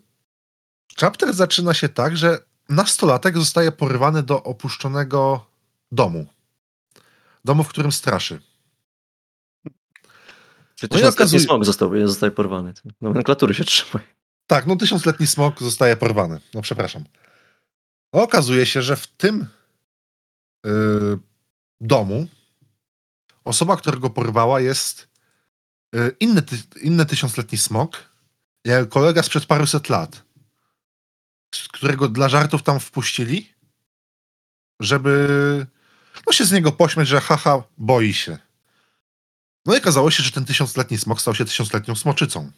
chapter 1.00 1.34
zaczyna 1.34 1.74
się 1.74 1.90
tak, 1.90 2.18
że 2.18 2.40
nastolatek 2.70 3.38
zostaje 3.38 3.72
porywany 3.72 4.24
do 4.24 4.44
opuszczonego 4.44 5.46
domu. 5.92 6.28
Domu, 7.46 7.64
w 7.64 7.68
którym 7.68 7.92
straszy. 7.92 8.42
Czy 10.76 10.88
No 10.92 10.98
tysiącletni 10.98 11.26
okazuje- 11.26 11.46
smok 11.46 11.66
został, 11.66 12.08
zostaje 12.08 12.32
porwany. 12.32 12.74
Nomenklatury 13.02 13.54
się 13.54 13.64
trzymaj. 13.64 14.06
Tak, 14.48 14.66
no 14.68 14.76
tysiącletni 14.76 15.28
smok 15.28 15.60
zostaje 15.60 15.98
porwany. 15.98 16.40
No 16.54 16.62
przepraszam. 16.62 17.04
Okazuje 18.12 18.66
się, 18.66 18.82
że 18.82 18.96
w 18.96 19.08
tym 19.08 19.48
yy, 20.66 21.20
domu 21.82 22.28
osoba, 23.44 23.78
która 23.78 23.98
go 23.98 24.10
porwała 24.10 24.62
jest 24.62 25.08
yy, 25.94 26.16
inny, 26.20 26.42
ty, 26.42 26.58
inny 26.82 27.06
tysiącletni 27.06 27.58
smok, 27.58 28.12
jak 28.66 28.90
kolega 28.90 29.24
sprzed 29.24 29.46
paruset 29.46 29.90
lat, 29.90 30.24
którego 31.72 32.08
dla 32.10 32.30
żartów 32.30 32.64
tam 32.64 32.80
wpuścili, 32.80 33.54
żeby 34.80 35.66
no 36.28 36.34
się 36.34 36.46
z 36.46 36.52
niego 36.52 36.72
pośmiać, 36.72 37.08
że 37.08 37.22
haha, 37.22 37.64
boi 37.78 38.14
się. 38.14 38.38
No 39.66 39.76
i 39.76 39.78
okazało 39.78 40.12
się, 40.12 40.24
że 40.24 40.32
ten 40.32 40.46
tysiącletni 40.46 40.98
smok 40.98 41.22
stał 41.22 41.36
się 41.36 41.46
tysiącletnią 41.46 41.96
smoczycą. 41.96 42.52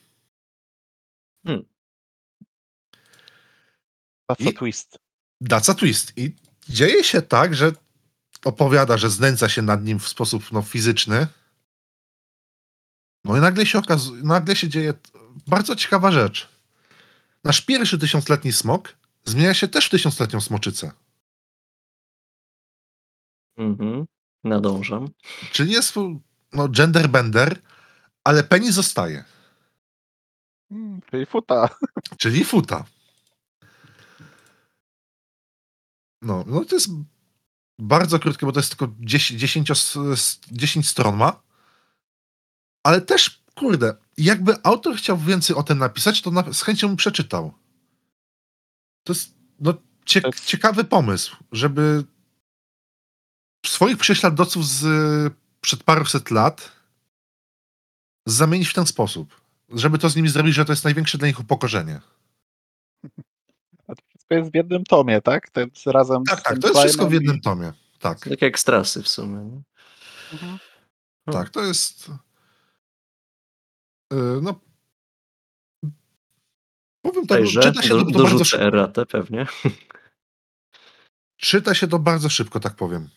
That's 4.32 4.48
a 4.48 4.50
I- 4.50 4.54
twist. 4.54 4.98
That's 5.44 5.72
a 5.72 5.74
twist. 5.74 6.14
I 6.18 6.36
dzieje 6.70 7.04
się 7.04 7.22
tak, 7.22 7.56
że 7.56 7.72
opowiada, 8.44 8.98
że 8.98 9.10
znęca 9.10 9.50
się 9.50 9.62
nad 9.62 9.84
nim 9.84 10.00
w 10.00 10.08
sposób 10.08 10.52
no, 10.52 10.62
fizyczny. 10.62 11.28
No 13.26 13.38
i 13.38 13.40
nagle 13.42 13.66
się 13.66 13.80
okazuje, 13.80 14.24
nagle 14.24 14.56
się 14.56 14.70
dzieje 14.70 14.94
bardzo 15.48 15.76
ciekawa 15.76 16.12
rzecz. 16.12 16.50
Nasz 17.44 17.62
pierwszy 17.62 18.00
tysiącletni 18.00 18.54
smok 18.54 18.94
zmienia 19.24 19.54
się 19.54 19.68
też 19.68 19.88
w 19.88 19.90
tysiącletnią 19.90 20.42
smoczycę. 20.42 20.92
Mhm. 23.58 24.06
Nadążam. 24.44 25.10
Czyli 25.52 25.72
jest 25.72 25.96
no, 26.54 26.70
gender 26.70 27.10
bender, 27.10 27.62
ale 28.24 28.44
Penny 28.44 28.72
zostaje. 28.72 29.24
Mm, 30.72 31.02
Czyli 31.12 31.26
futa. 31.26 31.70
Czyli 32.18 32.46
futa. 32.46 32.86
No, 36.22 36.44
no 36.48 36.66
to 36.66 36.76
jest 36.76 36.90
bardzo 37.80 38.20
krótkie, 38.20 38.46
bo 38.46 38.52
to 38.52 38.60
jest 38.60 38.70
tylko 38.78 38.94
10, 39.00 39.40
10, 39.42 39.72
10 40.52 40.90
stron 40.90 41.18
ma. 41.18 41.42
Ale 42.84 43.02
też, 43.02 43.44
kurde, 43.56 43.96
jakby 44.18 44.64
autor 44.64 44.96
chciał 44.96 45.18
więcej 45.18 45.56
o 45.56 45.64
tym 45.64 45.78
napisać, 45.78 46.22
to 46.22 46.32
na, 46.32 46.54
z 46.54 46.62
chęcią 46.62 46.88
bym 46.88 46.98
przeczytał. 46.98 47.54
To 49.04 49.14
jest 49.14 49.36
no, 49.60 49.74
cie, 50.06 50.22
To 50.22 50.28
jest- 50.28 50.46
ciekawy 50.46 50.84
pomysł, 50.84 51.36
żeby 51.52 52.04
swoich 53.66 53.98
prześladowców 53.98 54.68
z 54.68 54.84
przed 55.62 55.84
paruset 55.84 56.32
lat 56.32 56.72
zamienić 58.28 58.68
w 58.70 58.74
ten 58.74 58.86
sposób. 58.86 59.42
Żeby 59.70 59.98
to 59.98 60.10
z 60.10 60.16
nimi 60.16 60.30
zrobić, 60.30 60.56
że 60.56 60.66
to 60.66 60.72
jest 60.74 60.84
największe 60.84 61.18
dla 61.18 61.28
nich 61.28 61.40
upokorzenie. 61.40 62.02
Wszystko 64.34 64.46
jest 64.46 64.52
w 64.52 64.56
jednym 64.56 64.84
tomie, 64.84 65.22
tak? 65.22 65.52
Jest 65.58 65.88
razem 65.88 66.24
Tak, 66.24 66.42
tak, 66.42 66.60
to 66.60 66.68
jest 66.68 66.80
wszystko 66.80 67.08
w 67.08 67.14
jednym 67.14 67.36
i- 67.38 67.42
tomie. 67.42 67.74
Tak, 68.00 68.20
Tak 68.30 68.42
jak 68.42 68.60
strasy 68.60 69.04
w 69.04 69.08
sumie. 69.08 69.44
nie? 69.46 69.62
Mhm. 70.34 70.58
Tak, 71.32 71.50
to 71.50 71.62
jest. 71.64 72.08
Yy, 74.12 74.40
No. 74.42 74.60
Powiem 77.06 77.28
tak, 77.28 77.40
no, 77.40 77.46
Także 77.46 77.62
czyta 77.62 77.82
się 77.82 77.90
do, 77.90 78.06
to, 78.06 78.12
to 78.12 78.24
bardzo 78.24 78.46
szybko. 78.46 78.66
erratę 78.66 79.06
pewnie. 79.06 79.46
Czyta 81.42 81.74
się 81.76 81.88
to 81.88 82.00
bardzo 82.00 82.30
szybko, 82.30 82.60
tak 82.60 82.76
powiem. 82.76 83.10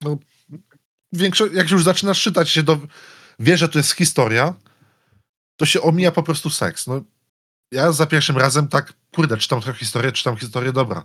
No, 0.00 0.18
większość, 1.12 1.54
jak 1.54 1.70
już 1.70 1.84
zaczynasz 1.84 2.22
czytać 2.22 2.50
się 2.50 2.62
do. 2.62 2.78
Wie, 3.38 3.58
że 3.58 3.68
to 3.68 3.78
jest 3.78 3.92
historia, 3.92 4.54
to 5.56 5.66
się 5.66 5.82
omija 5.82 6.12
po 6.12 6.22
prostu 6.22 6.50
seks. 6.50 6.86
No, 6.86 7.02
ja 7.72 7.92
za 7.92 8.06
pierwszym 8.06 8.38
razem 8.38 8.68
tak, 8.68 8.92
kurde, 9.14 9.36
czytam 9.36 9.60
trochę 9.60 9.78
historię, 9.78 10.12
czytam 10.12 10.36
historię, 10.36 10.72
dobra. 10.72 11.04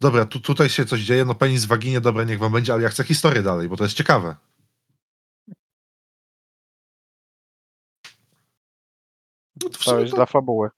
Dobra, 0.00 0.26
tu, 0.26 0.40
tutaj 0.40 0.68
się 0.68 0.84
coś 0.84 1.00
dzieje, 1.00 1.24
no 1.24 1.34
penis 1.34 1.64
w 1.64 1.68
waginie, 1.68 2.00
dobra, 2.00 2.24
niech 2.24 2.38
wam 2.38 2.52
będzie, 2.52 2.72
ale 2.72 2.82
ja 2.82 2.88
chcę 2.88 3.04
historię 3.04 3.42
dalej, 3.42 3.68
bo 3.68 3.76
to 3.76 3.84
jest 3.84 3.96
ciekawe. 3.96 4.36
No 9.62 9.68
to 9.70 9.78
to- 9.84 10.04
dla 10.04 10.26
fabuły. 10.26 10.70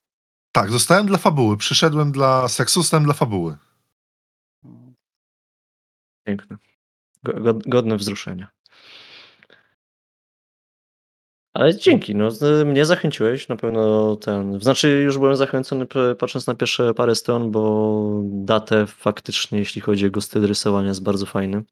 Tak, 0.51 0.71
zostałem 0.71 1.05
dla 1.05 1.17
fabuły. 1.17 1.57
Przyszedłem 1.57 2.11
dla 2.11 2.47
seksu, 2.47 2.81
zostałem 2.81 3.03
dla 3.03 3.13
fabuły. 3.13 3.57
Piękne. 6.27 6.57
Go- 7.23 7.33
go- 7.33 7.59
Godne 7.67 7.97
wzruszenia. 7.97 8.47
Ale 11.55 11.75
dzięki, 11.75 12.15
no 12.15 12.31
z- 12.31 12.67
mnie 12.67 12.85
zachęciłeś 12.85 13.47
na 13.49 13.55
pewno 13.55 14.15
ten, 14.15 14.61
znaczy 14.61 14.89
już 14.89 15.17
byłem 15.17 15.35
zachęcony 15.35 15.85
p- 15.85 16.15
patrząc 16.15 16.47
na 16.47 16.55
pierwsze 16.55 16.93
parę 16.93 17.15
stron, 17.15 17.51
bo 17.51 18.21
datę 18.25 18.87
faktycznie, 18.87 19.59
jeśli 19.59 19.81
chodzi 19.81 20.03
o 20.03 20.07
jego 20.07 20.21
styl 20.21 20.47
rysowania 20.47 20.87
jest 20.87 21.03
bardzo 21.03 21.25
fajny. 21.25 21.63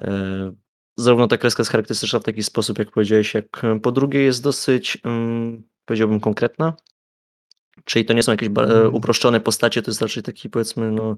E, 0.00 0.52
Zarówno 0.96 1.28
ta 1.28 1.38
kreska 1.38 1.60
jest 1.60 1.70
charakterystyczna 1.70 2.18
w 2.18 2.24
taki 2.24 2.42
sposób, 2.42 2.78
jak 2.78 2.90
powiedziałeś, 2.90 3.34
jak 3.34 3.62
po 3.82 3.92
drugie 3.92 4.20
jest 4.22 4.42
dosyć, 4.42 4.98
mm, 5.04 5.62
powiedziałbym, 5.84 6.20
konkretna. 6.20 6.74
Czyli 7.84 8.04
to 8.04 8.12
nie 8.12 8.22
są 8.22 8.32
jakieś 8.32 8.48
ba- 8.48 8.62
e, 8.64 8.80
Mm. 8.80 8.94
uproszczone 8.94 9.40
postacie, 9.40 9.82
to 9.82 9.90
jest 9.90 10.02
raczej 10.02 10.22
taki 10.22 10.50
powiedzmy, 10.50 10.90
no 10.90 11.16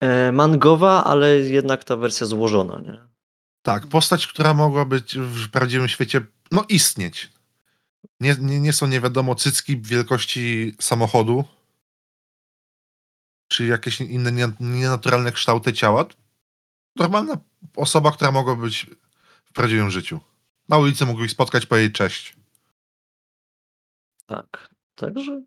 e, 0.00 0.32
mangowa, 0.32 1.04
ale 1.04 1.38
jednak 1.38 1.84
ta 1.84 1.96
wersja 1.96 2.26
złożona, 2.26 2.80
nie? 2.80 3.09
Tak, 3.62 3.86
postać, 3.86 4.26
która 4.26 4.54
mogła 4.54 4.84
być 4.84 5.18
w 5.18 5.50
prawdziwym 5.50 5.88
świecie, 5.88 6.20
no 6.50 6.64
istnieć. 6.68 7.32
Nie, 8.20 8.36
nie, 8.40 8.60
nie 8.60 8.72
są 8.72 8.86
nie 8.86 9.00
wiadomo 9.00 9.34
cycki 9.34 9.80
wielkości 9.80 10.74
samochodu, 10.80 11.44
czy 13.48 13.66
jakieś 13.66 14.00
inne 14.00 14.32
nie- 14.32 14.52
nienaturalne 14.60 15.32
kształty 15.32 15.72
ciała. 15.72 16.04
Normalna 16.96 17.36
osoba, 17.76 18.12
która 18.12 18.32
mogła 18.32 18.56
być 18.56 18.86
w 19.44 19.52
prawdziwym 19.52 19.90
życiu. 19.90 20.20
Na 20.68 20.78
ulicy 20.78 21.06
mógł 21.06 21.24
ich 21.24 21.30
spotkać, 21.30 21.66
powiedzieć 21.66 21.94
cześć. 21.94 22.36
Tak. 24.26 24.74
Także 24.94 25.42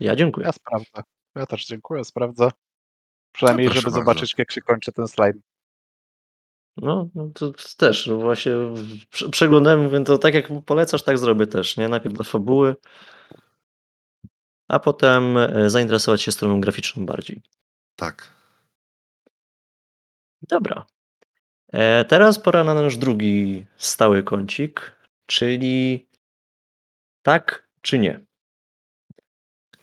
ja 0.00 0.16
dziękuję. 0.16 0.46
Ja 0.46 0.52
sprawdzę. 0.52 1.02
Ja 1.34 1.46
też 1.46 1.66
dziękuję, 1.66 2.04
sprawdzę. 2.04 2.50
Przynajmniej, 3.32 3.66
No 3.68 3.72
żeby 3.74 3.84
bardzo. 3.84 3.98
zobaczyć, 4.00 4.34
jak 4.38 4.52
się 4.52 4.60
kończy 4.60 4.92
ten 4.92 5.08
slajd. 5.08 5.36
No, 6.82 7.08
no 7.14 7.30
to 7.34 7.52
też 7.76 8.06
no 8.06 8.16
właśnie 8.16 8.52
prze- 9.10 9.30
przeglądałem, 9.30 9.82
mówię, 9.82 10.04
to 10.04 10.18
tak 10.18 10.34
jak 10.34 10.48
polecasz, 10.66 11.02
tak 11.02 11.18
zrobię 11.18 11.46
też, 11.46 11.76
nie? 11.76 11.88
Najpierw 11.88 12.14
dla 12.14 12.24
fabuły, 12.24 12.76
a 14.68 14.78
potem 14.78 15.36
e, 15.36 15.70
zainteresować 15.70 16.22
się 16.22 16.32
stroną 16.32 16.60
graficzną 16.60 17.06
bardziej. 17.06 17.42
Tak. 17.96 18.34
Dobra. 20.48 20.86
E, 21.72 22.04
teraz 22.04 22.38
pora 22.38 22.64
na 22.64 22.74
nasz 22.74 22.96
drugi 22.96 23.66
stały 23.76 24.22
kącik, 24.22 24.96
czyli 25.26 26.08
tak 27.22 27.68
czy 27.80 27.98
nie. 27.98 28.20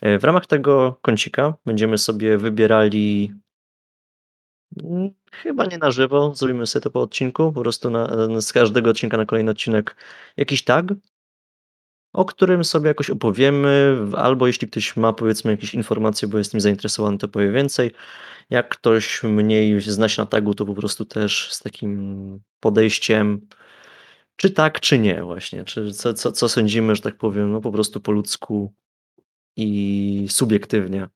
E, 0.02 0.20
W 0.20 0.24
ramach 0.24 0.46
tego 0.46 1.00
kącika 1.02 1.54
będziemy 1.66 1.98
sobie 1.98 2.38
wybierali 2.38 3.34
mm, 4.84 5.10
chyba 5.32 5.66
nie 5.66 5.78
na 5.78 5.92
żywo, 5.92 6.36
zrobimy 6.36 6.68
sobie 6.68 6.84
to 6.84 6.92
po 6.92 7.02
odcinku, 7.02 7.52
po 7.54 7.62
prostu 7.62 7.90
na, 7.90 8.08
z 8.42 8.54
każdego 8.54 8.90
odcinka 8.90 9.18
na 9.18 9.26
kolejny 9.26 9.52
odcinek 9.52 9.96
jakiś 10.38 10.64
tag, 10.64 10.86
o 12.14 12.26
którym 12.26 12.64
sobie 12.64 12.88
jakoś 12.88 13.10
opowiemy, 13.10 13.98
albo 14.16 14.48
jeśli 14.48 14.68
ktoś 14.68 14.98
ma 14.98 15.14
powiedzmy 15.14 15.52
jakieś 15.52 15.74
informacje, 15.74 16.28
bo 16.28 16.38
jestem 16.38 16.62
zainteresowany, 16.62 17.18
to 17.18 17.28
powie 17.28 17.52
więcej. 17.52 17.92
Jak 18.50 18.70
ktoś 18.70 19.24
mniej 19.24 19.82
zna 19.82 20.10
się 20.10 20.22
na 20.22 20.26
tagu, 20.26 20.54
to 20.54 20.66
po 20.66 20.74
prostu 20.74 21.06
też 21.06 21.54
z 21.54 21.62
takim 21.62 22.40
podejściem, 22.60 23.48
czy 24.36 24.50
tak, 24.50 24.80
czy 24.80 25.00
nie, 25.00 25.24
właśnie. 25.24 25.64
Czy 25.64 25.94
co, 25.94 26.14
co, 26.14 26.32
co 26.32 26.50
sądzimy, 26.50 26.96
że 26.96 27.02
tak 27.02 27.18
powiem, 27.18 27.52
no 27.52 27.62
po 27.62 27.72
prostu 27.72 28.02
po 28.02 28.12
ludzku 28.12 28.74
i 29.56 30.28
subiektywnie 30.30 31.08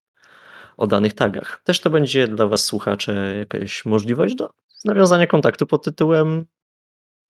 o 0.82 0.88
danych 0.88 1.14
tagach. 1.14 1.62
Też 1.64 1.80
to 1.80 1.90
będzie 1.90 2.28
dla 2.28 2.48
Was, 2.48 2.66
słuchacze, 2.66 3.36
jakaś 3.38 3.86
możliwość 3.86 4.36
do 4.36 4.49
nawiązania 4.86 5.28
kontaktu 5.28 5.68
pod 5.68 5.84
tytułem 5.84 6.45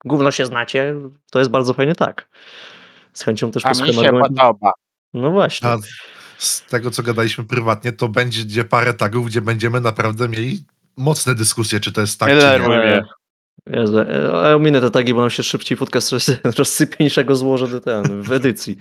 Gówno 0.05 0.31
się 0.31 0.45
znacie, 0.45 0.95
to 1.31 1.39
jest 1.39 1.51
bardzo 1.51 1.73
fajny 1.73 1.95
tak. 1.95 2.29
Z 3.13 3.23
chęcią 3.23 3.51
też 3.51 3.65
A 3.65 3.69
mi 3.69 3.93
się 3.93 4.11
podoba. 4.19 4.71
No 5.13 5.31
właśnie. 5.31 5.69
A 5.69 5.77
z 6.37 6.65
tego, 6.65 6.91
co 6.91 7.03
gadaliśmy 7.03 7.43
prywatnie, 7.43 7.91
to 7.91 8.07
będzie 8.07 8.63
parę 8.63 8.93
tagów, 8.93 9.27
gdzie 9.27 9.41
będziemy 9.41 9.81
naprawdę 9.81 10.29
mieli 10.29 10.63
mocne 10.97 11.35
dyskusje, 11.35 11.79
czy 11.79 11.91
to 11.91 12.01
jest 12.01 12.19
tak, 12.19 12.29
Nie 12.29 12.41
czy 12.41 12.69
nie. 12.69 13.03
Jezu, 13.67 13.99
e, 13.99 14.31
ja 14.43 14.55
ominę 14.55 14.81
te 14.81 14.91
tagi, 14.91 15.13
bo 15.13 15.21
nam 15.21 15.29
się 15.29 15.43
szybciej 15.43 15.77
podcast 15.77 16.11
roz- 16.11 16.37
rozsypie 16.57 17.03
niż 17.03 17.17
ja 17.17 17.23
go 17.23 17.35
złożę 17.35 17.67
do 17.67 17.81
ten, 17.81 18.21
w 18.21 18.31
edycji. 18.31 18.77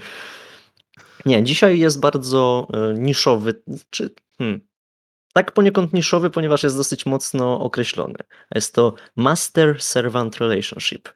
Nie, 1.26 1.44
dzisiaj 1.44 1.78
jest 1.78 2.00
bardzo 2.00 2.68
e, 2.74 2.94
niszowy, 2.94 3.62
czy 3.90 4.14
hmm, 4.40 4.60
tak 5.32 5.52
poniekąd 5.52 5.92
niszowy, 5.92 6.30
ponieważ 6.30 6.62
jest 6.62 6.76
dosyć 6.76 7.06
mocno 7.06 7.60
określony. 7.60 8.18
Jest 8.54 8.74
to 8.74 8.94
Master-Servant 9.16 10.38
Relationship. 10.40 11.08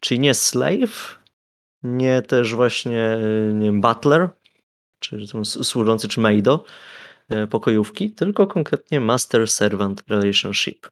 Czyli 0.00 0.20
nie 0.20 0.34
slave, 0.34 1.18
nie 1.82 2.22
też 2.22 2.54
właśnie 2.54 3.00
e, 3.00 3.52
nie 3.52 3.66
wiem, 3.66 3.80
butler, 3.80 4.28
czy 4.98 5.26
służący, 5.44 6.08
czy 6.08 6.20
maido 6.20 6.64
e, 7.28 7.46
pokojówki, 7.46 8.10
tylko 8.10 8.46
konkretnie 8.46 9.00
Master-Servant 9.00 10.02
Relationship. 10.08 10.90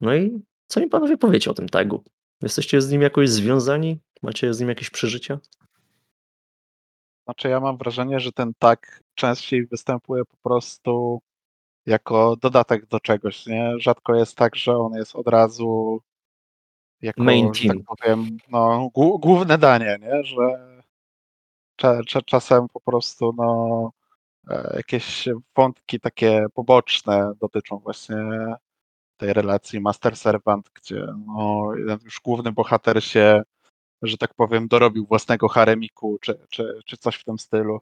No 0.00 0.14
i 0.14 0.42
co 0.66 0.80
mi 0.80 0.88
panowie 0.88 1.16
powiecie 1.16 1.50
o 1.50 1.54
tym 1.54 1.68
tagu? 1.68 2.04
Jesteście 2.42 2.82
z 2.82 2.90
nim 2.90 3.02
jakoś 3.02 3.28
związani? 3.28 4.00
Macie 4.22 4.54
z 4.54 4.60
nim 4.60 4.68
jakieś 4.68 4.90
przeżycia? 4.90 5.38
Znaczy 7.30 7.48
ja 7.48 7.60
mam 7.60 7.76
wrażenie, 7.76 8.20
że 8.20 8.32
ten 8.32 8.52
tak 8.58 9.02
częściej 9.14 9.66
występuje 9.66 10.24
po 10.24 10.36
prostu 10.36 11.20
jako 11.86 12.36
dodatek 12.36 12.86
do 12.86 13.00
czegoś, 13.00 13.46
nie? 13.46 13.72
Rzadko 13.78 14.14
jest 14.14 14.36
tak, 14.36 14.56
że 14.56 14.76
on 14.76 14.94
jest 14.94 15.16
od 15.16 15.28
razu 15.28 16.00
jako, 17.02 17.22
Main 17.22 17.54
że 17.54 17.68
tak 17.68 17.72
team. 17.72 17.84
powiem, 17.84 18.38
no, 18.48 18.88
głó- 18.94 19.20
główne 19.20 19.58
danie, 19.58 19.98
nie? 20.00 20.24
Że 20.24 20.36
cza, 21.76 22.04
cza, 22.04 22.22
czasem 22.22 22.68
po 22.68 22.80
prostu 22.80 23.32
no, 23.36 23.90
e, 24.50 24.72
jakieś 24.76 25.28
wątki 25.56 26.00
takie 26.00 26.46
poboczne 26.54 27.32
dotyczą 27.40 27.78
właśnie 27.78 28.16
tej 29.16 29.32
relacji 29.32 29.80
master-servant, 29.80 30.70
gdzie 30.74 31.06
no, 31.26 31.72
już 32.04 32.20
główny 32.20 32.52
bohater 32.52 33.04
się, 33.04 33.42
że 34.02 34.18
tak 34.18 34.34
powiem, 34.34 34.68
dorobił 34.68 35.06
własnego 35.06 35.48
haremiku, 35.48 36.18
czy, 36.20 36.46
czy, 36.50 36.80
czy 36.86 36.96
coś 36.96 37.16
w 37.16 37.24
tym 37.24 37.38
stylu. 37.38 37.80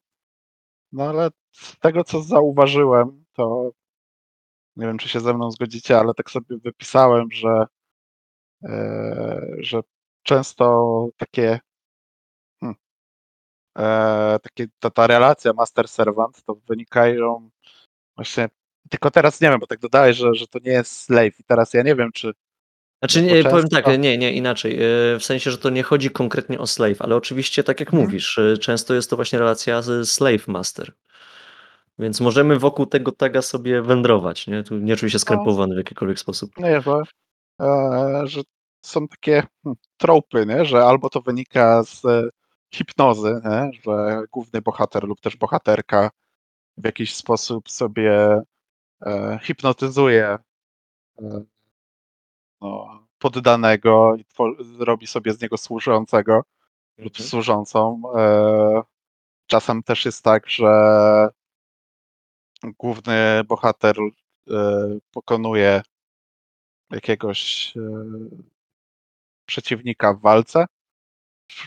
No 0.93 1.05
ale 1.05 1.31
z 1.53 1.79
tego, 1.79 2.05
co 2.05 2.23
zauważyłem, 2.23 3.25
to 3.33 3.71
nie 4.77 4.87
wiem, 4.87 4.99
czy 4.99 5.09
się 5.09 5.21
ze 5.21 5.35
mną 5.35 5.51
zgodzicie, 5.51 5.99
ale 5.99 6.15
tak 6.15 6.31
sobie 6.31 6.59
wypisałem, 6.59 7.31
że, 7.33 7.67
e, 8.65 9.47
że 9.59 9.81
często 10.23 11.09
takie, 11.17 11.61
hmm, 12.61 12.77
e, 13.79 14.39
takie 14.43 14.67
ta, 14.79 14.91
ta 14.91 15.07
relacja 15.07 15.53
master-servant 15.53 16.43
to 16.45 16.55
wynikają 16.55 17.51
właśnie, 18.17 18.49
tylko 18.91 19.11
teraz 19.11 19.41
nie 19.41 19.51
wiem, 19.51 19.61
bo 19.61 19.67
tak 19.67 19.79
dodałeś, 19.79 20.17
że, 20.17 20.35
że 20.35 20.49
to 20.49 20.59
nie 20.59 20.73
jest 20.73 20.93
slave 20.93 21.41
i 21.41 21.45
teraz 21.45 21.75
ja 21.75 21.83
nie 21.83 21.95
wiem, 21.97 22.13
czy 22.13 22.33
Znaczy, 23.03 23.23
No 23.23 23.29
bo 23.29 23.35
nie, 23.35 23.45
powiem 23.45 23.69
tak, 23.69 23.87
nie, 23.99 24.19
nie, 24.19 24.33
inaczej. 24.33 24.75
e, 24.75 25.19
W 25.19 25.25
sensie, 25.25 25.51
że 25.51 25.59
to 25.59 25.71
nie 25.71 25.83
chodzi 25.83 26.11
konkretnie 26.11 26.59
o 26.59 26.67
slave, 26.67 27.03
ale 27.03 27.17
oczywiście, 27.17 27.65
tak 27.65 27.81
jak 27.81 27.89
Mhm. 27.89 28.03
mówisz, 28.05 28.39
e, 28.39 28.59
często 28.59 28.95
jest 28.95 29.11
to 29.11 29.17
właśnie 29.17 29.39
relacja 29.39 29.83
z 29.83 30.11
slave 30.11 30.49
master. 30.49 30.93
Więc 31.99 32.21
możemy 32.21 32.59
wokół 32.59 32.87
tego 32.87 33.13
taga 33.13 33.43
sobie 33.43 33.83
wędrować, 33.83 34.47
nie? 34.47 34.63
Tu 34.63 34.79
nie 34.79 34.97
czuję 34.97 35.11
się 35.11 35.19
skrępowany 35.19 35.75
w 35.75 35.79
jakikolwiek 35.79 36.19
sposób. 36.19 36.51
Nie, 36.59 36.81
że, 36.81 37.03
e, 37.61 38.23
że 38.25 38.41
są 38.83 39.09
takie 39.09 39.43
hmm, 39.65 39.77
tropy, 39.97 40.47
nie? 40.47 40.65
że 40.65 40.85
albo 40.85 41.11
to 41.11 41.21
wynika 41.21 41.83
z 41.85 42.05
e, 42.05 42.29
hipnozy, 42.75 43.41
nie? 43.45 43.71
że 43.85 44.23
główny 44.33 44.63
bohater 44.63 45.05
lub 45.05 45.21
też 45.21 45.37
bohaterka 45.37 46.11
w 46.77 46.85
jakiś 46.85 47.15
sposób 47.15 47.71
sobie 47.71 48.41
e, 49.07 49.39
hipnotyzuje 49.43 50.39
no, 52.61 53.03
poddanego 53.19 54.17
i 54.17 54.25
robi 54.79 55.07
sobie 55.07 55.33
z 55.33 55.41
niego 55.43 55.57
służącego 55.57 56.45
lub 56.99 57.13
Mhm. 57.13 57.29
służącą. 57.29 58.03
E, 58.17 58.83
czasem 59.47 59.83
też 59.83 60.05
jest 60.05 60.25
tak, 60.25 60.51
że 60.51 61.29
główny 62.65 63.45
bohater 63.49 63.97
e, 64.51 64.99
pokonuje 65.11 65.83
jakiegoś 66.91 67.73
e, 67.77 67.81
przeciwnika 69.47 70.15
w 70.15 70.21
walce. 70.21 70.67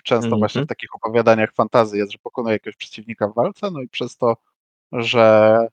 Często 0.03 0.25
Mhm. 0.25 0.39
właśnie 0.39 0.61
w 0.63 0.67
takich 0.67 0.95
opowiadaniach 0.95 1.53
fantazji 1.53 1.99
jest, 1.99 2.11
że 2.11 2.17
pokonuje 2.17 2.53
jakiegoś 2.53 2.75
przeciwnika 2.75 3.27
w 3.27 3.33
walce, 3.33 3.71
no 3.71 3.81
i 3.81 3.87
przez 3.89 4.17
to, 4.17 4.37
że 4.91 5.67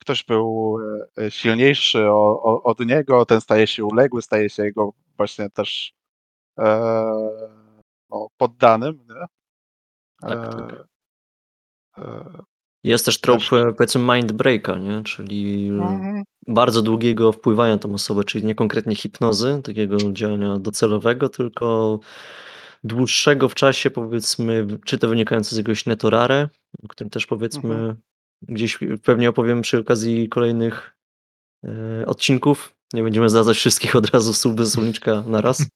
ktoś 0.00 0.24
był 0.24 0.78
e, 1.18 1.30
silniejszy 1.30 2.06
o, 2.10 2.42
o, 2.42 2.62
od 2.62 2.80
niego, 2.80 3.26
ten 3.26 3.40
staje 3.40 3.66
się 3.66 3.84
uległy, 3.84 4.22
staje 4.22 4.50
się 4.50 4.64
jego 4.64 4.92
właśnie 5.16 5.50
też 5.50 5.92
e, 6.58 7.12
no, 8.10 8.28
poddanym. 8.36 8.98
Nie? 9.08 9.26
Tak, 10.20 10.38
E, 10.38 10.50
tak. 10.50 10.86
e, 11.98 12.42
Jest 12.84 13.04
też 13.04 13.20
trop, 13.20 13.40
e, 13.52 13.72
powiedzmy, 13.72 14.14
mind 14.16 14.32
breaka, 14.32 14.76
nie? 14.78 15.02
Czyli 15.02 15.68
e, 15.68 15.72
mhm. 15.72 16.22
bardzo 16.48 16.82
długiego 16.82 17.32
wpływania 17.32 17.72
na 17.72 17.78
tą 17.78 17.94
osobę, 17.94 18.24
czyli 18.24 18.44
nie 18.46 18.54
konkretnie 18.54 18.96
hipnozy, 18.96 19.60
takiego 19.64 19.96
działania 20.12 20.58
docelowego, 20.58 21.28
tylko 21.28 21.98
dłuższego 22.84 23.48
w 23.48 23.54
czasie, 23.54 23.90
powiedzmy, 23.90 24.66
czy 24.84 24.98
to 24.98 25.08
wynikające 25.08 25.54
z 25.54 25.58
jakiegoś 25.58 25.86
netorare, 25.86 26.48
o 26.84 26.88
którym 26.88 27.10
też 27.10 27.26
powiedzmy 27.26 27.74
Mhm. 27.74 27.96
Gdzieś 28.42 28.78
pewnie 29.02 29.28
opowiem 29.28 29.62
przy 29.62 29.78
okazji 29.78 30.28
kolejnych 30.28 30.96
e, 31.64 32.06
odcinków. 32.06 32.74
Nie 32.92 33.02
będziemy 33.02 33.28
zdradzać 33.28 33.56
wszystkich 33.56 33.96
od 33.96 34.10
razu 34.10 34.34
słów 34.34 34.54
bez 34.54 34.72
słowniczka 34.72 35.22
na 35.26 35.40
raz, 35.40 35.66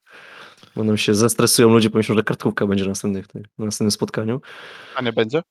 bo 0.76 0.84
nam 0.84 0.96
się 0.96 1.14
zestresują 1.14 1.68
ludzie, 1.68 1.90
pomyślą, 1.90 2.14
że 2.14 2.22
kartkówka 2.22 2.66
będzie 2.66 2.84
na, 2.84 2.88
następnych, 2.88 3.26
na 3.34 3.64
następnym 3.64 3.90
spotkaniu. 3.90 4.40
A 4.94 5.02
nie 5.02 5.12
będzie? 5.12 5.42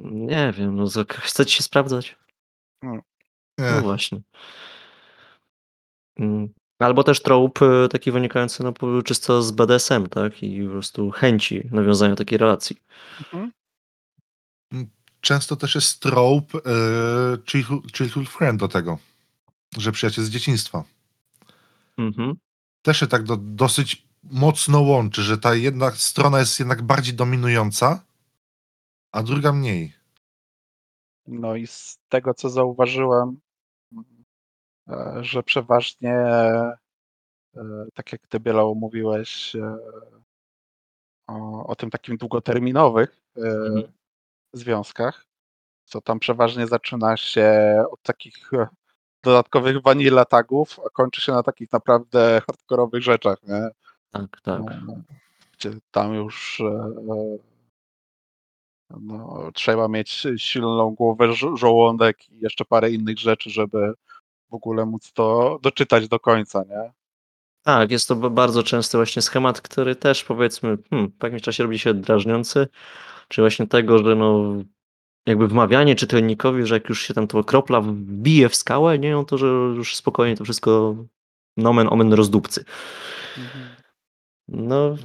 Nie 0.00 0.52
wiem, 0.56 0.76
no 0.76 0.86
chcecie 1.10 1.52
się 1.52 1.62
sprawdzać? 1.62 2.16
No 2.82 3.00
Nie. 3.58 3.80
właśnie. 3.80 4.20
Mm. 6.18 6.48
Albo 6.78 7.04
też 7.04 7.22
trope 7.22 7.66
e, 7.66 7.88
taki 7.88 8.12
wynikający 8.12 8.62
no, 8.62 9.02
czysto 9.02 9.42
z 9.42 9.50
BDSM, 9.50 10.06
tak? 10.06 10.42
I 10.42 10.64
po 10.64 10.70
prostu 10.70 11.10
chęci 11.10 11.68
nawiązania 11.70 12.16
takiej 12.16 12.38
relacji. 12.38 12.76
Mhm. 13.20 13.52
Często 15.20 15.56
też 15.56 15.74
jest 15.74 16.00
trope 16.00 16.58
yy, 16.58 17.42
childhood, 17.92 18.28
friend 18.28 18.60
do 18.60 18.68
tego, 18.68 18.98
że 19.76 19.92
przyjaciel 19.92 20.24
z 20.24 20.30
dzieciństwa. 20.30 20.84
Mhm. 21.98 22.34
Też 22.82 23.00
się 23.00 23.06
tak 23.06 23.22
do, 23.22 23.36
dosyć 23.36 24.08
mocno 24.22 24.80
łączy, 24.80 25.22
że 25.22 25.38
ta 25.38 25.54
jedna 25.54 25.90
strona 25.90 26.38
jest 26.38 26.58
jednak 26.58 26.82
bardziej 26.82 27.14
dominująca, 27.14 28.04
a 29.12 29.22
druga 29.22 29.52
mniej. 29.52 29.92
No 31.26 31.56
i 31.56 31.66
z 31.66 31.98
tego, 32.08 32.34
co 32.34 32.50
zauważyłem, 32.50 33.40
e, 34.88 35.18
że 35.20 35.42
przeważnie, 35.42 36.12
e, 36.12 36.76
tak 37.94 38.12
jak 38.12 38.26
ty 38.26 38.40
Bielał 38.40 38.74
mówiłeś 38.74 39.56
o, 41.26 41.66
o 41.66 41.76
tym 41.76 41.90
takim 41.90 42.16
długoterminowych 42.16 43.28
Mhm. 43.38 43.92
Związkach, 44.52 45.24
to 45.90 46.00
tam 46.00 46.18
przeważnie 46.18 46.66
zaczyna 46.66 47.16
się 47.16 47.84
od 47.90 48.02
takich 48.02 48.54
e, 48.54 48.66
dodatkowych 49.22 49.82
vanilla 49.82 50.24
tagów, 50.24 50.80
a 50.86 50.90
kończy 50.90 51.20
się 51.20 51.32
na 51.32 51.42
takich 51.42 51.72
naprawdę 51.72 52.42
hardkorowych 52.46 53.02
rzeczach, 53.02 53.42
nie? 53.42 53.68
Tak, 54.10 54.40
tak. 54.42 54.60
No, 54.86 54.94
Gdzie 55.52 55.70
tam 55.90 56.14
już 56.14 56.60
e, 56.60 56.94
no, 58.90 59.50
trzeba 59.54 59.88
mieć 59.88 60.26
silną 60.36 60.94
głowę, 60.94 61.32
żo- 61.32 61.56
żołądek 61.56 62.30
i 62.30 62.40
jeszcze 62.40 62.64
parę 62.64 62.90
innych 62.90 63.18
rzeczy, 63.18 63.50
żeby 63.50 63.94
w 64.50 64.54
ogóle 64.54 64.86
móc 64.86 65.12
to 65.12 65.58
doczytać 65.62 66.08
do 66.08 66.20
końca, 66.20 66.62
nie? 66.68 66.92
Tak, 67.62 67.90
jest 67.90 68.08
to 68.08 68.16
b- 68.16 68.30
bardzo 68.30 68.62
częsty 68.62 68.98
właśnie 68.98 69.22
schemat, 69.22 69.60
który 69.60 69.96
też 69.96 70.24
powiedzmy 70.24 70.78
hmm, 70.90 71.12
w 71.20 71.22
jakimś 71.22 71.42
czasie 71.42 71.62
robi 71.62 71.78
się 71.78 71.94
drażniący, 71.94 72.68
czy 73.28 73.42
właśnie 73.42 73.66
tego, 73.66 73.98
że 73.98 74.14
no 74.14 74.54
jakby 75.26 75.48
wmawianie 75.48 75.94
czytelnikowi, 75.94 76.66
że 76.66 76.74
jak 76.74 76.88
już 76.88 77.02
się 77.02 77.14
tam 77.14 77.26
to 77.26 77.44
kropla 77.44 77.80
wbije 77.80 78.48
w 78.48 78.56
skałę, 78.56 78.98
nie, 78.98 79.12
no 79.12 79.24
to 79.24 79.38
że 79.38 79.46
już 79.46 79.96
spokojnie 79.96 80.36
to 80.36 80.44
wszystko 80.44 80.96
nomen 81.56 81.88
omen 81.90 82.12
rozdupcy. 82.12 82.64
No, 84.48 84.96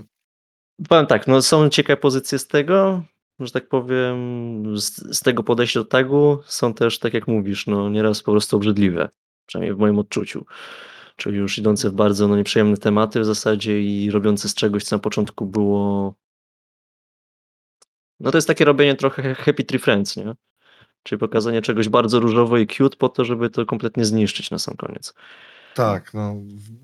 powiem 0.90 1.08
tak, 1.08 1.28
no 1.28 1.42
są 1.42 1.70
ciekawe 1.70 1.98
pozycje 1.98 2.40
z 2.40 2.48
tego, 2.48 3.04
że 3.40 3.52
tak 3.52 3.68
powiem, 3.68 4.78
z, 4.78 5.18
z 5.18 5.22
tego 5.22 5.44
podejścia 5.44 5.80
do 5.80 5.86
tagu 5.86 6.40
są 6.46 6.74
też, 6.74 7.00
tak 7.00 7.14
jak 7.14 7.28
mówisz, 7.28 7.68
no 7.68 7.90
nieraz 7.90 8.24
po 8.24 8.32
prostu 8.32 8.58
obrzydliwe, 8.58 9.10
przynajmniej 9.46 9.76
w 9.76 9.80
moim 9.80 10.00
odczuciu. 10.00 10.46
Czyli 11.15 11.38
już 11.38 11.57
idące 11.57 11.90
w 11.90 11.94
bardzo 11.94 12.27
no, 12.27 12.38
nieprzyjemne 12.38 12.77
tematy 12.77 13.19
w 13.19 13.26
zasadzie 13.26 13.81
i 13.81 14.11
robiące 14.11 14.49
z 14.49 14.56
czegoś, 14.56 14.84
co 14.84 14.95
na 14.95 14.99
początku 14.99 15.45
było. 15.45 16.15
No 18.19 18.31
to 18.31 18.38
jest 18.38 18.48
takie 18.48 18.65
robienie 18.65 18.95
trochę 18.95 19.35
Happy 19.35 19.64
Tree 19.64 19.80
Friends, 19.80 20.18
nie? 20.18 20.35
Czyli 21.03 21.19
pokazanie 21.19 21.61
czegoś 21.61 21.90
bardzo 21.90 22.19
różowo 22.19 22.57
i 22.57 22.68
cute 22.68 22.98
po 22.98 23.10
to, 23.10 23.26
żeby 23.26 23.49
to 23.49 23.65
kompletnie 23.65 24.06
zniszczyć 24.06 24.52
na 24.52 24.60
sam 24.60 24.76
koniec. 24.76 25.14
Tak, 25.76 26.14
no. 26.14 26.35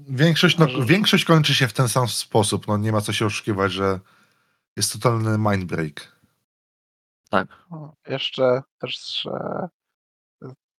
Większość, 0.09 0.57
no, 0.57 0.67
większość 0.85 1.25
kończy 1.25 1.53
się 1.55 1.67
w 1.67 1.73
ten 1.73 1.87
sam 1.87 2.07
sposób. 2.07 2.67
No, 2.67 2.77
nie 2.77 2.91
ma 2.91 3.01
co 3.01 3.13
się 3.13 3.25
oszukiwać, 3.25 3.71
że 3.71 3.99
jest 4.75 4.93
totalny 4.93 5.37
mind 5.37 5.63
break. 5.63 6.19
Tak. 7.29 7.47
Jeszcze 8.07 8.61
też 8.79 9.21
że 9.21 9.69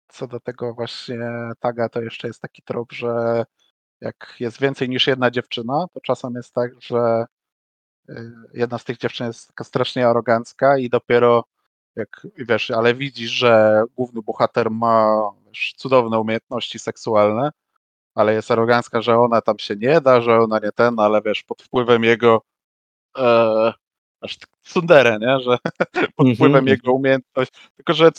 co 0.10 0.28
do 0.28 0.40
tego 0.40 0.74
właśnie 0.74 1.20
taga, 1.60 1.90
to 1.90 2.02
jeszcze 2.02 2.28
jest 2.28 2.42
taki 2.42 2.62
trop, 2.62 2.92
że 2.92 3.46
jak 4.02 4.36
jest 4.40 4.62
więcej 4.62 4.90
niż 4.90 5.08
jedna 5.08 5.32
dziewczyna, 5.32 5.86
to 5.94 6.02
czasem 6.02 6.34
jest 6.36 6.54
tak, 6.54 6.72
że 6.82 7.26
y, 8.10 8.16
jedna 8.54 8.78
z 8.78 8.84
tych 8.84 8.98
dziewczyn 8.98 9.28
jest 9.28 9.48
taka 9.48 9.64
strasznie 9.64 10.08
arogancka 10.08 10.78
i 10.78 10.90
dopiero 10.90 11.44
jak 11.96 12.28
wiesz, 12.38 12.72
ale 12.72 12.96
widzisz, 12.96 13.32
że 13.32 13.84
główny 13.96 14.22
bohater 14.22 14.72
ma 14.72 15.22
wiesz, 15.48 15.74
cudowne 15.78 16.20
umiejętności 16.20 16.80
seksualne, 16.80 17.52
ale 18.16 18.34
jest 18.34 18.52
arogancka, 18.52 19.02
że 19.02 19.18
ona 19.18 19.42
tam 19.42 19.60
się 19.60 19.76
nie 19.76 20.02
da, 20.02 20.22
że 20.22 20.40
ona 20.40 20.60
nie 20.60 20.72
ten, 20.72 21.00
ale 21.00 21.22
wiesz, 21.22 21.44
pod 21.44 21.62
wpływem 21.62 22.04
jego 22.04 22.42
e, 23.18 23.74
aż 24.22 24.38
tak 24.38 24.50
tsundere, 24.64 25.20
nie? 25.20 25.40
Że 25.40 25.58
pod 26.16 26.28
wpływem 26.36 26.68
jego 26.68 26.94
umiejętności, 26.94 27.58
tylko 27.76 27.94
że 27.94 28.12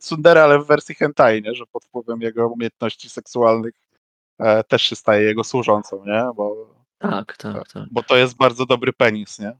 tsundere, 0.00 0.44
ale 0.44 0.58
w 0.58 0.66
wersji 0.66 0.94
hentai, 0.94 1.42
nie? 1.42 1.54
Że 1.54 1.64
pod 1.66 1.84
wpływem 1.84 2.20
jego 2.20 2.48
umiejętności 2.48 3.08
seksualnych 3.08 3.74
e, 4.38 4.64
też 4.64 4.82
się 4.82 4.96
staje 4.96 5.22
jego 5.22 5.44
służącą, 5.44 6.04
nie? 6.06 6.24
Bo, 6.36 6.74
Tak, 6.98 7.36
tak, 7.36 7.72
tak. 7.72 7.82
bo 7.90 8.02
to 8.02 8.16
jest 8.16 8.36
bardzo 8.36 8.66
dobry 8.66 8.92
penis, 8.92 9.38
nie? 9.38 9.56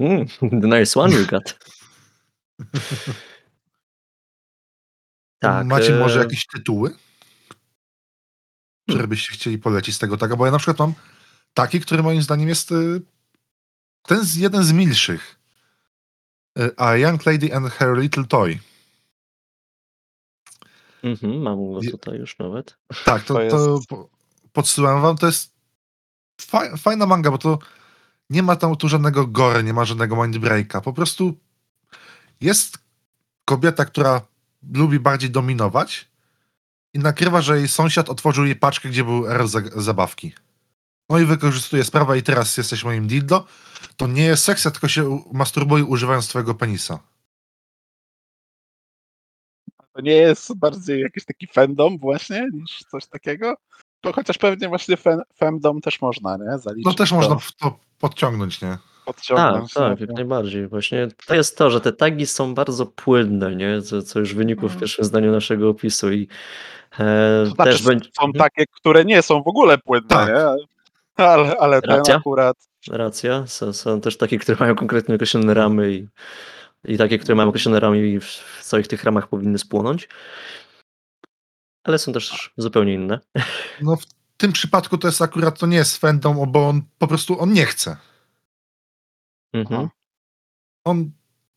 Mm, 0.00 0.26
the 0.62 0.78
nice 0.78 1.00
one 1.00 1.14
you 1.14 1.26
got. 1.26 1.58
Tak. 5.38 5.66
Macie 5.66 5.96
e, 5.96 5.98
może 5.98 6.18
jakieś 6.18 6.46
tytuły, 6.46 6.94
które 8.90 9.06
byście 9.08 9.32
chcieli 9.32 9.58
polecić 9.58 9.94
z 9.94 9.98
tego 9.98 10.16
taga? 10.16 10.36
Bo 10.36 10.46
ja 10.46 10.52
na 10.52 10.58
przykład 10.58 10.78
mam 10.78 10.94
taki, 11.54 11.80
który 11.80 12.02
moim 12.02 12.22
zdaniem 12.22 12.48
jest 12.48 12.72
y, 12.72 13.02
ten 14.08 14.24
z 14.24 14.36
jeden 14.36 14.64
z 14.64 14.72
milszych. 14.72 15.38
Y, 16.58 16.70
A 16.76 16.96
Young 16.96 17.26
Lady 17.26 17.54
and 17.54 17.72
Her 17.72 17.96
Little 17.98 18.24
Toy. 18.24 18.58
Mhm, 21.02 21.42
mam 21.42 21.72
go 21.72 21.80
tutaj 21.90 22.18
już 22.18 22.38
nawet. 22.38 22.76
Tak, 23.04 23.22
to, 23.22 23.34
To 23.34 23.50
to, 23.50 23.74
jest- 23.74 23.88
po- 23.88 24.08
podsyłam 24.52 25.02
wam. 25.02 25.16
To 25.16 25.26
jest 25.26 25.52
fa- 26.40 26.76
fajna 26.76 27.06
manga, 27.06 27.30
bo 27.30 27.38
to 27.38 27.58
nie 28.30 28.42
ma 28.42 28.56
tam 28.56 28.76
tu 28.76 28.88
żadnego 28.88 29.26
gore, 29.26 29.62
nie 29.62 29.72
ma 29.72 29.84
żadnego 29.84 30.22
mindbreaka. 30.26 30.80
Po 30.80 30.92
prostu 30.92 31.38
jest 32.40 32.78
kobieta, 33.44 33.84
która 33.84 34.20
lubi 34.74 35.00
bardziej 35.00 35.30
dominować 35.30 36.08
i 36.94 36.98
nakrywa, 36.98 37.40
że 37.42 37.58
jej 37.58 37.68
sąsiad 37.68 38.08
otworzył 38.08 38.44
jej 38.44 38.56
paczkę, 38.56 38.88
gdzie 38.88 39.04
był 39.04 39.26
R 39.28 39.48
za- 39.48 39.60
zabawki. 39.82 40.32
No 41.10 41.18
i 41.18 41.24
wykorzystuje 41.24 41.84
sprawę 41.84 42.18
i 42.18 42.22
teraz 42.22 42.56
jesteś 42.56 42.84
moim 42.84 43.06
dildo. 43.06 43.46
To 43.96 44.06
nie 44.06 44.22
jest 44.24 44.44
seks, 44.44 44.62
tylko 44.62 44.88
się 44.88 45.22
masturbuję 45.32 45.84
używając 45.84 46.28
twojego 46.28 46.54
penisa. 46.54 46.98
To 49.92 50.00
nie 50.02 50.12
jest 50.12 50.58
bardziej 50.58 51.00
jakiś 51.00 51.24
taki 51.24 51.46
fandom 51.46 51.98
właśnie, 51.98 52.46
niż 52.52 52.78
coś 52.90 53.06
takiego? 53.06 53.54
To 54.00 54.12
chociaż 54.12 54.38
pewnie 54.38 54.68
właśnie 54.68 54.96
fe- 54.96 55.22
femdom 55.36 55.80
też 55.80 56.00
można, 56.00 56.36
nie? 56.36 56.58
Zaliczyć 56.58 56.84
No 56.86 56.94
też 56.94 57.10
to, 57.10 57.16
można 57.16 57.36
w 57.36 57.52
to 57.52 57.78
podciągnąć, 57.98 58.62
nie? 58.62 58.68
Tak, 58.70 58.80
podciągnąć. 59.04 59.74
tak, 59.74 60.00
nie? 60.00 60.06
jak 60.06 60.16
najbardziej. 60.16 60.68
Właśnie 60.68 61.08
to 61.26 61.34
jest 61.34 61.58
to, 61.58 61.70
że 61.70 61.80
te 61.80 61.92
tagi 61.92 62.26
są 62.26 62.54
bardzo 62.54 62.86
płynne, 62.86 63.56
nie? 63.56 63.82
Co, 63.82 64.02
co 64.02 64.18
już 64.18 64.34
wynikło 64.34 64.62
w 64.68 64.72
Mhm. 64.72 64.80
pierwszym 64.80 65.04
zdaniu 65.04 65.32
naszego 65.32 65.68
opisu 65.68 66.12
i 66.12 66.28
e, 66.98 67.44
To 67.48 67.54
znaczy, 67.54 67.70
też 67.70 67.82
będzie... 67.82 68.10
są 68.20 68.32
takie, 68.32 68.64
które 68.66 69.04
nie 69.04 69.22
są 69.22 69.42
w 69.42 69.48
ogóle 69.48 69.78
płynne, 69.78 70.08
Tak. 70.08 70.28
nie? 70.28 70.34
Ale, 71.32 71.56
ale 71.58 71.82
ten 71.82 71.90
Racja. 71.90 72.16
akurat 72.16 72.56
Racja. 72.90 73.46
Są, 73.46 73.72
są 73.72 74.00
też 74.00 74.16
takie, 74.16 74.38
które 74.38 74.56
mają 74.60 74.74
konkretnie 74.74 75.14
określone 75.14 75.54
ramy 75.54 75.92
i, 75.92 76.08
i 76.84 76.98
takie, 76.98 77.18
które 77.18 77.34
mają 77.34 77.48
określone 77.48 77.80
ramy 77.80 78.08
i 78.08 78.20
w, 78.20 78.24
w 78.24 78.64
całych 78.64 78.88
tych 78.88 79.04
ramach 79.04 79.28
powinny 79.28 79.58
spłonąć. 79.58 80.08
Ale 81.84 81.98
są 81.98 82.12
też 82.12 82.52
zupełnie 82.56 82.94
inne. 82.94 83.20
No 83.82 83.96
w 83.96 84.04
tym 84.36 84.52
przypadku 84.52 84.98
to 84.98 85.08
jest 85.08 85.22
akurat, 85.22 85.58
to 85.58 85.66
nie 85.66 85.76
jest 85.76 85.96
fandom, 85.96 86.52
bo 86.52 86.68
on 86.68 86.82
po 86.98 87.06
prostu, 87.06 87.40
on 87.40 87.52
nie 87.52 87.66
chce. 87.66 87.96
Mhm. 89.52 89.88
On 90.84 91.10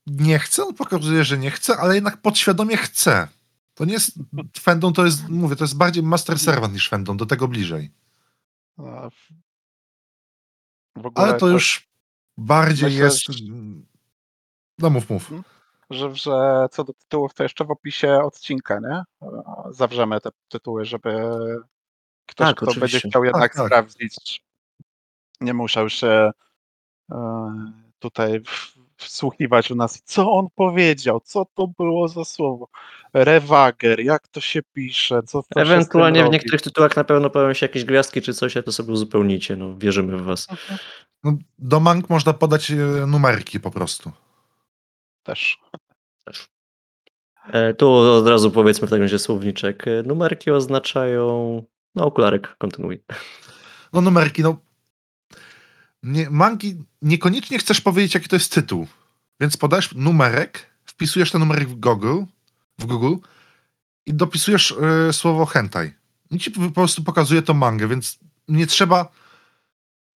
nie 0.07 0.39
chce, 0.39 0.63
on 0.63 0.75
pokazuje, 0.75 1.23
że 1.23 1.37
nie 1.37 1.51
chce, 1.51 1.77
ale 1.77 1.95
jednak 1.95 2.17
podświadomie 2.17 2.77
chce. 2.77 3.27
To 3.73 3.85
nie 3.85 3.93
jest 3.93 4.11
fandom, 4.59 4.93
to 4.93 5.05
jest, 5.05 5.29
mówię, 5.29 5.55
to 5.55 5.63
jest 5.63 5.77
bardziej 5.77 6.03
master 6.03 6.39
servant 6.39 6.73
niż 6.73 6.89
fandom, 6.89 7.17
do 7.17 7.25
tego 7.25 7.47
bliżej. 7.47 7.91
W- 10.95 11.01
w 11.01 11.05
ogóle 11.05 11.27
Ale 11.27 11.37
to 11.39 11.47
już 11.47 11.87
bardziej 12.37 12.89
myślę, 12.89 13.03
jest... 13.05 13.23
No 14.79 14.89
mów, 14.89 15.09
mów. 15.09 15.31
że, 15.89 16.15
że 16.15 16.67
co 16.71 16.83
do 16.83 16.93
tytułów, 16.93 17.33
to 17.33 17.43
jeszcze 17.43 17.65
w 17.65 17.71
opisie 17.71 18.19
odcinka, 18.23 18.79
nie? 18.79 19.03
Zawrzemy 19.69 20.21
te 20.21 20.29
tytuły, 20.47 20.85
żeby 20.85 21.09
ktoś, 22.25 22.47
Tak, 22.47 22.55
kto 22.57 22.65
będzie 22.65 22.79
oczywiście. 22.79 23.09
chciał 23.09 23.23
jednak 23.25 23.55
tak. 23.55 23.65
sprawdzić, 23.65 24.43
nie 25.41 25.53
musiał 25.53 25.89
się 25.89 26.31
e, 27.11 27.15
tutaj 27.99 28.39
w- 28.43 28.80
wsłuchiwać 29.03 29.71
u 29.71 29.75
nas. 29.75 30.01
Co 30.05 30.31
on 30.31 30.47
powiedział? 30.55 31.21
Co 31.23 31.45
to 31.55 31.67
było 31.67 32.07
za 32.07 32.25
słowo? 32.25 32.67
Rewager, 33.13 33.99
jak 33.99 34.27
to 34.27 34.41
się 34.41 34.61
pisze? 34.73 35.23
Co 35.23 35.43
to 35.43 35.61
Ewentualnie 35.61 36.25
w 36.25 36.29
niektórych 36.29 36.61
tytułach 36.61 36.95
na 36.95 37.03
pewno 37.03 37.29
pojawią 37.29 37.53
się 37.53 37.65
jakieś 37.65 37.85
gwiazdki 37.85 38.21
czy 38.21 38.33
coś, 38.33 38.57
a 38.57 38.63
to 38.63 38.71
sobie 38.71 38.93
uzupełnicie. 38.93 39.55
No, 39.55 39.77
wierzymy 39.77 40.17
w 40.17 40.21
was. 40.21 40.47
Mhm. 40.51 40.79
No, 41.23 41.37
do 41.59 41.79
mang 41.79 42.09
można 42.09 42.33
podać 42.33 42.71
e, 42.71 42.75
numerki 43.07 43.59
po 43.59 43.71
prostu. 43.71 44.11
Też. 45.23 45.57
E, 47.51 47.73
tu 47.73 47.91
od 47.91 48.27
razu 48.27 48.51
powiedzmy 48.51 48.87
w 48.87 48.89
takim 48.89 49.03
razie 49.03 49.19
słowniczek. 49.19 49.87
E, 49.87 50.03
Numerki 50.03 50.51
oznaczają... 50.51 51.63
No, 51.95 52.05
okularek, 52.05 52.55
kontynuuj. 52.57 53.03
No 53.93 54.01
numerki, 54.01 54.43
no... 54.43 54.57
Nie, 56.03 56.29
mangi 56.29 56.83
niekoniecznie 57.01 57.59
chcesz 57.59 57.81
powiedzieć, 57.81 58.13
jaki 58.13 58.29
to 58.29 58.35
jest 58.35 58.51
tytuł. 58.51 58.87
Więc 59.39 59.57
podajesz 59.57 59.95
numerek, 59.95 60.69
wpisujesz 60.85 61.31
ten 61.31 61.39
numerek 61.39 61.69
w 61.69 61.75
Google, 61.75 62.23
w 62.79 62.85
Google 62.85 63.15
i 64.05 64.13
dopisujesz 64.13 64.71
e, 64.71 65.13
słowo 65.13 65.45
hentai. 65.45 65.91
I 66.31 66.39
ci 66.39 66.51
po 66.51 66.71
prostu 66.71 67.03
pokazuje 67.03 67.41
to 67.41 67.53
mangę, 67.53 67.87
więc 67.87 68.19
nie 68.47 68.67
trzeba 68.67 69.11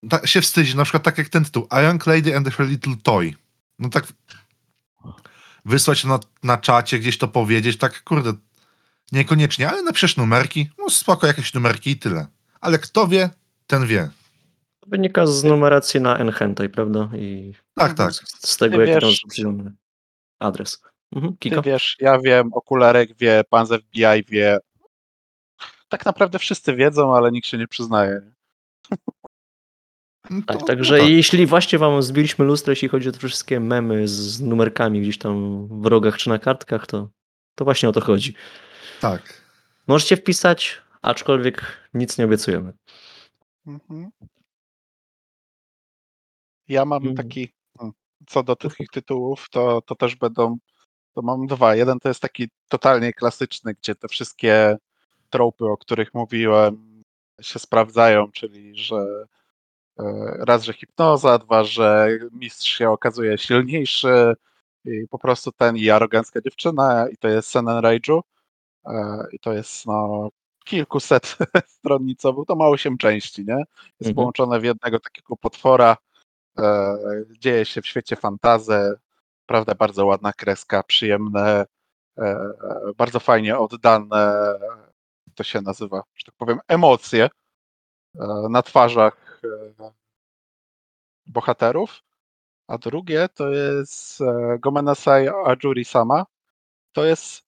ta, 0.09 0.27
się 0.27 0.41
wstydzić. 0.41 0.75
Na 0.75 0.83
przykład 0.83 1.03
tak 1.03 1.17
jak 1.17 1.29
ten 1.29 1.45
tytuł, 1.45 1.67
A 1.69 1.81
Young 1.81 2.07
Lady 2.07 2.37
and 2.37 2.49
Her 2.49 2.67
Little 2.67 2.95
Toy. 3.03 3.35
No 3.79 3.89
tak 3.89 4.07
wysłać 5.65 6.03
na, 6.03 6.19
na 6.43 6.57
czacie, 6.57 6.99
gdzieś 6.99 7.17
to 7.17 7.27
powiedzieć, 7.27 7.77
tak 7.77 8.03
kurde, 8.03 8.33
niekoniecznie, 9.11 9.69
ale 9.69 9.83
napiszesz 9.83 10.17
numerki, 10.17 10.69
no 10.77 10.89
spoko, 10.89 11.27
jakieś 11.27 11.53
numerki 11.53 11.89
i 11.89 11.97
tyle. 11.97 12.27
Ale 12.61 12.79
kto 12.79 13.07
wie, 13.07 13.29
ten 13.67 13.87
wie. 13.87 14.09
To 14.85 14.89
wynika 14.89 15.27
z 15.27 15.43
numeracji 15.43 16.01
na 16.01 16.17
Enhentai, 16.17 16.69
prawda? 16.69 17.09
I 17.17 17.53
Tak, 17.75 17.93
tak. 17.93 18.13
z, 18.13 18.49
z 18.49 18.57
tego, 18.57 18.75
Ty 18.77 18.81
jaki 18.81 18.91
tam 18.91 19.01
wiesz- 19.01 19.11
jest 19.11 19.25
opcjonalny 19.25 19.71
adres. 20.39 20.81
Mhm, 21.15 21.37
Ty 21.39 21.49
wiesz, 21.63 21.95
ja 21.99 22.19
wiem, 22.19 22.53
okularek 22.53 23.17
wie, 23.17 23.43
pan 23.49 23.65
z 23.67 23.69
FBI 23.83 24.23
wie. 24.27 24.57
Tak 25.89 26.05
naprawdę 26.05 26.39
wszyscy 26.39 26.75
wiedzą, 26.75 27.15
ale 27.15 27.31
nikt 27.31 27.47
się 27.47 27.57
nie 27.57 27.67
przyznaje. 27.67 28.21
No 30.29 30.41
Tak, 30.47 30.57
to- 30.59 30.65
także 30.65 30.93
no 30.97 30.99
tak. 31.03 31.09
jeśli 31.09 31.45
właśnie 31.45 31.79
wam 31.79 32.01
zbiliśmy 32.01 32.45
lustro, 32.45 32.71
jeśli 32.71 32.87
chodzi 32.87 33.09
o 33.09 33.11
te 33.11 33.17
wszystkie 33.27 33.59
memy 33.59 34.07
z 34.07 34.41
numerkami 34.41 35.01
gdzieś 35.01 35.17
tam 35.17 35.67
w 35.81 35.85
rogach 35.85 36.17
czy 36.17 36.29
na 36.29 36.39
kartkach, 36.39 36.87
to, 36.87 37.09
to 37.55 37.63
właśnie 37.65 37.89
o 37.89 37.91
to 37.91 38.01
chodzi. 38.01 38.35
tak. 39.01 39.41
Możecie 39.87 40.17
wpisać, 40.17 40.81
aczkolwiek 41.01 41.65
nic 41.93 42.17
nie 42.17 42.25
obiecujemy. 42.25 42.73
Mhm. 43.67 44.09
Ja 46.67 46.85
mam 46.85 47.03
Mm. 47.03 47.15
taki, 47.15 47.53
mm, 47.79 47.93
co 48.27 48.43
do 48.43 48.55
tych 48.55 48.75
tytułów, 48.91 49.49
to, 49.49 49.81
to 49.81 49.95
też 49.95 50.15
będą, 50.15 50.57
to 51.13 51.21
mam 51.21 51.47
dwa. 51.47 51.75
Jeden 51.75 51.99
to 51.99 52.07
jest 52.07 52.21
taki 52.21 52.49
totalnie 52.67 53.13
klasyczny, 53.13 53.73
gdzie 53.73 53.95
te 53.95 54.07
wszystkie 54.07 54.77
tropy, 55.29 55.65
o 55.65 55.77
których 55.77 56.13
mówiłem, 56.13 57.03
się 57.41 57.59
sprawdzają, 57.59 58.31
czyli 58.31 58.77
że 58.77 59.25
e, 59.99 60.03
raz, 60.39 60.63
że 60.63 60.73
hipnoza, 60.73 61.37
dwa, 61.37 61.63
że 61.63 62.09
mistrz 62.31 62.77
się 62.77 62.89
okazuje 62.89 63.37
silniejszy 63.37 64.35
i 64.85 65.07
po 65.09 65.19
prostu 65.19 65.51
ten 65.51 65.77
i 65.77 65.89
arogancka 65.89 66.41
dziewczyna 66.41 67.09
i 67.09 67.17
to 67.17 67.27
jest 67.27 67.49
Senen 67.49 67.77
Raiju 67.77 68.21
e, 68.85 69.25
i 69.31 69.39
to 69.39 69.53
jest 69.53 69.85
no 69.85 70.29
kilkuset 70.65 71.37
stronnicowy, 71.77 72.45
to 72.47 72.55
ma 72.55 72.67
osiem 72.67 72.97
części, 72.97 73.45
nie? 73.45 73.57
Jest 73.99 73.99
Mhm. 73.99 74.15
połączone 74.15 74.59
w 74.59 74.63
jednego 74.63 74.99
takiego 74.99 75.35
potwora, 75.37 75.97
e, 76.59 76.97
dzieje 77.39 77.65
się 77.65 77.81
w 77.81 77.87
świecie 77.87 78.15
fantazy, 78.15 78.93
prawda, 79.45 79.75
bardzo 79.75 80.05
ładna 80.05 80.33
kreska, 80.33 80.83
przyjemne, 80.83 81.65
e, 82.17 82.51
bardzo 82.97 83.19
fajnie 83.19 83.57
oddane, 83.57 84.35
to 85.35 85.43
się 85.43 85.61
nazywa, 85.61 86.03
że 86.15 86.25
tak 86.25 86.35
powiem, 86.35 86.59
emocje 86.67 87.29
e, 88.19 88.27
na 88.49 88.61
twarzach 88.61 89.41
bohaterów. 91.27 92.01
a 92.67 92.77
drugie 92.77 93.29
to 93.29 93.49
jest 93.51 94.19
Gomenasai 94.59 95.27
Ajuri 95.45 95.85
Sama. 95.85 96.25
To 96.91 97.05
jest 97.05 97.43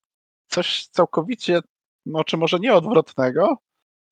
coś 0.47 0.87
całkowicie, 0.87 1.59
no 2.05 2.23
czy 2.23 2.37
może 2.37 2.59
nie 2.59 2.75
odwrotnego, 2.75 3.57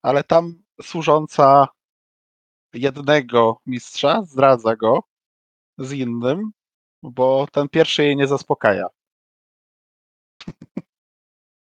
ale 0.02 0.24
tam 0.24 0.64
służąca 0.82 1.68
jednego 2.76 3.62
mistrza 3.66 4.22
zdradza 4.24 4.76
go 4.76 5.04
z 5.78 5.92
innym, 5.92 6.52
bo 7.04 7.48
ten 7.52 7.70
pierwszy 7.70 8.04
jej 8.04 8.16
nie 8.16 8.28
zaspokaja. 8.28 8.88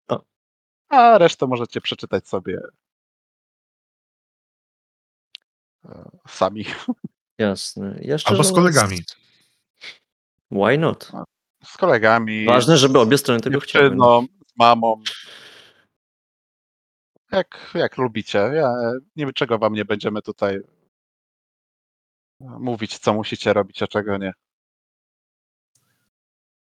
O. 0.09 0.21
A 0.89 1.17
resztę 1.17 1.47
możecie 1.47 1.81
przeczytać 1.81 2.27
sobie 2.27 2.59
e, 5.85 6.09
sami. 6.27 6.65
Jasne. 7.37 7.99
Ja 8.01 8.15
Albo 8.25 8.43
z 8.43 8.51
mówiąc- 8.51 8.55
kolegami. 8.55 8.97
Why 10.51 10.77
not? 10.77 11.11
Z 11.63 11.77
kolegami. 11.77 12.45
Ważne, 12.45 12.77
żeby 12.77 12.99
obie 12.99 13.17
strony 13.17 13.41
tego 13.41 13.59
chciały. 13.59 13.85
dziewczyną, 13.85 14.25
z 14.47 14.57
mamą. 14.57 15.01
Jak, 17.31 17.71
jak 17.73 17.97
lubicie. 17.97 18.37
Ja, 18.37 18.73
niczego 19.15 19.57
wam 19.57 19.73
nie 19.73 19.85
będziemy 19.85 20.21
tutaj 20.21 20.55
e, 20.55 20.61
mówić, 22.39 22.97
co 22.99 23.14
musicie 23.14 23.53
robić, 23.53 23.84
a 23.84 23.88
czego 23.88 24.18
nie. 24.18 24.34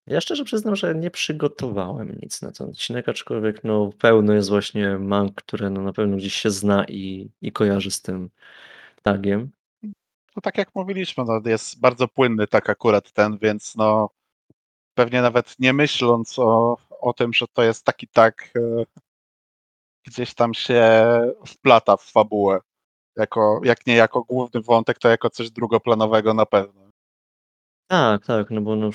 Ja 0.07 0.21
szczerze 0.21 0.43
przyznam, 0.45 0.75
że 0.75 0.95
nie 0.95 1.11
przygotowałem 1.11 2.19
nic 2.21 2.41
na 2.41 2.51
ten 2.51 2.69
odcinek, 2.69 3.09
aczkolwiek 3.09 3.63
no, 3.63 3.89
pełno 3.99 4.33
jest 4.33 4.49
właśnie 4.49 4.97
mang, 4.97 5.35
które 5.35 5.69
no, 5.69 5.81
na 5.81 5.93
pewno 5.93 6.17
gdzieś 6.17 6.33
się 6.33 6.51
zna 6.51 6.85
i, 6.85 7.29
i 7.41 7.51
kojarzy 7.51 7.91
z 7.91 8.01
tym 8.01 8.29
tagiem. 9.03 9.51
No 10.35 10.41
tak 10.43 10.57
jak 10.57 10.75
mówiliśmy, 10.75 11.23
no, 11.27 11.41
jest 11.45 11.79
bardzo 11.79 12.07
płynny 12.07 12.47
tak 12.47 12.69
akurat 12.69 13.11
ten, 13.11 13.37
więc 13.37 13.75
no 13.75 14.09
pewnie 14.93 15.21
nawet 15.21 15.55
nie 15.59 15.73
myśląc 15.73 16.39
o, 16.39 16.77
o 16.89 17.13
tym, 17.13 17.33
że 17.33 17.45
to 17.53 17.63
jest 17.63 17.85
taki 17.85 18.07
tak 18.07 18.49
e, 18.55 18.85
gdzieś 20.05 20.33
tam 20.33 20.53
się 20.53 21.03
wplata 21.47 21.97
w 21.97 22.03
fabułę. 22.03 22.59
Jako, 23.15 23.61
jak 23.63 23.87
nie 23.87 23.95
jako 23.95 24.23
główny 24.23 24.61
wątek, 24.61 24.99
to 24.99 25.09
jako 25.09 25.29
coś 25.29 25.51
drugoplanowego 25.51 26.33
na 26.33 26.45
pewno. 26.45 26.83
Tak, 27.87 28.25
tak, 28.25 28.51
no 28.51 28.61
bo 28.61 28.75
no, 28.75 28.89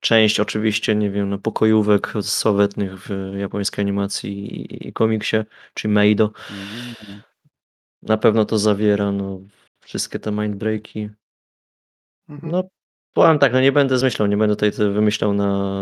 część 0.00 0.40
oczywiście, 0.40 0.94
nie 0.94 1.10
wiem, 1.10 1.30
no, 1.30 1.38
pokojówek 1.38 2.12
sławetnych 2.22 3.08
w 3.08 3.34
japońskiej 3.38 3.82
animacji 3.82 4.60
i, 4.60 4.88
i 4.88 4.92
komiksie, 4.92 5.36
czy 5.74 5.88
Meido, 5.88 6.30
Mm. 6.50 7.22
na 8.02 8.16
pewno 8.16 8.44
to 8.44 8.58
zawiera, 8.58 9.12
no, 9.12 9.40
wszystkie 9.80 10.18
te 10.18 10.32
mindbreaki. 10.32 11.10
Mhm. 12.28 12.52
No, 12.52 12.62
powiem 13.12 13.38
tak, 13.38 13.52
no 13.52 13.60
nie 13.60 13.72
będę 13.72 13.98
zmyślał, 13.98 14.28
nie 14.28 14.36
będę 14.36 14.56
tutaj 14.56 14.72
wymyślał 14.92 15.32
na 15.32 15.72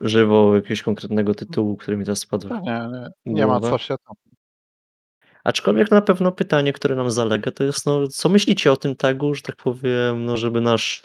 żywo 0.00 0.54
jakiegoś 0.56 0.82
konkretnego 0.82 1.34
tytułu, 1.34 1.76
który 1.76 1.96
mi 1.96 2.04
teraz 2.04 2.18
spadł. 2.18 2.48
Nie, 2.48 2.60
nie, 2.92 3.10
nie 3.26 3.46
ma 3.46 3.60
co 3.60 3.78
się 3.78 3.94
tam. 4.06 4.31
Aczkolwiek 5.44 5.90
na 5.90 6.02
pewno 6.02 6.32
pytanie, 6.32 6.72
które 6.72 6.96
nam 6.96 7.10
zalega, 7.10 7.50
to 7.50 7.64
jest, 7.64 7.86
no, 7.86 8.08
co 8.08 8.28
myślicie 8.28 8.72
o 8.72 8.76
tym 8.76 8.96
tagu, 8.96 9.34
że 9.34 9.42
tak 9.42 9.56
powiem, 9.56 10.24
no, 10.24 10.36
żeby 10.36 10.60
nasz 10.60 11.02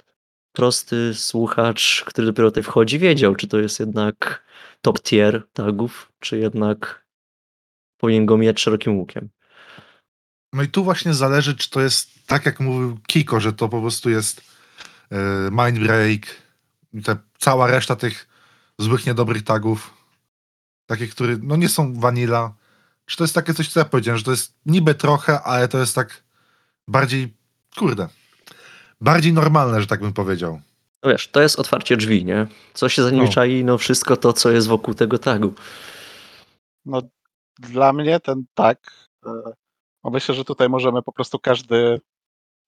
prosty 0.52 1.14
słuchacz, 1.14 2.04
który 2.06 2.28
dopiero 2.28 2.52
tutaj 2.52 2.64
wchodzi, 2.64 3.00
wiedział, 3.00 3.36
czy 3.36 3.48
to 3.48 3.60
jest 3.60 3.80
jednak 3.80 4.44
top 4.82 5.02
tier 5.02 5.48
tagów, 5.54 6.12
czy 6.20 6.38
jednak 6.38 7.06
powinien 7.98 8.26
go 8.26 8.38
mijać 8.38 8.60
szerokim 8.60 8.98
łukiem. 8.98 9.30
No 10.54 10.64
i 10.64 10.68
tu 10.68 10.84
właśnie 10.84 11.14
zależy, 11.14 11.56
czy 11.56 11.70
to 11.70 11.82
jest 11.82 12.10
tak, 12.28 12.46
jak 12.46 12.60
mówił 12.60 12.98
Kiko, 13.08 13.40
że 13.40 13.54
to 13.54 13.70
po 13.70 13.82
prostu 13.82 14.10
jest 14.10 14.42
e, 15.12 15.50
Mindbreak, 15.52 16.26
i 16.94 17.02
te, 17.02 17.18
cała 17.38 17.68
reszta 17.68 17.96
tych 17.96 18.28
złych, 18.78 19.06
niedobrych 19.06 19.44
tagów, 19.44 19.94
takie, 20.86 21.08
które 21.08 21.38
no 21.42 21.56
nie 21.56 21.70
są 21.70 22.00
vanilla. 22.00 22.54
Czy 23.08 23.18
to 23.18 23.24
jest 23.24 23.36
takie 23.36 23.54
coś, 23.54 23.70
co 23.70 23.80
ja 23.80 23.86
powiedziałem, 23.86 24.18
że 24.18 24.24
to 24.24 24.32
jest 24.32 24.54
niby 24.66 24.96
trochę, 24.96 25.42
ale 25.42 25.68
to 25.68 25.78
jest 25.78 25.96
tak 25.96 26.24
bardziej, 26.88 27.34
kurde, 27.78 28.08
bardziej 29.02 29.34
normalne, 29.34 29.82
że 29.82 29.88
tak 29.88 30.00
bym 30.00 30.14
powiedział. 30.14 30.62
No 31.04 31.10
wiesz, 31.12 31.28
to 31.28 31.42
jest 31.42 31.60
otwarcie 31.60 31.98
drzwi, 31.98 32.26
nie? 32.26 32.48
Co 32.74 32.90
się 32.90 33.04
za 33.04 33.10
nimi 33.12 33.26
No. 33.26 33.32
czai? 33.32 33.64
No 33.64 33.78
wszystko 33.78 34.18
to, 34.18 34.34
co 34.34 34.52
jest 34.52 34.68
wokół 34.68 34.94
tego 34.94 35.20
tagu. 35.20 35.54
No, 36.86 37.02
dla 37.60 37.94
mnie 37.94 38.20
ten 38.20 38.44
tak. 38.54 38.80
e, 39.26 39.30
no 40.04 40.10
myślę, 40.12 40.36
że 40.36 40.46
tutaj 40.46 40.70
możemy 40.70 41.02
po 41.04 41.12
prostu 41.12 41.40
każdy, 41.40 42.02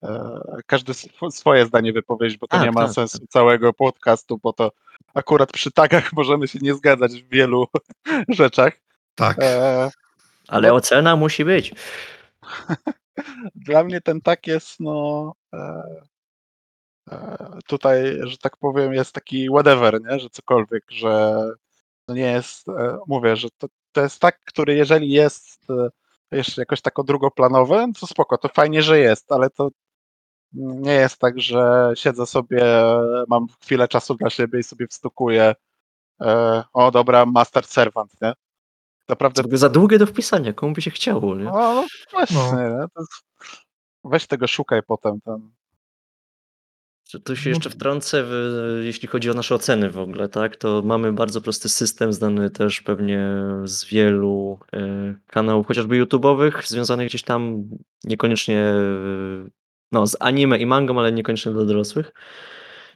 e, 0.04 0.30
każdy 0.66 0.92
sw- 0.92 1.32
swoje 1.32 1.66
zdanie 1.66 1.94
wypowiedzieć, 1.94 2.38
bo 2.38 2.48
to 2.48 2.58
Tak, 2.58 2.66
nie 2.66 2.72
ma 2.72 2.86
tak, 2.86 2.94
sensu 2.94 3.18
całego 3.30 3.74
podcastu, 3.74 4.40
bo 4.44 4.54
to 4.54 4.72
akurat 5.14 5.52
przy 5.52 5.72
tagach 5.72 6.14
możemy 6.14 6.48
się 6.48 6.60
nie 6.62 6.74
zgadzać 6.76 7.24
w 7.24 7.30
wielu 7.30 7.68
rzeczach. 8.30 8.74
Tak. 9.16 9.38
E, 9.42 9.92
Ale 10.50 10.74
ocena 10.74 11.16
musi 11.16 11.46
być. 11.46 11.74
Dla 13.56 13.84
mnie 13.84 14.02
ten 14.02 14.22
tak 14.22 14.48
jest, 14.48 14.80
no. 14.80 15.34
E, 15.54 15.84
e, 17.12 17.38
tutaj, 17.68 18.20
że 18.24 18.38
tak 18.38 18.58
powiem, 18.58 18.94
jest 18.94 19.14
taki 19.14 19.50
whatever, 19.50 20.02
nie? 20.02 20.20
że 20.20 20.30
cokolwiek, 20.30 20.84
że 20.92 21.44
to 22.06 22.14
nie 22.14 22.32
jest. 22.32 22.70
E, 22.70 22.98
mówię, 23.08 23.36
że 23.36 23.48
to, 23.58 23.68
to 23.92 24.02
jest 24.02 24.20
tak, 24.20 24.40
który 24.46 24.76
jeżeli 24.76 25.10
jest 25.10 25.70
e, 25.70 25.90
jeszcze 26.32 26.62
jakoś 26.62 26.82
tako 26.82 27.04
drugoplanowy, 27.04 27.76
no 27.76 27.94
to 28.00 28.08
spoko, 28.08 28.38
to 28.38 28.50
fajnie, 28.50 28.84
że 28.84 29.00
jest, 29.00 29.32
ale 29.32 29.50
to 29.50 29.70
nie 30.54 30.94
jest 30.94 31.18
tak, 31.18 31.40
że 31.40 31.92
siedzę 31.96 32.26
sobie, 32.26 32.64
mam 33.28 33.48
chwilę 33.64 33.88
czasu 33.88 34.16
dla 34.16 34.30
siebie 34.30 34.60
i 34.60 34.64
sobie 34.64 34.88
wstukuję. 34.88 35.56
E, 36.22 36.64
o 36.74 36.92
dobra, 36.92 37.26
master 37.26 37.66
servant, 37.66 38.22
nie? 38.22 38.34
Naprawdę 39.10 39.58
za 39.58 39.70
długie 39.70 39.98
do 39.98 40.06
wpisania, 40.06 40.54
komu 40.54 40.74
by 40.74 40.82
się 40.82 40.92
chciało, 40.92 41.36
nie? 41.36 41.44
no, 41.44 41.52
no 41.52 41.86
właśnie, 42.12 42.38
No. 42.38 42.62
jest, 42.62 43.24
weź 44.04 44.28
tego 44.28 44.48
szukaj 44.48 44.82
potem. 44.88 45.22
Ten. 45.22 45.50
Że 47.10 47.20
Tu 47.20 47.36
się 47.36 47.50
jeszcze 47.50 47.70
wtrącę, 47.70 48.24
w, 48.24 48.82
jeśli 48.84 49.08
chodzi 49.08 49.30
o 49.30 49.34
nasze 49.34 49.56
oceny 49.56 49.90
w 49.90 49.98
ogóle, 50.00 50.30
tak? 50.30 50.56
To 50.56 50.82
mamy 50.86 51.14
bardzo 51.14 51.42
prosty 51.42 51.70
system, 51.70 52.14
znany 52.14 52.50
też 52.50 52.82
pewnie 52.82 53.28
z 53.64 53.86
wielu 53.86 54.60
e, 54.74 55.16
kanałów, 55.28 55.68
chociażby 55.68 56.04
YouTube'owych, 56.06 56.68
związanych 56.68 57.08
gdzieś 57.08 57.24
tam 57.24 57.70
niekoniecznie 58.04 58.60
e, 58.60 58.80
no, 59.92 60.08
z 60.08 60.18
anime 60.20 60.58
i 60.58 60.66
mangą, 60.66 61.00
ale 61.00 61.12
niekoniecznie 61.12 61.52
dla 61.52 61.66
dorosłych. 61.66 62.12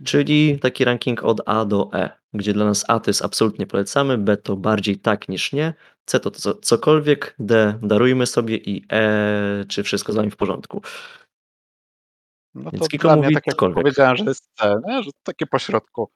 Czyli 0.05 0.59
taki 0.59 0.85
ranking 0.85 1.23
od 1.23 1.41
A 1.45 1.65
do 1.65 1.89
E, 1.93 2.09
gdzie 2.33 2.53
dla 2.53 2.65
nas 2.65 2.85
A 2.87 2.99
to 2.99 3.09
jest 3.09 3.25
absolutnie 3.25 3.67
polecamy, 3.67 4.17
B 4.17 4.37
to 4.37 4.55
bardziej 4.55 4.99
tak 4.99 5.29
niż 5.29 5.53
nie, 5.53 5.73
C 6.05 6.19
to 6.19 6.31
co, 6.31 6.53
cokolwiek, 6.55 7.35
D 7.39 7.79
darujmy 7.81 8.27
sobie 8.27 8.57
i 8.57 8.85
E 8.91 9.65
czy 9.67 9.83
wszystko 9.83 10.13
z 10.13 10.15
wami 10.15 10.31
w 10.31 10.35
porządku. 10.35 10.81
No 12.55 12.71
Więc 12.71 12.83
to 12.83 12.89
Kiko 12.89 13.07
dla 13.07 13.15
mnie, 13.15 13.23
mówi 13.23 13.35
tak 13.35 13.47
jak 13.47 13.55
cokolwiek. 13.55 13.75
powiedziałem, 13.83 14.17
że 14.17 14.23
jest 14.23 14.49
C, 14.57 14.75
nie? 14.87 15.03
że 15.03 15.11
takie 15.23 15.45
pośrodku. 15.47 16.09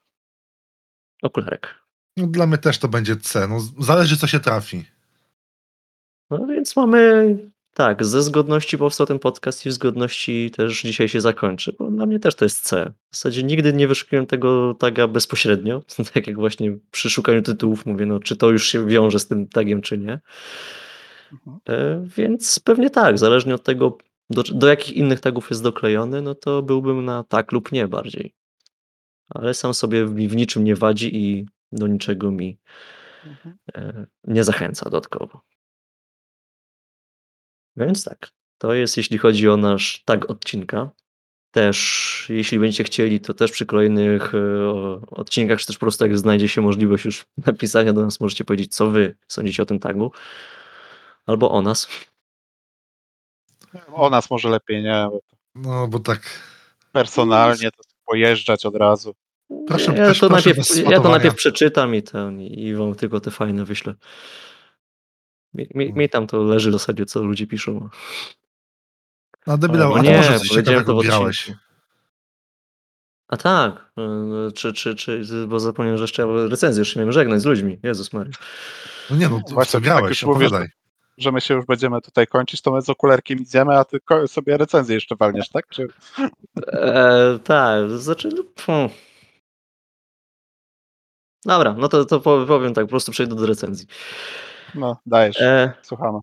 Okularek. 1.22 1.74
No, 2.16 2.26
dla 2.26 2.46
mnie 2.46 2.58
też 2.58 2.78
to 2.78 2.88
będzie 2.88 3.16
C. 3.16 3.48
No, 3.48 3.60
zależy, 3.78 4.16
co 4.16 4.26
się 4.26 4.40
trafi. 4.40 4.84
No 6.30 6.46
więc 6.46 6.76
mamy, 6.76 7.36
tak, 7.78 8.04
ze 8.04 8.22
zgodności 8.22 8.78
powstał 8.78 9.06
ten 9.06 9.18
podcast 9.18 9.66
i 9.66 9.68
w 9.68 9.72
zgodności 9.72 10.50
też 10.50 10.82
dzisiaj 10.82 11.08
się 11.08 11.20
zakończy, 11.20 11.72
bo 11.78 11.90
dla 11.90 12.06
mnie 12.06 12.18
też 12.20 12.34
to 12.34 12.44
jest 12.44 12.64
C. 12.64 12.92
W 13.10 13.16
zasadzie 13.16 13.42
nigdy 13.42 13.72
nie 13.72 13.88
wyszukiłem 13.88 14.26
tego 14.26 14.74
taga 14.74 15.08
bezpośrednio, 15.08 15.82
tak 16.14 16.26
jak 16.26 16.36
właśnie 16.36 16.78
przy 16.90 17.10
szukaniu 17.10 17.42
tytułów 17.42 17.86
mówię, 17.86 18.06
no 18.06 18.20
czy 18.20 18.36
to 18.36 18.50
już 18.50 18.66
się 18.66 18.86
wiąże 18.86 19.18
z 19.18 19.26
tym 19.26 19.48
tagiem, 19.48 19.82
czy 19.82 19.98
nie. 19.98 20.20
Mhm. 21.32 21.58
E, 21.68 22.06
Więc 22.16 22.60
pewnie 22.60 22.90
tak, 22.90 23.18
zależnie 23.18 23.54
od 23.54 23.62
tego, 23.62 23.98
do, 24.30 24.42
do 24.42 24.68
jakich 24.68 24.96
innych 24.96 25.20
tagów 25.20 25.50
jest 25.50 25.62
doklejony, 25.62 26.22
no 26.22 26.34
to 26.34 26.62
byłbym 26.62 27.04
na 27.04 27.24
tak 27.24 27.52
lub 27.52 27.72
nie 27.72 27.88
bardziej. 27.88 28.34
Ale 29.28 29.54
sam 29.54 29.74
sobie 29.74 30.04
w, 30.04 30.14
w 30.14 30.36
niczym 30.36 30.64
nie 30.64 30.76
wadzi 30.76 31.16
i 31.16 31.46
do 31.72 31.86
niczego 31.86 32.30
mi 32.30 32.58
Mhm. 33.26 33.58
e, 33.74 34.06
nie 34.24 34.44
zachęca 34.44 34.84
dodatkowo. 34.84 35.40
Więc 37.78 38.04
tak, 38.04 38.30
to 38.58 38.74
jest 38.74 38.96
jeśli 38.96 39.18
chodzi 39.18 39.48
o 39.48 39.56
nasz 39.56 40.02
tag 40.04 40.30
odcinka. 40.30 40.90
Też, 41.50 42.26
jeśli 42.28 42.58
będziecie 42.58 42.84
chcieli, 42.84 43.20
to 43.20 43.34
też 43.34 43.50
przy 43.52 43.66
kolejnych 43.66 44.34
e, 44.34 44.68
o- 44.68 45.00
odcinkach, 45.10 45.58
czy 45.60 45.66
też 45.66 45.76
po 45.76 45.80
prostu 45.80 46.04
jak 46.06 46.18
znajdzie 46.18 46.48
się 46.48 46.60
możliwość 46.60 47.04
już 47.04 47.26
napisania 47.46 47.92
do 47.92 48.02
nas, 48.02 48.20
możecie 48.20 48.44
powiedzieć, 48.44 48.74
co 48.74 48.90
wy 48.90 49.16
sądzicie 49.28 49.62
o 49.62 49.66
tym 49.66 49.78
tagu. 49.78 50.12
Albo 51.26 51.50
o 51.50 51.62
nas. 51.62 51.88
O 53.92 54.10
nas 54.10 54.30
może 54.30 54.48
lepiej, 54.48 54.82
nie? 54.82 55.08
No, 55.54 55.88
bo 55.88 55.98
tak. 55.98 56.20
personalnie 56.92 57.70
to 57.70 57.82
pojeżdżać 58.04 58.66
od 58.66 58.76
razu. 58.76 59.14
Proszę- 59.68 59.96
ja, 59.96 60.06
też 60.06 60.18
to 60.20 60.28
proszę 60.28 60.48
najpierw, 60.48 60.90
ja 60.90 61.00
to 61.00 61.08
najpierw 61.08 61.34
przeczytam 61.34 61.94
i, 61.94 62.02
ten, 62.02 62.40
i 62.40 62.74
wam 62.74 62.94
tylko 62.94 63.20
te 63.20 63.30
fajne 63.30 63.64
wyślę. 63.64 63.94
Mi, 65.54 65.68
mi, 65.74 65.92
mi 65.92 66.08
tam 66.08 66.26
to 66.26 66.42
leży 66.42 66.70
w 66.70 66.72
zasadzie, 66.72 67.06
co 67.06 67.22
ludzie 67.22 67.46
piszą. 67.46 67.88
No, 69.46 69.58
debila, 69.58 69.84
Albo 69.84 69.96
a 69.96 70.02
nie, 70.02 70.16
może 70.16 70.38
coś 70.38 70.48
ciekawego 70.48 70.96
grałeś. 70.96 71.52
A 73.28 73.36
tak, 73.36 73.92
yy, 73.96 74.52
czy, 74.52 74.72
czy, 74.72 74.94
czy, 74.94 75.22
bo 75.48 75.60
zapomniałem, 75.60 75.98
że 75.98 76.04
jeszcze 76.04 76.48
recenzję 76.48 76.80
jeszcze 76.80 77.00
miałem 77.00 77.12
żegnać 77.12 77.40
z 77.42 77.44
ludźmi. 77.44 77.78
Jezus 77.82 78.12
Mary. 78.12 78.30
No 79.10 79.16
nie, 79.16 79.28
no 79.28 79.40
to 79.48 79.54
Właśnie, 79.54 79.72
tak 79.72 79.82
grałeś, 79.82 80.10
już 80.10 80.22
mówisz, 80.22 80.46
opowiadaj. 80.46 80.68
Że 81.18 81.32
my 81.32 81.40
się 81.40 81.54
już 81.54 81.66
będziemy 81.66 82.00
tutaj 82.00 82.26
kończyć, 82.26 82.62
to 82.62 82.72
my 82.72 82.82
z 82.82 82.90
okularkiem 82.90 83.38
idziemy, 83.38 83.78
a 83.78 83.84
ty 83.84 83.98
sobie 84.26 84.56
recenzję 84.56 84.94
jeszcze 84.94 85.16
walniesz, 85.16 85.48
tak? 85.48 85.68
Czy... 85.68 85.86
E, 86.72 87.38
tak, 87.44 87.90
znaczy. 87.90 88.28
No, 88.28 88.42
hmm. 88.66 88.90
Dobra, 91.44 91.74
no 91.78 91.88
to, 91.88 92.04
to 92.04 92.20
pow- 92.20 92.46
powiem 92.46 92.74
tak, 92.74 92.84
po 92.84 92.90
prostu 92.90 93.12
przejdę 93.12 93.34
do 93.34 93.46
recenzji. 93.46 93.86
No, 94.74 95.00
dajesz, 95.06 95.40
E, 95.40 95.72
słuchamy. 95.82 96.18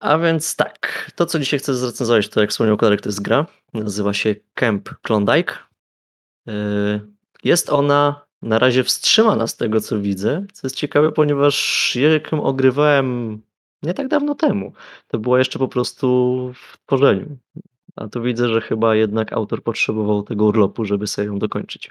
a 0.00 0.18
więc 0.18 0.56
tak, 0.56 1.10
to 1.14 1.26
co 1.26 1.38
dzisiaj 1.38 1.58
chcę 1.58 1.74
zrecenzować, 1.74 2.28
to 2.28 2.40
jak 2.40 2.50
wspomniał 2.50 2.76
Kolarek, 2.76 3.00
to 3.00 3.08
jest 3.08 3.22
gra. 3.22 3.46
Nazywa 3.74 4.14
się 4.14 4.34
Camp 4.54 4.88
Klondike. 5.02 5.54
E, 6.48 6.52
jest 7.44 7.70
ona 7.70 8.24
na 8.42 8.58
razie 8.58 8.84
wstrzymana 8.84 9.46
z 9.46 9.56
tego 9.56 9.80
co 9.80 9.98
widzę, 9.98 10.44
co 10.52 10.66
jest 10.66 10.76
ciekawe, 10.76 11.12
ponieważ 11.12 11.96
ja 11.96 12.08
ją 12.32 12.42
ogrywałem 12.42 13.40
nie 13.82 13.94
tak 13.94 14.08
dawno 14.08 14.34
temu. 14.34 14.72
To 15.08 15.18
było 15.18 15.38
jeszcze 15.38 15.58
po 15.58 15.68
prostu 15.68 16.06
w 16.54 16.78
tworzeniu. 16.86 17.36
A 17.96 18.08
tu 18.08 18.22
widzę, 18.22 18.48
że 18.48 18.60
chyba 18.60 18.94
jednak 18.94 19.32
autor 19.32 19.62
potrzebował 19.62 20.22
tego 20.22 20.44
urlopu, 20.44 20.84
żeby 20.84 21.06
sobie 21.06 21.26
ją 21.28 21.38
dokończyć. 21.38 21.90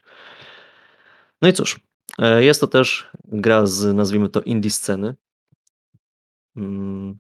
No 1.41 1.47
i 1.49 1.53
cóż, 1.53 1.79
e, 2.19 2.43
jest 2.43 2.61
to 2.61 2.67
też 2.67 3.11
gra 3.25 3.65
z, 3.65 3.95
nazwijmy 3.95 4.29
to, 4.29 4.41
indie 4.41 4.71
sceny. 4.71 5.15
Mm, 6.55 7.19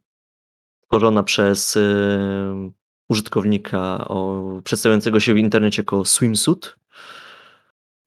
Tworzona 0.87 1.23
przez 1.23 1.77
e, 1.77 2.71
użytkownika 3.09 4.07
o, 4.07 4.45
przedstawiającego 4.63 5.19
się 5.19 5.33
w 5.33 5.37
internecie 5.37 5.81
jako 5.81 6.05
Swimsuit. 6.05 6.75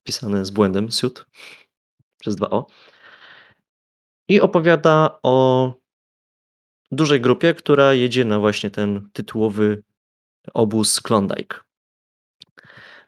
Pisane 0.05 0.45
z 0.45 0.51
błędem, 0.51 0.93
suit, 0.93 1.27
przez 2.19 2.37
dwa 2.37 2.51
O. 2.51 2.67
I 4.29 4.41
opowiada 4.41 5.19
o 5.23 5.75
dużej 6.93 7.21
grupie, 7.21 7.55
która 7.55 7.95
jedzie 7.95 8.25
na 8.25 8.39
właśnie 8.39 8.71
ten 8.71 9.11
tytułowy 9.13 9.83
obóz 10.55 11.01
Klondike. 11.01 11.61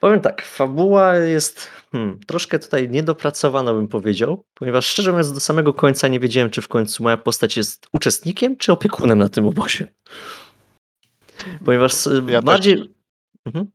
Powiem 0.04 0.20
tak, 0.20 0.42
fabuła 0.42 1.16
jest 1.16 1.70
hmm, 1.92 2.20
troszkę 2.26 2.58
tutaj 2.58 2.88
niedopracowana, 2.88 3.72
bym 3.72 3.88
powiedział, 3.88 4.44
ponieważ 4.54 4.86
szczerze 4.86 5.10
mówiąc, 5.10 5.32
do 5.32 5.40
samego 5.40 5.74
końca 5.74 6.08
nie 6.08 6.20
wiedziałem, 6.20 6.50
czy 6.50 6.62
w 6.62 6.68
końcu 6.68 7.02
moja 7.02 7.16
postać 7.16 7.56
jest 7.56 7.86
uczestnikiem, 7.92 8.56
czy 8.56 8.72
opiekunem 8.72 9.18
na 9.18 9.28
tym 9.28 9.46
obozie. 9.46 9.88
Ponieważ 11.64 12.06
y, 12.06 12.22
Ja 12.28 12.38
też- 12.38 12.44
bardziej. 12.44 12.94
Mhm. 13.44 13.70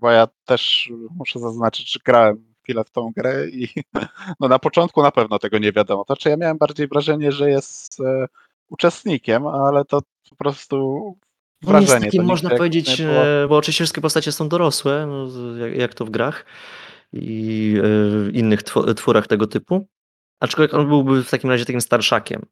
Bo 0.00 0.10
ja 0.10 0.28
też 0.44 0.92
muszę 1.16 1.38
zaznaczyć, 1.38 1.92
że 1.92 2.00
grałem 2.04 2.54
chwilę 2.62 2.84
w 2.84 2.90
tą 2.90 3.12
grę 3.16 3.48
i 3.48 3.68
no 4.40 4.48
na 4.48 4.58
początku 4.58 5.02
na 5.02 5.10
pewno 5.10 5.38
tego 5.38 5.58
nie 5.58 5.72
wiadomo. 5.72 6.04
To 6.04 6.16
czy 6.16 6.28
ja 6.28 6.36
miałem 6.36 6.58
bardziej 6.58 6.88
wrażenie, 6.88 7.32
że 7.32 7.50
jest 7.50 8.00
e, 8.00 8.26
uczestnikiem, 8.68 9.46
ale 9.46 9.84
to 9.84 10.00
po 10.30 10.36
prostu 10.36 11.16
No 11.62 11.80
jest 11.80 11.92
takim, 11.92 12.24
można 12.24 12.50
powiedzieć, 12.50 13.02
było- 13.02 13.26
e, 13.26 13.48
bo 13.48 13.56
oczywiście 13.56 13.84
wszystkie 13.84 14.00
postacie 14.00 14.32
są 14.32 14.48
dorosłe, 14.48 15.06
no, 15.06 15.56
jak, 15.56 15.76
jak 15.76 15.94
to 15.94 16.04
w 16.04 16.10
grach 16.10 16.44
i 17.12 17.74
e, 18.26 18.30
innych 18.30 18.62
twórach 18.96 19.26
tego 19.26 19.46
typu. 19.46 19.86
Aczkolwiek 20.40 20.74
on 20.74 20.88
byłby 20.88 21.24
w 21.24 21.30
takim 21.30 21.50
razie 21.50 21.64
takim 21.64 21.80
starszakiem. 21.80 22.46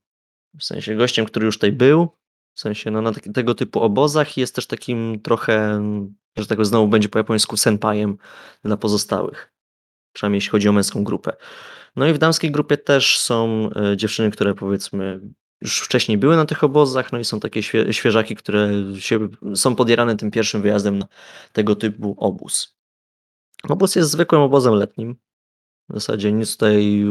W 0.58 0.64
sensie 0.64 0.96
gościem, 0.96 1.26
który 1.26 1.46
już 1.46 1.56
tutaj 1.56 1.72
był. 1.72 2.08
W 2.54 2.60
sensie 2.60 2.90
no, 2.90 3.02
na 3.02 3.12
taki, 3.12 3.32
tego 3.32 3.54
typu 3.54 3.80
obozach 3.80 4.38
i 4.38 4.40
jest 4.40 4.54
też 4.54 4.66
takim 4.66 5.20
trochę, 5.20 5.82
że 6.36 6.46
tego 6.46 6.64
znowu 6.64 6.88
będzie 6.88 7.08
po 7.08 7.18
japońsku 7.18 7.56
senpajem 7.56 8.18
dla 8.64 8.76
pozostałych. 8.76 9.52
Przynajmniej 10.12 10.36
jeśli 10.36 10.50
chodzi 10.50 10.68
o 10.68 10.72
męską 10.72 11.04
grupę. 11.04 11.32
No 11.96 12.06
i 12.06 12.12
w 12.12 12.18
damskiej 12.18 12.50
grupie 12.50 12.76
też 12.76 13.18
są 13.18 13.70
e, 13.76 13.96
dziewczyny, 13.96 14.30
które 14.30 14.54
powiedzmy 14.54 15.20
już 15.60 15.80
wcześniej 15.80 16.18
były 16.18 16.36
na 16.36 16.44
tych 16.44 16.64
obozach, 16.64 17.12
no 17.12 17.18
i 17.18 17.24
są 17.24 17.40
takie 17.40 17.62
świe, 17.62 17.92
świeżaki, 17.92 18.36
które 18.36 18.70
się, 18.98 19.28
są 19.54 19.76
podjarane 19.76 20.16
tym 20.16 20.30
pierwszym 20.30 20.62
wyjazdem 20.62 20.98
na 20.98 21.06
tego 21.52 21.76
typu 21.76 22.14
obóz. 22.18 22.76
Obóz 23.68 23.96
jest 23.96 24.10
zwykłym 24.10 24.40
obozem 24.40 24.74
letnim. 24.74 25.16
W 25.88 25.94
zasadzie 25.94 26.32
nic 26.32 26.52
tutaj 26.52 27.04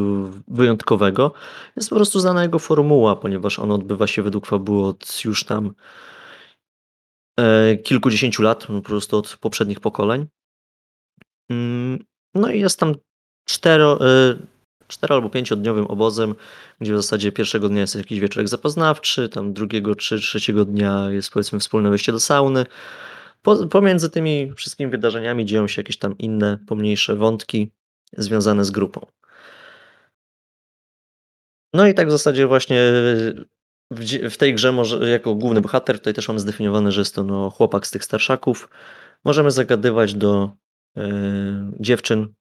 wyjątkowego. 0.47 1.33
Jest 1.75 1.89
po 1.89 1.95
prostu 1.95 2.19
znana 2.19 2.43
jego 2.43 2.59
formuła, 2.59 3.15
ponieważ 3.15 3.59
on 3.59 3.71
odbywa 3.71 4.07
się 4.07 4.23
według 4.23 4.45
fabuły 4.45 4.87
od 4.87 5.25
już 5.25 5.43
tam 5.43 5.73
e, 7.39 7.77
kilkudziesięciu 7.77 8.43
lat, 8.43 8.65
po 8.65 8.81
prostu 8.81 9.17
od 9.17 9.37
poprzednich 9.37 9.79
pokoleń. 9.79 10.27
Mm, 11.49 11.99
No 12.35 12.51
i 12.51 12.59
jest 12.59 12.79
tam 12.79 12.95
cztero, 13.45 13.99
e, 14.87 14.93
cztero 14.93 15.15
albo 15.15 15.29
pięciodniowym 15.29 15.87
obozem, 15.87 16.35
gdzie 16.81 16.93
w 16.93 16.97
zasadzie 16.97 17.31
pierwszego 17.31 17.69
dnia 17.69 17.81
jest 17.81 17.95
jakiś 17.95 18.19
wieczorek 18.19 18.47
zapoznawczy, 18.47 19.29
tam 19.29 19.53
drugiego 19.53 19.95
czy 19.95 20.19
trzeciego 20.19 20.65
dnia 20.65 21.07
jest 21.11 21.31
powiedzmy 21.31 21.59
wspólne 21.59 21.89
wejście 21.89 22.11
do 22.11 22.19
sauny. 22.19 22.65
Po, 23.41 23.67
pomiędzy 23.67 24.09
tymi 24.09 24.53
wszystkimi 24.55 24.91
wydarzeniami 24.91 25.45
dzieją 25.45 25.67
się 25.67 25.81
jakieś 25.81 25.97
tam 25.97 26.17
inne, 26.17 26.57
pomniejsze 26.67 27.15
wątki 27.15 27.71
związane 28.17 28.65
z 28.65 28.71
grupą. 28.71 29.05
No 31.73 31.87
i 31.87 31.93
tak 31.93 32.07
w 32.07 32.11
zasadzie 32.11 32.47
właśnie 32.47 32.77
w, 33.91 34.29
w 34.31 34.37
tej 34.37 34.53
grze 34.53 34.71
może, 34.71 35.09
jako 35.09 35.35
główny 35.35 35.61
bohater, 35.61 35.99
tutaj 35.99 36.13
też 36.13 36.27
mamy 36.27 36.39
zdefiniowane, 36.39 36.91
że 36.91 37.01
jest 37.01 37.15
to 37.15 37.23
no, 37.23 37.49
chłopak 37.49 37.87
z 37.87 37.91
tych 37.91 38.03
starszaków. 38.03 38.69
Możemy 39.25 39.51
zagadywać 39.51 40.13
do 40.13 40.51
e, 40.97 41.71
dziewczyn, 41.79 42.33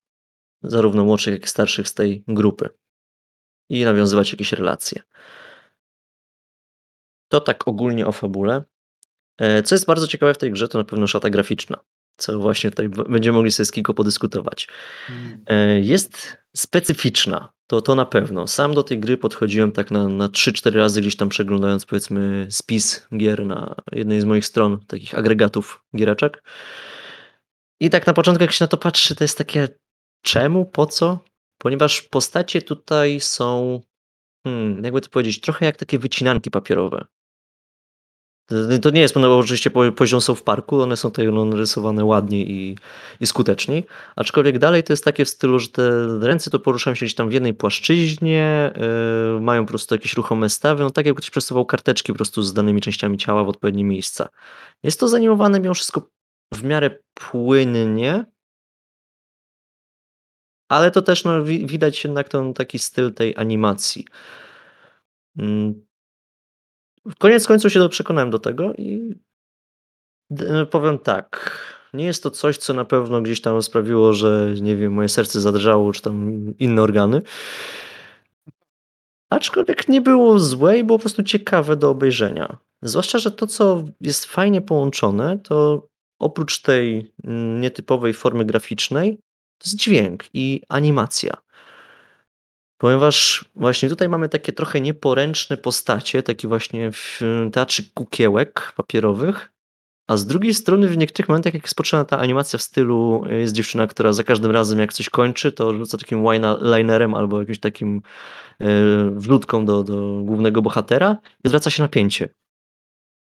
zarówno 0.67 1.05
młodszych, 1.05 1.35
jak 1.35 1.45
i 1.45 1.49
starszych 1.49 1.89
z 1.89 1.95
tej 1.95 2.25
grupy 2.29 2.69
i 3.71 3.85
nawiązywać 3.85 4.33
jakieś 4.33 4.53
relacje. 4.53 5.03
To 7.29 7.41
tak 7.41 7.69
ogólnie 7.69 8.07
o 8.07 8.13
fabule. 8.13 8.65
E, 9.39 9.63
Co 9.63 9.75
jest 9.75 9.87
bardzo 9.87 10.07
ciekawe 10.07 10.35
w 10.35 10.39
tej 10.39 10.53
grze, 10.53 10.69
to 10.69 10.79
na 10.79 10.85
pewno 10.85 11.07
szata 11.07 11.31
graficzna, 11.31 11.77
co 12.17 12.39
właśnie 12.39 12.71
tutaj 12.71 12.89
będziemy 12.89 13.37
mogli 13.37 13.53
sobie 13.53 13.65
z 13.65 13.73
kilku 13.73 13.95
podyskutować. 13.95 14.69
E, 15.47 15.81
Jest 15.81 16.37
specyficzna, 16.57 17.53
to, 17.67 17.83
to 17.83 17.95
na 17.95 18.07
pewno. 18.07 18.47
Sam 18.47 18.75
do 18.75 18.83
tej 18.83 19.01
gry 19.01 19.17
podchodziłem 19.17 19.73
tak 19.73 19.91
na, 19.91 20.09
na 20.09 20.29
3-4 20.29 20.77
razy, 20.77 21.01
gdzieś 21.01 21.17
tam 21.17 21.29
przeglądając 21.29 21.87
powiedzmy 21.87 22.47
spis 22.51 23.07
gier 23.17 23.47
na 23.47 23.75
jednej 23.93 24.21
z 24.21 24.25
moich 24.25 24.47
stron, 24.47 24.79
takich 24.87 25.19
agregatów 25.19 25.83
giereczek. 25.97 26.43
I 27.81 27.91
tak 27.91 28.07
na 28.07 28.13
początku, 28.13 28.43
jak 28.45 28.53
się 28.53 28.65
na 28.65 28.69
to 28.69 28.77
patrzy, 28.77 29.15
to 29.15 29.25
jest 29.25 29.39
takie 29.39 29.69
czemu, 30.27 30.65
po 30.65 30.87
co? 30.87 31.19
Ponieważ 31.59 32.03
postacie 32.03 32.63
tutaj 32.63 33.21
są, 33.21 33.81
hmm, 34.47 34.85
jakby 34.85 35.01
to 35.01 35.09
powiedzieć, 35.09 35.41
trochę 35.41 35.67
jak 35.67 35.77
takie 35.77 35.99
wycinanki 35.99 36.51
papierowe. 36.51 37.05
To- 38.83 38.91
nie 38.91 39.01
jest, 39.01 39.17
no 39.17 39.39
oczywiście 39.39 39.71
po- 39.71 39.93
poziom 39.93 40.21
są 40.21 40.35
w 40.35 40.43
parku, 40.43 40.81
one 40.81 40.97
są 40.97 41.11
tutaj 41.11 41.33
no, 41.33 41.45
narysowane 41.45 42.05
ładnie 42.05 42.43
i, 42.43 42.79
i 43.21 43.27
skuteczniej, 43.27 43.85
aczkolwiek 44.17 44.59
dalej 44.59 44.83
to 44.83 44.93
jest 44.93 45.05
takie 45.05 45.25
w 45.25 45.29
stylu, 45.29 45.59
że 45.59 45.69
te 45.69 46.07
ręce 46.21 46.51
to 46.51 46.59
poruszają 46.59 46.95
się 46.95 47.07
gdzieś 47.07 47.15
tam 47.15 47.29
w 47.29 47.33
jednej 47.33 47.55
płaszczyźnie, 47.55 48.73
yy, 49.35 49.41
mają 49.41 49.65
po 49.65 49.69
prostu 49.69 49.95
jakieś 49.95 50.15
ruchome 50.15 50.51
stawy, 50.51 50.83
no 50.83 50.91
tak 50.91 51.07
jakby 51.07 51.21
ktoś 51.21 51.31
przesuwał 51.31 51.67
karteczki 51.67 52.13
po 52.13 52.17
prostu 52.17 52.43
z 52.43 52.53
danymi 52.53 52.81
częściami 52.81 53.19
ciała 53.19 53.45
w 53.45 53.49
odpowiednie 53.49 53.85
miejsca. 53.85 54.29
Jest 54.83 55.01
to 55.01 55.09
zanimowane 55.09 55.61
mimo 55.61 55.75
wszystko 55.75 56.09
w 56.55 56.65
miarę 56.65 56.99
płynnie, 57.15 58.25
ale 60.69 60.91
to 60.91 61.03
też 61.03 61.25
no, 61.25 61.45
wi- 61.45 61.67
widać 61.67 62.05
jednak 62.05 62.29
ten 62.29 62.55
taki 62.55 62.79
styl 62.79 63.15
tej 63.15 63.37
animacji. 63.37 64.05
Mm. 65.39 65.87
Koniec 67.19 67.47
końców 67.47 67.73
się 67.73 67.89
przekonałem 67.89 68.31
do 68.31 68.39
tego 68.39 68.73
i 68.75 69.15
d- 70.31 70.67
powiem 70.67 70.99
tak. 70.99 71.61
Nie 71.95 72.05
jest 72.05 72.23
to 72.23 72.31
coś, 72.31 72.57
co 72.57 72.75
na 72.75 72.85
pewno 72.85 73.23
gdzieś 73.23 73.41
tam 73.41 73.63
sprawiło, 73.63 74.13
że 74.13 74.55
nie 74.61 74.77
wiem, 74.77 74.93
moje 74.93 75.09
serce 75.09 75.41
zadrżało, 75.41 75.93
czy 75.93 76.03
tam 76.03 76.33
inne 76.59 76.83
organy. 76.83 77.23
Aczkolwiek 79.31 79.89
nie 79.89 80.01
było 80.01 80.39
złe 80.39 80.79
i 80.79 80.85
było 80.85 80.99
po 80.99 81.03
prostu 81.03 81.23
ciekawe 81.23 81.77
do 81.77 81.91
obejrzenia. 81.91 82.57
Zwłaszcza, 82.83 83.19
że 83.19 83.31
to, 83.31 83.47
co 83.47 83.85
jest 84.01 84.25
fajnie 84.25 84.63
połączone, 84.63 85.39
to 85.39 85.89
oprócz 86.19 86.63
tej 86.63 87.13
mm, 87.25 87.61
nietypowej 87.61 88.15
formy 88.15 88.45
graficznej, 88.45 89.19
to 89.59 89.65
jest 89.67 89.77
dźwięk 89.77 90.25
i 90.35 90.63
animacja. 90.69 91.37
Ponieważ 92.79 93.45
właśnie 93.55 93.89
tutaj 93.89 94.09
mamy 94.09 94.29
takie 94.29 94.53
trochę 94.53 94.81
nieporęczne 94.81 95.57
postacie, 95.57 96.23
takie 96.23 96.49
właśnie 96.49 96.93
w 96.93 97.21
teatrze 97.53 97.83
kukiełek 97.95 98.73
papierowych, 98.77 99.51
a 100.09 100.17
z 100.17 100.27
drugiej 100.27 100.55
strony 100.55 100.89
w 100.89 100.97
niektórych 100.97 101.29
momentach, 101.29 101.55
jak 101.55 101.63
jest 101.63 101.75
potrzebna 101.75 102.05
ta 102.05 102.19
animacja 102.19 102.59
w 102.59 102.63
stylu, 102.63 103.25
y, 103.31 103.35
jest 103.35 103.55
dziewczyna, 103.55 103.87
która 103.87 104.13
za 104.13 104.25
każdym 104.25 104.51
razem 104.51 104.79
jak 104.79 104.93
coś 104.93 105.11
kończy, 105.11 105.53
to 105.53 105.75
rzuca 105.75 105.99
takim 105.99 106.25
linerem 106.77 107.15
albo 107.15 107.41
jakimś 107.41 107.61
takim 107.61 108.03
y, 108.63 108.65
wrzutką 109.11 109.65
do, 109.65 109.85
do 109.85 110.21
głównego 110.25 110.63
bohatera 110.63 111.17
i 111.45 111.49
zwraca 111.49 111.71
się 111.71 111.83
napięcie. 111.83 112.29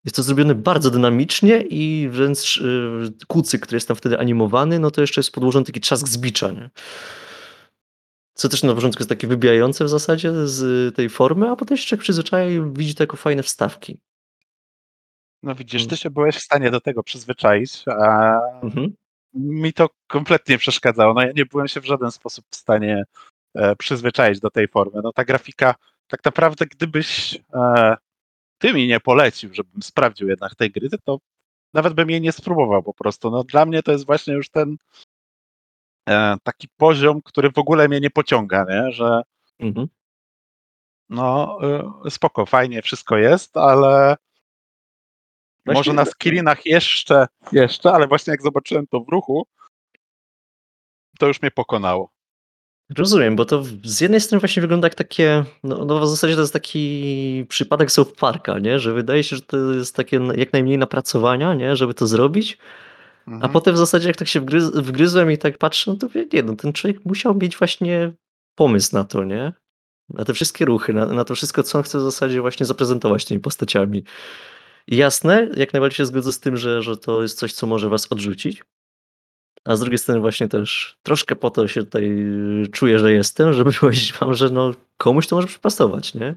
Jest 0.04 0.16
to 0.16 0.22
zrobione 0.22 0.54
bardzo 0.54 0.90
dynamicznie 0.90 1.60
i 1.62 2.08
wręcz 2.08 2.56
yy, 2.60 3.12
kucyk, 3.28 3.62
który 3.62 3.76
jest 3.76 3.88
tam 3.88 3.96
wtedy 3.96 4.18
animowany, 4.18 4.78
no 4.78 4.90
to 4.90 5.00
jeszcze 5.00 5.20
jest 5.20 5.32
podłożony 5.32 5.64
taki 5.66 5.80
trzask 5.80 6.08
z 6.08 6.18
bicza, 6.18 6.50
nie? 6.50 6.70
Co 8.34 8.48
też 8.48 8.62
na 8.62 8.74
początku 8.74 9.00
jest 9.00 9.08
takie 9.08 9.26
wybijające 9.26 9.84
w 9.84 9.88
zasadzie 9.88 10.32
z 10.48 10.94
tej 10.96 11.08
formy, 11.08 11.48
a 11.50 11.56
potem 11.56 11.76
się 11.76 11.86
człowiek 11.86 12.02
przyzwyczaja 12.02 12.50
i 12.50 12.72
widzi 12.72 12.94
to 12.94 13.02
jako 13.02 13.16
fajne 13.16 13.42
wstawki. 13.42 13.98
No 15.42 15.54
widzisz, 15.54 15.80
Mm. 15.82 15.90
ty 15.90 15.96
się 15.96 16.10
byłeś 16.10 16.36
w 16.36 16.42
stanie 16.42 16.70
do 16.70 16.80
tego 16.80 17.02
przyzwyczaić, 17.02 17.84
a 17.88 18.38
Mhm. 18.62 18.94
mi 19.34 19.72
to 19.72 19.88
kompletnie 20.08 20.58
przeszkadzało. 20.58 21.14
No 21.14 21.22
ja 21.22 21.32
nie 21.36 21.46
byłem 21.46 21.68
się 21.68 21.80
w 21.80 21.84
żaden 21.86 22.10
sposób 22.10 22.44
w 22.50 22.56
stanie 22.56 23.04
e, 23.54 23.76
przyzwyczaić 23.76 24.40
do 24.40 24.50
tej 24.50 24.68
formy. 24.68 25.00
No 25.04 25.12
ta 25.12 25.24
grafika, 25.24 25.74
tak 26.06 26.24
naprawdę 26.24 26.66
gdybyś 26.66 27.38
e, 27.54 27.96
ty 28.62 28.72
mi 28.74 28.86
nie 28.86 29.00
polecił, 29.00 29.54
żebym 29.54 29.82
sprawdził 29.82 30.28
jednak 30.28 30.54
tej 30.54 30.70
gry, 30.70 30.88
to 31.04 31.18
nawet 31.74 31.94
bym 31.94 32.10
jej 32.10 32.20
nie 32.20 32.32
spróbował 32.32 32.82
po 32.82 32.94
prostu. 32.94 33.30
No 33.30 33.44
dla 33.44 33.66
mnie 33.66 33.82
to 33.82 33.92
jest 33.92 34.06
właśnie 34.06 34.34
już 34.34 34.50
ten 34.50 34.76
e, 36.08 36.36
taki 36.42 36.68
poziom, 36.76 37.22
który 37.22 37.50
w 37.50 37.58
ogóle 37.58 37.88
mnie 37.88 38.00
nie 38.00 38.10
pociąga, 38.10 38.66
nie? 38.70 38.92
że 38.92 39.22
Mhm. 39.58 39.88
no 41.08 41.58
e, 42.06 42.10
spoko, 42.10 42.46
fajnie 42.46 42.82
wszystko 42.82 43.16
jest, 43.16 43.56
ale 43.56 44.16
Właśnie- 45.64 45.78
może 45.78 45.92
na 45.92 46.04
screenach 46.04 46.66
jeszcze, 46.66 47.26
jeszcze, 47.52 47.92
ale 47.92 48.06
właśnie 48.08 48.30
jak 48.30 48.42
zobaczyłem 48.42 48.86
to 48.86 49.00
w 49.00 49.08
ruchu, 49.08 49.46
to 51.18 51.26
już 51.26 51.42
mnie 51.42 51.50
pokonało. 51.50 52.10
Rozumiem, 52.96 53.36
bo 53.36 53.44
to 53.44 53.62
z 53.84 54.00
jednej 54.00 54.20
strony 54.20 54.40
właśnie 54.40 54.60
wygląda 54.60 54.86
jak 54.86 54.94
takie, 54.94 55.44
no, 55.64 55.84
no 55.84 56.00
w 56.00 56.08
zasadzie 56.08 56.34
to 56.34 56.40
jest 56.40 56.52
taki 56.52 57.46
przypadek 57.48 57.90
South 57.92 58.12
Parka, 58.12 58.58
nie? 58.58 58.78
Że 58.80 58.92
wydaje 58.92 59.24
się, 59.24 59.36
że 59.36 59.42
to 59.42 59.56
jest 59.72 59.96
takie 59.96 60.20
jak 60.36 60.52
najmniej 60.52 60.78
napracowania, 60.78 61.54
nie? 61.54 61.76
Żeby 61.76 61.94
to 61.94 62.06
zrobić, 62.06 62.58
a 63.26 63.30
Mhm. 63.30 63.52
potem 63.52 63.74
w 63.74 63.78
zasadzie 63.78 64.08
jak 64.08 64.16
tak 64.16 64.28
się 64.28 64.40
wgryz, 64.40 64.70
wgryzłem 64.70 65.30
i 65.32 65.38
tak 65.38 65.58
patrzę, 65.58 65.90
no 65.90 65.96
to 65.96 66.08
wie- 66.08 66.26
nie, 66.32 66.42
no 66.42 66.56
ten 66.56 66.72
człowiek 66.72 67.04
musiał 67.04 67.34
mieć 67.34 67.56
właśnie 67.56 68.12
pomysł 68.54 68.94
na 68.96 69.04
to, 69.04 69.24
nie? 69.24 69.52
Na 70.08 70.24
te 70.24 70.34
wszystkie 70.34 70.64
ruchy, 70.64 70.92
na, 70.92 71.06
na 71.06 71.24
to 71.24 71.34
wszystko, 71.34 71.62
co 71.62 71.78
on 71.78 71.84
chce 71.84 71.98
w 71.98 72.02
zasadzie 72.02 72.40
właśnie 72.40 72.66
zaprezentować 72.66 73.24
tymi 73.24 73.40
postaciami. 73.40 74.04
I 74.88 74.96
jasne, 74.96 75.48
jak 75.56 75.72
najbardziej 75.72 75.96
się 75.96 76.06
zgodzę 76.06 76.32
z 76.32 76.40
tym, 76.40 76.56
że, 76.56 76.82
że 76.82 76.96
to 76.96 77.22
jest 77.22 77.38
coś, 77.38 77.52
co 77.52 77.66
może 77.66 77.88
was 77.88 78.12
odrzucić. 78.12 78.62
A 79.64 79.76
z 79.76 79.80
drugiej 79.80 79.98
strony 79.98 80.20
właśnie 80.20 80.48
też 80.48 80.98
troszkę 81.02 81.36
po 81.36 81.50
to 81.50 81.68
się 81.68 81.82
tutaj 81.82 82.04
y, 82.64 82.68
czuję, 82.72 82.98
że 82.98 83.12
jestem, 83.12 83.52
żeby 83.52 83.72
powiedzieć 83.80 84.12
wam, 84.12 84.34
że 84.34 84.50
no 84.50 84.72
komuś 84.96 85.26
to 85.26 85.36
może 85.36 85.48
przypasować, 85.48 86.14
nie? 86.14 86.34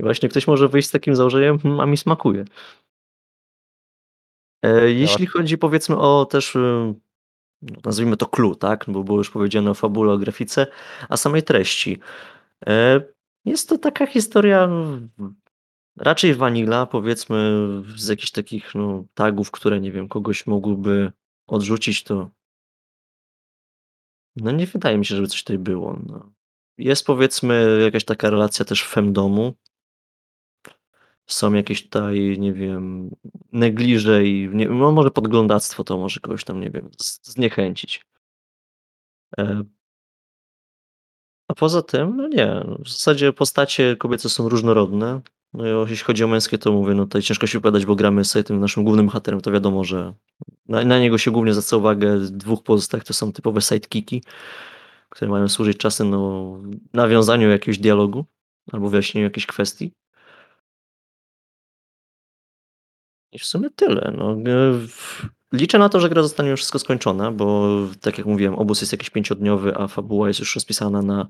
I 0.00 0.02
właśnie 0.02 0.28
ktoś 0.28 0.46
może 0.46 0.68
wyjść 0.68 0.88
z 0.88 0.90
takim 0.92 1.16
założeniem, 1.16 1.58
"Hmm, 1.58 1.80
a 1.80 1.86
mi 1.86 1.96
smakuje. 1.96 2.44
E, 4.64 4.92
jeśli 4.92 5.26
chodzi 5.26 5.58
powiedzmy 5.58 5.96
o 5.98 6.24
też, 6.30 6.56
y, 6.56 6.94
no, 7.62 7.76
nazwijmy 7.84 8.16
to 8.16 8.26
clue, 8.26 8.54
tak? 8.56 8.84
Bo 8.88 9.04
było 9.04 9.18
już 9.18 9.30
powiedziane 9.30 9.70
o 9.70 9.74
fabule, 9.74 10.12
o 10.12 10.18
grafice, 10.18 10.66
a 11.08 11.16
samej 11.16 11.42
treści. 11.42 11.98
E, 12.66 13.00
Jest 13.44 13.68
to 13.68 13.78
taka 13.78 14.06
historia 14.06 14.68
raczej 15.96 16.34
vanilla, 16.34 16.86
powiedzmy 16.86 17.58
z 17.96 18.08
jakichś 18.08 18.30
takich 18.30 18.74
no, 18.74 19.04
tagów, 19.14 19.50
które 19.50 19.80
nie 19.80 19.92
wiem, 19.92 20.08
kogoś 20.08 20.46
mogłyby 20.46 21.12
odrzucić, 21.46 22.04
to 22.04 22.30
no 24.36 24.50
nie 24.50 24.66
wydaje 24.66 24.98
mi 24.98 25.06
się, 25.06 25.16
żeby 25.16 25.28
coś 25.28 25.44
tutaj 25.44 25.58
było. 25.58 25.98
No. 26.06 26.32
Jest 26.78 27.06
powiedzmy 27.06 27.78
jakaś 27.84 28.04
taka 28.04 28.30
relacja 28.30 28.64
też 28.64 28.84
femdomu. 28.84 29.54
Są 31.26 31.52
jakieś 31.52 31.82
tutaj, 31.82 32.36
nie 32.38 32.52
wiem, 32.52 33.10
negliże 33.52 34.26
i 34.26 34.48
nie, 34.52 34.68
no 34.68 34.92
może 34.92 35.10
podglądactwo 35.10 35.84
to 35.84 35.98
może 35.98 36.20
kogoś 36.20 36.44
tam, 36.44 36.60
nie 36.60 36.70
wiem, 36.70 36.90
zniechęcić. 37.22 38.06
E, 39.38 39.64
A 41.48 41.54
poza 41.54 41.82
tym, 41.82 42.16
no 42.16 42.28
nie, 42.28 42.46
no 42.66 42.78
w 42.84 42.88
zasadzie 42.88 43.32
postacie 43.32 43.96
kobiece 43.96 44.28
są 44.28 44.48
różnorodne. 44.48 45.20
No 45.52 45.66
i 45.86 45.90
jeśli 45.90 46.04
chodzi 46.04 46.24
o 46.24 46.28
męskie, 46.28 46.58
to 46.58 46.72
mówię, 46.72 46.94
no 46.94 47.04
tutaj 47.04 47.22
ciężko 47.22 47.46
się 47.46 47.58
wypowiadać, 47.58 47.86
bo 47.86 47.96
gramy 47.96 48.24
z 48.24 48.46
tym 48.46 48.60
naszym 48.60 48.84
głównym 48.84 49.06
bohaterem, 49.06 49.40
to 49.40 49.50
wiadomo, 49.50 49.84
że 49.84 50.14
na, 50.68 50.84
na 50.84 50.98
niego 50.98 51.18
się 51.18 51.30
głównie 51.30 51.52
zwraca 51.52 51.76
uwagę, 51.76 52.18
dwóch 52.20 52.62
pozostałych 52.62 53.04
to 53.04 53.14
są 53.14 53.32
typowe 53.32 53.60
sidekicki, 53.60 54.22
które 55.08 55.30
mają 55.30 55.48
służyć 55.48 55.78
czasem 55.78 56.10
no, 56.10 56.58
nawiązaniu 56.92 57.50
jakiegoś 57.50 57.78
dialogu 57.78 58.24
albo 58.72 58.88
wyjaśnieniu 58.88 59.24
jakiejś 59.24 59.46
kwestii. 59.46 59.92
I 63.32 63.38
w 63.38 63.44
sumie 63.44 63.70
tyle. 63.70 64.12
No. 64.16 64.32
E, 64.32 64.78
Liczę 65.52 65.78
na 65.78 65.88
to, 65.88 66.00
że 66.00 66.08
gra 66.08 66.22
zostanie 66.22 66.50
już 66.50 66.60
wszystko 66.60 66.78
skończona, 66.78 67.32
bo 67.32 67.68
tak 68.00 68.18
jak 68.18 68.26
mówiłem, 68.26 68.54
obóz 68.54 68.80
jest 68.80 68.92
jakiś 68.92 69.10
pięciodniowy, 69.10 69.76
a 69.76 69.88
fabuła 69.88 70.28
jest 70.28 70.40
już 70.40 70.54
rozpisana 70.54 71.02
na 71.02 71.26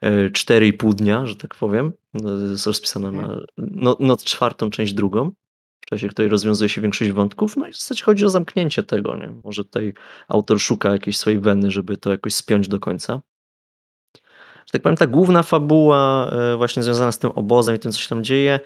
e, 0.00 0.30
4,5 0.30 0.94
dnia, 0.94 1.26
że 1.26 1.36
tak 1.36 1.54
powiem. 1.54 1.92
No, 2.14 2.30
Jest 2.30 2.66
rozpisana 2.66 3.10
na 3.10 3.40
no, 3.58 3.96
noc 4.00 4.24
czwartą, 4.24 4.70
część 4.70 4.94
drugą, 4.94 5.32
w 5.82 5.86
czasie 5.86 6.08
której 6.08 6.30
rozwiązuje 6.30 6.68
się 6.68 6.80
większość 6.80 7.10
wątków. 7.10 7.56
No 7.56 7.68
i 7.68 7.72
w 7.72 7.76
zasadzie 7.76 8.04
chodzi 8.04 8.24
o 8.24 8.30
zamknięcie 8.30 8.82
tego. 8.82 9.16
Nie? 9.16 9.32
Może 9.44 9.64
tutaj 9.64 9.94
autor 10.28 10.60
szuka 10.60 10.92
jakiejś 10.92 11.18
swojej 11.18 11.40
weny, 11.40 11.70
żeby 11.70 11.96
to 11.96 12.10
jakoś 12.10 12.34
spiąć 12.34 12.68
do 12.68 12.80
końca. 12.80 13.20
Że 14.66 14.72
tak 14.72 14.82
powiem, 14.82 14.96
ta 14.96 15.06
główna 15.06 15.42
fabuła 15.42 16.30
e, 16.32 16.56
właśnie 16.56 16.82
związana 16.82 17.12
z 17.12 17.18
tym 17.18 17.30
obozem 17.30 17.76
i 17.76 17.78
tym, 17.78 17.92
co 17.92 17.98
się 17.98 18.08
tam 18.08 18.24
dzieje, 18.24 18.60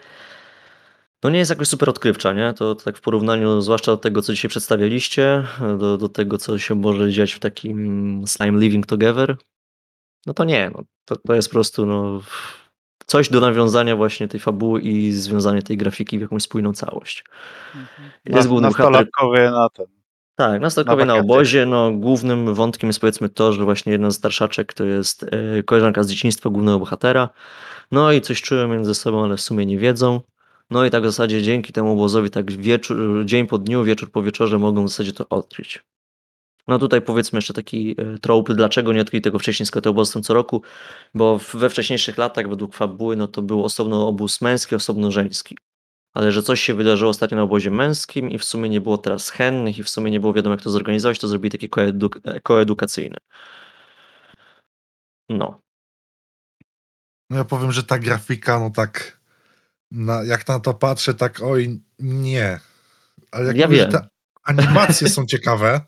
no 1.23 1.29
nie 1.29 1.39
jest 1.39 1.49
jakoś 1.49 1.67
super 1.67 1.89
odkrywcza, 1.89 2.33
nie? 2.33 2.53
To 2.53 2.75
tak 2.75 2.97
w 2.97 3.01
porównaniu 3.01 3.61
zwłaszcza 3.61 3.91
do 3.91 3.97
tego, 3.97 4.21
co 4.21 4.33
dzisiaj 4.33 4.49
przedstawialiście, 4.49 5.43
do, 5.79 5.97
do 5.97 6.09
tego, 6.09 6.37
co 6.37 6.59
się 6.59 6.75
może 6.75 7.11
dziać 7.11 7.33
w 7.33 7.39
takim 7.39 8.23
Slime 8.27 8.59
Living 8.59 8.85
Together, 8.85 9.37
no 10.25 10.33
to 10.33 10.43
nie, 10.43 10.71
no, 10.73 10.83
to, 11.05 11.15
to 11.15 11.35
jest 11.35 11.49
po 11.49 11.53
prostu 11.53 11.85
no, 11.85 12.21
coś 13.05 13.29
do 13.29 13.39
nawiązania 13.39 13.95
właśnie 13.95 14.27
tej 14.27 14.39
fabuły 14.39 14.81
i 14.81 15.11
związanie 15.11 15.61
tej 15.61 15.77
grafiki 15.77 16.17
w 16.17 16.21
jakąś 16.21 16.43
spójną 16.43 16.73
całość. 16.73 17.23
Jest 18.25 18.47
główny 18.47 18.67
bohater, 18.67 19.07
na 19.51 19.69
ten. 19.69 19.85
tak, 20.35 20.61
nastolatkowie 20.61 21.05
na 21.05 21.13
wakacje. 21.13 21.33
obozie, 21.33 21.65
no 21.65 21.91
głównym 21.91 22.53
wątkiem 22.53 22.89
jest 22.89 22.99
powiedzmy 22.99 23.29
to, 23.29 23.53
że 23.53 23.63
właśnie 23.63 23.91
jedna 23.91 24.11
z 24.11 24.15
starszaczek 24.15 24.73
to 24.73 24.85
jest 24.85 25.23
e, 25.23 25.63
koleżanka 25.63 26.03
z 26.03 26.09
dzieciństwa 26.09 26.49
głównego 26.49 26.79
bohatera, 26.79 27.29
no 27.91 28.11
i 28.11 28.21
coś 28.21 28.41
czują 28.41 28.67
między 28.67 28.95
sobą, 28.95 29.23
ale 29.23 29.37
w 29.37 29.41
sumie 29.41 29.65
nie 29.65 29.77
wiedzą. 29.77 30.21
No 30.69 30.85
i 30.85 30.91
tak 30.91 31.03
w 31.03 31.05
zasadzie 31.05 31.41
dzięki 31.43 31.73
temu 31.73 31.91
obozowi 31.93 32.29
tak 32.29 32.51
wieczór, 32.51 33.25
dzień 33.25 33.47
po 33.47 33.57
dniu, 33.57 33.83
wieczór 33.83 34.11
po 34.11 34.23
wieczorze 34.23 34.59
mogą 34.59 34.85
w 34.85 34.89
zasadzie 34.89 35.13
to 35.13 35.29
odkryć. 35.29 35.83
No 36.67 36.79
tutaj 36.79 37.01
powiedzmy 37.01 37.37
jeszcze 37.37 37.53
taki 37.53 37.95
e, 37.97 38.17
trop, 38.19 38.53
dlaczego 38.53 38.93
nie 38.93 39.01
odkryli 39.01 39.21
tego 39.21 39.39
wcześniej, 39.39 39.67
skoro 39.67 40.05
są 40.05 40.21
co 40.21 40.33
roku, 40.33 40.61
bo 41.13 41.39
we 41.53 41.69
wcześniejszych 41.69 42.17
latach 42.17 42.49
według 42.49 42.75
fabuły 42.75 43.15
no 43.15 43.27
to 43.27 43.41
był 43.41 43.65
osobno 43.65 44.07
obóz 44.07 44.41
męski, 44.41 44.75
osobno 44.75 45.11
żeński. 45.11 45.57
Ale 46.13 46.31
że 46.31 46.43
coś 46.43 46.61
się 46.61 46.73
wydarzyło 46.73 47.11
ostatnio 47.11 47.37
na 47.37 47.43
obozie 47.43 47.71
męskim 47.71 48.31
i 48.31 48.37
w 48.37 48.43
sumie 48.43 48.69
nie 48.69 48.81
było 48.81 48.97
teraz 48.97 49.29
chętnych 49.29 49.77
i 49.77 49.83
w 49.83 49.89
sumie 49.89 50.11
nie 50.11 50.19
było 50.19 50.33
wiadomo 50.33 50.55
jak 50.55 50.63
to 50.63 50.69
zorganizować, 50.69 51.19
to 51.19 51.27
zrobili 51.27 51.51
taki 51.51 51.69
koeduk 51.69 52.19
e, 52.23 52.39
koedukacyjny. 52.41 53.17
No. 55.29 55.61
No 57.29 57.37
ja 57.37 57.45
powiem, 57.45 57.71
że 57.71 57.83
ta 57.83 57.99
grafika, 57.99 58.59
no 58.59 58.69
tak, 58.69 59.19
na, 59.91 60.23
jak 60.23 60.47
na 60.47 60.59
to 60.59 60.73
patrzę, 60.73 61.13
tak 61.13 61.41
oj, 61.43 61.81
nie. 61.99 62.59
Ale 63.31 63.45
jak 63.45 63.57
Ja 63.57 63.67
mówię, 63.67 63.77
wiem. 63.77 63.91
te 63.91 64.07
animacje 64.43 65.09
są 65.09 65.25
ciekawe, 65.25 65.81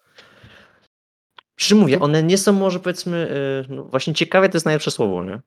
Czym 1.59 1.77
mówię, 1.77 1.99
one 1.99 2.23
nie 2.23 2.37
są 2.37 2.53
może 2.53 2.79
powiedzmy, 2.79 3.29
e, 3.69 3.73
no 3.73 3.83
właśnie 3.83 4.13
ciekawe 4.13 4.49
to 4.49 4.55
jest 4.55 4.65
najlepsze 4.65 4.91
słowo, 4.91 5.23
nie? 5.23 5.41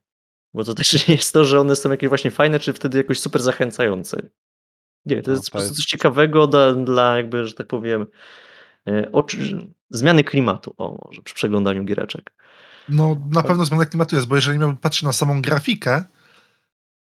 Bo 0.53 0.63
to 0.63 0.73
też 0.73 1.07
nie 1.07 1.15
jest 1.21 1.33
to, 1.33 1.45
że 1.45 1.59
one 1.59 1.75
są 1.75 1.91
jakieś 1.91 2.09
właśnie 2.09 2.31
fajne, 2.31 2.59
czy 2.59 2.73
wtedy 2.73 2.97
jakoś 2.97 3.19
super 3.19 3.41
zachęcające. 3.41 4.17
Nie, 5.05 5.21
to 5.21 5.31
No, 5.31 5.37
jest 5.37 5.51
po 5.51 5.57
prostu 5.57 5.75
coś 5.75 5.85
ciekawego 5.85 6.47
dla, 6.47 6.73
dla 6.73 7.17
jakby, 7.17 7.47
że 7.47 7.53
tak 7.53 7.67
powiem, 7.67 8.05
e, 8.87 9.11
oczy, 9.11 9.67
zmiany 9.89 10.23
klimatu, 10.23 10.73
o 10.77 10.97
może 11.05 11.21
przy 11.21 11.35
przeglądaniu 11.35 11.83
giereczek. 11.83 12.33
no 12.89 13.17
na 13.29 13.43
pewno 13.43 13.65
zmiana 13.65 13.85
klimatu 13.85 14.15
jest, 14.15 14.27
bo 14.27 14.35
jeżeli 14.35 14.59
miałbym 14.59 14.77
patrzeć 14.77 15.03
na 15.03 15.13
samą 15.13 15.41
grafikę, 15.41 16.03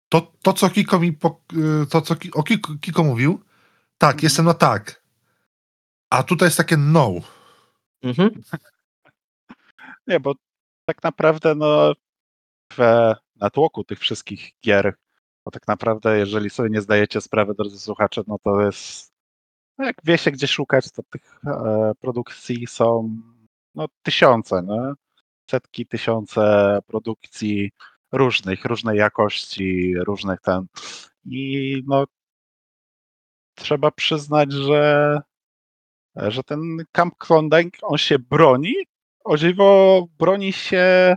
to, 0.09 0.33
to 0.41 0.53
co 0.53 0.69
Kiko 0.69 0.99
mi, 0.99 1.09
y, 1.09 1.87
to 1.89 2.01
co 2.01 2.15
Kiko, 2.15 2.43
Kiko 2.81 3.03
mówił, 3.03 3.41
tak, 3.97 4.23
jestem 4.23 4.45
na 4.45 4.53
tak. 4.53 5.01
A 6.09 6.23
tutaj 6.23 6.47
jest 6.47 6.57
takie 6.57 6.77
no. 6.77 7.11
Mhm. 8.03 8.29
Nie, 10.07 10.19
bo 10.19 10.35
tak 10.85 11.03
naprawdę 11.03 11.55
no 11.55 11.93
w 12.73 13.13
natłoku 13.35 13.83
tych 13.83 13.99
wszystkich 13.99 14.51
gier, 14.65 14.95
bo 15.45 15.51
tak 15.51 15.67
naprawdę 15.67 16.17
jeżeli 16.17 16.49
sobie 16.49 16.69
nie 16.69 16.81
zdajecie 16.81 17.21
sprawy, 17.21 17.53
drodzy 17.53 17.79
słuchacze, 17.79 18.21
no 18.27 18.37
to 18.43 18.61
jest 18.61 19.13
no 19.77 19.85
jak 19.85 19.95
wie 20.03 20.17
się 20.17 20.31
gdzie 20.31 20.47
szukać, 20.47 20.91
to 20.91 21.03
tych 21.03 21.39
e, 21.47 21.91
produkcji 21.99 22.67
są 22.67 23.17
no 23.75 23.85
tysiące, 24.03 24.61
no? 24.61 24.93
setki, 25.49 25.85
tysiące 25.87 26.79
produkcji 26.87 27.71
różnych, 28.11 28.65
różnej 28.65 28.97
jakości, 28.97 29.93
różnych 29.97 30.41
ten 30.41 30.65
i 31.25 31.83
no 31.87 32.05
trzeba 33.55 33.91
przyznać, 33.91 34.51
że, 34.51 35.21
że 36.15 36.43
ten 36.43 36.77
Camp 36.91 37.17
Klondike, 37.17 37.79
on 37.81 37.97
się 37.97 38.19
broni. 38.19 38.73
O 39.27 39.37
dziwo 39.37 40.05
broni 40.19 40.53
się 40.53 41.15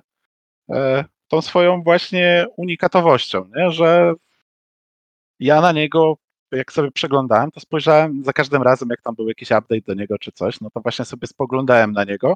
e, 0.70 1.05
tą 1.28 1.43
swoją 1.43 1.82
właśnie 1.82 2.47
unikatowością, 2.57 3.49
nie? 3.57 3.70
że 3.70 4.12
ja 5.41 5.61
na 5.61 5.73
niego, 5.73 6.15
jak 6.53 6.73
sobie 6.73 6.91
przeglądałem, 6.91 7.51
to 7.51 7.61
spojrzałem 7.61 8.24
za 8.24 8.32
każdym 8.32 8.62
razem, 8.62 8.89
jak 8.91 9.03
tam 9.03 9.15
był 9.15 9.28
jakiś 9.28 9.51
update 9.51 9.81
do 9.87 9.95
niego 9.95 10.19
czy 10.19 10.32
coś, 10.32 10.61
no 10.61 10.70
to 10.74 10.81
właśnie 10.81 11.05
sobie 11.05 11.27
spoglądałem 11.27 11.93
na 11.93 12.05
niego, 12.05 12.35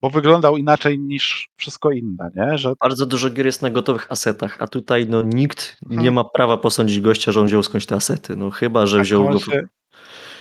bo 0.00 0.10
wyglądał 0.10 0.56
inaczej 0.56 0.98
niż 0.98 1.48
wszystko 1.56 1.90
inne, 1.90 2.30
nie? 2.36 2.58
Że 2.58 2.72
Bardzo 2.80 3.06
dużo 3.06 3.30
gier 3.30 3.46
jest 3.46 3.62
na 3.62 3.70
gotowych 3.70 4.12
asetach, 4.12 4.56
a 4.62 4.66
tutaj 4.66 5.06
no 5.06 5.22
nikt 5.22 5.76
Mhm. 5.82 6.02
nie 6.02 6.10
ma 6.10 6.24
prawa 6.24 6.56
posądzić 6.56 7.00
gościa, 7.00 7.32
że 7.32 7.40
on 7.40 7.46
wziął 7.46 7.62
skądś 7.62 7.86
te 7.86 7.94
asety. 7.94 8.36
No 8.36 8.50
chyba, 8.50 8.86
że 8.86 8.96
tak, 8.96 9.04
wziął 9.04 9.28
go. 9.28 9.38
się, 9.38 9.62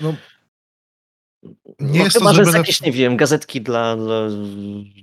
No, 0.01 0.13
No, 1.43 1.51
nie 1.79 1.99
jest 1.99 2.13
to 2.13 2.19
chyba, 2.19 2.33
że 2.33 2.45
z 2.45 2.53
jakieś, 2.53 2.81
nie 2.81 2.91
wiem, 2.91 3.17
gazetki 3.17 3.61
dla, 3.61 3.95
dla 3.95 4.27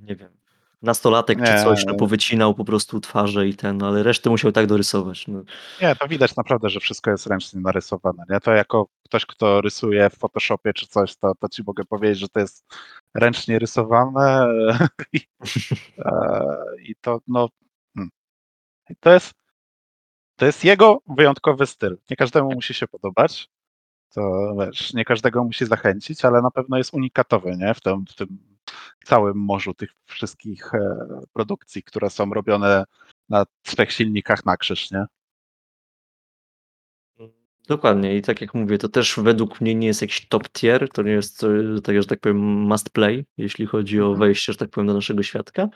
nie 0.03 0.17
wiem, 0.17 0.37
nastolatek 0.83 1.39
czy 1.45 1.53
Nie. 1.53 1.63
coś, 1.63 1.85
no 1.85 1.95
powycinał 1.95 2.55
po 2.55 2.65
prostu 2.65 3.01
twarze 3.01 3.49
i 3.49 3.55
ten, 3.55 3.83
ale 3.83 4.03
resztę 4.03 4.31
musiał 4.31 4.53
tak 4.53 4.67
dorysować. 4.67 5.29
No. 5.29 5.43
Nie, 5.83 5.97
to 5.97 6.09
widać 6.09 6.37
naprawdę, 6.37 6.71
że 6.71 6.81
wszystko 6.81 7.11
jest 7.11 7.27
ręcznie 7.27 7.61
narysowane. 7.61 8.25
Nie? 8.31 8.41
To 8.41 8.53
jako 8.53 8.89
ktoś, 9.05 9.27
kto 9.27 9.61
rysuje 9.61 10.11
w 10.11 10.19
Photoshopie 10.19 10.73
czy 10.73 10.87
coś, 10.87 11.17
to, 11.17 11.33
to 11.41 11.49
ci 11.49 11.63
mogę 11.67 11.85
powiedzieć, 11.85 12.19
że 12.19 12.29
to 12.29 12.41
jest 12.41 12.67
ręcznie 13.15 13.59
rysowane 13.59 14.49
i, 15.13 15.21
e, 15.99 16.55
i 16.83 16.95
to 17.01 17.21
no. 17.29 17.49
hmm. 17.95 18.11
To 19.01 19.13
jest, 19.13 19.35
to 20.37 20.47
jest 20.47 20.65
jego 20.65 20.99
wyjątkowy 21.09 21.67
styl. 21.67 21.99
Nie 22.11 22.17
każdemu 22.17 22.51
musi 22.55 22.75
się 22.75 22.89
podobać. 22.89 23.49
To 24.15 24.55
wiesz, 24.61 24.95
nie 24.95 25.05
każdego 25.05 25.45
musi 25.45 25.67
zachęcić, 25.67 26.25
ale 26.25 26.43
na 26.43 26.51
pewno 26.51 26.79
jest 26.79 26.95
unikatowy, 26.95 27.57
nie? 27.57 27.75
W 27.75 27.81
tym, 27.81 28.05
w 28.09 28.15
tym 28.15 28.29
całym 29.05 29.37
morzu 29.37 29.75
tych 29.75 29.91
wszystkich 30.07 30.75
e, 30.75 30.97
produkcji, 31.33 31.83
które 31.83 32.11
są 32.11 32.31
robione 32.31 32.85
na 33.29 33.45
trzech 33.63 33.93
silnikach 33.93 34.45
na 34.45 34.57
krzyż, 34.57 34.91
nie? 34.91 35.07
Dokładnie 37.69 38.17
i 38.17 38.23
tak 38.23 38.41
jak 38.41 38.55
mówię, 38.55 38.79
to 38.79 38.89
też 38.89 39.17
według 39.23 39.61
mnie 39.61 39.75
nie 39.75 39.87
jest 39.87 40.03
jakiś 40.03 40.29
top 40.29 40.49
tier, 40.49 40.89
to 40.89 41.03
nie 41.03 41.13
jest, 41.13 41.47
tak, 41.85 41.97
że 42.03 42.07
tak 42.07 42.21
powiem, 42.21 42.39
must 42.39 42.91
play, 42.91 43.25
jeśli 43.39 43.67
chodzi 43.67 44.01
o 44.01 44.05
Mhm. 44.05 44.19
wejście, 44.19 44.53
że 44.53 44.59
tak 44.59 44.71
powiem, 44.71 44.87
do 44.87 44.95
naszego 44.95 45.23
świadka, 45.23 45.69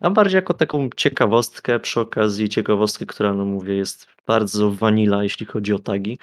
a 0.00 0.10
bardziej 0.10 0.36
jako 0.36 0.54
taką 0.54 0.88
ciekawostkę 0.96 1.80
przy 1.80 2.00
okazji, 2.00 2.48
ciekawostkę, 2.48 3.06
która, 3.06 3.34
no 3.34 3.44
mówię, 3.44 3.74
jest 3.74 4.06
bardzo 4.26 4.70
vanilla, 4.70 5.22
jeśli 5.22 5.46
chodzi 5.46 5.72
o 5.72 5.78
tagi. 5.78 6.18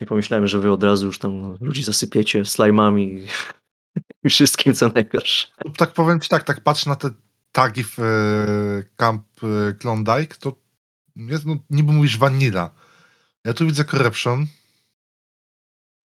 Nie 0.00 0.06
pomyślałem, 0.06 0.46
że 0.46 0.58
wy 0.58 0.72
od 0.72 0.82
razu 0.82 1.06
już 1.06 1.18
tam 1.18 1.56
ludzi 1.60 1.82
zasypiecie 1.82 2.44
slajmami 2.44 3.26
i 4.24 4.28
wszystkim, 4.30 4.74
co 4.74 4.88
najgorsze. 4.88 5.46
tak 5.76 5.92
powiem 5.92 6.20
ci 6.20 6.28
tak, 6.28 6.44
tak 6.44 6.60
patrzę 6.60 6.90
na 6.90 6.96
te 6.96 7.10
tagi 7.52 7.84
w 7.84 7.98
e, 7.98 8.04
Camp 8.96 9.24
e, 9.42 9.72
Klondike, 9.72 10.36
to 10.40 10.52
jest, 11.16 11.46
no, 11.46 11.56
niby 11.70 11.92
mówisz 11.92 12.18
vanilla. 12.18 12.70
Ja 13.44 13.54
tu 13.54 13.66
widzę 13.66 13.84
corruption. 13.84 14.46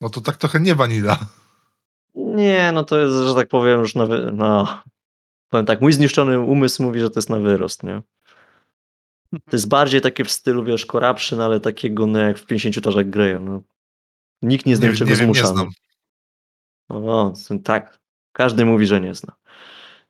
No 0.00 0.08
to 0.08 0.20
tak 0.20 0.36
trochę 0.36 0.60
nie 0.60 0.74
vanilla. 0.74 1.18
Nie, 2.14 2.72
no 2.72 2.84
to 2.84 2.98
jest, 2.98 3.28
że 3.28 3.34
tak 3.34 3.48
powiem, 3.48 3.80
już 3.80 3.94
na 3.94 4.06
wy... 4.06 4.30
no, 4.32 4.82
powiem 5.48 5.66
tak, 5.66 5.80
mój 5.80 5.92
zniszczony 5.92 6.40
umysł 6.40 6.82
mówi, 6.82 7.00
że 7.00 7.10
to 7.10 7.18
jest 7.18 7.30
na 7.30 7.38
wyrost, 7.38 7.82
nie? 7.82 8.02
To 9.32 9.52
jest 9.52 9.68
bardziej 9.68 10.00
takie 10.00 10.24
w 10.24 10.30
stylu, 10.30 10.64
wiesz, 10.64 10.86
corruption, 10.86 11.40
ale 11.40 11.60
takiego, 11.60 12.06
no 12.06 12.18
jak 12.18 12.38
w 12.38 12.46
50 12.46 12.82
twarzach 12.82 13.10
Greya, 13.10 13.40
no. 13.40 13.62
Nikt 14.42 14.66
nie 14.66 14.76
zna 14.76 14.86
Nie, 14.86 14.92
niczego 14.92 15.10
nie 15.10 15.16
wiem, 15.16 15.30
nie 15.30 15.46
znam. 15.46 15.70
No, 16.90 17.32
tak, 17.64 18.00
każdy 18.32 18.64
mówi, 18.64 18.86
że 18.86 19.00
nie 19.00 19.14
zna. 19.14 19.32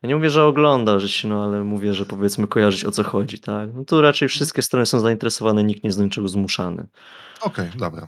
Ja 0.03 0.09
nie 0.09 0.17
mówię, 0.17 0.31
że 0.31 0.45
ogląda, 0.45 0.99
że 0.99 1.09
się, 1.09 1.29
no, 1.29 1.45
ale 1.45 1.65
mówię, 1.65 1.95
że 1.95 2.07
powiedzmy 2.07 2.47
kojarzyć 2.49 2.85
o 2.85 2.91
co 2.91 3.03
chodzi, 3.03 3.39
tak? 3.39 3.71
No 3.75 3.85
tu 3.85 4.01
raczej 4.01 4.29
wszystkie 4.29 4.63
strony 4.63 4.87
są 4.87 5.01
zainteresowane, 5.01 5.65
nikt 5.65 5.85
nie 5.85 5.89
jest 5.89 5.99
do 5.99 6.05
niczego 6.05 6.29
zmuszany. 6.29 6.87
Okej, 7.41 7.71
dobra. 7.79 8.07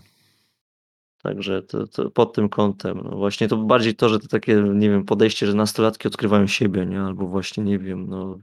Także 1.23 1.63
to, 1.63 1.87
to 1.87 2.11
pod 2.11 2.33
tym 2.33 2.49
kątem, 2.49 3.01
no 3.05 3.11
właśnie 3.17 3.49
to 3.49 3.57
bardziej 3.57 3.95
to, 3.95 4.09
że 4.09 4.21
to 4.21 4.29
takie, 4.29 4.55
nie 4.55 4.91
wiem, 4.91 5.05
podejście, 5.05 5.47
że 5.47 5.55
nastolatki 5.55 6.09
odkrywają 6.09 6.47
siebie, 6.47 6.87
nie? 6.87 7.01
Albo 7.01 7.27
właśnie, 7.27 7.65
nie 7.65 7.79
wiem, 7.79 8.07
no 8.09 8.39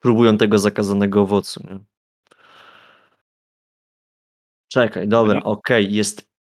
próbują 0.00 0.38
tego 0.38 0.58
zakazanego 0.58 1.22
owocu, 1.22 1.60
nie? 1.70 1.78
Czekaj, 4.68 5.08
dobra, 5.08 5.34
Nie. 5.34 5.44
okej, 5.44 5.92
jest 5.94 6.33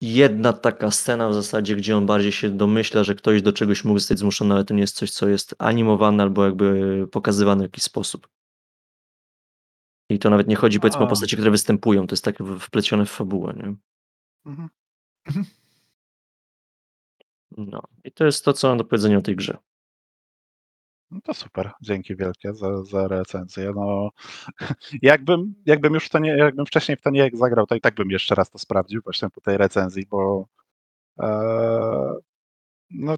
jedna 0.00 0.52
taka 0.52 0.90
scena 0.90 1.28
w 1.28 1.34
zasadzie, 1.34 1.76
gdzie 1.76 1.96
on 1.96 2.06
bardziej 2.06 2.32
się 2.32 2.50
domyśla, 2.50 3.04
że 3.04 3.14
ktoś 3.14 3.42
do 3.42 3.52
czegoś 3.52 3.84
mógł 3.84 3.98
zostać 3.98 4.18
zmuszony, 4.18 4.54
ale 4.54 4.64
to 4.64 4.74
nie 4.74 4.80
jest 4.80 4.96
coś, 4.96 5.10
co 5.10 5.28
jest 5.28 5.54
animowane 5.58 6.22
albo 6.22 6.44
jakby 6.44 7.08
pokazywane 7.12 7.60
w 7.64 7.68
jakiś 7.68 7.84
sposób. 7.84 8.28
I 10.10 10.18
to 10.18 10.30
nawet 10.30 10.48
nie 10.48 10.56
chodzi, 10.56 10.80
powiedzmy, 10.80 11.04
o 11.04 11.06
postacie, 11.06 11.36
które 11.36 11.50
występują, 11.50 12.06
to 12.06 12.12
jest 12.12 12.24
tak 12.24 12.38
wplecione 12.60 13.06
w 13.06 13.10
fabułę, 13.10 13.54
nie? 13.56 13.74
Mhm. 14.46 14.68
No. 17.56 17.82
I 18.04 18.12
to 18.12 18.24
jest 18.24 18.44
to, 18.44 18.52
co 18.52 18.68
mam 18.68 18.78
do 18.78 18.84
powiedzenia 18.84 19.18
o 19.18 19.22
tej 19.22 19.36
grze. 19.36 19.58
No 21.10 21.20
to 21.24 21.34
super, 21.34 21.72
dzięki 21.80 22.16
wielkie 22.16 22.54
za, 22.54 22.84
za 22.84 23.08
recenzję. 23.08 23.72
No, 23.76 24.10
jakbym, 25.02 25.54
jakbym 25.66 25.94
już 25.94 26.08
to 26.08 26.18
nie, 26.18 26.30
jakbym 26.30 26.66
wcześniej 26.66 26.96
w 26.96 27.00
to 27.02 27.10
nie 27.10 27.30
zagrał, 27.32 27.66
to 27.66 27.74
i 27.74 27.80
tak 27.80 27.94
bym 27.94 28.10
jeszcze 28.10 28.34
raz 28.34 28.50
to 28.50 28.58
sprawdził 28.58 29.02
właśnie 29.02 29.30
po 29.30 29.40
tej 29.40 29.58
recenzji, 29.58 30.06
bo 30.10 30.46
e, 31.20 31.28
no, 32.90 33.14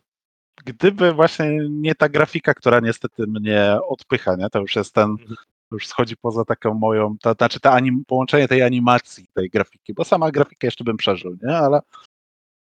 gdyby 0.64 1.12
właśnie 1.12 1.58
nie 1.70 1.94
ta 1.94 2.08
grafika, 2.08 2.54
która 2.54 2.80
niestety 2.80 3.26
mnie 3.26 3.78
odpycha, 3.88 4.36
nie, 4.36 4.50
to 4.50 4.60
już 4.60 4.76
jest 4.76 4.94
ten, 4.94 5.10
Mhm. 5.10 5.36
już 5.72 5.86
schodzi 5.86 6.16
poza 6.16 6.44
taką 6.44 6.74
moją, 6.74 7.16
to 7.20 7.32
znaczy 7.32 7.60
ta 7.60 7.72
anim, 7.72 8.04
połączenie 8.04 8.48
tej 8.48 8.62
animacji, 8.62 9.26
tej 9.34 9.50
grafiki, 9.50 9.94
bo 9.94 10.04
sama 10.04 10.30
grafika 10.30 10.66
jeszcze 10.66 10.84
bym 10.84 10.96
przeżył, 10.96 11.36
nie, 11.42 11.56
ale 11.56 11.80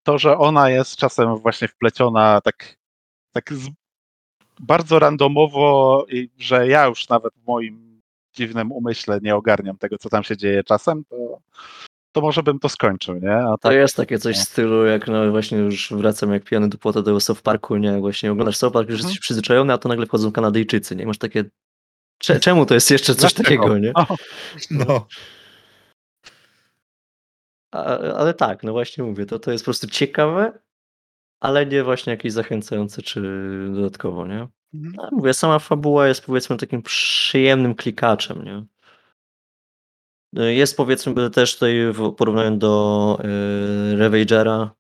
to, 0.03 0.18
że 0.18 0.38
ona 0.38 0.69
jest 0.69 0.95
czasem 0.95 1.35
właśnie 1.35 1.68
wpleciona 1.68 2.41
tak, 2.41 2.77
tak 3.31 3.53
z, 3.53 3.69
bardzo 4.59 4.99
randomowo, 4.99 6.05
i 6.09 6.29
że 6.38 6.67
ja 6.67 6.85
już 6.85 7.09
nawet 7.09 7.34
w 7.34 7.47
moim 7.47 8.01
dziwnym 8.34 8.71
umyśle 8.71 9.19
nie 9.21 9.35
ogarniam 9.35 9.77
tego, 9.77 9.97
co 9.97 10.09
tam 10.09 10.23
się 10.23 10.38
dzieje 10.38 10.63
czasem, 10.63 11.03
to, 11.09 11.15
to 12.11 12.21
może 12.21 12.43
bym 12.43 12.59
to 12.59 12.69
skończył, 12.69 13.15
nie? 13.15 13.35
A 13.38 13.47
To 13.51 13.57
tak, 13.57 13.73
jest 13.73 13.95
takie 13.95 14.19
coś 14.19 14.38
no. 14.38 14.43
w 14.43 14.47
stylu, 14.47 14.85
jak 14.85 15.07
no 15.07 15.31
właśnie 15.31 15.57
już 15.57 15.91
wracam 15.93 16.34
jak 16.34 16.43
pijany 16.43 16.69
do 16.69 16.77
płota 16.77 17.01
do 17.01 17.19
South 17.19 17.41
Parku, 17.41 17.77
nie? 17.77 17.99
Właśnie 17.99 18.31
oglądasz 18.31 18.57
South 18.57 18.73
Park, 18.73 18.89
już 18.89 18.99
Mhm. 18.99 19.07
jesteś 19.09 19.19
przyzwyczajony, 19.21 19.73
a 19.73 19.77
to 19.77 19.89
nagle 19.89 20.05
wchodzą 20.05 20.31
Kanadyjczycy, 20.31 20.95
nie? 20.95 21.05
Masz 21.05 21.17
takie, 21.17 21.43
cze, 22.19 22.39
czemu 22.39 22.65
to 22.65 22.73
jest 22.73 22.91
jeszcze 22.91 23.15
coś 23.15 23.34
Dlaczego? 23.34 23.63
takiego, 23.63 23.77
nie? 23.77 23.93
O, 23.93 24.05
No, 24.71 25.07
A, 27.71 27.84
ale 27.97 28.34
tak, 28.34 28.63
no 28.63 28.71
właśnie 28.71 29.03
mówię, 29.03 29.25
to, 29.25 29.39
to 29.39 29.51
jest 29.51 29.63
po 29.63 29.65
prostu 29.65 29.88
ciekawe, 29.88 30.59
ale 31.39 31.65
nie 31.65 31.84
właśnie 31.84 32.11
jakieś 32.11 32.34
zachęcające 32.34 33.01
czy 33.01 33.22
dodatkowo, 33.76 34.27
nie? 34.27 34.47
mhm. 34.73 34.95
A 34.99 35.15
mówię, 35.15 35.34
sama 35.34 35.59
fabuła 35.59 36.07
jest 36.07 36.26
powiedzmy 36.26 36.57
takim 36.57 36.81
przyjemnym 36.81 37.76
klikaczem, 37.76 38.45
nie? 38.45 38.65
Y, 40.43 40.53
Jest 40.53 40.77
powiedzmy 40.77 41.30
też 41.30 41.53
tutaj 41.53 41.93
w 41.93 42.11
porównaniu 42.11 42.57
do 42.57 43.18
y, 43.93 43.97
Ravagera 43.97 44.72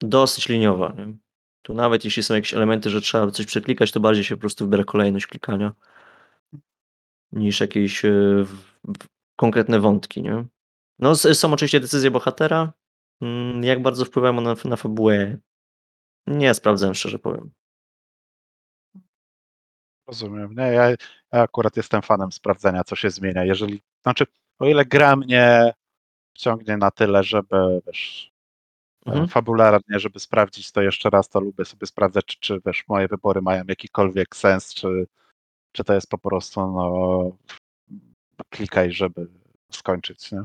dosyć 0.00 0.48
liniowa, 0.48 0.94
nie? 0.98 1.16
Tu 1.62 1.74
nawet 1.74 2.04
jeśli 2.04 2.22
są 2.22 2.34
jakieś 2.34 2.54
elementy, 2.54 2.90
że 2.90 3.00
trzeba 3.00 3.30
coś 3.30 3.46
przeklikać, 3.46 3.92
to 3.92 4.00
bardziej 4.00 4.24
się 4.24 4.36
po 4.36 4.40
prostu 4.40 4.64
wybiera 4.64 4.84
kolejność 4.84 5.26
klikania 5.26 5.72
niż 7.32 7.60
jakieś 7.60 8.04
y, 8.04 8.46
konkretne 9.36 9.80
wątki, 9.80 10.22
nie? 10.22 10.44
No 10.98 11.14
są 11.16 11.52
oczywiście 11.52 11.80
decyzje 11.80 12.10
bohatera, 12.10 12.72
Mm, 13.20 13.64
jak 13.64 13.82
bardzo 13.82 14.04
wpływają 14.04 14.38
one 14.38 14.54
na, 14.64 14.70
na 14.70 14.76
fabułę, 14.76 15.38
nie 16.26 16.54
sprawdzę, 16.54 16.94
szczerze 16.94 17.18
powiem. 17.18 17.50
Rozumiem. 20.06 20.54
Nie, 20.54 20.62
ja, 20.62 20.90
ja 20.90 20.96
akurat 21.30 21.76
jestem 21.76 22.02
fanem 22.02 22.32
sprawdzania, 22.32 22.84
co 22.84 22.96
się 22.96 23.10
zmienia. 23.10 23.44
Jeżeli, 23.44 23.82
znaczy, 24.02 24.26
o 24.58 24.66
ile 24.66 24.84
gra 24.84 25.16
mnie 25.16 25.72
wciągnie 26.34 26.76
na 26.76 26.90
tyle, 26.90 27.22
żeby 27.24 27.80
wiesz, 27.86 28.34
Mhm. 29.06 29.28
fabularnie, 29.28 30.00
żeby 30.00 30.20
sprawdzić 30.20 30.72
to 30.72 30.82
jeszcze 30.82 31.10
raz, 31.10 31.28
to 31.28 31.40
lubię 31.40 31.64
sobie 31.64 31.86
sprawdzać, 31.86 32.24
czy, 32.26 32.38
czy 32.40 32.60
wiesz, 32.66 32.84
moje 32.88 33.08
wybory 33.08 33.42
mają 33.42 33.64
jakikolwiek 33.68 34.36
sens, 34.36 34.74
czy, 34.74 35.06
czy 35.72 35.84
to 35.84 35.94
jest 35.94 36.08
po 36.10 36.18
prostu 36.18 36.60
no 36.60 37.32
klikaj, 38.50 38.92
żeby 38.92 39.28
skończyć, 39.72 40.32
nie? 40.32 40.44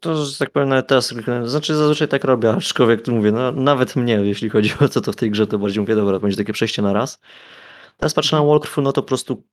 To, 0.00 0.24
że 0.24 0.38
tak 0.38 0.50
powiem, 0.50 0.68
nawet 0.68 0.86
teraz, 0.86 1.14
znaczy 1.44 1.74
zazwyczaj 1.74 2.08
tak 2.08 2.24
robię, 2.24 2.50
aczkolwiek 2.50 3.02
tu 3.02 3.12
mówię, 3.12 3.32
no, 3.32 3.52
nawet 3.52 3.96
mnie, 3.96 4.14
jeśli 4.14 4.50
chodzi 4.50 4.74
o 4.80 4.88
co 4.88 5.00
to 5.00 5.12
w 5.12 5.16
tej 5.16 5.30
grze, 5.30 5.46
to 5.46 5.58
bardziej 5.58 5.80
mówię, 5.80 5.94
dobra, 5.94 6.18
będzie 6.18 6.36
takie 6.36 6.52
przejście 6.52 6.82
na 6.82 6.92
raz. 6.92 7.20
Teraz 7.96 8.14
patrzę 8.14 8.36
na 8.36 8.42
walkthrough, 8.42 8.84
no 8.84 8.92
to 8.92 9.02
po 9.02 9.08
prostu 9.08 9.44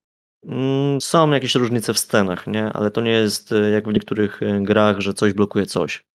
mm, 0.43 1.01
są 1.01 1.31
jakieś 1.31 1.55
różnice 1.55 1.93
w 1.93 1.99
scenach, 1.99 2.47
nie? 2.47 2.65
Ale 2.65 2.91
to 2.91 3.01
nie 3.01 3.11
jest 3.11 3.51
e, 3.51 3.69
jak 3.69 3.87
w 3.87 3.93
niektórych 3.93 4.43
e, 4.43 4.61
grach, 4.61 4.99
że 4.99 5.13
coś 5.13 5.33
blokuje 5.33 5.65
coś. 5.65 6.05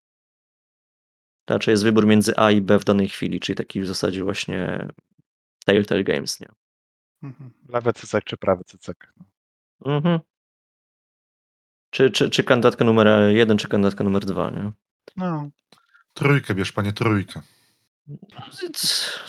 Raczej 1.51 1.73
jest 1.73 1.85
wybór 1.85 2.07
między 2.07 2.37
A 2.37 2.51
i 2.51 2.61
B 2.61 2.79
w 2.79 2.85
danej 2.85 3.09
chwili, 3.09 3.41
czyli 3.41 3.57
taki 3.57 3.81
w 3.81 3.87
zasadzie 3.87 4.25
właśnie 4.25 4.89
Telltale 5.67 6.05
Games, 6.05 6.41
nie? 6.41 6.49
Mhm. 7.23 7.51
Lewy 7.69 7.93
cycek 7.93 8.25
czy 8.25 8.37
prawy 8.37 8.65
cycek? 8.65 9.15
Mhm. 9.85 10.21
Czy, 11.93 12.11
czy, 12.11 12.31
czy 12.31 12.45
kandydatka 12.45 12.85
numer 12.85 13.33
jeden, 13.35 13.59
czy 13.59 13.69
kandydatka 13.69 14.05
numer 14.05 14.25
dwa, 14.25 14.51
nie? 14.51 14.73
No, 15.17 15.51
Trójkę 16.15 16.55
bierz, 16.55 16.73
panie, 16.73 16.93
trójkę. 16.93 17.41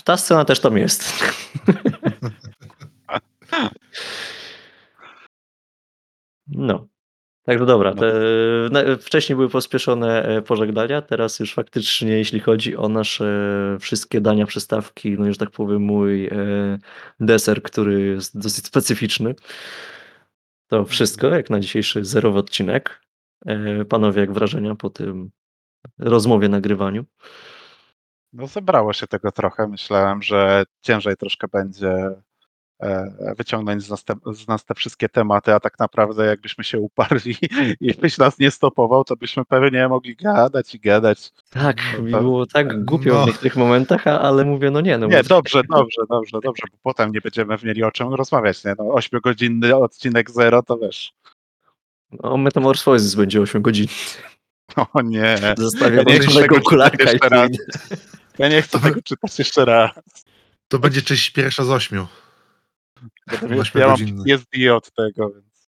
Ta 0.03 0.17
scena 0.17 0.45
też 0.45 0.59
tam 0.59 0.77
jest. 0.77 1.03
No. 6.47 6.87
Także 7.45 7.65
dobra, 7.65 7.93
te, 7.93 8.13
na, 8.71 8.81
wcześniej 8.97 9.35
były 9.35 9.49
pospieszone 9.49 10.23
e, 10.23 10.41
pożegnania, 10.41 11.01
teraz 11.01 11.39
już 11.39 11.53
faktycznie 11.53 12.11
jeśli 12.11 12.39
chodzi 12.39 12.75
o 12.75 12.89
nasze 12.89 13.77
wszystkie 13.79 14.21
dania, 14.21 14.45
przystawki, 14.45 15.11
no 15.19 15.25
już 15.25 15.37
tak 15.37 15.51
powiem 15.51 15.81
mój 15.81 16.27
e, 16.27 16.31
deser, 17.19 17.63
który 17.63 18.01
jest 18.01 18.39
dosyć 18.39 18.65
specyficzny, 18.65 19.35
to 20.73 20.85
wszystko 20.85 21.27
jak 21.27 21.49
na 21.49 21.59
dzisiejszy 21.59 22.05
zerowy 22.05 22.39
odcinek. 22.39 23.01
E, 23.45 23.85
panowie, 23.85 24.21
jak 24.21 24.33
wrażenia 24.33 24.75
po 24.75 24.89
tym 24.89 25.31
rozmowie, 25.99 26.49
nagrywaniu? 26.49 27.05
no 28.33 28.47
zebrało 28.47 28.93
się 28.93 29.07
tego 29.07 29.31
trochę. 29.31 29.67
Myślałem, 29.67 30.21
że 30.21 30.63
ciężej 30.81 31.17
troszkę 31.17 31.47
będzie 31.47 32.09
wyciągnąć 33.37 33.83
z 33.83 33.89
nas, 33.89 34.03
te, 34.03 34.13
z 34.33 34.47
nas 34.47 34.65
te 34.65 34.73
wszystkie 34.75 35.09
tematy, 35.09 35.53
a 35.53 35.59
tak 35.59 35.79
naprawdę 35.79 36.25
jakbyśmy 36.25 36.63
się 36.63 36.79
uparli 36.79 37.35
i 37.81 37.93
byś 37.93 38.17
nas 38.17 38.39
nie 38.39 38.51
stopował, 38.51 39.03
to 39.03 39.15
byśmy 39.15 39.45
pewnie 39.45 39.87
mogli 39.87 40.15
gadać 40.15 40.75
i 40.75 40.79
gadać. 40.79 41.31
Tak, 41.49 41.77
No 41.97 42.03
mi 42.03 42.11
było 42.11 42.45
tak 42.45 42.85
głupio 42.85 43.13
no. 43.13 43.23
w 43.23 43.27
niektórych 43.27 43.55
momentach, 43.55 44.07
a, 44.07 44.21
ale 44.21 44.45
mówię, 44.45 44.71
no 44.71 44.81
nie, 44.81 44.97
no 44.97 45.07
Nie, 45.07 45.23
dobrze, 45.23 45.61
dobrze, 45.69 46.01
dobrze, 46.09 46.37
dobrze, 46.43 46.63
bo 46.71 46.77
potem 46.83 47.11
nie 47.11 47.21
będziemy 47.21 47.57
mieli 47.63 47.83
o 47.83 47.91
czym 47.91 48.13
rozmawiać. 48.13 48.63
Nie? 48.63 48.75
No, 48.77 48.83
8-godzinny 48.83 49.75
odcinek 49.75 50.31
zero, 50.31 50.63
to 50.63 50.77
wiesz. 50.77 51.13
no, 52.11 52.37
Metamorphosis 52.37 53.15
będzie 53.15 53.41
8 53.41 53.61
godzin. 53.61 53.87
O 54.93 55.01
nie, 55.01 55.37
Zostawię 55.57 55.95
Ja 55.97 56.03
tego 56.03 56.11
i 56.11 56.13
jeszcze 56.13 57.29
raz. 57.29 57.49
ja 58.37 58.47
nie 58.49 58.61
chcę 58.61 58.79
tego 58.79 59.01
czytać 59.01 59.39
jeszcze 59.39 59.65
raz. 59.65 59.91
To 60.67 60.79
będzie 60.79 61.01
część 61.01 61.29
pierwsza 61.29 61.63
z 61.63 61.69
ośmiu. 61.69 62.07
Ja 63.31 63.37
mam 63.41 64.75
od 64.75 64.91
tego, 64.93 65.31
więc 65.33 65.69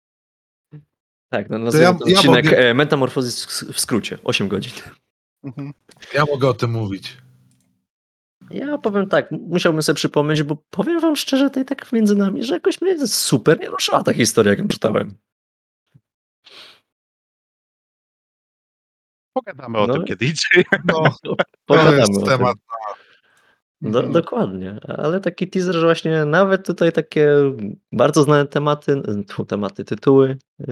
Tak, 1.29 1.49
no 1.49 1.57
ja- 1.57 1.63
nazwijmy 1.63 1.87
ja 1.87 1.93
to 1.93 2.05
odcinek 2.05 2.45
mogę- 2.45 2.57
e, 2.69 2.73
Metamorphosis 2.73 3.45
w- 3.45 3.79
skrócie, 3.79 4.17
8 4.23 4.47
godzin. 4.47 4.73
mhm. 5.43 5.73
Ja 6.13 6.25
mogę 6.25 6.49
o 6.49 6.53
tym 6.53 6.71
mówić. 6.71 7.17
Ja 8.49 8.77
powiem 8.77 9.09
tak, 9.09 9.31
musiałbym 9.31 9.83
sobie 9.83 9.95
przypomnieć, 9.95 10.43
bo 10.43 10.57
powiem 10.69 10.99
wam 10.99 11.15
szczerze, 11.15 11.49
to 11.49 11.59
i 11.59 11.65
tak 11.65 11.91
między 11.91 12.15
nami, 12.15 12.43
że 12.43 12.53
jakoś 12.53 12.81
mnie 12.81 13.07
super 13.07 13.59
nie 13.59 13.69
ruszyła 13.69 14.03
ta 14.03 14.13
historia, 14.13 14.49
jak 14.49 14.59
ją 14.59 14.67
czytałem. 14.67 15.17
pogadamy 19.33 19.77
o 19.79 19.87
No. 19.87 19.93
tym 19.93 20.03
kiedy 20.05 20.25
indziej. 20.25 20.65
No, 20.85 21.03
to 21.23 21.35
Pogadamy 21.65 21.97
jest 21.97 22.17
o 22.17 22.37
tym. 22.37 22.45
Do, 23.83 23.99
Mhm. 23.99 24.13
dokładnie, 24.13 24.79
ale 24.87 25.19
taki 25.21 25.47
teaser, 25.49 25.75
że 25.75 25.81
właśnie 25.85 26.25
nawet 26.25 26.67
tutaj 26.67 26.91
takie 26.91 27.29
bardzo 27.91 28.23
znane 28.23 28.47
tematy, 28.47 29.01
tematy, 29.47 29.85
tytuły 29.85 30.37
yy, 30.59 30.67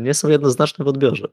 nie 0.00 0.14
są 0.14 0.28
jednoznaczne 0.28 0.84
w 0.84 0.88
odbiorze. 0.88 1.28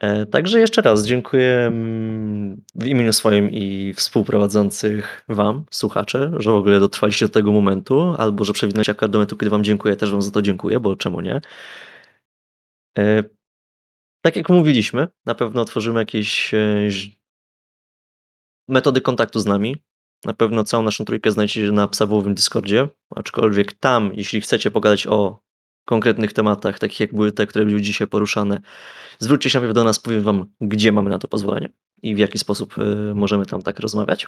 E, 0.00 0.26
Także 0.26 0.60
jeszcze 0.60 0.82
raz 0.82 1.06
dziękuję 1.06 1.58
mm, 1.66 2.62
w 2.74 2.86
imieniu 2.86 3.12
swoim 3.12 3.50
i 3.50 3.94
współprowadzących 3.94 5.24
Wam, 5.28 5.64
słuchacze, 5.70 6.32
że 6.36 6.50
w 6.50 6.54
ogóle 6.54 6.80
dotrwaliście 6.80 7.26
do 7.26 7.32
tego 7.32 7.52
momentu, 7.52 8.14
albo 8.18 8.44
że 8.44 8.52
przewinęliście 8.52 8.92
akurat 8.92 9.10
do 9.10 9.18
momentu, 9.18 9.36
kiedy 9.36 9.50
Wam 9.50 9.64
dziękuję, 9.64 9.96
też 9.96 10.10
Wam 10.12 10.22
za 10.22 10.30
to 10.30 10.42
dziękuję, 10.42 10.80
bo 10.80 10.96
czemu 10.96 11.20
nie. 11.20 11.40
E, 12.98 13.24
Tak 14.24 14.36
jak 14.36 14.48
mówiliśmy, 14.48 15.08
na 15.26 15.34
pewno 15.34 15.62
otworzymy 15.62 16.00
jakieś 16.00 16.54
e, 16.54 16.90
metody 18.68 19.00
kontaktu 19.00 19.40
z 19.40 19.46
nami. 19.46 19.76
Na 20.24 20.34
pewno 20.34 20.64
całą 20.64 20.82
naszą 20.82 21.04
trójkę 21.04 21.30
znajdziecie 21.30 21.72
na 21.72 21.88
psawowym 21.88 22.34
Discordzie, 22.34 22.88
aczkolwiek 23.16 23.72
tam, 23.72 24.10
jeśli 24.14 24.40
chcecie 24.40 24.70
pogadać 24.70 25.06
o 25.06 25.40
konkretnych 25.84 26.32
tematach, 26.32 26.78
takich 26.78 27.00
jak 27.00 27.14
były 27.14 27.32
te, 27.32 27.46
które 27.46 27.64
były 27.64 27.80
dzisiaj 27.82 28.06
poruszane, 28.08 28.60
zwróćcie 29.18 29.50
się 29.50 29.58
najpierw 29.58 29.74
do 29.74 29.84
nas, 29.84 29.98
powiem 29.98 30.22
wam, 30.22 30.46
gdzie 30.60 30.92
mamy 30.92 31.10
na 31.10 31.18
to 31.18 31.28
pozwolenie 31.28 31.68
i 32.02 32.14
w 32.14 32.18
jaki 32.18 32.38
sposób 32.38 32.78
y, 32.78 33.14
możemy 33.14 33.46
tam 33.46 33.62
tak 33.62 33.80
rozmawiać. 33.80 34.26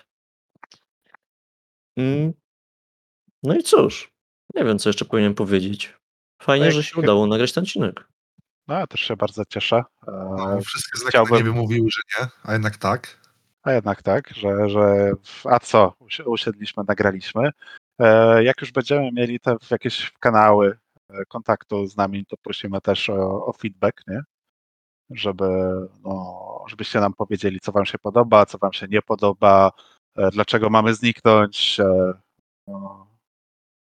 Mm. 1.96 2.32
No 3.42 3.54
i 3.56 3.62
cóż, 3.62 4.12
nie 4.54 4.64
wiem, 4.64 4.78
co 4.78 4.88
jeszcze 4.88 5.04
powinienem 5.04 5.34
powiedzieć. 5.34 5.94
Fajnie, 6.42 6.66
Tak. 6.66 6.74
że 6.74 6.82
się 6.82 7.00
udało 7.00 7.26
nagrać 7.26 7.52
ten 7.52 7.64
odcinek. 7.64 8.08
No, 8.68 8.74
ja 8.74 8.86
też 8.86 9.00
się 9.00 9.16
bardzo 9.16 9.44
cieszę. 9.44 9.76
E, 9.76 9.84
No, 10.36 10.60
wszystkie 10.60 10.98
znaki 10.98 11.10
Chciałbym- 11.10 11.36
niby 11.36 11.52
mówiły, 11.52 11.88
że 11.90 12.00
nie, 12.22 12.28
a 12.42 12.52
jednak 12.52 12.76
tak. 12.76 13.23
A 13.64 13.72
jednak 13.72 14.02
tak, 14.02 14.28
że, 14.34 14.68
że 14.68 15.12
a 15.44 15.58
co, 15.60 15.94
usi- 16.00 16.22
usiedliśmy, 16.22 16.82
nagraliśmy. 16.88 17.50
E, 17.98 18.44
jak 18.44 18.60
już 18.60 18.72
będziemy 18.72 19.12
mieli 19.12 19.40
te 19.40 19.56
jakieś 19.70 20.12
kanały 20.20 20.78
e, 21.10 21.24
kontaktu 21.24 21.86
z 21.86 21.96
nami, 21.96 22.26
to 22.26 22.36
prosimy 22.36 22.80
też 22.80 23.10
o, 23.10 23.46
o 23.46 23.52
feedback, 23.52 24.00
nie? 24.08 24.20
Żeby, 25.10 25.44
no, 26.04 26.64
żebyście 26.68 27.00
nam 27.00 27.14
powiedzieli, 27.14 27.60
co 27.60 27.72
wam 27.72 27.84
się 27.84 27.98
podoba, 27.98 28.46
co 28.46 28.58
wam 28.58 28.72
się 28.72 28.86
nie 28.90 29.02
podoba, 29.02 29.70
e, 30.16 30.30
dlaczego 30.30 30.70
mamy 30.70 30.94
zniknąć. 30.94 31.78
No, 32.66 33.06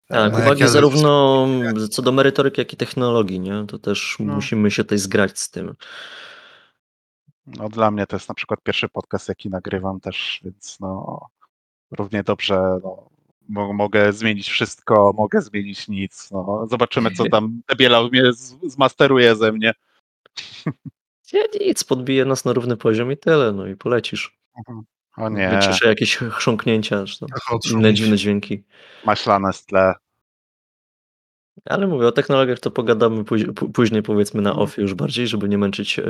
Tak, 0.09 0.33
uwagi 0.33 0.69
zarówno 0.69 1.47
co 1.91 2.03
do 2.03 2.13
merytoryki, 2.13 2.61
jak 2.61 2.73
i 2.73 2.77
technologii, 2.77 3.41
nie? 3.41 3.67
To 3.69 3.79
też 3.79 4.17
No. 4.21 4.35
musimy 4.35 4.71
się 4.71 4.85
tutaj 4.85 4.99
zgrać 4.99 5.39
z 5.39 5.51
tym. 5.51 5.75
No, 7.47 7.69
dla 7.69 7.91
mnie 7.91 8.07
to 8.07 8.17
jest 8.17 8.29
na 8.29 8.35
przykład 8.35 8.63
pierwszy 8.63 8.89
podcast, 8.89 9.29
jaki 9.29 9.51
nagrywam 9.51 10.01
też, 10.01 10.41
więc 10.45 10.81
no, 10.81 11.21
równie 11.91 12.23
dobrze 12.23 12.79
no, 12.85 13.09
mo- 13.49 13.73
mogę 13.73 14.13
zmienić 14.13 14.49
wszystko, 14.49 15.13
mogę 15.17 15.43
zmienić 15.43 15.89
nic. 15.89 16.31
No, 16.31 16.67
zobaczymy, 16.71 17.11
co 17.11 17.25
tam 17.29 17.61
Debiela 17.69 18.09
mnie 18.09 18.33
z- 18.33 18.57
zmasteruje 18.73 19.37
ze 19.37 19.53
mnie. 19.53 19.75
Ja 21.33 21.43
nic, 21.61 21.85
podbije 21.85 22.25
nas 22.25 22.45
na 22.45 22.53
równy 22.53 22.77
poziom 22.77 23.13
i 23.13 23.17
tyle, 23.17 23.53
no 23.53 23.67
i 23.67 23.77
polecisz. 23.77 24.39
O 25.17 25.29
nie, 25.29 25.49
Wyciszę 25.51 25.89
jakieś 25.89 26.17
chrząknięcia, 26.17 27.05
czy 27.05 27.19
tam 27.19 27.29
inne 27.71 27.95
dziwne 27.95 28.17
dźwięki. 28.17 28.63
maślane 29.05 29.53
z 29.53 29.67
tle. 29.67 29.95
Ale 31.65 31.87
mówię, 31.87 32.07
o 32.07 32.13
technologiach 32.13 32.59
to 32.61 32.71
pogadamy 32.71 33.25
póź- 33.25 33.45
pó- 33.47 33.73
później, 33.73 34.03
powiedzmy 34.03 34.43
na 34.43 34.51
Mhm. 34.51 34.65
offie 34.69 34.83
już 34.83 34.95
bardziej, 34.95 35.29
żeby 35.29 35.49
nie 35.49 35.59
męczyć 35.59 35.99
e, 35.99 36.03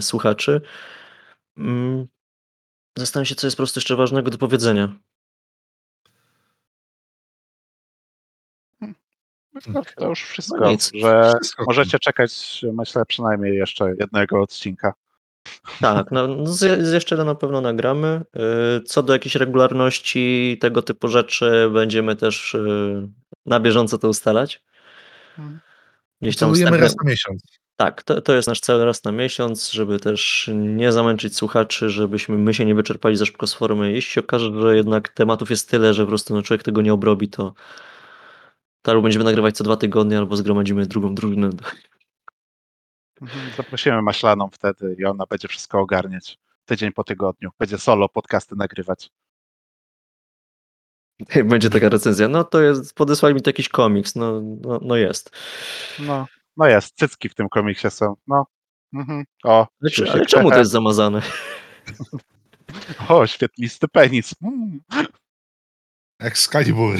słuchaczy. 0.00 0.60
Mm. 1.58 2.06
Zastanawiam 2.98 3.26
się, 3.26 3.34
co 3.34 3.46
jest 3.46 3.56
po 3.56 3.60
prostu 3.60 3.78
jeszcze 3.80 3.96
ważnego 3.96 4.30
do 4.30 4.38
powiedzenia. 4.38 4.92
No, 9.66 9.82
to 9.96 10.08
już 10.08 10.22
wszystko, 10.22 10.56
No 10.60 10.70
nic. 10.70 10.90
że 10.94 11.32
Wszystko. 11.40 11.64
możecie 11.64 11.98
czekać, 11.98 12.64
myślę, 12.72 13.02
przynajmniej 13.06 13.56
jeszcze 13.56 13.94
jednego 14.00 14.40
odcinka. 14.42 14.92
Tak, 15.80 16.10
no, 16.10 16.26
no 16.28 16.46
z, 16.46 16.58
z 16.86 16.92
jeszcze 16.92 17.24
na 17.24 17.34
pewno 17.34 17.60
nagramy. 17.60 18.22
E, 18.36 18.80
Co 18.80 19.02
do 19.02 19.12
jakiejś 19.12 19.34
regularności, 19.34 20.58
tego 20.60 20.82
typu 20.82 21.08
rzeczy, 21.08 21.70
będziemy 21.72 22.16
też 22.16 22.54
e, 22.54 22.58
na 23.46 23.60
bieżąco 23.60 23.98
to 23.98 24.08
ustalać. 24.08 24.62
Gdzieś 26.22 26.36
tam 26.36 26.52
wstępne- 26.54 26.80
raz 26.80 26.96
na 27.04 27.10
miesiąc. 27.10 27.42
Tak, 27.76 28.02
to, 28.02 28.22
to 28.22 28.34
jest 28.34 28.48
nasz 28.48 28.60
cel 28.60 28.84
raz 28.84 29.04
na 29.04 29.12
miesiąc, 29.12 29.70
żeby 29.70 29.98
też 30.00 30.50
nie 30.54 30.92
zamęczyć 30.92 31.36
słuchaczy, 31.36 31.90
żebyśmy 31.90 32.38
my 32.38 32.54
się 32.54 32.64
nie 32.64 32.74
wyczerpali 32.74 33.16
za 33.16 33.26
szybko 33.26 33.46
z 33.46 33.54
formy. 33.54 33.92
Jeśli 33.92 34.12
się 34.12 34.20
okaże, 34.20 34.60
że 34.60 34.76
jednak 34.76 35.08
tematów 35.08 35.50
jest 35.50 35.70
tyle, 35.70 35.94
że 35.94 36.02
po 36.02 36.08
prostu 36.08 36.34
no, 36.34 36.42
człowiek 36.42 36.62
tego 36.62 36.82
nie 36.82 36.92
obrobi, 36.92 37.28
to, 37.28 37.54
to 38.82 38.90
albo 38.90 39.02
będziemy 39.02 39.24
nagrywać 39.24 39.56
co 39.56 39.64
dwa 39.64 39.76
tygodnie, 39.76 40.18
albo 40.18 40.36
zgromadzimy 40.36 40.86
drugą 40.86 41.14
drużynę. 41.14 41.50
Mhm, 43.22 43.50
Zaprosimy 43.56 44.02
maślaną 44.02 44.50
wtedy 44.52 44.96
i 44.98 45.04
ona 45.04 45.24
będzie 45.26 45.48
wszystko 45.48 45.80
ogarniać. 45.80 46.38
Tydzień 46.64 46.92
po 46.92 47.04
tygodniu. 47.04 47.50
Będzie 47.58 47.78
solo 47.78 48.08
podcasty 48.08 48.56
nagrywać. 48.56 49.10
Będzie 51.44 51.70
taka 51.70 51.88
recenzja. 51.88 52.28
No 52.28 52.44
to 52.44 52.62
jest, 52.62 52.94
podesłali 52.94 53.34
mi 53.34 53.42
to 53.42 53.50
jakiś 53.50 53.68
komiks. 53.68 54.16
No, 54.16 54.40
no, 54.40 54.80
no 54.82 54.96
jest. 54.96 55.30
No, 55.98 56.26
no 56.56 56.66
jest, 56.66 56.96
cycki 56.98 57.28
w 57.28 57.34
tym 57.34 57.48
komiksie 57.48 57.90
są. 57.90 58.14
No. 58.26 58.46
Mhm. 58.94 59.24
O, 59.44 59.68
Ale, 59.82 59.90
czy, 59.90 60.02
Krzysiek. 60.02 60.14
ale 60.14 60.26
czemu 60.26 60.50
to 60.50 60.58
jest 60.58 60.70
zamazane? 60.70 61.22
o, 63.08 63.26
świetlisty 63.26 63.88
penis. 63.88 64.34
Mm. 64.42 64.80
Excalibur. 66.20 66.96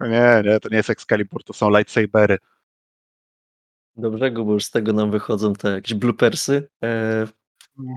Nie, 0.00 0.42
nie, 0.44 0.60
to 0.60 0.68
nie 0.68 0.76
jest 0.76 0.90
Excalibur, 0.90 1.44
to 1.44 1.52
są 1.52 1.70
lightsabery. 1.70 2.38
Dobrego, 3.96 4.44
bo 4.44 4.52
już 4.52 4.64
z 4.64 4.70
tego 4.70 4.92
nam 4.92 5.10
wychodzą 5.10 5.52
te 5.52 5.70
jakieś 5.70 5.94
bloopersy. 5.94 6.68
E, 6.84 7.26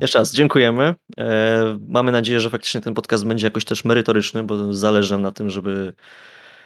Jeszcze 0.01 0.19
raz 0.19 0.33
dziękujemy. 0.33 0.95
E, 1.17 1.77
mamy 1.87 2.11
nadzieję, 2.11 2.39
że 2.39 2.49
faktycznie 2.49 2.81
ten 2.81 2.93
podcast 2.93 3.25
będzie 3.25 3.47
jakoś 3.47 3.65
też 3.65 3.85
merytoryczny, 3.85 4.43
bo 4.43 4.73
zależy 4.73 5.13
nam 5.13 5.21
na 5.21 5.31
tym, 5.31 5.49
żeby 5.49 5.93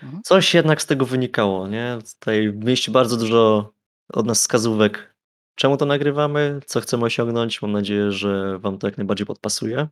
Mhm. 0.03 0.23
coś 0.23 0.53
jednak 0.53 0.81
z 0.81 0.85
tego 0.85 1.05
wynikało, 1.05 1.67
nie? 1.67 1.97
Tutaj 2.19 2.53
mieliście 2.55 2.91
bardzo 2.91 3.17
dużo 3.17 3.71
od 4.13 4.25
nas 4.25 4.39
wskazówek, 4.39 5.15
czemu 5.55 5.77
to 5.77 5.85
nagrywamy, 5.85 6.59
co 6.65 6.81
chcemy 6.81 7.05
osiągnąć. 7.05 7.61
Mam 7.61 7.71
nadzieję, 7.71 8.11
że 8.11 8.59
wam 8.59 8.77
to 8.77 8.87
jak 8.87 8.97
najbardziej 8.97 9.25
podpasuje. 9.27 9.87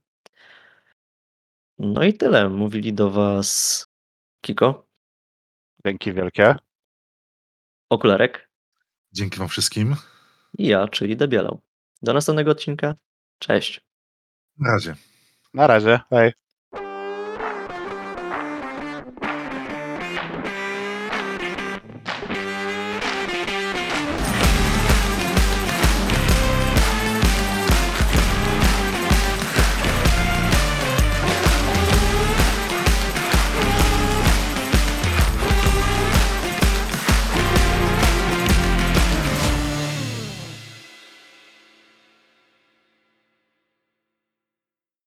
No 1.80 2.04
i 2.04 2.14
tyle. 2.14 2.50
Mówili 2.50 2.94
do 2.94 3.10
was 3.10 3.88
Kiko, 4.42 4.86
Dzięki 5.86 6.14
wielkie. 6.14 6.56
Okularek 7.90 8.50
Dzięki 9.14 9.40
wam 9.40 9.48
wszystkim. 9.48 9.96
i 10.58 10.68
ja, 10.68 10.88
czyli 10.88 11.18
Debielał. 11.18 11.60
Do 12.02 12.14
następnego 12.14 12.52
odcinka. 12.52 12.96
Cześć. 13.40 13.82
Na 14.58 14.72
razie. 14.72 14.96
Na 15.54 15.68
razie. 15.68 16.00
Hej. 16.10 16.34